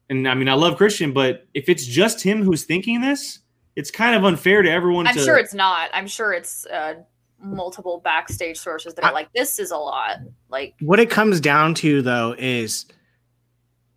and 0.09 0.27
I 0.27 0.33
mean, 0.33 0.49
I 0.49 0.53
love 0.53 0.77
Christian, 0.77 1.11
but 1.13 1.47
if 1.53 1.69
it's 1.69 1.85
just 1.85 2.23
him 2.23 2.41
who's 2.41 2.63
thinking 2.63 3.01
this, 3.01 3.39
it's 3.75 3.91
kind 3.91 4.15
of 4.15 4.23
unfair 4.23 4.61
to 4.61 4.71
everyone. 4.71 5.07
I'm 5.07 5.15
to, 5.15 5.23
sure 5.23 5.37
it's 5.37 5.53
not. 5.53 5.89
I'm 5.93 6.07
sure 6.07 6.33
it's 6.33 6.65
uh, 6.67 6.95
multiple 7.39 8.01
backstage 8.03 8.57
sources 8.57 8.93
that 8.95 9.03
are 9.03 9.11
I, 9.11 9.13
like, 9.13 9.31
"This 9.33 9.59
is 9.59 9.71
a 9.71 9.77
lot." 9.77 10.19
Like, 10.49 10.75
what 10.79 10.99
it 10.99 11.09
comes 11.09 11.39
down 11.41 11.73
to, 11.75 12.01
though, 12.01 12.35
is 12.37 12.85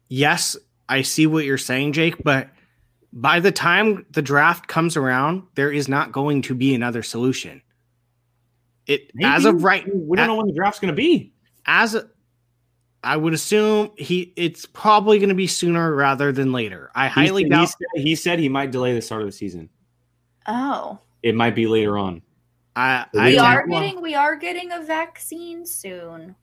yes, 0.08 0.56
I 0.88 1.02
see 1.02 1.26
what 1.26 1.44
you're 1.44 1.58
saying, 1.58 1.92
Jake, 1.92 2.22
but 2.22 2.50
by 3.12 3.40
the 3.40 3.52
time 3.52 4.04
the 4.10 4.22
draft 4.22 4.66
comes 4.66 4.96
around, 4.96 5.44
there 5.54 5.72
is 5.72 5.88
not 5.88 6.12
going 6.12 6.42
to 6.42 6.54
be 6.54 6.74
another 6.74 7.02
solution. 7.02 7.62
It 8.86 9.10
Maybe. 9.14 9.30
as 9.30 9.44
of 9.44 9.62
right, 9.62 9.84
we 9.86 10.16
don't 10.16 10.24
at, 10.24 10.26
know 10.26 10.36
when 10.36 10.46
the 10.46 10.52
draft's 10.52 10.80
going 10.80 10.92
to 10.92 10.96
be. 10.96 11.32
As 11.66 11.94
a, 11.94 12.08
I 13.02 13.16
would 13.16 13.32
assume 13.32 13.90
he 13.96 14.32
it's 14.36 14.66
probably 14.66 15.18
going 15.18 15.30
to 15.30 15.34
be 15.34 15.46
sooner 15.46 15.94
rather 15.94 16.32
than 16.32 16.52
later. 16.52 16.90
I 16.94 17.08
he 17.08 17.12
highly 17.12 17.42
said, 17.44 17.50
doubt. 17.50 17.60
He 17.60 17.66
said, 17.66 18.04
he 18.04 18.14
said, 18.16 18.38
he 18.38 18.48
might 18.48 18.70
delay 18.70 18.94
the 18.94 19.02
start 19.02 19.22
of 19.22 19.28
the 19.28 19.32
season. 19.32 19.70
Oh, 20.46 20.98
it 21.22 21.34
might 21.34 21.54
be 21.54 21.66
later 21.66 21.96
on. 21.96 22.22
I, 22.76 23.06
I 23.14 23.30
we 23.30 23.38
I 23.38 23.54
are 23.54 23.66
getting 23.66 24.02
we 24.02 24.14
are 24.14 24.36
getting 24.36 24.72
a 24.72 24.82
vaccine 24.82 25.66
soon. 25.66 26.36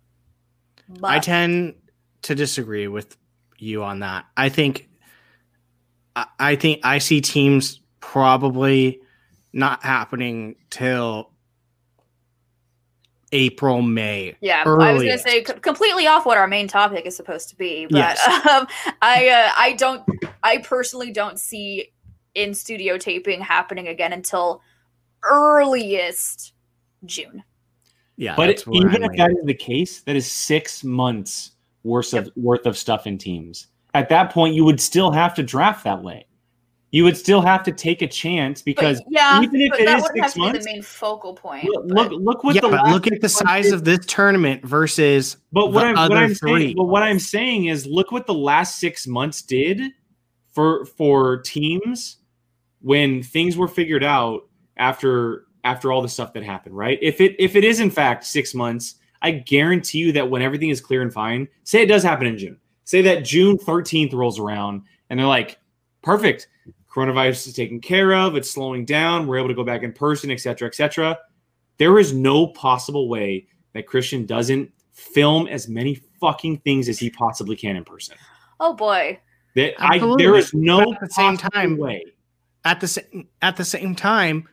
But. 0.90 1.12
I 1.12 1.20
tend 1.20 1.76
to 2.24 2.36
disagree 2.36 2.88
with 2.88 3.18
you 3.58 3.84
on 3.84 4.00
that. 4.00 4.26
I 4.36 4.50
think 4.50 4.90
I 6.16 6.56
think 6.56 6.80
I 6.84 6.98
see 6.98 7.22
teams 7.22 7.82
probably 8.00 9.02
not 9.54 9.84
happening 9.84 10.56
till 10.70 11.32
April, 13.32 13.82
May. 13.82 14.36
Yeah, 14.40 14.64
earliest. 14.66 14.88
I 14.88 14.94
was 14.94 15.04
going 15.04 15.18
to 15.18 15.24
say 15.24 15.44
c- 15.44 15.60
completely 15.60 16.08
off 16.08 16.26
what 16.26 16.38
our 16.38 16.48
main 16.48 16.68
topic 16.68 17.06
is 17.06 17.16
supposed 17.16 17.50
to 17.50 17.56
be, 17.58 17.86
but 17.86 17.98
yes. 17.98 18.28
um, 18.48 18.68
I 19.02 19.30
uh, 19.30 19.52
I 19.58 19.74
don't 19.74 20.04
I 20.44 20.60
personally 20.60 21.12
don't 21.12 21.40
see 21.40 21.92
in 22.36 22.54
studio 22.54 22.98
taping 22.98 23.42
happening 23.42 23.88
again 23.88 24.14
until 24.14 24.62
earliest 25.24 26.54
June. 27.06 27.44
Yeah, 28.16 28.36
but 28.36 28.64
even 28.72 29.04
if 29.04 29.12
that 29.18 29.32
is 29.32 29.46
the 29.46 29.54
case, 29.54 30.02
that 30.02 30.16
is 30.16 30.32
six 30.32 30.84
months 30.84 31.52
worth 31.84 32.14
yep. 32.14 32.28
of 32.28 32.34
worth 32.36 32.66
of 32.66 32.78
stuff 32.78 33.08
in 33.08 33.18
teams. 33.18 33.68
At 33.94 34.10
that 34.10 34.32
point, 34.32 34.56
you 34.56 34.64
would 34.64 34.80
still 34.80 35.12
have 35.12 35.34
to 35.36 35.44
draft 35.44 35.84
that 35.84 36.02
way 36.02 36.27
you 36.92 37.04
would 37.04 37.18
still 37.18 37.42
have 37.42 37.64
to 37.64 37.72
take 37.72 38.02
a 38.02 38.08
chance 38.08 38.62
because 38.62 39.02
but, 39.02 39.12
yeah, 39.12 39.42
even 39.42 39.60
if 39.60 39.74
it 39.74 39.90
is 39.90 40.06
six 40.16 40.38
months, 40.38 40.66
the 40.66 40.72
main 40.72 40.82
focal 40.82 41.34
point. 41.34 41.66
Look, 41.66 41.86
look, 41.86 42.12
look 42.14 42.44
what 42.44 42.56
yeah, 42.56 42.62
the 42.62 42.70
look 42.92 43.08
at 43.08 43.20
the 43.20 43.28
size 43.30 43.72
of 43.72 43.84
this 43.84 44.06
tournament 44.06 44.66
versus. 44.66 45.38
But 45.52 45.74
what 45.74 45.86
I'm 45.86 45.96
what 45.96 46.18
I'm 46.18 46.34
three. 46.34 46.62
saying, 46.62 46.76
but 46.78 46.86
what 46.86 47.04
I'm 47.04 47.20
saying 47.20 47.66
is, 47.66 47.86
look 47.86 48.12
what 48.12 48.26
the 48.26 48.34
last 48.34 48.80
six 48.80 49.06
months 49.06 49.42
did 49.42 49.82
for 50.54 50.86
for 50.86 51.42
teams 51.42 52.18
when 52.82 53.22
things 53.22 53.58
were 53.58 53.68
figured 53.68 54.04
out 54.04 54.44
after 54.78 55.46
after 55.66 55.92
all 55.92 56.02
the 56.02 56.10
stuff 56.10 56.32
that 56.34 56.44
happened. 56.44 56.78
Right? 56.78 57.00
If 57.02 57.20
it 57.20 57.36
if 57.38 57.58
it 57.58 57.66
is 57.66 57.82
in 57.82 57.92
fact 57.92 58.24
six 58.24 58.54
months, 58.54 58.96
I 59.22 59.32
guarantee 59.32 59.98
you 59.98 60.14
that 60.14 60.30
when 60.30 60.42
everything 60.42 60.70
is 60.70 60.80
clear 60.80 61.02
and 61.02 61.14
fine, 61.14 61.50
say 61.66 61.82
it 61.82 61.88
does 61.88 62.04
happen 62.04 62.28
in 62.28 62.38
June, 62.38 62.58
say 62.86 63.02
that 63.02 63.26
June 63.26 63.58
13th 63.58 64.14
rolls 64.14 64.40
around 64.40 64.84
and 65.10 65.20
they're 65.20 65.28
like, 65.28 65.60
perfect 66.02 66.48
coronavirus 66.90 67.48
is 67.48 67.54
taken 67.54 67.80
care 67.80 68.14
of, 68.14 68.36
it's 68.36 68.50
slowing 68.50 68.86
down, 68.86 69.28
we're 69.28 69.38
able 69.38 69.50
to 69.50 69.54
go 69.54 69.64
back 69.64 69.84
in 69.84 69.94
person, 69.94 70.32
et 70.32 70.40
cetera, 70.40 70.68
et 70.68 70.76
cetera. 70.76 71.18
There 71.78 72.00
is 72.00 72.14
no 72.14 72.48
possible 72.48 73.08
way 73.08 73.48
that 73.74 73.86
Christian 73.86 74.26
doesn't 74.26 74.72
film 74.94 75.48
as 75.48 75.68
many 75.68 76.02
fucking 76.20 76.58
things 76.60 76.90
as 76.90 76.98
he 76.98 77.10
possibly 77.10 77.56
can 77.56 77.76
in 77.76 77.84
person. 77.84 78.16
Oh 78.60 78.74
boy. 78.74 79.20
That 79.56 79.74
I 79.80 80.00
there 80.18 80.36
is 80.36 80.54
no 80.54 80.94
at 80.94 81.00
the 81.00 81.10
same 81.10 81.38
time 81.38 81.78
way. 81.78 82.04
At 82.66 82.82
the 82.82 82.88
same 82.88 83.28
at 83.42 83.58
the 83.58 83.66
same 83.66 83.96
time, 83.96 84.48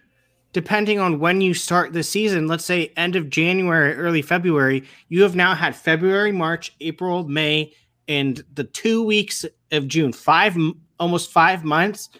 depending 0.52 0.98
on 0.98 1.18
when 1.18 1.40
you 1.40 1.54
start 1.54 1.92
the 1.92 2.02
season, 2.02 2.46
let's 2.46 2.64
say 2.64 2.92
end 2.96 3.16
of 3.16 3.30
January, 3.30 3.94
early 3.94 4.22
February, 4.22 4.84
you 5.08 5.22
have 5.22 5.34
now 5.34 5.54
had 5.54 5.74
February, 5.74 6.32
March, 6.32 6.74
April, 6.80 7.26
May, 7.26 7.72
and 8.06 8.44
the 8.54 8.64
two 8.64 9.02
weeks 9.02 9.44
of 9.72 9.88
June, 9.88 10.12
five 10.12 10.56
almost 11.00 11.32
five 11.32 11.64
months 11.64 12.10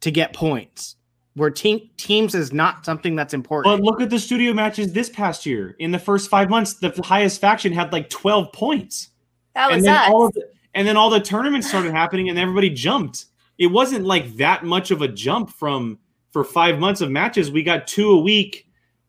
to 0.00 0.10
get 0.10 0.32
points. 0.32 0.96
Where 1.34 1.50
team 1.50 1.90
teams 1.98 2.34
is 2.34 2.52
not 2.52 2.86
something 2.86 3.14
that's 3.14 3.34
important. 3.34 3.76
But 3.76 3.84
look 3.84 4.00
at 4.00 4.08
the 4.08 4.18
studio 4.18 4.54
matches 4.54 4.94
this 4.94 5.10
past 5.10 5.44
year. 5.44 5.76
In 5.78 5.90
the 5.90 5.98
first 5.98 6.30
five 6.30 6.48
months, 6.48 6.74
the 6.74 6.90
highest 7.04 7.42
faction 7.42 7.72
had 7.72 7.92
like 7.92 8.08
twelve 8.08 8.52
points. 8.54 9.10
That 9.54 9.68
was 9.68 9.76
and 9.76 9.84
then 9.84 10.12
all 10.12 10.30
the, 10.30 10.48
and 10.74 10.88
then 10.88 10.96
all 10.96 11.10
the 11.10 11.20
tournaments 11.20 11.68
started 11.68 11.92
happening, 11.92 12.30
and 12.30 12.38
everybody 12.38 12.70
jumped. 12.70 13.26
It 13.58 13.66
wasn't 13.66 14.06
like 14.06 14.36
that 14.36 14.64
much 14.64 14.90
of 14.90 15.02
a 15.02 15.08
jump 15.08 15.50
from 15.50 15.98
for 16.30 16.42
five 16.42 16.78
months 16.78 17.02
of 17.02 17.10
matches. 17.10 17.50
We 17.50 17.62
got 17.62 17.86
two 17.86 18.10
a 18.10 18.20
week. 18.20 18.66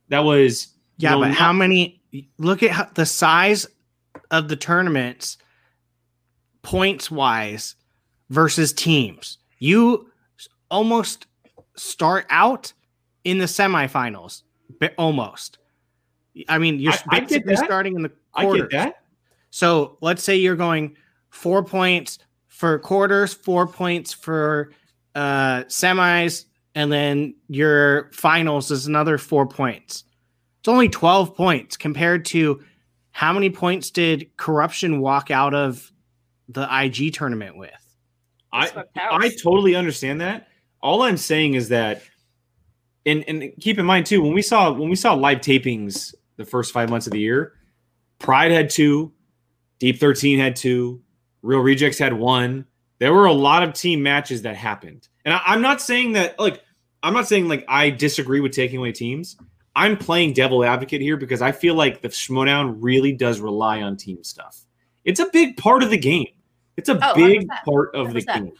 That 0.09 0.19
was 0.19 0.67
yeah, 0.97 1.11
know, 1.11 1.19
but 1.21 1.27
not- 1.29 1.37
how 1.37 1.53
many? 1.53 2.01
Look 2.37 2.61
at 2.61 2.71
how, 2.71 2.89
the 2.93 3.05
size 3.05 3.67
of 4.31 4.49
the 4.49 4.55
tournaments, 4.55 5.37
points 6.61 7.09
wise, 7.09 7.75
versus 8.29 8.73
teams. 8.73 9.37
You 9.59 10.09
almost 10.69 11.27
start 11.75 12.25
out 12.29 12.73
in 13.23 13.37
the 13.37 13.45
semifinals, 13.45 14.43
almost. 14.97 15.59
I 16.47 16.57
mean, 16.57 16.79
you're 16.79 16.93
I, 17.09 17.21
basically 17.21 17.53
I 17.53 17.65
starting 17.65 17.95
in 17.95 18.03
the 18.03 18.11
quarters. 18.31 18.61
I 18.61 18.67
get 18.67 18.71
that. 18.71 18.95
So 19.49 19.97
let's 20.01 20.23
say 20.23 20.35
you're 20.35 20.55
going 20.55 20.95
four 21.29 21.63
points 21.63 22.19
for 22.47 22.79
quarters, 22.79 23.33
four 23.33 23.67
points 23.67 24.13
for 24.13 24.71
uh, 25.15 25.63
semis, 25.63 26.45
and 26.75 26.91
then 26.91 27.35
your 27.47 28.11
finals 28.13 28.71
is 28.71 28.87
another 28.87 29.17
four 29.17 29.47
points. 29.47 30.03
It's 30.59 30.67
only 30.67 30.89
12 30.89 31.35
points 31.35 31.77
compared 31.77 32.25
to 32.25 32.63
how 33.11 33.33
many 33.33 33.49
points 33.49 33.89
did 33.89 34.29
corruption 34.37 34.99
walk 34.99 35.31
out 35.31 35.55
of 35.55 35.91
the 36.49 36.67
IG 36.71 37.13
tournament 37.13 37.57
with? 37.57 37.71
I 38.53 38.71
I 38.95 39.29
totally 39.41 39.75
understand 39.75 40.21
that. 40.21 40.47
All 40.87 41.01
I'm 41.01 41.17
saying 41.17 41.55
is 41.55 41.67
that, 41.67 42.01
and 43.05 43.25
and 43.27 43.51
keep 43.59 43.77
in 43.77 43.85
mind 43.85 44.05
too, 44.05 44.21
when 44.21 44.31
we 44.31 44.41
saw 44.41 44.71
when 44.71 44.87
we 44.87 44.95
saw 44.95 45.13
live 45.15 45.39
tapings 45.39 46.15
the 46.37 46.45
first 46.45 46.71
five 46.71 46.89
months 46.89 47.07
of 47.07 47.11
the 47.11 47.19
year, 47.19 47.55
Pride 48.19 48.51
had 48.51 48.69
two, 48.69 49.11
Deep 49.79 49.99
13 49.99 50.39
had 50.39 50.55
two, 50.55 51.01
Real 51.41 51.59
Rejects 51.59 51.99
had 51.99 52.13
one. 52.13 52.65
There 52.99 53.13
were 53.13 53.25
a 53.25 53.33
lot 53.33 53.63
of 53.63 53.73
team 53.73 54.01
matches 54.01 54.43
that 54.43 54.55
happened. 54.55 55.09
And 55.25 55.33
I, 55.33 55.41
I'm 55.45 55.61
not 55.61 55.81
saying 55.81 56.13
that 56.13 56.39
like 56.39 56.63
I'm 57.03 57.13
not 57.13 57.27
saying 57.27 57.49
like 57.49 57.65
I 57.67 57.89
disagree 57.89 58.39
with 58.39 58.53
taking 58.53 58.77
away 58.77 58.93
teams. 58.93 59.35
I'm 59.75 59.97
playing 59.97 60.35
devil 60.35 60.63
advocate 60.63 61.01
here 61.01 61.17
because 61.17 61.41
I 61.41 61.51
feel 61.51 61.75
like 61.75 62.01
the 62.01 62.07
Schmoedown 62.07 62.77
really 62.79 63.11
does 63.11 63.41
rely 63.41 63.81
on 63.81 63.97
team 63.97 64.23
stuff. 64.23 64.61
It's 65.03 65.19
a 65.19 65.27
big 65.33 65.57
part 65.57 65.83
of 65.83 65.89
the 65.89 65.97
game. 65.97 66.29
It's 66.77 66.87
a 66.87 66.97
oh, 67.03 67.13
big 67.13 67.45
100%. 67.49 67.63
part 67.65 67.93
of 67.93 68.07
100%. 68.07 68.13
the 68.13 68.21
game. 68.21 68.51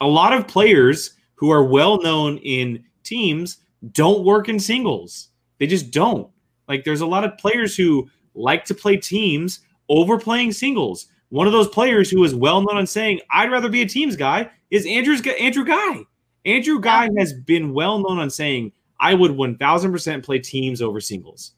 A 0.00 0.06
lot 0.06 0.32
of 0.32 0.48
players 0.48 1.12
who 1.36 1.50
are 1.50 1.64
well 1.64 2.00
known 2.02 2.38
in 2.38 2.84
teams 3.04 3.58
don't 3.92 4.24
work 4.24 4.48
in 4.48 4.58
singles. 4.58 5.28
They 5.58 5.66
just 5.66 5.90
don't. 5.90 6.28
Like 6.68 6.84
there's 6.84 7.00
a 7.00 7.06
lot 7.06 7.24
of 7.24 7.38
players 7.38 7.76
who 7.76 8.10
like 8.34 8.64
to 8.66 8.74
play 8.74 8.96
teams 8.96 9.60
over 9.88 10.18
playing 10.18 10.52
singles. 10.52 11.06
One 11.28 11.46
of 11.46 11.52
those 11.52 11.68
players 11.68 12.10
who 12.10 12.24
is 12.24 12.34
well 12.34 12.60
known 12.60 12.76
on 12.76 12.86
saying, 12.86 13.20
I'd 13.30 13.50
rather 13.50 13.68
be 13.68 13.82
a 13.82 13.86
teams 13.86 14.16
guy 14.16 14.50
is 14.70 14.86
Andrew's 14.86 15.24
Andrew 15.26 15.64
Guy. 15.64 16.04
Andrew 16.44 16.80
Guy 16.80 17.08
has 17.18 17.32
been 17.32 17.72
well 17.72 17.98
known 17.98 18.18
on 18.18 18.30
saying, 18.30 18.72
I 19.00 19.14
would 19.14 19.32
1000% 19.32 20.24
play 20.24 20.38
teams 20.38 20.80
over 20.80 21.00
singles. 21.00 21.52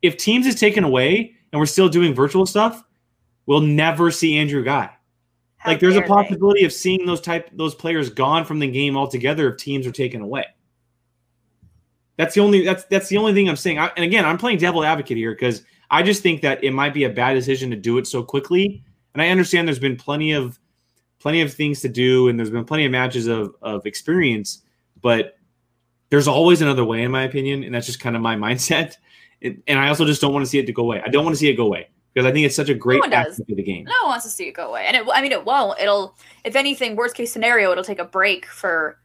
If 0.00 0.16
teams 0.16 0.46
is 0.46 0.58
taken 0.58 0.84
away 0.84 1.34
and 1.52 1.60
we're 1.60 1.66
still 1.66 1.88
doing 1.88 2.14
virtual 2.14 2.46
stuff, 2.46 2.82
we'll 3.46 3.60
never 3.60 4.10
see 4.10 4.36
Andrew 4.36 4.64
Guy. 4.64 4.90
How 5.62 5.70
like 5.70 5.80
there's 5.80 5.94
a 5.94 6.00
dare 6.00 6.08
they. 6.08 6.14
possibility 6.14 6.64
of 6.64 6.72
seeing 6.72 7.06
those 7.06 7.20
type 7.20 7.48
those 7.52 7.72
players 7.72 8.10
gone 8.10 8.44
from 8.44 8.58
the 8.58 8.66
game 8.66 8.96
altogether 8.96 9.48
if 9.48 9.58
teams 9.58 9.86
are 9.86 9.92
taken 9.92 10.20
away. 10.20 10.44
That's 12.16 12.34
the 12.34 12.40
only 12.40 12.64
that's 12.64 12.84
that's 12.86 13.08
the 13.08 13.16
only 13.16 13.32
thing 13.32 13.48
I'm 13.48 13.54
saying. 13.54 13.78
I, 13.78 13.86
and 13.96 14.04
again, 14.04 14.24
I'm 14.24 14.38
playing 14.38 14.58
devil 14.58 14.84
advocate 14.84 15.16
here 15.16 15.30
because 15.30 15.62
I 15.88 16.02
just 16.02 16.20
think 16.20 16.42
that 16.42 16.64
it 16.64 16.72
might 16.72 16.92
be 16.92 17.04
a 17.04 17.10
bad 17.10 17.34
decision 17.34 17.70
to 17.70 17.76
do 17.76 17.98
it 17.98 18.08
so 18.08 18.24
quickly. 18.24 18.82
And 19.14 19.22
I 19.22 19.28
understand 19.28 19.68
there's 19.68 19.78
been 19.78 19.96
plenty 19.96 20.32
of 20.32 20.58
plenty 21.20 21.42
of 21.42 21.54
things 21.54 21.80
to 21.82 21.88
do, 21.88 22.26
and 22.26 22.36
there's 22.36 22.50
been 22.50 22.64
plenty 22.64 22.84
of 22.84 22.90
matches 22.90 23.28
of 23.28 23.54
of 23.62 23.86
experience, 23.86 24.62
but 25.00 25.36
there's 26.10 26.26
always 26.26 26.60
another 26.60 26.84
way, 26.84 27.04
in 27.04 27.12
my 27.12 27.22
opinion, 27.22 27.62
and 27.62 27.72
that's 27.72 27.86
just 27.86 28.00
kind 28.00 28.16
of 28.16 28.22
my 28.22 28.34
mindset. 28.48 28.96
It, 29.40 29.62
and 29.68 29.78
I 29.78 29.90
also 29.90 30.04
just 30.04 30.20
don't 30.20 30.32
want 30.32 30.44
to 30.44 30.50
see 30.50 30.58
it 30.58 30.66
to 30.66 30.72
go 30.72 30.82
away. 30.82 31.00
I 31.06 31.08
don't 31.08 31.24
want 31.24 31.34
to 31.34 31.38
see 31.38 31.48
it 31.48 31.54
go 31.54 31.66
away 31.66 31.88
because 32.12 32.28
I 32.28 32.32
think 32.32 32.46
it's 32.46 32.56
such 32.56 32.68
a 32.68 32.74
great 32.74 33.02
does. 33.04 33.12
aspect 33.12 33.50
of 33.50 33.56
the 33.56 33.62
game. 33.62 33.84
No 33.84 33.92
one 34.02 34.10
wants 34.10 34.24
to 34.24 34.30
see 34.30 34.48
it 34.48 34.52
go 34.52 34.68
away, 34.68 34.84
and 34.86 34.96
it, 34.96 35.06
I 35.12 35.22
mean, 35.22 35.32
it 35.32 35.44
won't. 35.44 35.80
It'll, 35.80 36.16
if 36.44 36.56
anything, 36.56 36.96
worst 36.96 37.14
case 37.14 37.32
scenario, 37.32 37.72
it'll 37.72 37.84
take 37.84 37.98
a 37.98 38.04
break 38.04 38.46
for 38.46 38.98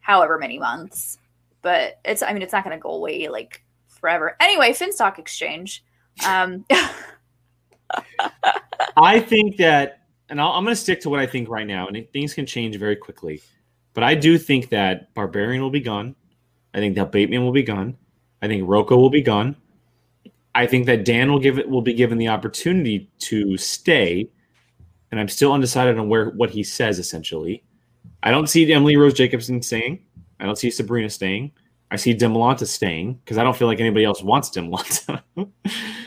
however 0.00 0.38
many 0.38 0.58
months. 0.58 1.18
But 1.62 2.00
it's, 2.04 2.22
I 2.22 2.32
mean, 2.32 2.42
it's 2.42 2.52
not 2.52 2.64
going 2.64 2.76
to 2.76 2.80
go 2.80 2.90
away 2.90 3.28
like 3.28 3.64
forever. 3.88 4.36
Anyway, 4.40 4.72
Finstock 4.72 5.18
Exchange. 5.18 5.84
Um, 6.26 6.64
I 8.96 9.20
think 9.20 9.56
that, 9.56 10.02
and 10.28 10.40
I'll, 10.40 10.52
I'm 10.52 10.64
going 10.64 10.74
to 10.74 10.80
stick 10.80 11.00
to 11.02 11.10
what 11.10 11.20
I 11.20 11.26
think 11.26 11.48
right 11.48 11.66
now, 11.66 11.86
and 11.86 12.06
things 12.12 12.34
can 12.34 12.46
change 12.46 12.76
very 12.76 12.96
quickly. 12.96 13.42
But 13.94 14.04
I 14.04 14.14
do 14.14 14.38
think 14.38 14.70
that 14.70 15.14
Barbarian 15.14 15.62
will 15.62 15.70
be 15.70 15.80
gone. 15.80 16.14
I 16.74 16.78
think 16.78 16.96
that 16.96 17.12
Bateman 17.12 17.44
will 17.44 17.52
be 17.52 17.62
gone. 17.62 17.96
I 18.42 18.48
think 18.48 18.64
Rocco 18.66 18.96
will 18.96 19.10
be 19.10 19.22
gone. 19.22 19.56
I 20.54 20.66
think 20.66 20.86
that 20.86 21.04
Dan 21.04 21.32
will 21.32 21.40
give 21.40 21.58
it 21.58 21.68
will 21.68 21.82
be 21.82 21.94
given 21.94 22.18
the 22.18 22.28
opportunity 22.28 23.10
to 23.20 23.56
stay, 23.56 24.28
and 25.10 25.20
I'm 25.20 25.28
still 25.28 25.52
undecided 25.52 25.98
on 25.98 26.08
where 26.08 26.30
what 26.30 26.50
he 26.50 26.62
says. 26.62 26.98
Essentially, 26.98 27.64
I 28.22 28.30
don't 28.30 28.48
see 28.48 28.72
Emily 28.72 28.96
Rose 28.96 29.14
Jacobson 29.14 29.62
staying. 29.62 30.04
I 30.40 30.46
don't 30.46 30.58
see 30.58 30.70
Sabrina 30.70 31.10
staying. 31.10 31.52
I 31.90 31.96
see 31.96 32.14
Demolanta 32.14 32.66
staying 32.66 33.14
because 33.14 33.38
I 33.38 33.44
don't 33.44 33.56
feel 33.56 33.68
like 33.68 33.78
anybody 33.78 34.04
else 34.04 34.22
wants 34.22 34.50
Demolanta. 34.50 35.22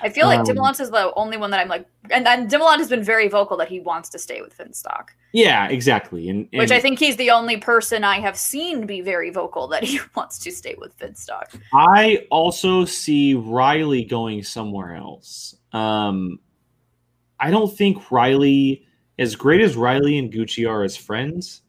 I 0.01 0.09
feel 0.09 0.27
like 0.27 0.39
Um, 0.39 0.73
is 0.79 0.89
the 0.89 1.13
only 1.15 1.37
one 1.37 1.51
that 1.51 1.59
I'm 1.59 1.69
like, 1.69 1.85
and, 2.11 2.27
and 2.27 2.51
has 2.51 2.89
been 2.89 3.03
very 3.03 3.27
vocal 3.27 3.55
that 3.57 3.69
he 3.69 3.79
wants 3.79 4.09
to 4.09 4.19
stay 4.19 4.41
with 4.41 4.57
Finstock, 4.57 5.09
yeah, 5.33 5.67
exactly. 5.67 6.29
And, 6.29 6.47
and 6.51 6.59
which 6.59 6.71
I 6.71 6.79
think 6.79 6.99
he's 6.99 7.15
the 7.17 7.29
only 7.29 7.57
person 7.57 8.03
I 8.03 8.19
have 8.19 8.37
seen 8.37 8.85
be 8.85 9.01
very 9.01 9.29
vocal 9.29 9.67
that 9.67 9.83
he 9.83 9.99
wants 10.15 10.39
to 10.39 10.51
stay 10.51 10.75
with 10.79 10.97
Finstock. 10.97 11.59
I 11.73 12.25
also 12.31 12.85
see 12.85 13.35
Riley 13.35 14.03
going 14.03 14.43
somewhere 14.43 14.95
else. 14.95 15.55
Um, 15.73 16.39
I 17.39 17.51
don't 17.51 17.75
think 17.75 18.09
Riley, 18.09 18.85
as 19.19 19.35
great 19.35 19.61
as 19.61 19.75
Riley 19.75 20.17
and 20.17 20.33
Gucci 20.33 20.67
are 20.67 20.83
as 20.83 20.97
friends, 20.97 21.61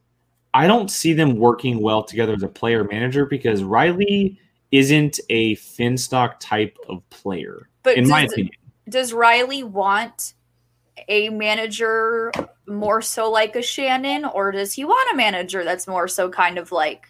I 0.55 0.67
don't 0.67 0.91
see 0.91 1.13
them 1.13 1.37
working 1.37 1.81
well 1.81 2.03
together 2.03 2.35
as 2.35 2.43
a 2.43 2.49
player 2.49 2.85
manager 2.85 3.27
because 3.27 3.63
Riley 3.63 4.41
isn't 4.71 5.21
a 5.31 5.57
Finstock 5.57 6.35
type 6.41 6.77
of 6.89 7.09
player, 7.11 7.69
But 7.83 7.97
in 7.97 8.05
does, 8.05 8.11
my 8.11 8.23
opinion. 8.23 8.53
does 8.89 9.13
Riley 9.13 9.63
want 9.63 10.35
a 11.09 11.29
manager 11.29 12.33
more 12.67 13.01
so 13.01 13.31
like 13.31 13.57
a 13.57 13.63
Shannon, 13.63 14.25
or 14.25 14.53
does 14.53 14.73
he 14.73 14.85
want 14.85 15.13
a 15.13 15.17
manager 15.17 15.65
that's 15.65 15.87
more 15.87 16.09
so 16.09 16.29
kind 16.29 16.59
of 16.59 16.73
like 16.73 17.07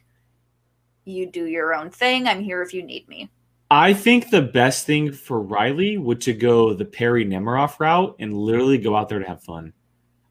you 1.04 1.26
do 1.26 1.46
your 1.46 1.74
own 1.74 1.90
thing? 1.90 2.28
I'm 2.28 2.40
here 2.40 2.62
if 2.62 2.74
you 2.74 2.82
need 2.82 3.08
me. 3.08 3.30
I 3.70 3.92
think 3.92 4.30
the 4.30 4.42
best 4.42 4.86
thing 4.86 5.12
for 5.12 5.40
Riley 5.40 5.98
would 5.98 6.20
to 6.22 6.32
go 6.32 6.72
the 6.72 6.84
Perry 6.84 7.24
Nemiroff 7.26 7.78
route 7.80 8.16
and 8.18 8.34
literally 8.34 8.78
go 8.78 8.96
out 8.96 9.08
there 9.08 9.18
to 9.18 9.26
have 9.26 9.42
fun. 9.42 9.72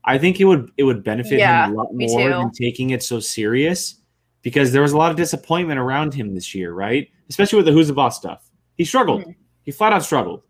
I 0.08 0.18
think 0.18 0.40
it 0.40 0.46
would 0.46 0.72
it 0.78 0.84
would 0.84 1.04
benefit 1.04 1.38
Yeah, 1.38 1.68
him 1.68 1.74
a 1.74 1.76
lot 1.76 1.90
more 1.92 2.30
than 2.30 2.52
taking 2.52 2.92
it 2.92 3.04
so 3.04 3.20
serious 3.20 3.96
because 4.42 4.72
there 4.72 4.82
was 4.82 4.94
a 4.94 4.98
lot 4.98 5.12
of 5.12 5.18
disappointment 5.18 5.80
around 5.80 6.14
him 6.14 6.34
this 6.34 6.56
year, 6.56 6.72
right? 6.74 7.10
Especially 7.30 7.58
with 7.58 7.66
the 7.66 7.74
Who's 7.74 7.90
the 7.90 7.94
Boss 7.94 8.18
stuff. 8.18 8.50
He 8.78 8.86
struggled. 8.86 9.24
Mhm. 9.24 9.36
He 9.64 9.72
flat 9.72 9.92
out 9.92 10.04
struggled, 10.04 10.44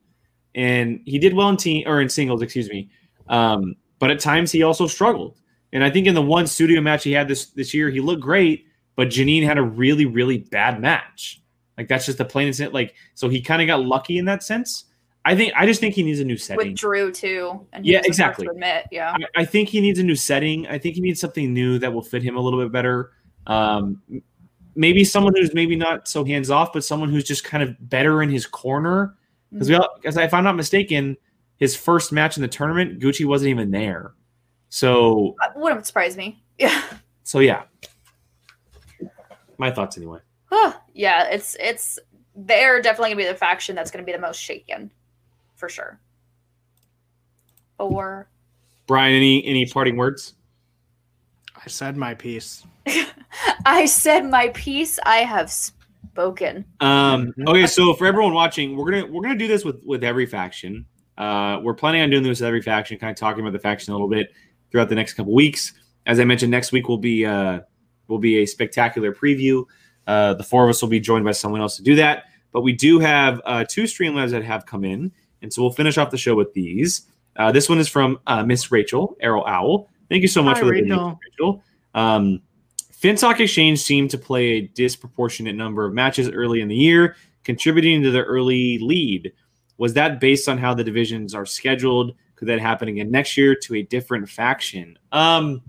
and 0.53 1.01
he 1.05 1.17
did 1.17 1.34
well 1.34 1.49
in 1.49 1.57
team 1.57 1.84
or 1.88 2.01
in 2.01 2.07
singles, 2.07 2.41
excuse 2.43 2.69
me. 2.69 2.89
Um, 3.29 3.75
but 3.97 4.11
at 4.11 4.19
times 4.19 4.51
he 4.51 4.61
also 4.61 4.85
struggled. 4.85 5.39
And 5.73 5.84
I 5.84 5.89
think 5.89 6.05
in 6.05 6.13
the 6.13 6.21
one 6.21 6.45
studio 6.45 6.79
match 6.79 7.03
he 7.03 7.11
had 7.11 7.27
this 7.27 7.47
this 7.47 7.73
year, 7.73 7.89
he 7.89 7.99
looked 7.99 8.21
great, 8.21 8.65
but 8.95 9.07
Janine 9.09 9.43
had 9.43 9.57
a 9.57 9.63
really 9.63 10.05
really 10.05 10.38
bad 10.38 10.79
match. 10.79 11.41
Like 11.79 11.88
that's 11.88 12.05
just 12.05 12.19
the 12.19 12.25
plain 12.25 12.47
and 12.47 12.55
simple. 12.55 12.75
Like 12.75 12.93
so, 13.15 13.27
he 13.27 13.41
kind 13.41 13.61
of 13.61 13.67
got 13.67 13.84
lucky 13.84 14.19
in 14.19 14.25
that 14.25 14.43
sense. 14.43 14.85
I 15.28 15.36
think 15.36 15.52
I 15.58 15.66
just 15.66 15.82
think 15.82 15.94
he 15.94 16.04
needs 16.04 16.22
a 16.22 16.24
new 16.24 16.38
setting. 16.38 16.70
With 16.70 16.78
Drew 16.78 17.12
too. 17.12 17.68
And 17.74 17.86
Yeah, 17.86 18.02
he 18.02 18.08
was 18.10 18.18
the 18.18 18.24
first 18.24 18.40
exactly. 18.40 18.45
To 18.45 18.52
admit, 18.52 18.86
yeah. 18.94 19.14
I, 19.36 19.41
I 19.41 19.45
think 19.45 19.68
he 19.68 19.82
needs 19.82 19.99
a 19.99 20.04
new 20.04 20.16
setting. 20.16 20.66
I 20.68 20.78
think 20.78 20.95
he 20.95 21.02
needs 21.02 21.20
something 21.20 21.54
new 21.54 21.78
that 21.80 21.94
will 21.94 22.02
fit 22.02 22.24
him 22.24 22.38
a 22.38 22.40
little 22.40 22.62
bit 22.62 22.72
better. 22.72 23.12
Um, 23.45 24.02
maybe 24.74 25.04
someone 25.04 25.34
who's 25.36 25.54
maybe 25.54 25.76
not 25.76 26.08
so 26.08 26.24
hands 26.24 26.49
off, 26.49 26.72
but 26.72 26.86
someone 26.86 27.10
who's 27.10 27.26
just 27.26 27.44
kind 27.44 27.62
of 27.62 27.76
better 27.90 28.24
in 28.24 28.30
his 28.30 28.45
corner. 28.45 29.16
Because 29.52 29.68
we, 29.68 29.76
all, 29.76 29.90
because 29.98 30.16
if 30.16 30.34
I'm 30.34 30.45
not 30.45 30.56
mistaken, 30.56 31.18
his 31.58 31.76
first 31.76 32.14
match 32.14 32.38
in 32.38 32.41
the 32.41 32.48
tournament, 32.48 33.02
Gucci 33.02 33.26
wasn't 33.26 33.49
even 33.49 33.70
there. 33.70 34.14
So, 34.70 35.36
That 35.41 35.60
wouldn't 35.60 35.86
surprise 35.86 36.16
me. 36.16 36.41
Yeah. 36.58 36.82
so 37.24 37.38
yeah. 37.40 37.64
My 39.60 39.70
thoughts 39.70 39.98
anyway. 39.98 40.20
yeah, 40.94 41.28
it's 41.30 41.56
it's 41.60 41.99
they're 42.36 42.82
definitely 42.82 43.10
gonna 43.10 43.24
be 43.24 43.28
the 43.28 43.38
faction 43.38 43.76
that's 43.76 43.91
gonna 43.91 44.06
be 44.06 44.12
the 44.12 44.18
most 44.18 44.41
shaken, 44.41 44.90
for 45.57 45.67
sure. 45.67 45.99
Or 47.77 48.29
Brian, 48.88 49.13
any 49.13 49.45
any 49.45 49.65
parting 49.65 49.97
words? 49.97 50.34
I 51.55 51.67
said 51.67 51.97
my 51.97 52.13
piece. 52.13 52.65
I 53.65 53.85
said 53.85 54.25
my 54.25 54.47
piece. 54.49 54.97
I 55.03 55.17
have 55.17 55.51
spoken. 55.51 56.65
Um, 56.79 57.34
okay, 57.45 57.67
so 57.67 57.93
for 57.93 58.07
everyone 58.07 58.34
watching, 58.34 58.77
we're 58.77 58.89
gonna 58.89 59.05
we're 59.05 59.21
gonna 59.21 59.35
do 59.35 59.47
this 59.47 59.65
with 59.65 59.84
with 59.84 60.03
every 60.03 60.25
faction. 60.25 60.85
Uh, 61.17 61.59
we're 61.61 61.73
planning 61.73 62.01
on 62.01 62.09
doing 62.09 62.23
this 62.23 62.39
with 62.39 62.47
every 62.47 62.61
faction, 62.61 62.97
kind 62.97 63.11
of 63.11 63.17
talking 63.17 63.41
about 63.41 63.53
the 63.53 63.59
faction 63.59 63.91
a 63.91 63.95
little 63.95 64.07
bit 64.07 64.31
throughout 64.71 64.89
the 64.89 64.95
next 64.95 65.13
couple 65.13 65.34
weeks. 65.34 65.73
As 66.05 66.19
I 66.19 66.23
mentioned, 66.23 66.51
next 66.51 66.71
week 66.71 66.88
will 66.88 66.97
be 66.97 67.25
uh, 67.25 67.61
will 68.07 68.19
be 68.19 68.38
a 68.38 68.45
spectacular 68.45 69.13
preview. 69.13 69.65
Uh, 70.05 70.34
the 70.35 70.43
four 70.43 70.63
of 70.63 70.69
us 70.69 70.81
will 70.81 70.89
be 70.89 70.99
joined 70.99 71.25
by 71.25 71.31
someone 71.31 71.59
else 71.59 71.75
to 71.77 71.84
do 71.84 71.95
that. 71.95 72.25
But 72.53 72.61
we 72.61 72.71
do 72.71 72.99
have 72.99 73.41
uh, 73.45 73.65
two 73.67 73.84
Streamlabs 73.84 74.31
that 74.31 74.43
have 74.43 74.65
come 74.65 74.85
in, 74.85 75.11
and 75.41 75.51
so 75.51 75.61
we'll 75.61 75.72
finish 75.72 75.97
off 75.97 76.11
the 76.11 76.18
show 76.18 76.35
with 76.35 76.53
these. 76.53 77.03
Uh, 77.35 77.51
this 77.51 77.69
one 77.69 77.80
is 77.80 77.88
from 77.88 78.19
uh, 78.27 78.43
Miss 78.43 78.72
Rachel 78.72 79.15
Errol 79.19 79.45
Owl. 79.45 79.89
Thank 80.09 80.22
you 80.22 80.27
so 80.27 80.41
much 80.41 80.57
Hi, 80.57 80.61
for 80.61 80.65
the 80.68 80.72
video, 80.73 80.95
Rachel. 80.95 81.19
Rachel. 81.31 81.64
Um, 81.93 82.41
Finstock 82.91 83.39
Exchange 83.39 83.80
seemed 83.80 84.09
to 84.11 84.18
play 84.18 84.45
a 84.45 84.61
disproportionate 84.61 85.55
number 85.55 85.85
of 85.85 85.93
matches 85.93 86.30
early 86.30 86.61
in 86.61 86.68
the 86.68 86.76
year, 86.76 87.15
contributing 87.43 88.01
to 88.01 88.11
their 88.11 88.23
early 88.23 88.80
lead. 88.80 89.34
Was 89.77 89.93
that 89.93 90.19
based 90.19 90.49
on 90.49 90.57
how 90.57 90.73
the 90.73 90.84
divisions 90.84 91.35
are 91.35 91.45
scheduled? 91.45 92.15
Could 92.35 92.47
that 92.47 92.59
happen 92.59 92.88
again 92.88 93.11
next 93.11 93.38
year 93.38 93.55
to 93.55 93.76
a 93.76 93.84
different 93.84 94.27
faction? 94.30 94.97
Um, 95.11 95.61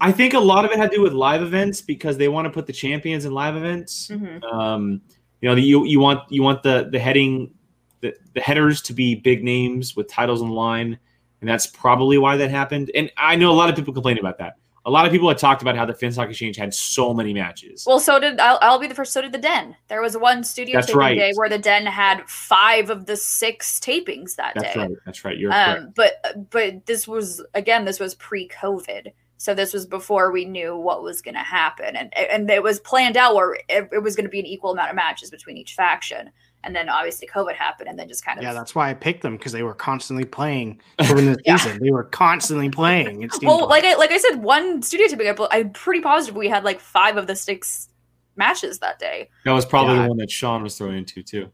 I 0.00 0.12
think 0.12 0.34
a 0.34 0.38
lot 0.38 0.64
of 0.64 0.70
it 0.70 0.76
had 0.76 0.90
to 0.90 0.96
do 0.96 1.02
with 1.02 1.12
live 1.12 1.42
events 1.42 1.80
because 1.80 2.16
they 2.16 2.28
want 2.28 2.46
to 2.46 2.50
put 2.50 2.66
the 2.66 2.72
champions 2.72 3.24
in 3.24 3.32
live 3.32 3.56
events. 3.56 4.08
Mhm. 4.08 4.42
Um, 4.44 5.00
you 5.46 5.52
know, 5.52 5.54
the, 5.54 5.62
you 5.62 5.84
you 5.84 6.00
want 6.00 6.28
you 6.28 6.42
want 6.42 6.64
the 6.64 6.88
the 6.90 6.98
heading 6.98 7.54
the, 8.00 8.12
the 8.34 8.40
headers 8.40 8.82
to 8.82 8.92
be 8.92 9.14
big 9.14 9.44
names 9.44 9.94
with 9.94 10.08
titles 10.08 10.42
on 10.42 10.48
the 10.48 10.54
line, 10.54 10.98
and 11.40 11.48
that's 11.48 11.68
probably 11.68 12.18
why 12.18 12.36
that 12.36 12.50
happened. 12.50 12.90
And 12.96 13.12
I 13.16 13.36
know 13.36 13.52
a 13.52 13.54
lot 13.54 13.70
of 13.70 13.76
people 13.76 13.94
complain 13.94 14.18
about 14.18 14.38
that. 14.38 14.54
A 14.86 14.90
lot 14.90 15.06
of 15.06 15.12
people 15.12 15.28
had 15.28 15.38
talked 15.38 15.62
about 15.62 15.76
how 15.76 15.84
the 15.84 15.92
Finstock 15.92 16.28
Exchange 16.28 16.56
had 16.56 16.74
so 16.74 17.14
many 17.14 17.32
matches. 17.32 17.84
Well, 17.86 18.00
so 18.00 18.18
did 18.18 18.40
I'll, 18.40 18.58
I'll 18.60 18.80
be 18.80 18.88
the 18.88 18.94
first. 18.96 19.12
So 19.12 19.22
did 19.22 19.30
the 19.30 19.38
Den. 19.38 19.76
There 19.86 20.02
was 20.02 20.16
one 20.16 20.42
studio 20.42 20.78
That's 20.78 20.88
taping 20.88 20.98
right. 20.98 21.16
day 21.16 21.32
where 21.36 21.48
the 21.48 21.58
Den 21.58 21.86
had 21.86 22.28
five 22.28 22.90
of 22.90 23.06
the 23.06 23.16
six 23.16 23.78
tapings 23.78 24.34
that 24.34 24.54
that's 24.56 24.74
day. 24.74 24.80
right. 24.80 24.90
That's 25.04 25.24
right. 25.24 25.38
You're 25.38 25.52
correct. 25.52 25.80
Um, 25.80 25.92
but 25.94 26.50
but 26.50 26.86
this 26.86 27.06
was 27.06 27.40
again, 27.54 27.84
this 27.84 28.00
was 28.00 28.16
pre-COVID, 28.16 29.12
so 29.38 29.54
this 29.54 29.72
was 29.72 29.86
before 29.86 30.32
we 30.32 30.44
knew 30.44 30.76
what 30.76 31.02
was 31.02 31.20
going 31.22 31.34
to 31.34 31.40
happen, 31.40 31.94
and 31.96 32.16
and 32.16 32.50
it 32.50 32.62
was 32.62 32.80
planned 32.80 33.16
out 33.16 33.34
where 33.34 33.54
it, 33.68 33.88
it 33.92 34.02
was 34.02 34.16
going 34.16 34.24
to 34.24 34.30
be 34.30 34.40
an 34.40 34.46
equal 34.46 34.72
amount 34.72 34.90
of 34.90 34.96
matches 34.96 35.30
between 35.30 35.56
each 35.56 35.74
faction, 35.74 36.30
and 36.64 36.74
then 36.74 36.88
obviously 36.88 37.28
COVID 37.28 37.54
happened, 37.54 37.88
and 37.88 37.98
then 37.98 38.08
just 38.08 38.24
kind 38.24 38.38
of 38.38 38.42
Yeah, 38.44 38.52
that's 38.54 38.74
why 38.74 38.88
I 38.90 38.94
picked 38.94 39.22
them 39.22 39.36
because 39.36 39.52
they 39.52 39.62
were 39.62 39.74
constantly 39.74 40.24
playing 40.24 40.80
during 41.06 41.26
the 41.32 41.38
Yeah. 41.44 41.56
season. 41.56 41.78
They 41.82 41.90
were 41.90 42.04
constantly 42.04 42.70
playing. 42.70 43.22
It 43.22 43.32
seemed 43.32 43.44
well, 43.48 43.68
like 43.68 43.84
I 43.84 43.94
like 43.96 44.10
I 44.10 44.18
said, 44.18 44.36
one 44.42 44.82
studio 44.82 45.06
taping, 45.08 45.28
I- 45.28 45.46
I'm 45.50 45.70
pretty 45.70 46.00
positive 46.00 46.34
we 46.36 46.48
had 46.48 46.64
like 46.64 46.80
five 46.80 47.16
of 47.16 47.26
the 47.26 47.36
six 47.36 47.88
matches 48.36 48.78
that 48.80 48.98
day. 48.98 49.28
That 49.44 49.52
was 49.52 49.66
probably 49.66 49.96
Yeah. 49.96 50.02
the 50.02 50.08
one 50.08 50.18
that 50.18 50.30
Sean 50.30 50.62
was 50.62 50.76
throwing 50.78 50.98
into 50.98 51.22
too. 51.22 51.50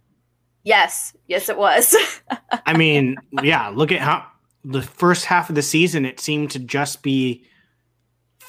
Yes, 0.65 1.15
yes, 1.27 1.49
it 1.49 1.59
was. 1.59 1.97
I 2.67 2.77
mean, 2.77 3.17
yeah, 3.43 3.69
look 3.69 3.91
at 3.91 4.01
how 4.01 4.27
the 4.65 4.83
first 4.83 5.25
half 5.25 5.49
of 5.49 5.57
the 5.57 5.63
season 5.63 6.05
it 6.05 6.21
seemed 6.21 6.53
to 6.53 6.61
just 6.61 7.03
be 7.03 7.45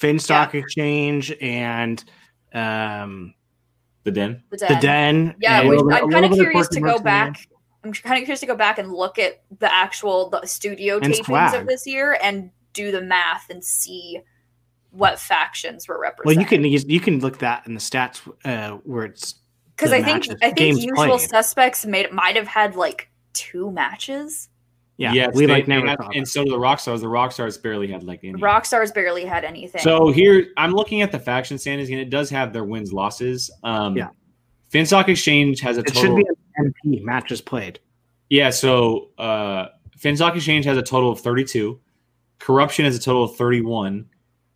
Finstock 0.04 0.54
Exchange 0.54 1.34
and 1.42 2.04
um 2.54 3.34
The 4.04 4.12
Den. 4.12 4.44
the 4.52 4.58
the 4.58 4.68
Den. 4.68 4.82
Den. 4.82 5.36
Yeah, 5.42 5.60
and 5.62 5.70
we, 5.70 5.76
a 5.78 5.80
little 5.80 5.90
bit- 5.90 6.02
a 6.02 6.04
I'm 6.06 6.12
kind 6.12 6.26
of 6.26 6.32
curious 6.34 6.68
to 6.70 6.80
go 6.80 6.86
Mercs 6.88 6.98
in 6.98 7.04
there. 7.04 7.04
back 7.04 7.48
I'm 7.86 7.92
kind 7.94 8.18
of 8.18 8.24
curious 8.26 8.40
to 8.40 8.46
go 8.46 8.56
back 8.56 8.78
and 8.80 8.92
look 8.94 9.20
at 9.20 9.42
the 9.60 9.74
actual 9.74 10.30
the 10.30 10.46
studio 10.46 11.00
And 11.02 11.14
tapings 11.14 11.26
swag. 11.26 11.56
of 11.56 11.68
this 11.68 11.86
year 11.86 12.18
and 12.24 12.50
do 12.74 12.92
the 12.92 13.02
math 13.02 13.50
and 13.50 13.64
see 13.64 14.20
what 14.92 15.20
factions 15.20 15.88
were 15.88 16.00
represented. 16.00 16.38
Well, 16.38 16.42
you 16.44 16.48
can 16.48 16.64
use- 16.64 16.86
you 16.88 17.00
can 17.00 17.20
look 17.20 17.40
that 17.40 17.66
in 17.68 17.74
the 17.74 17.80
stats 17.82 18.22
uh, 18.46 18.78
where 18.84 19.06
it's 19.06 19.36
because 19.76 19.92
I 19.92 20.02
think 20.04 20.28
matches, 20.28 20.36
I 20.42 20.52
think 20.52 20.82
usual 20.82 21.18
played. 21.18 21.30
suspects 21.30 21.86
made 21.86 22.12
might 22.12 22.36
have 22.36 22.48
had 22.48 22.76
like 22.76 23.10
two 23.34 23.72
matches. 23.72 24.50
Yeah. 24.98 25.14
yes, 25.14 25.36
we 25.36 25.46
they- 25.46 25.54
like 25.54 25.68
never 25.68 25.88
had- 25.88 25.98
and 26.16 26.28
so 26.28 26.44
do 26.44 26.52
the 26.52 26.60
rock 26.60 26.80
stars. 26.80 27.02
The 27.02 27.08
rock 27.10 27.32
stars 27.32 27.58
barely 27.58 27.88
had 27.88 28.04
like 28.04 28.20
any. 28.24 28.40
Rockstars 28.42 28.94
barely 28.94 29.26
had 29.26 29.44
anything. 29.44 29.82
So 29.82 30.12
here, 30.12 30.48
I'm 30.58 30.72
looking 30.74 31.02
at 31.02 31.12
the 31.12 31.20
faction 31.20 31.58
standings, 31.58 31.90
and 31.90 32.00
it 32.00 32.10
does 32.10 32.30
have 32.30 32.54
their 32.54 32.64
wins 32.64 32.94
losses. 32.94 33.50
Um, 33.64 33.96
Yeah. 33.98 34.10
Finstock 34.72 35.08
Exchange 35.08 35.60
has 35.62 35.78
a 35.78 35.82
It 35.82 35.88
total. 35.88 36.02
should 36.02 36.16
be 36.16 36.26
an 36.58 36.74
MP 36.96 37.04
matches 37.04 37.42
played. 37.42 37.80
Yeah, 38.30 38.50
so 38.50 39.10
uh, 39.20 39.68
Finstock 40.00 40.36
Exchange 40.36 40.66
has 40.66 40.78
a 40.78 40.82
total 40.82 41.12
of 41.12 41.20
32. 41.20 41.80
Corruption 42.40 42.84
has 42.86 42.96
a 42.96 43.00
total 43.00 43.24
of 43.26 43.36
31. 43.36 44.06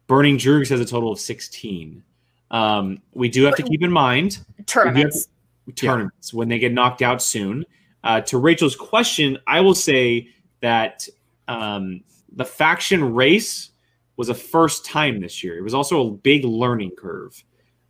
Burning 0.08 0.38
Drugs 0.38 0.70
has 0.70 0.80
a 0.80 0.86
total 0.86 1.12
of 1.12 1.20
16. 1.20 2.02
Um, 2.50 3.00
we 3.14 3.30
do 3.30 3.44
have 3.44 3.56
to 3.58 3.64
keep 3.64 3.84
in 3.84 3.92
mind 3.92 4.40
tournaments. 4.66 5.28
tournaments 5.76 6.34
when 6.34 6.48
they 6.48 6.58
get 6.60 6.72
knocked 6.74 7.02
out 7.02 7.22
soon. 7.22 7.66
Uh, 8.08 8.22
to 8.22 8.38
Rachel's 8.38 8.78
question, 8.78 9.38
I 9.48 9.60
will 9.60 9.76
say 9.76 10.30
that 10.62 11.06
um, 11.50 12.06
the 12.32 12.46
faction 12.46 13.14
race 13.14 13.72
was 14.16 14.30
a 14.30 14.34
first 14.34 14.86
time 14.86 15.20
this 15.20 15.44
year. 15.44 15.58
It 15.58 15.62
was 15.62 15.74
also 15.74 16.08
a 16.08 16.12
big 16.12 16.46
learning 16.46 16.92
curve. 16.98 17.44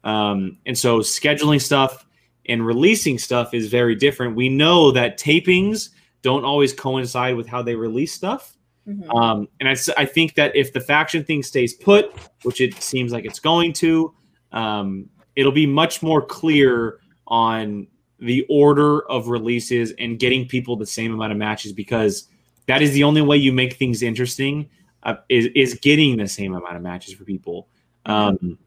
Um, 0.03 0.57
and 0.65 0.75
so 0.75 1.01
scheduling 1.01 1.61
stuff 1.61 2.07
and 2.47 2.65
releasing 2.65 3.19
stuff 3.19 3.53
is 3.53 3.67
very 3.67 3.93
different. 3.93 4.35
We 4.35 4.49
know 4.49 4.89
that 4.89 5.19
tapings 5.19 5.89
don't 6.23 6.43
always 6.43 6.73
coincide 6.73 7.35
with 7.35 7.45
how 7.45 7.61
they 7.61 7.75
release 7.75 8.11
stuff. 8.11 8.57
Mhm. 8.87 9.15
Um, 9.15 9.47
and 9.59 9.69
I 9.69 10.05
think 10.05 10.33
that 10.33 10.55
if 10.55 10.73
the 10.73 10.81
faction 10.81 11.23
thing 11.25 11.43
stays 11.43 11.75
put, 11.75 12.11
which 12.41 12.59
it 12.59 12.73
seems 12.81 13.11
like 13.11 13.25
it's 13.25 13.39
going 13.39 13.71
to, 13.73 14.15
um, 14.51 15.09
it'll 15.35 15.51
be 15.51 15.67
much 15.67 16.01
more 16.01 16.25
clear 16.25 17.01
on 17.27 17.85
the 18.19 18.45
order 18.49 19.01
of 19.09 19.27
releases 19.27 19.93
and 19.99 20.17
getting 20.19 20.47
people 20.47 20.75
the 20.75 20.85
same 20.85 21.13
amount 21.13 21.31
of 21.31 21.37
matches 21.37 21.71
because 21.73 22.27
that 22.65 22.81
is 22.81 22.91
the 22.93 23.03
only 23.03 23.21
way 23.21 23.37
you 23.37 23.51
make 23.53 23.73
things 23.73 24.01
interesting 24.01 24.69
uh, 25.03 25.15
is, 25.29 25.47
is 25.55 25.75
getting 25.75 26.17
the 26.17 26.27
same 26.27 26.53
amount 26.55 26.75
of 26.75 26.81
matches 26.81 27.13
for 27.13 27.23
people. 27.23 27.67
Um, 28.05 28.57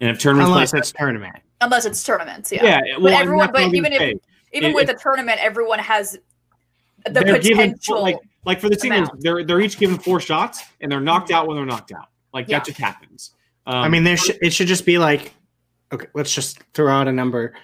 and 0.00 0.10
if 0.10 0.18
tournaments 0.20 0.50
Unless 0.50 0.70
play- 0.70 0.78
it's 0.80 0.92
tournament. 0.92 1.36
Unless 1.60 1.86
it's 1.86 2.02
tournaments, 2.04 2.52
yeah. 2.52 2.64
yeah, 2.64 2.80
well, 2.98 3.08
and 3.08 3.22
everyone- 3.22 3.50
but 3.52 3.62
I'm 3.62 3.74
even 3.74 3.92
if- 3.92 3.98
say. 3.98 4.14
Even 4.52 4.70
It- 4.70 4.74
with 4.74 4.88
it- 4.88 4.96
a 4.96 4.98
tournament, 4.98 5.38
everyone 5.42 5.80
has 5.80 6.16
the 7.04 7.10
they're 7.10 7.38
given- 7.40 7.70
potential. 7.72 8.00
like 8.02 8.16
like 8.44 8.60
for 8.60 8.68
the 8.68 8.78
singles, 8.78 9.08
amount. 9.08 9.22
they're 9.22 9.42
they're 9.44 9.60
each 9.60 9.76
given 9.78 9.98
four 9.98 10.20
shots 10.20 10.62
and 10.80 10.90
they're 10.90 11.00
knocked 11.00 11.30
out 11.32 11.48
when 11.48 11.56
they're 11.56 11.66
knocked 11.66 11.90
out. 11.92 12.06
Like 12.32 12.48
Yeah. 12.48 12.58
that 12.60 12.66
just 12.66 12.78
happens. 12.78 13.32
Um, 13.66 13.74
I 13.74 13.88
mean, 13.88 14.04
there 14.04 14.16
sh- 14.16 14.30
it 14.40 14.52
should 14.52 14.68
just 14.68 14.86
be 14.86 14.98
like, 14.98 15.34
okay, 15.92 16.06
let's 16.14 16.32
just 16.32 16.62
throw 16.74 16.88
out 16.92 17.08
a 17.08 17.12
number. 17.12 17.54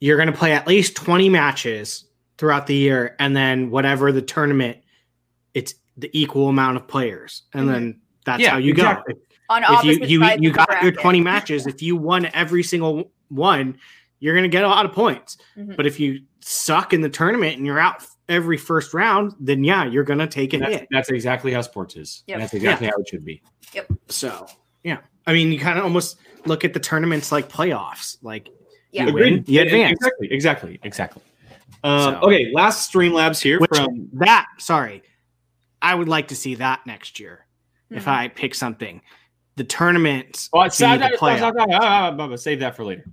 You're 0.00 0.16
going 0.16 0.30
to 0.30 0.36
play 0.36 0.52
at 0.52 0.66
least 0.66 0.96
20 0.96 1.28
matches 1.28 2.04
throughout 2.36 2.66
the 2.66 2.74
year, 2.74 3.16
and 3.18 3.36
then 3.36 3.70
whatever 3.70 4.12
the 4.12 4.22
tournament, 4.22 4.78
it's 5.54 5.74
the 5.96 6.08
equal 6.12 6.48
amount 6.48 6.76
of 6.76 6.86
players, 6.86 7.42
and 7.52 7.68
Mhm. 7.68 7.72
then 7.72 8.00
that's 8.24 8.42
Yeah, 8.42 8.50
how 8.50 8.58
you 8.58 8.72
exactly. 8.72 9.14
go. 9.14 9.20
on 9.50 9.64
If 9.66 9.84
you 9.84 9.92
you 10.06 10.24
you 10.24 10.24
of 10.24 10.40
the 10.40 10.50
got 10.50 10.82
your 10.82 10.92
20 10.92 11.20
matches, 11.32 11.66
if 11.66 11.80
you 11.82 11.96
won 11.96 12.28
every 12.34 12.62
single 12.62 13.10
one, 13.28 13.78
you're 14.20 14.34
going 14.34 14.42
to 14.44 14.48
get 14.48 14.62
a 14.62 14.68
lot 14.68 14.84
of 14.84 14.92
points. 14.92 15.38
Mhm. 15.56 15.74
But 15.76 15.86
if 15.86 15.98
you 15.98 16.20
suck 16.40 16.92
in 16.92 17.00
the 17.00 17.08
tournament 17.08 17.56
and 17.56 17.64
you're 17.66 17.78
out 17.80 18.04
every 18.28 18.56
first 18.58 18.92
round, 18.94 19.32
then 19.40 19.64
yeah, 19.64 19.84
you're 19.86 20.04
going 20.04 20.18
to 20.18 20.26
take 20.26 20.52
a 20.54 20.58
that's, 20.58 20.72
hit. 20.72 20.88
that's 20.90 21.08
exactly 21.08 21.52
how 21.52 21.62
sports 21.62 21.96
is. 21.96 22.22
Yep. 22.26 22.38
That's 22.40 22.52
exactly 22.54 22.86
how 22.88 22.98
it 22.98 23.08
should 23.08 23.24
be. 23.24 23.40
Yep. 23.72 23.86
So 24.08 24.46
yeah, 24.84 24.98
I 25.26 25.32
mean, 25.32 25.50
you 25.50 25.58
kind 25.58 25.78
of 25.78 25.84
almost 25.84 26.18
look 26.44 26.64
at 26.64 26.74
the 26.74 26.80
tournaments 26.80 27.32
like 27.32 27.48
playoffs. 27.48 28.18
Like 28.22 28.48
Yeah. 28.90 29.06
you 29.06 29.12
win, 29.12 29.44
you 29.46 29.60
advance. 29.62 29.92
Exactly. 29.92 30.28
Exactly. 30.32 30.80
Exactly. 30.82 31.22
Um, 31.84 32.14
So- 32.14 32.20
okay, 32.22 32.50
last 32.52 32.92
Streamlabs 32.92 33.40
here 33.40 33.58
Which 33.60 33.70
from 33.74 34.08
that 34.14 34.46
sorry, 34.58 35.02
I 35.80 35.94
would 35.94 36.08
like 36.08 36.28
to 36.28 36.36
see 36.36 36.56
that 36.56 36.80
next 36.86 37.20
year. 37.20 37.46
If 37.90 38.04
Mhm. 38.04 38.08
I 38.12 38.28
pick 38.28 38.54
something, 38.54 39.00
the 39.56 39.64
tournament. 39.64 40.48
oh, 40.52 40.64
be 40.64 40.70
save, 40.70 41.00
the 41.00 41.08
that, 41.08 41.18
playoff. 41.18 42.38
save 42.38 42.60
that 42.60 42.76
for 42.76 42.84
later. 42.84 43.04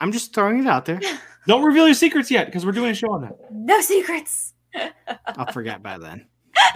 I'm 0.00 0.12
just 0.12 0.32
throwing 0.34 0.60
it 0.60 0.66
out 0.66 0.84
there. 0.84 1.00
Don't 1.46 1.62
reveal 1.64 1.86
your 1.86 1.94
secrets 1.94 2.30
yet 2.30 2.46
because 2.46 2.64
we're 2.64 2.72
doing 2.72 2.90
a 2.90 2.94
show 2.94 3.12
on 3.12 3.22
that. 3.22 3.32
no 3.50 3.80
secrets. 3.80 4.54
I'll 5.26 5.50
forget 5.52 5.82
by 5.82 5.98
then. 5.98 6.26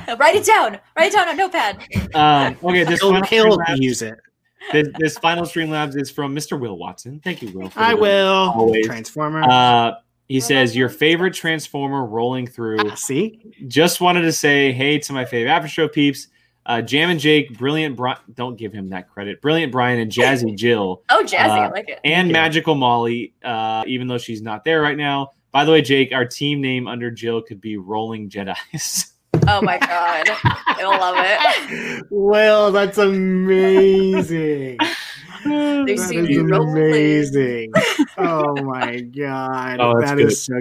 Write 0.18 0.36
it 0.36 0.44
down. 0.44 0.78
Write 0.96 1.12
it 1.12 1.12
down 1.12 1.28
on 1.28 1.36
notepad. 1.36 1.76
Um, 2.14 2.56
okay, 2.64 2.84
this 2.84 3.00
He'll, 3.00 3.12
final, 3.24 3.58
use 3.76 4.02
it. 4.02 4.14
This, 4.72 4.88
this 4.98 5.18
final 5.18 5.44
Streamlabs 5.44 6.00
is 6.00 6.10
from 6.10 6.34
Mr. 6.34 6.58
Will 6.58 6.76
Watson. 6.78 7.20
Thank 7.24 7.42
you, 7.42 7.50
Will. 7.52 7.68
for 7.70 7.80
I 7.80 7.94
will. 7.94 8.52
Always. 8.54 8.86
Transformer. 8.86 9.42
Uh, 9.42 9.92
he 10.28 10.40
says 10.40 10.74
your 10.76 10.88
favorite 10.88 11.34
Transformer 11.34 12.06
rolling 12.06 12.46
through. 12.46 12.78
Ah, 12.90 12.94
see, 12.94 13.52
Just 13.68 14.00
wanted 14.00 14.22
to 14.22 14.32
say 14.32 14.72
hey 14.72 14.98
to 15.00 15.12
my 15.12 15.24
favorite 15.24 15.50
after 15.50 15.68
show 15.68 15.88
peeps. 15.88 16.28
Uh, 16.64 16.80
Jam 16.80 17.10
and 17.10 17.18
Jake, 17.18 17.58
brilliant. 17.58 17.96
Bri- 17.96 18.14
don't 18.34 18.56
give 18.56 18.72
him 18.72 18.90
that 18.90 19.10
credit. 19.10 19.42
Brilliant 19.42 19.72
Brian 19.72 19.98
and 19.98 20.10
Jazzy 20.12 20.56
Jill. 20.56 21.02
Oh, 21.10 21.24
Jazzy, 21.26 21.38
I 21.48 21.66
Uh, 21.66 21.70
like 21.72 21.88
it. 21.88 21.98
and 22.04 22.28
Yeah. 22.28 22.32
Magical 22.32 22.76
Molly, 22.76 23.34
uh, 23.42 23.82
even 23.88 24.06
though 24.06 24.16
she's 24.18 24.42
not 24.42 24.64
there 24.64 24.80
right 24.80 24.96
now. 24.96 25.30
By 25.50 25.64
the 25.64 25.72
way, 25.72 25.82
Jake, 25.82 26.12
our 26.12 26.24
team 26.24 26.60
name 26.60 26.86
under 26.86 27.10
Jill 27.10 27.42
could 27.42 27.60
be 27.60 27.76
Rolling 27.76 28.30
Jedi's. 28.30 29.11
Oh 29.48 29.60
my 29.62 29.78
god, 29.78 30.28
I 30.44 30.84
love 30.84 31.16
it. 31.18 32.06
well, 32.10 32.70
that's 32.72 32.98
amazing. 32.98 34.78
They 35.44 35.96
That 35.96 35.98
seem 36.08 36.20
is 36.20 36.28
to 36.28 36.44
be 36.44 36.52
rolling. 36.52 36.70
amazing. 36.70 37.72
oh 38.18 38.54
my 38.62 39.00
god, 39.00 39.80
Oh, 39.80 39.98
that's 39.98 40.12
that 40.12 40.20
is 40.20 40.40
so. 40.44 40.60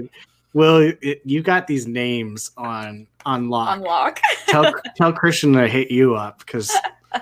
Well, 0.56 0.92
it, 1.04 1.22
you 1.24 1.44
got 1.44 1.68
these 1.68 1.86
names 1.86 2.50
on 2.58 3.06
unlock. 3.28 3.78
Unlock. 3.78 4.20
tell 4.48 4.74
tell 4.96 5.14
Christian 5.14 5.54
to 5.54 5.68
hit 5.68 5.92
you 5.92 6.16
up 6.16 6.40
because 6.40 6.76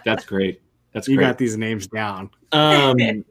That's 0.06 0.23
great. 0.23 0.61
That's 0.94 1.10
you 1.10 1.18
great. 1.18 1.26
got 1.26 1.38
these 1.38 1.57
names 1.57 1.88
down. 1.88 2.30
Um, 2.53 3.26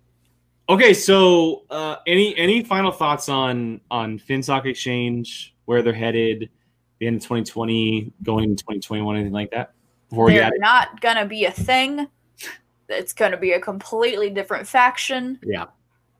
okay, 0.68 0.92
so 0.92 1.62
uh, 1.70 1.96
any 2.06 2.36
any 2.36 2.62
final 2.62 2.92
thoughts 2.92 3.30
on 3.30 3.80
on 3.90 4.18
Finstock 4.18 4.66
Exchange, 4.66 5.54
where 5.64 5.80
they're 5.80 5.94
headed, 5.94 6.50
the 6.98 7.06
end 7.06 7.16
of 7.16 7.22
2020, 7.22 8.12
going 8.22 8.44
into 8.44 8.62
2021, 8.64 9.16
anything 9.16 9.32
like 9.32 9.50
that? 9.52 9.72
Before 10.10 10.30
They're 10.30 10.50
get 10.50 10.52
not 10.58 11.00
gonna 11.00 11.26
be 11.26 11.44
a 11.44 11.50
thing. 11.50 12.06
It's 12.88 13.12
gonna 13.12 13.36
be 13.36 13.52
a 13.52 13.60
completely 13.60 14.30
different 14.30 14.66
faction. 14.66 15.38
Yeah. 15.44 15.64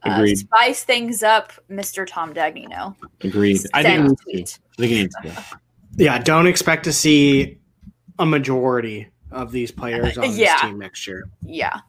Uh, 0.04 0.12
Agreed. 0.14 0.36
spice 0.36 0.84
things 0.84 1.22
up, 1.22 1.52
Mr. 1.70 2.06
Tom 2.06 2.32
Dagnino. 2.32 2.94
agreed. 3.22 3.60
I 3.74 3.82
think, 3.82 3.94
it 3.94 4.00
a 4.00 4.02
needs 4.04 4.14
to. 4.18 4.22
tweet. 4.24 4.58
I 4.78 4.80
think 4.82 4.92
it 4.92 4.94
needs 4.94 5.14
to. 5.22 5.44
Yeah, 5.96 6.18
don't 6.18 6.46
expect 6.46 6.84
to 6.84 6.92
see 6.92 7.58
a 8.20 8.26
majority 8.26 9.08
of 9.32 9.50
these 9.50 9.70
players 9.72 10.16
on 10.18 10.30
Yeah. 10.36 10.52
this 10.54 10.60
team 10.60 10.78
next 10.78 11.06
year. 11.06 11.24
Yeah. 11.44 11.80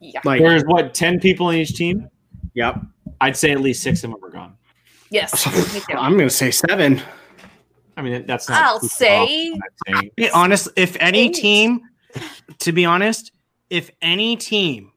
Yeah. 0.00 0.20
Like, 0.24 0.40
There's 0.40 0.64
what 0.64 0.94
10 0.94 1.20
people 1.20 1.50
in 1.50 1.58
each 1.58 1.74
team. 1.76 2.08
yep. 2.54 2.80
I'd 3.20 3.36
say 3.36 3.52
at 3.52 3.60
least 3.60 3.82
six 3.82 4.02
of 4.02 4.10
them 4.10 4.24
are 4.24 4.30
gone. 4.30 4.56
Yes. 5.10 5.46
I'm 5.90 6.16
gonna 6.16 6.28
say 6.30 6.50
seven. 6.50 7.00
I 7.96 8.02
mean, 8.02 8.26
that's 8.26 8.48
not. 8.48 8.62
I'll 8.62 8.80
say 8.80 9.50
far 9.50 9.56
off, 9.56 9.60
I'm 9.88 9.94
saying. 9.94 10.10
Be 10.16 10.30
honest, 10.30 10.68
if 10.76 10.96
any 11.00 11.26
Eight. 11.28 11.34
team, 11.34 11.80
to 12.58 12.72
be 12.72 12.84
honest, 12.84 13.32
if 13.70 13.90
any 14.02 14.36
team 14.36 14.92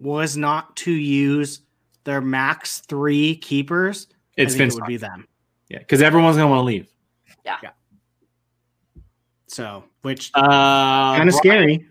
was 0.00 0.36
not 0.36 0.76
to 0.76 0.90
use 0.92 1.60
their 2.04 2.20
max 2.20 2.80
three 2.80 3.36
keepers, 3.36 4.08
It's 4.36 4.54
I 4.54 4.58
think 4.58 4.72
it 4.72 4.74
would 4.74 4.86
be 4.86 4.96
them. 4.96 5.26
Yeah, 5.70 5.78
because 5.78 6.02
everyone's 6.02 6.36
gonna 6.36 6.48
want 6.48 6.60
to 6.60 6.64
leave. 6.64 6.88
Yeah. 7.44 7.56
So, 9.46 9.84
which 10.02 10.30
Uh, 10.34 11.16
kind 11.16 11.28
of 11.28 11.34
scary. 11.34 11.86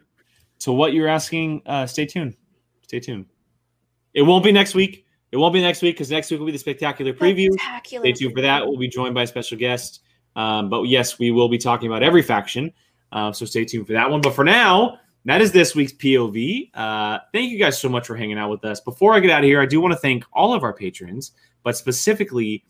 So, 0.59 0.73
what 0.73 0.93
you're 0.93 1.07
asking, 1.07 1.61
uh, 1.65 1.85
stay 1.87 2.05
tuned. 2.05 2.35
Stay 2.83 2.99
tuned. 2.99 3.25
It 4.13 4.21
won't 4.21 4.43
be 4.43 4.51
next 4.51 4.75
week. 4.75 5.05
It 5.31 5.37
won't 5.37 5.53
be 5.53 5.61
next 5.61 5.81
week 5.81 5.95
because 5.95 6.11
next 6.11 6.29
week 6.29 6.39
will 6.39 6.45
be 6.45 6.51
the 6.51 6.59
spectacular 6.59 7.11
preview. 7.13 7.51
Spectacular 7.53 8.05
Stay 8.05 8.11
tuned 8.13 8.35
for 8.35 8.41
that. 8.41 8.67
We'll 8.67 8.77
be 8.77 8.87
joined 8.87 9.15
by 9.15 9.23
a 9.23 9.27
special 9.27 9.57
guest. 9.57 10.01
Um, 10.35 10.69
but 10.69 10.83
yes, 10.83 11.19
we 11.19 11.31
will 11.31 11.49
be 11.49 11.57
talking 11.57 11.87
about 11.87 12.03
every 12.03 12.21
faction. 12.21 12.71
Uh, 13.11 13.31
so 13.31 13.45
stay 13.45 13.65
tuned 13.65 13.87
for 13.87 13.93
that 13.93 14.09
one. 14.09 14.21
But 14.21 14.33
for 14.33 14.43
now, 14.43 14.99
that 15.25 15.41
is 15.41 15.51
this 15.51 15.75
week's 15.75 15.93
POV. 15.93 16.71
Uh, 16.73 17.19
thank 17.31 17.51
you 17.51 17.59
guys 17.59 17.79
so 17.79 17.87
much 17.87 18.07
for 18.07 18.15
hanging 18.15 18.37
out 18.37 18.49
with 18.49 18.65
us. 18.65 18.81
Before 18.81 19.13
I 19.13 19.19
get 19.19 19.31
out 19.31 19.43
of 19.43 19.45
here, 19.45 19.61
I 19.61 19.65
do 19.65 19.79
want 19.79 19.93
to 19.93 19.99
thank 19.99 20.25
all 20.33 20.53
of 20.53 20.63
our 20.63 20.73
patrons, 20.73 21.31
but 21.63 21.77
specifically 21.77 22.63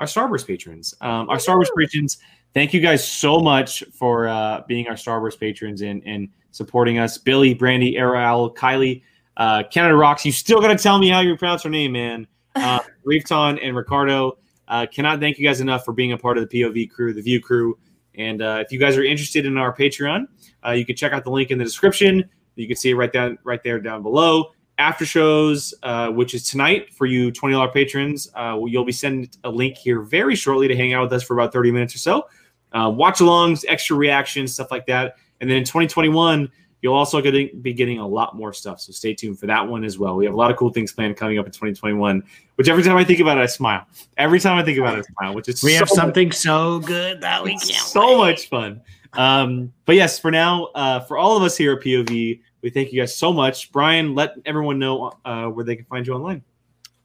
our 0.00 0.06
Starburst 0.06 0.46
patrons. 0.46 0.94
Um, 1.00 1.28
our 1.28 1.36
Starburst 1.36 1.68
patrons, 1.76 2.18
thank 2.54 2.72
you 2.72 2.80
guys 2.80 3.06
so 3.06 3.38
much 3.38 3.84
for 3.92 4.26
uh, 4.26 4.62
being 4.66 4.88
our 4.88 4.94
Starburst 4.94 5.38
patrons 5.38 5.82
and, 5.82 6.02
and 6.04 6.28
supporting 6.50 6.98
us. 6.98 7.18
Billy, 7.18 7.54
Brandy, 7.54 7.96
Aral, 7.96 8.52
Kylie, 8.52 9.02
uh, 9.36 9.62
Canada 9.70 9.94
Rocks. 9.94 10.24
You 10.24 10.32
still 10.32 10.60
got 10.60 10.68
to 10.68 10.82
tell 10.82 10.98
me 10.98 11.10
how 11.10 11.20
you 11.20 11.36
pronounce 11.36 11.62
her 11.62 11.70
name, 11.70 11.92
man. 11.92 12.26
Uh, 12.56 12.80
Reefton 13.04 13.60
and 13.60 13.76
Ricardo. 13.76 14.36
Uh, 14.70 14.86
cannot 14.86 15.20
thank 15.20 15.36
you 15.36 15.46
guys 15.46 15.60
enough 15.60 15.84
for 15.84 15.92
being 15.92 16.12
a 16.12 16.16
part 16.16 16.38
of 16.38 16.48
the 16.48 16.62
POV 16.62 16.90
crew, 16.90 17.12
the 17.12 17.20
View 17.20 17.40
crew. 17.40 17.76
And 18.14 18.40
uh, 18.40 18.62
if 18.64 18.72
you 18.72 18.78
guys 18.78 18.96
are 18.96 19.02
interested 19.02 19.44
in 19.44 19.58
our 19.58 19.76
Patreon, 19.76 20.26
uh, 20.64 20.70
you 20.70 20.86
can 20.86 20.96
check 20.96 21.12
out 21.12 21.24
the 21.24 21.30
link 21.30 21.50
in 21.50 21.58
the 21.58 21.64
description. 21.64 22.24
You 22.54 22.66
can 22.68 22.76
see 22.76 22.90
it 22.90 22.94
right 22.94 23.12
down, 23.12 23.36
right 23.44 23.62
there 23.62 23.80
down 23.80 24.02
below. 24.02 24.52
After 24.78 25.04
shows, 25.04 25.74
uh, 25.82 26.08
which 26.08 26.34
is 26.34 26.48
tonight 26.48 26.94
for 26.94 27.04
you 27.04 27.30
twenty 27.30 27.52
dollars 27.54 27.72
patrons, 27.74 28.30
uh, 28.34 28.58
you'll 28.64 28.84
be 28.84 28.92
sent 28.92 29.36
a 29.44 29.50
link 29.50 29.76
here 29.76 30.00
very 30.00 30.34
shortly 30.34 30.68
to 30.68 30.76
hang 30.76 30.94
out 30.94 31.02
with 31.02 31.12
us 31.12 31.22
for 31.22 31.34
about 31.34 31.52
thirty 31.52 31.70
minutes 31.70 31.94
or 31.94 31.98
so. 31.98 32.28
Uh, 32.72 32.88
watch 32.88 33.18
alongs, 33.18 33.64
extra 33.68 33.96
reactions, 33.96 34.54
stuff 34.54 34.70
like 34.70 34.86
that. 34.86 35.16
And 35.40 35.50
then 35.50 35.58
in 35.58 35.64
2021, 35.64 36.50
you'll 36.82 36.94
also 36.94 37.20
getting, 37.20 37.60
be 37.60 37.72
getting 37.72 37.98
a 37.98 38.06
lot 38.06 38.36
more 38.36 38.52
stuff. 38.52 38.80
So 38.80 38.92
stay 38.92 39.14
tuned 39.14 39.38
for 39.38 39.46
that 39.46 39.66
one 39.66 39.84
as 39.84 39.98
well. 39.98 40.16
We 40.16 40.24
have 40.24 40.34
a 40.34 40.36
lot 40.36 40.50
of 40.50 40.56
cool 40.56 40.70
things 40.70 40.92
planned 40.92 41.16
coming 41.16 41.38
up 41.38 41.46
in 41.46 41.52
2021, 41.52 42.22
which 42.56 42.68
every 42.68 42.82
time 42.82 42.96
I 42.96 43.04
think 43.04 43.20
about 43.20 43.38
it, 43.38 43.42
I 43.42 43.46
smile. 43.46 43.86
Every 44.16 44.40
time 44.40 44.58
I 44.58 44.64
think 44.64 44.78
about 44.78 44.98
it, 44.98 45.06
I 45.08 45.12
smile, 45.12 45.34
which 45.34 45.48
is 45.48 45.62
We 45.62 45.74
have 45.74 45.88
so 45.88 45.94
something 45.94 46.32
so 46.32 46.80
good 46.80 47.20
that 47.20 47.42
we 47.42 47.52
it's 47.52 47.70
can't. 47.70 47.86
so 47.86 48.20
wait. 48.22 48.30
much 48.30 48.48
fun. 48.48 48.80
Um, 49.14 49.72
but 49.86 49.96
yes, 49.96 50.18
for 50.18 50.30
now, 50.30 50.66
uh, 50.74 51.00
for 51.00 51.18
all 51.18 51.36
of 51.36 51.42
us 51.42 51.56
here 51.56 51.72
at 51.72 51.80
POV, 51.80 52.40
we 52.62 52.70
thank 52.70 52.92
you 52.92 53.00
guys 53.00 53.16
so 53.16 53.32
much. 53.32 53.72
Brian, 53.72 54.14
let 54.14 54.34
everyone 54.44 54.78
know 54.78 55.12
uh, 55.24 55.46
where 55.46 55.64
they 55.64 55.76
can 55.76 55.84
find 55.86 56.06
you 56.06 56.14
online. 56.14 56.42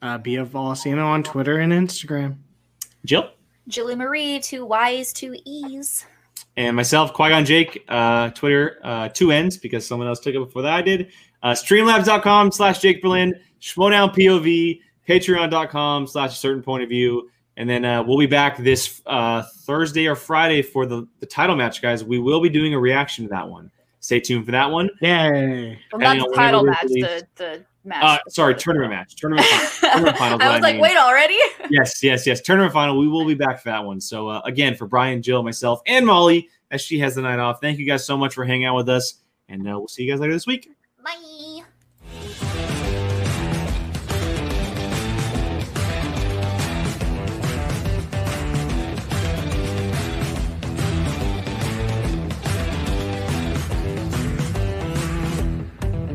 Uh, 0.01 0.17
be 0.17 0.35
a 0.35 0.45
Volcano 0.45 1.05
on 1.07 1.23
Twitter 1.23 1.59
and 1.59 1.73
Instagram. 1.73 2.37
Jill 3.05 3.31
Julie 3.67 3.95
Marie, 3.95 4.39
two 4.39 4.65
Y's, 4.65 5.11
two 5.13 5.35
E's. 5.45 6.05
And 6.57 6.75
myself, 6.75 7.13
Qui 7.13 7.29
Gon 7.29 7.45
Jake, 7.45 7.83
uh, 7.89 8.29
Twitter, 8.31 8.79
uh, 8.83 9.09
two 9.09 9.31
ends 9.31 9.57
because 9.57 9.85
someone 9.85 10.07
else 10.07 10.19
took 10.19 10.35
it 10.35 10.39
before 10.39 10.61
that 10.61 10.73
I 10.73 10.81
did. 10.81 11.11
Uh, 11.43 11.51
streamlabs.com 11.51 12.51
slash 12.51 12.79
Jake 12.79 13.01
Berlin, 13.01 13.33
Schmodown 13.61 14.13
POV, 14.15 14.79
patreon.com 15.07 16.07
slash 16.07 16.31
a 16.31 16.35
certain 16.35 16.63
point 16.63 16.83
of 16.83 16.89
view. 16.89 17.29
And 17.57 17.69
then 17.69 17.85
uh, 17.85 18.03
we'll 18.03 18.17
be 18.17 18.25
back 18.25 18.57
this 18.57 19.01
uh, 19.05 19.43
Thursday 19.63 20.07
or 20.07 20.15
Friday 20.15 20.61
for 20.61 20.85
the, 20.85 21.07
the 21.19 21.25
title 21.25 21.55
match, 21.55 21.81
guys. 21.81 22.03
We 22.03 22.19
will 22.19 22.41
be 22.41 22.49
doing 22.49 22.73
a 22.73 22.79
reaction 22.79 23.25
to 23.25 23.29
that 23.29 23.47
one. 23.47 23.71
Stay 23.99 24.19
tuned 24.19 24.45
for 24.45 24.51
that 24.51 24.69
one. 24.69 24.89
Yay! 25.01 25.79
Well, 25.91 25.99
Depending 25.99 26.19
not 26.19 26.29
the 26.29 26.35
title 26.35 26.63
match, 26.63 26.81
the, 26.83 27.27
the 27.35 27.65
match. 27.85 28.03
Uh, 28.03 28.29
sorry, 28.29 28.55
tournament 28.55 28.91
match. 28.91 29.15
Tournament 29.15 29.47
final. 29.47 29.91
Tournament 29.91 30.17
final 30.17 30.41
I 30.41 30.47
was 30.47 30.57
I 30.57 30.59
like, 30.59 30.73
mean. 30.75 30.81
wait 30.81 30.97
already? 30.97 31.39
yes, 31.69 32.03
yes, 32.03 32.25
yes. 32.25 32.41
Tournament 32.41 32.73
final. 32.73 32.97
We 32.97 33.07
will 33.07 33.25
be 33.25 33.33
back 33.35 33.61
for 33.61 33.69
that 33.69 33.83
one. 33.83 34.01
So 34.01 34.27
uh, 34.27 34.41
again, 34.45 34.75
for 34.75 34.87
Brian, 34.87 35.21
Jill, 35.21 35.43
myself, 35.43 35.81
and 35.87 36.05
Molly, 36.05 36.49
as 36.71 36.81
she 36.81 36.99
has 36.99 37.15
the 37.15 37.21
night 37.21 37.39
off. 37.39 37.59
Thank 37.61 37.79
you 37.79 37.85
guys 37.85 38.05
so 38.05 38.17
much 38.17 38.33
for 38.33 38.45
hanging 38.45 38.65
out 38.65 38.75
with 38.75 38.89
us, 38.89 39.21
and 39.49 39.61
uh, 39.67 39.77
we'll 39.77 39.87
see 39.87 40.03
you 40.03 40.11
guys 40.11 40.19
later 40.19 40.33
this 40.33 40.47
week. 40.47 40.69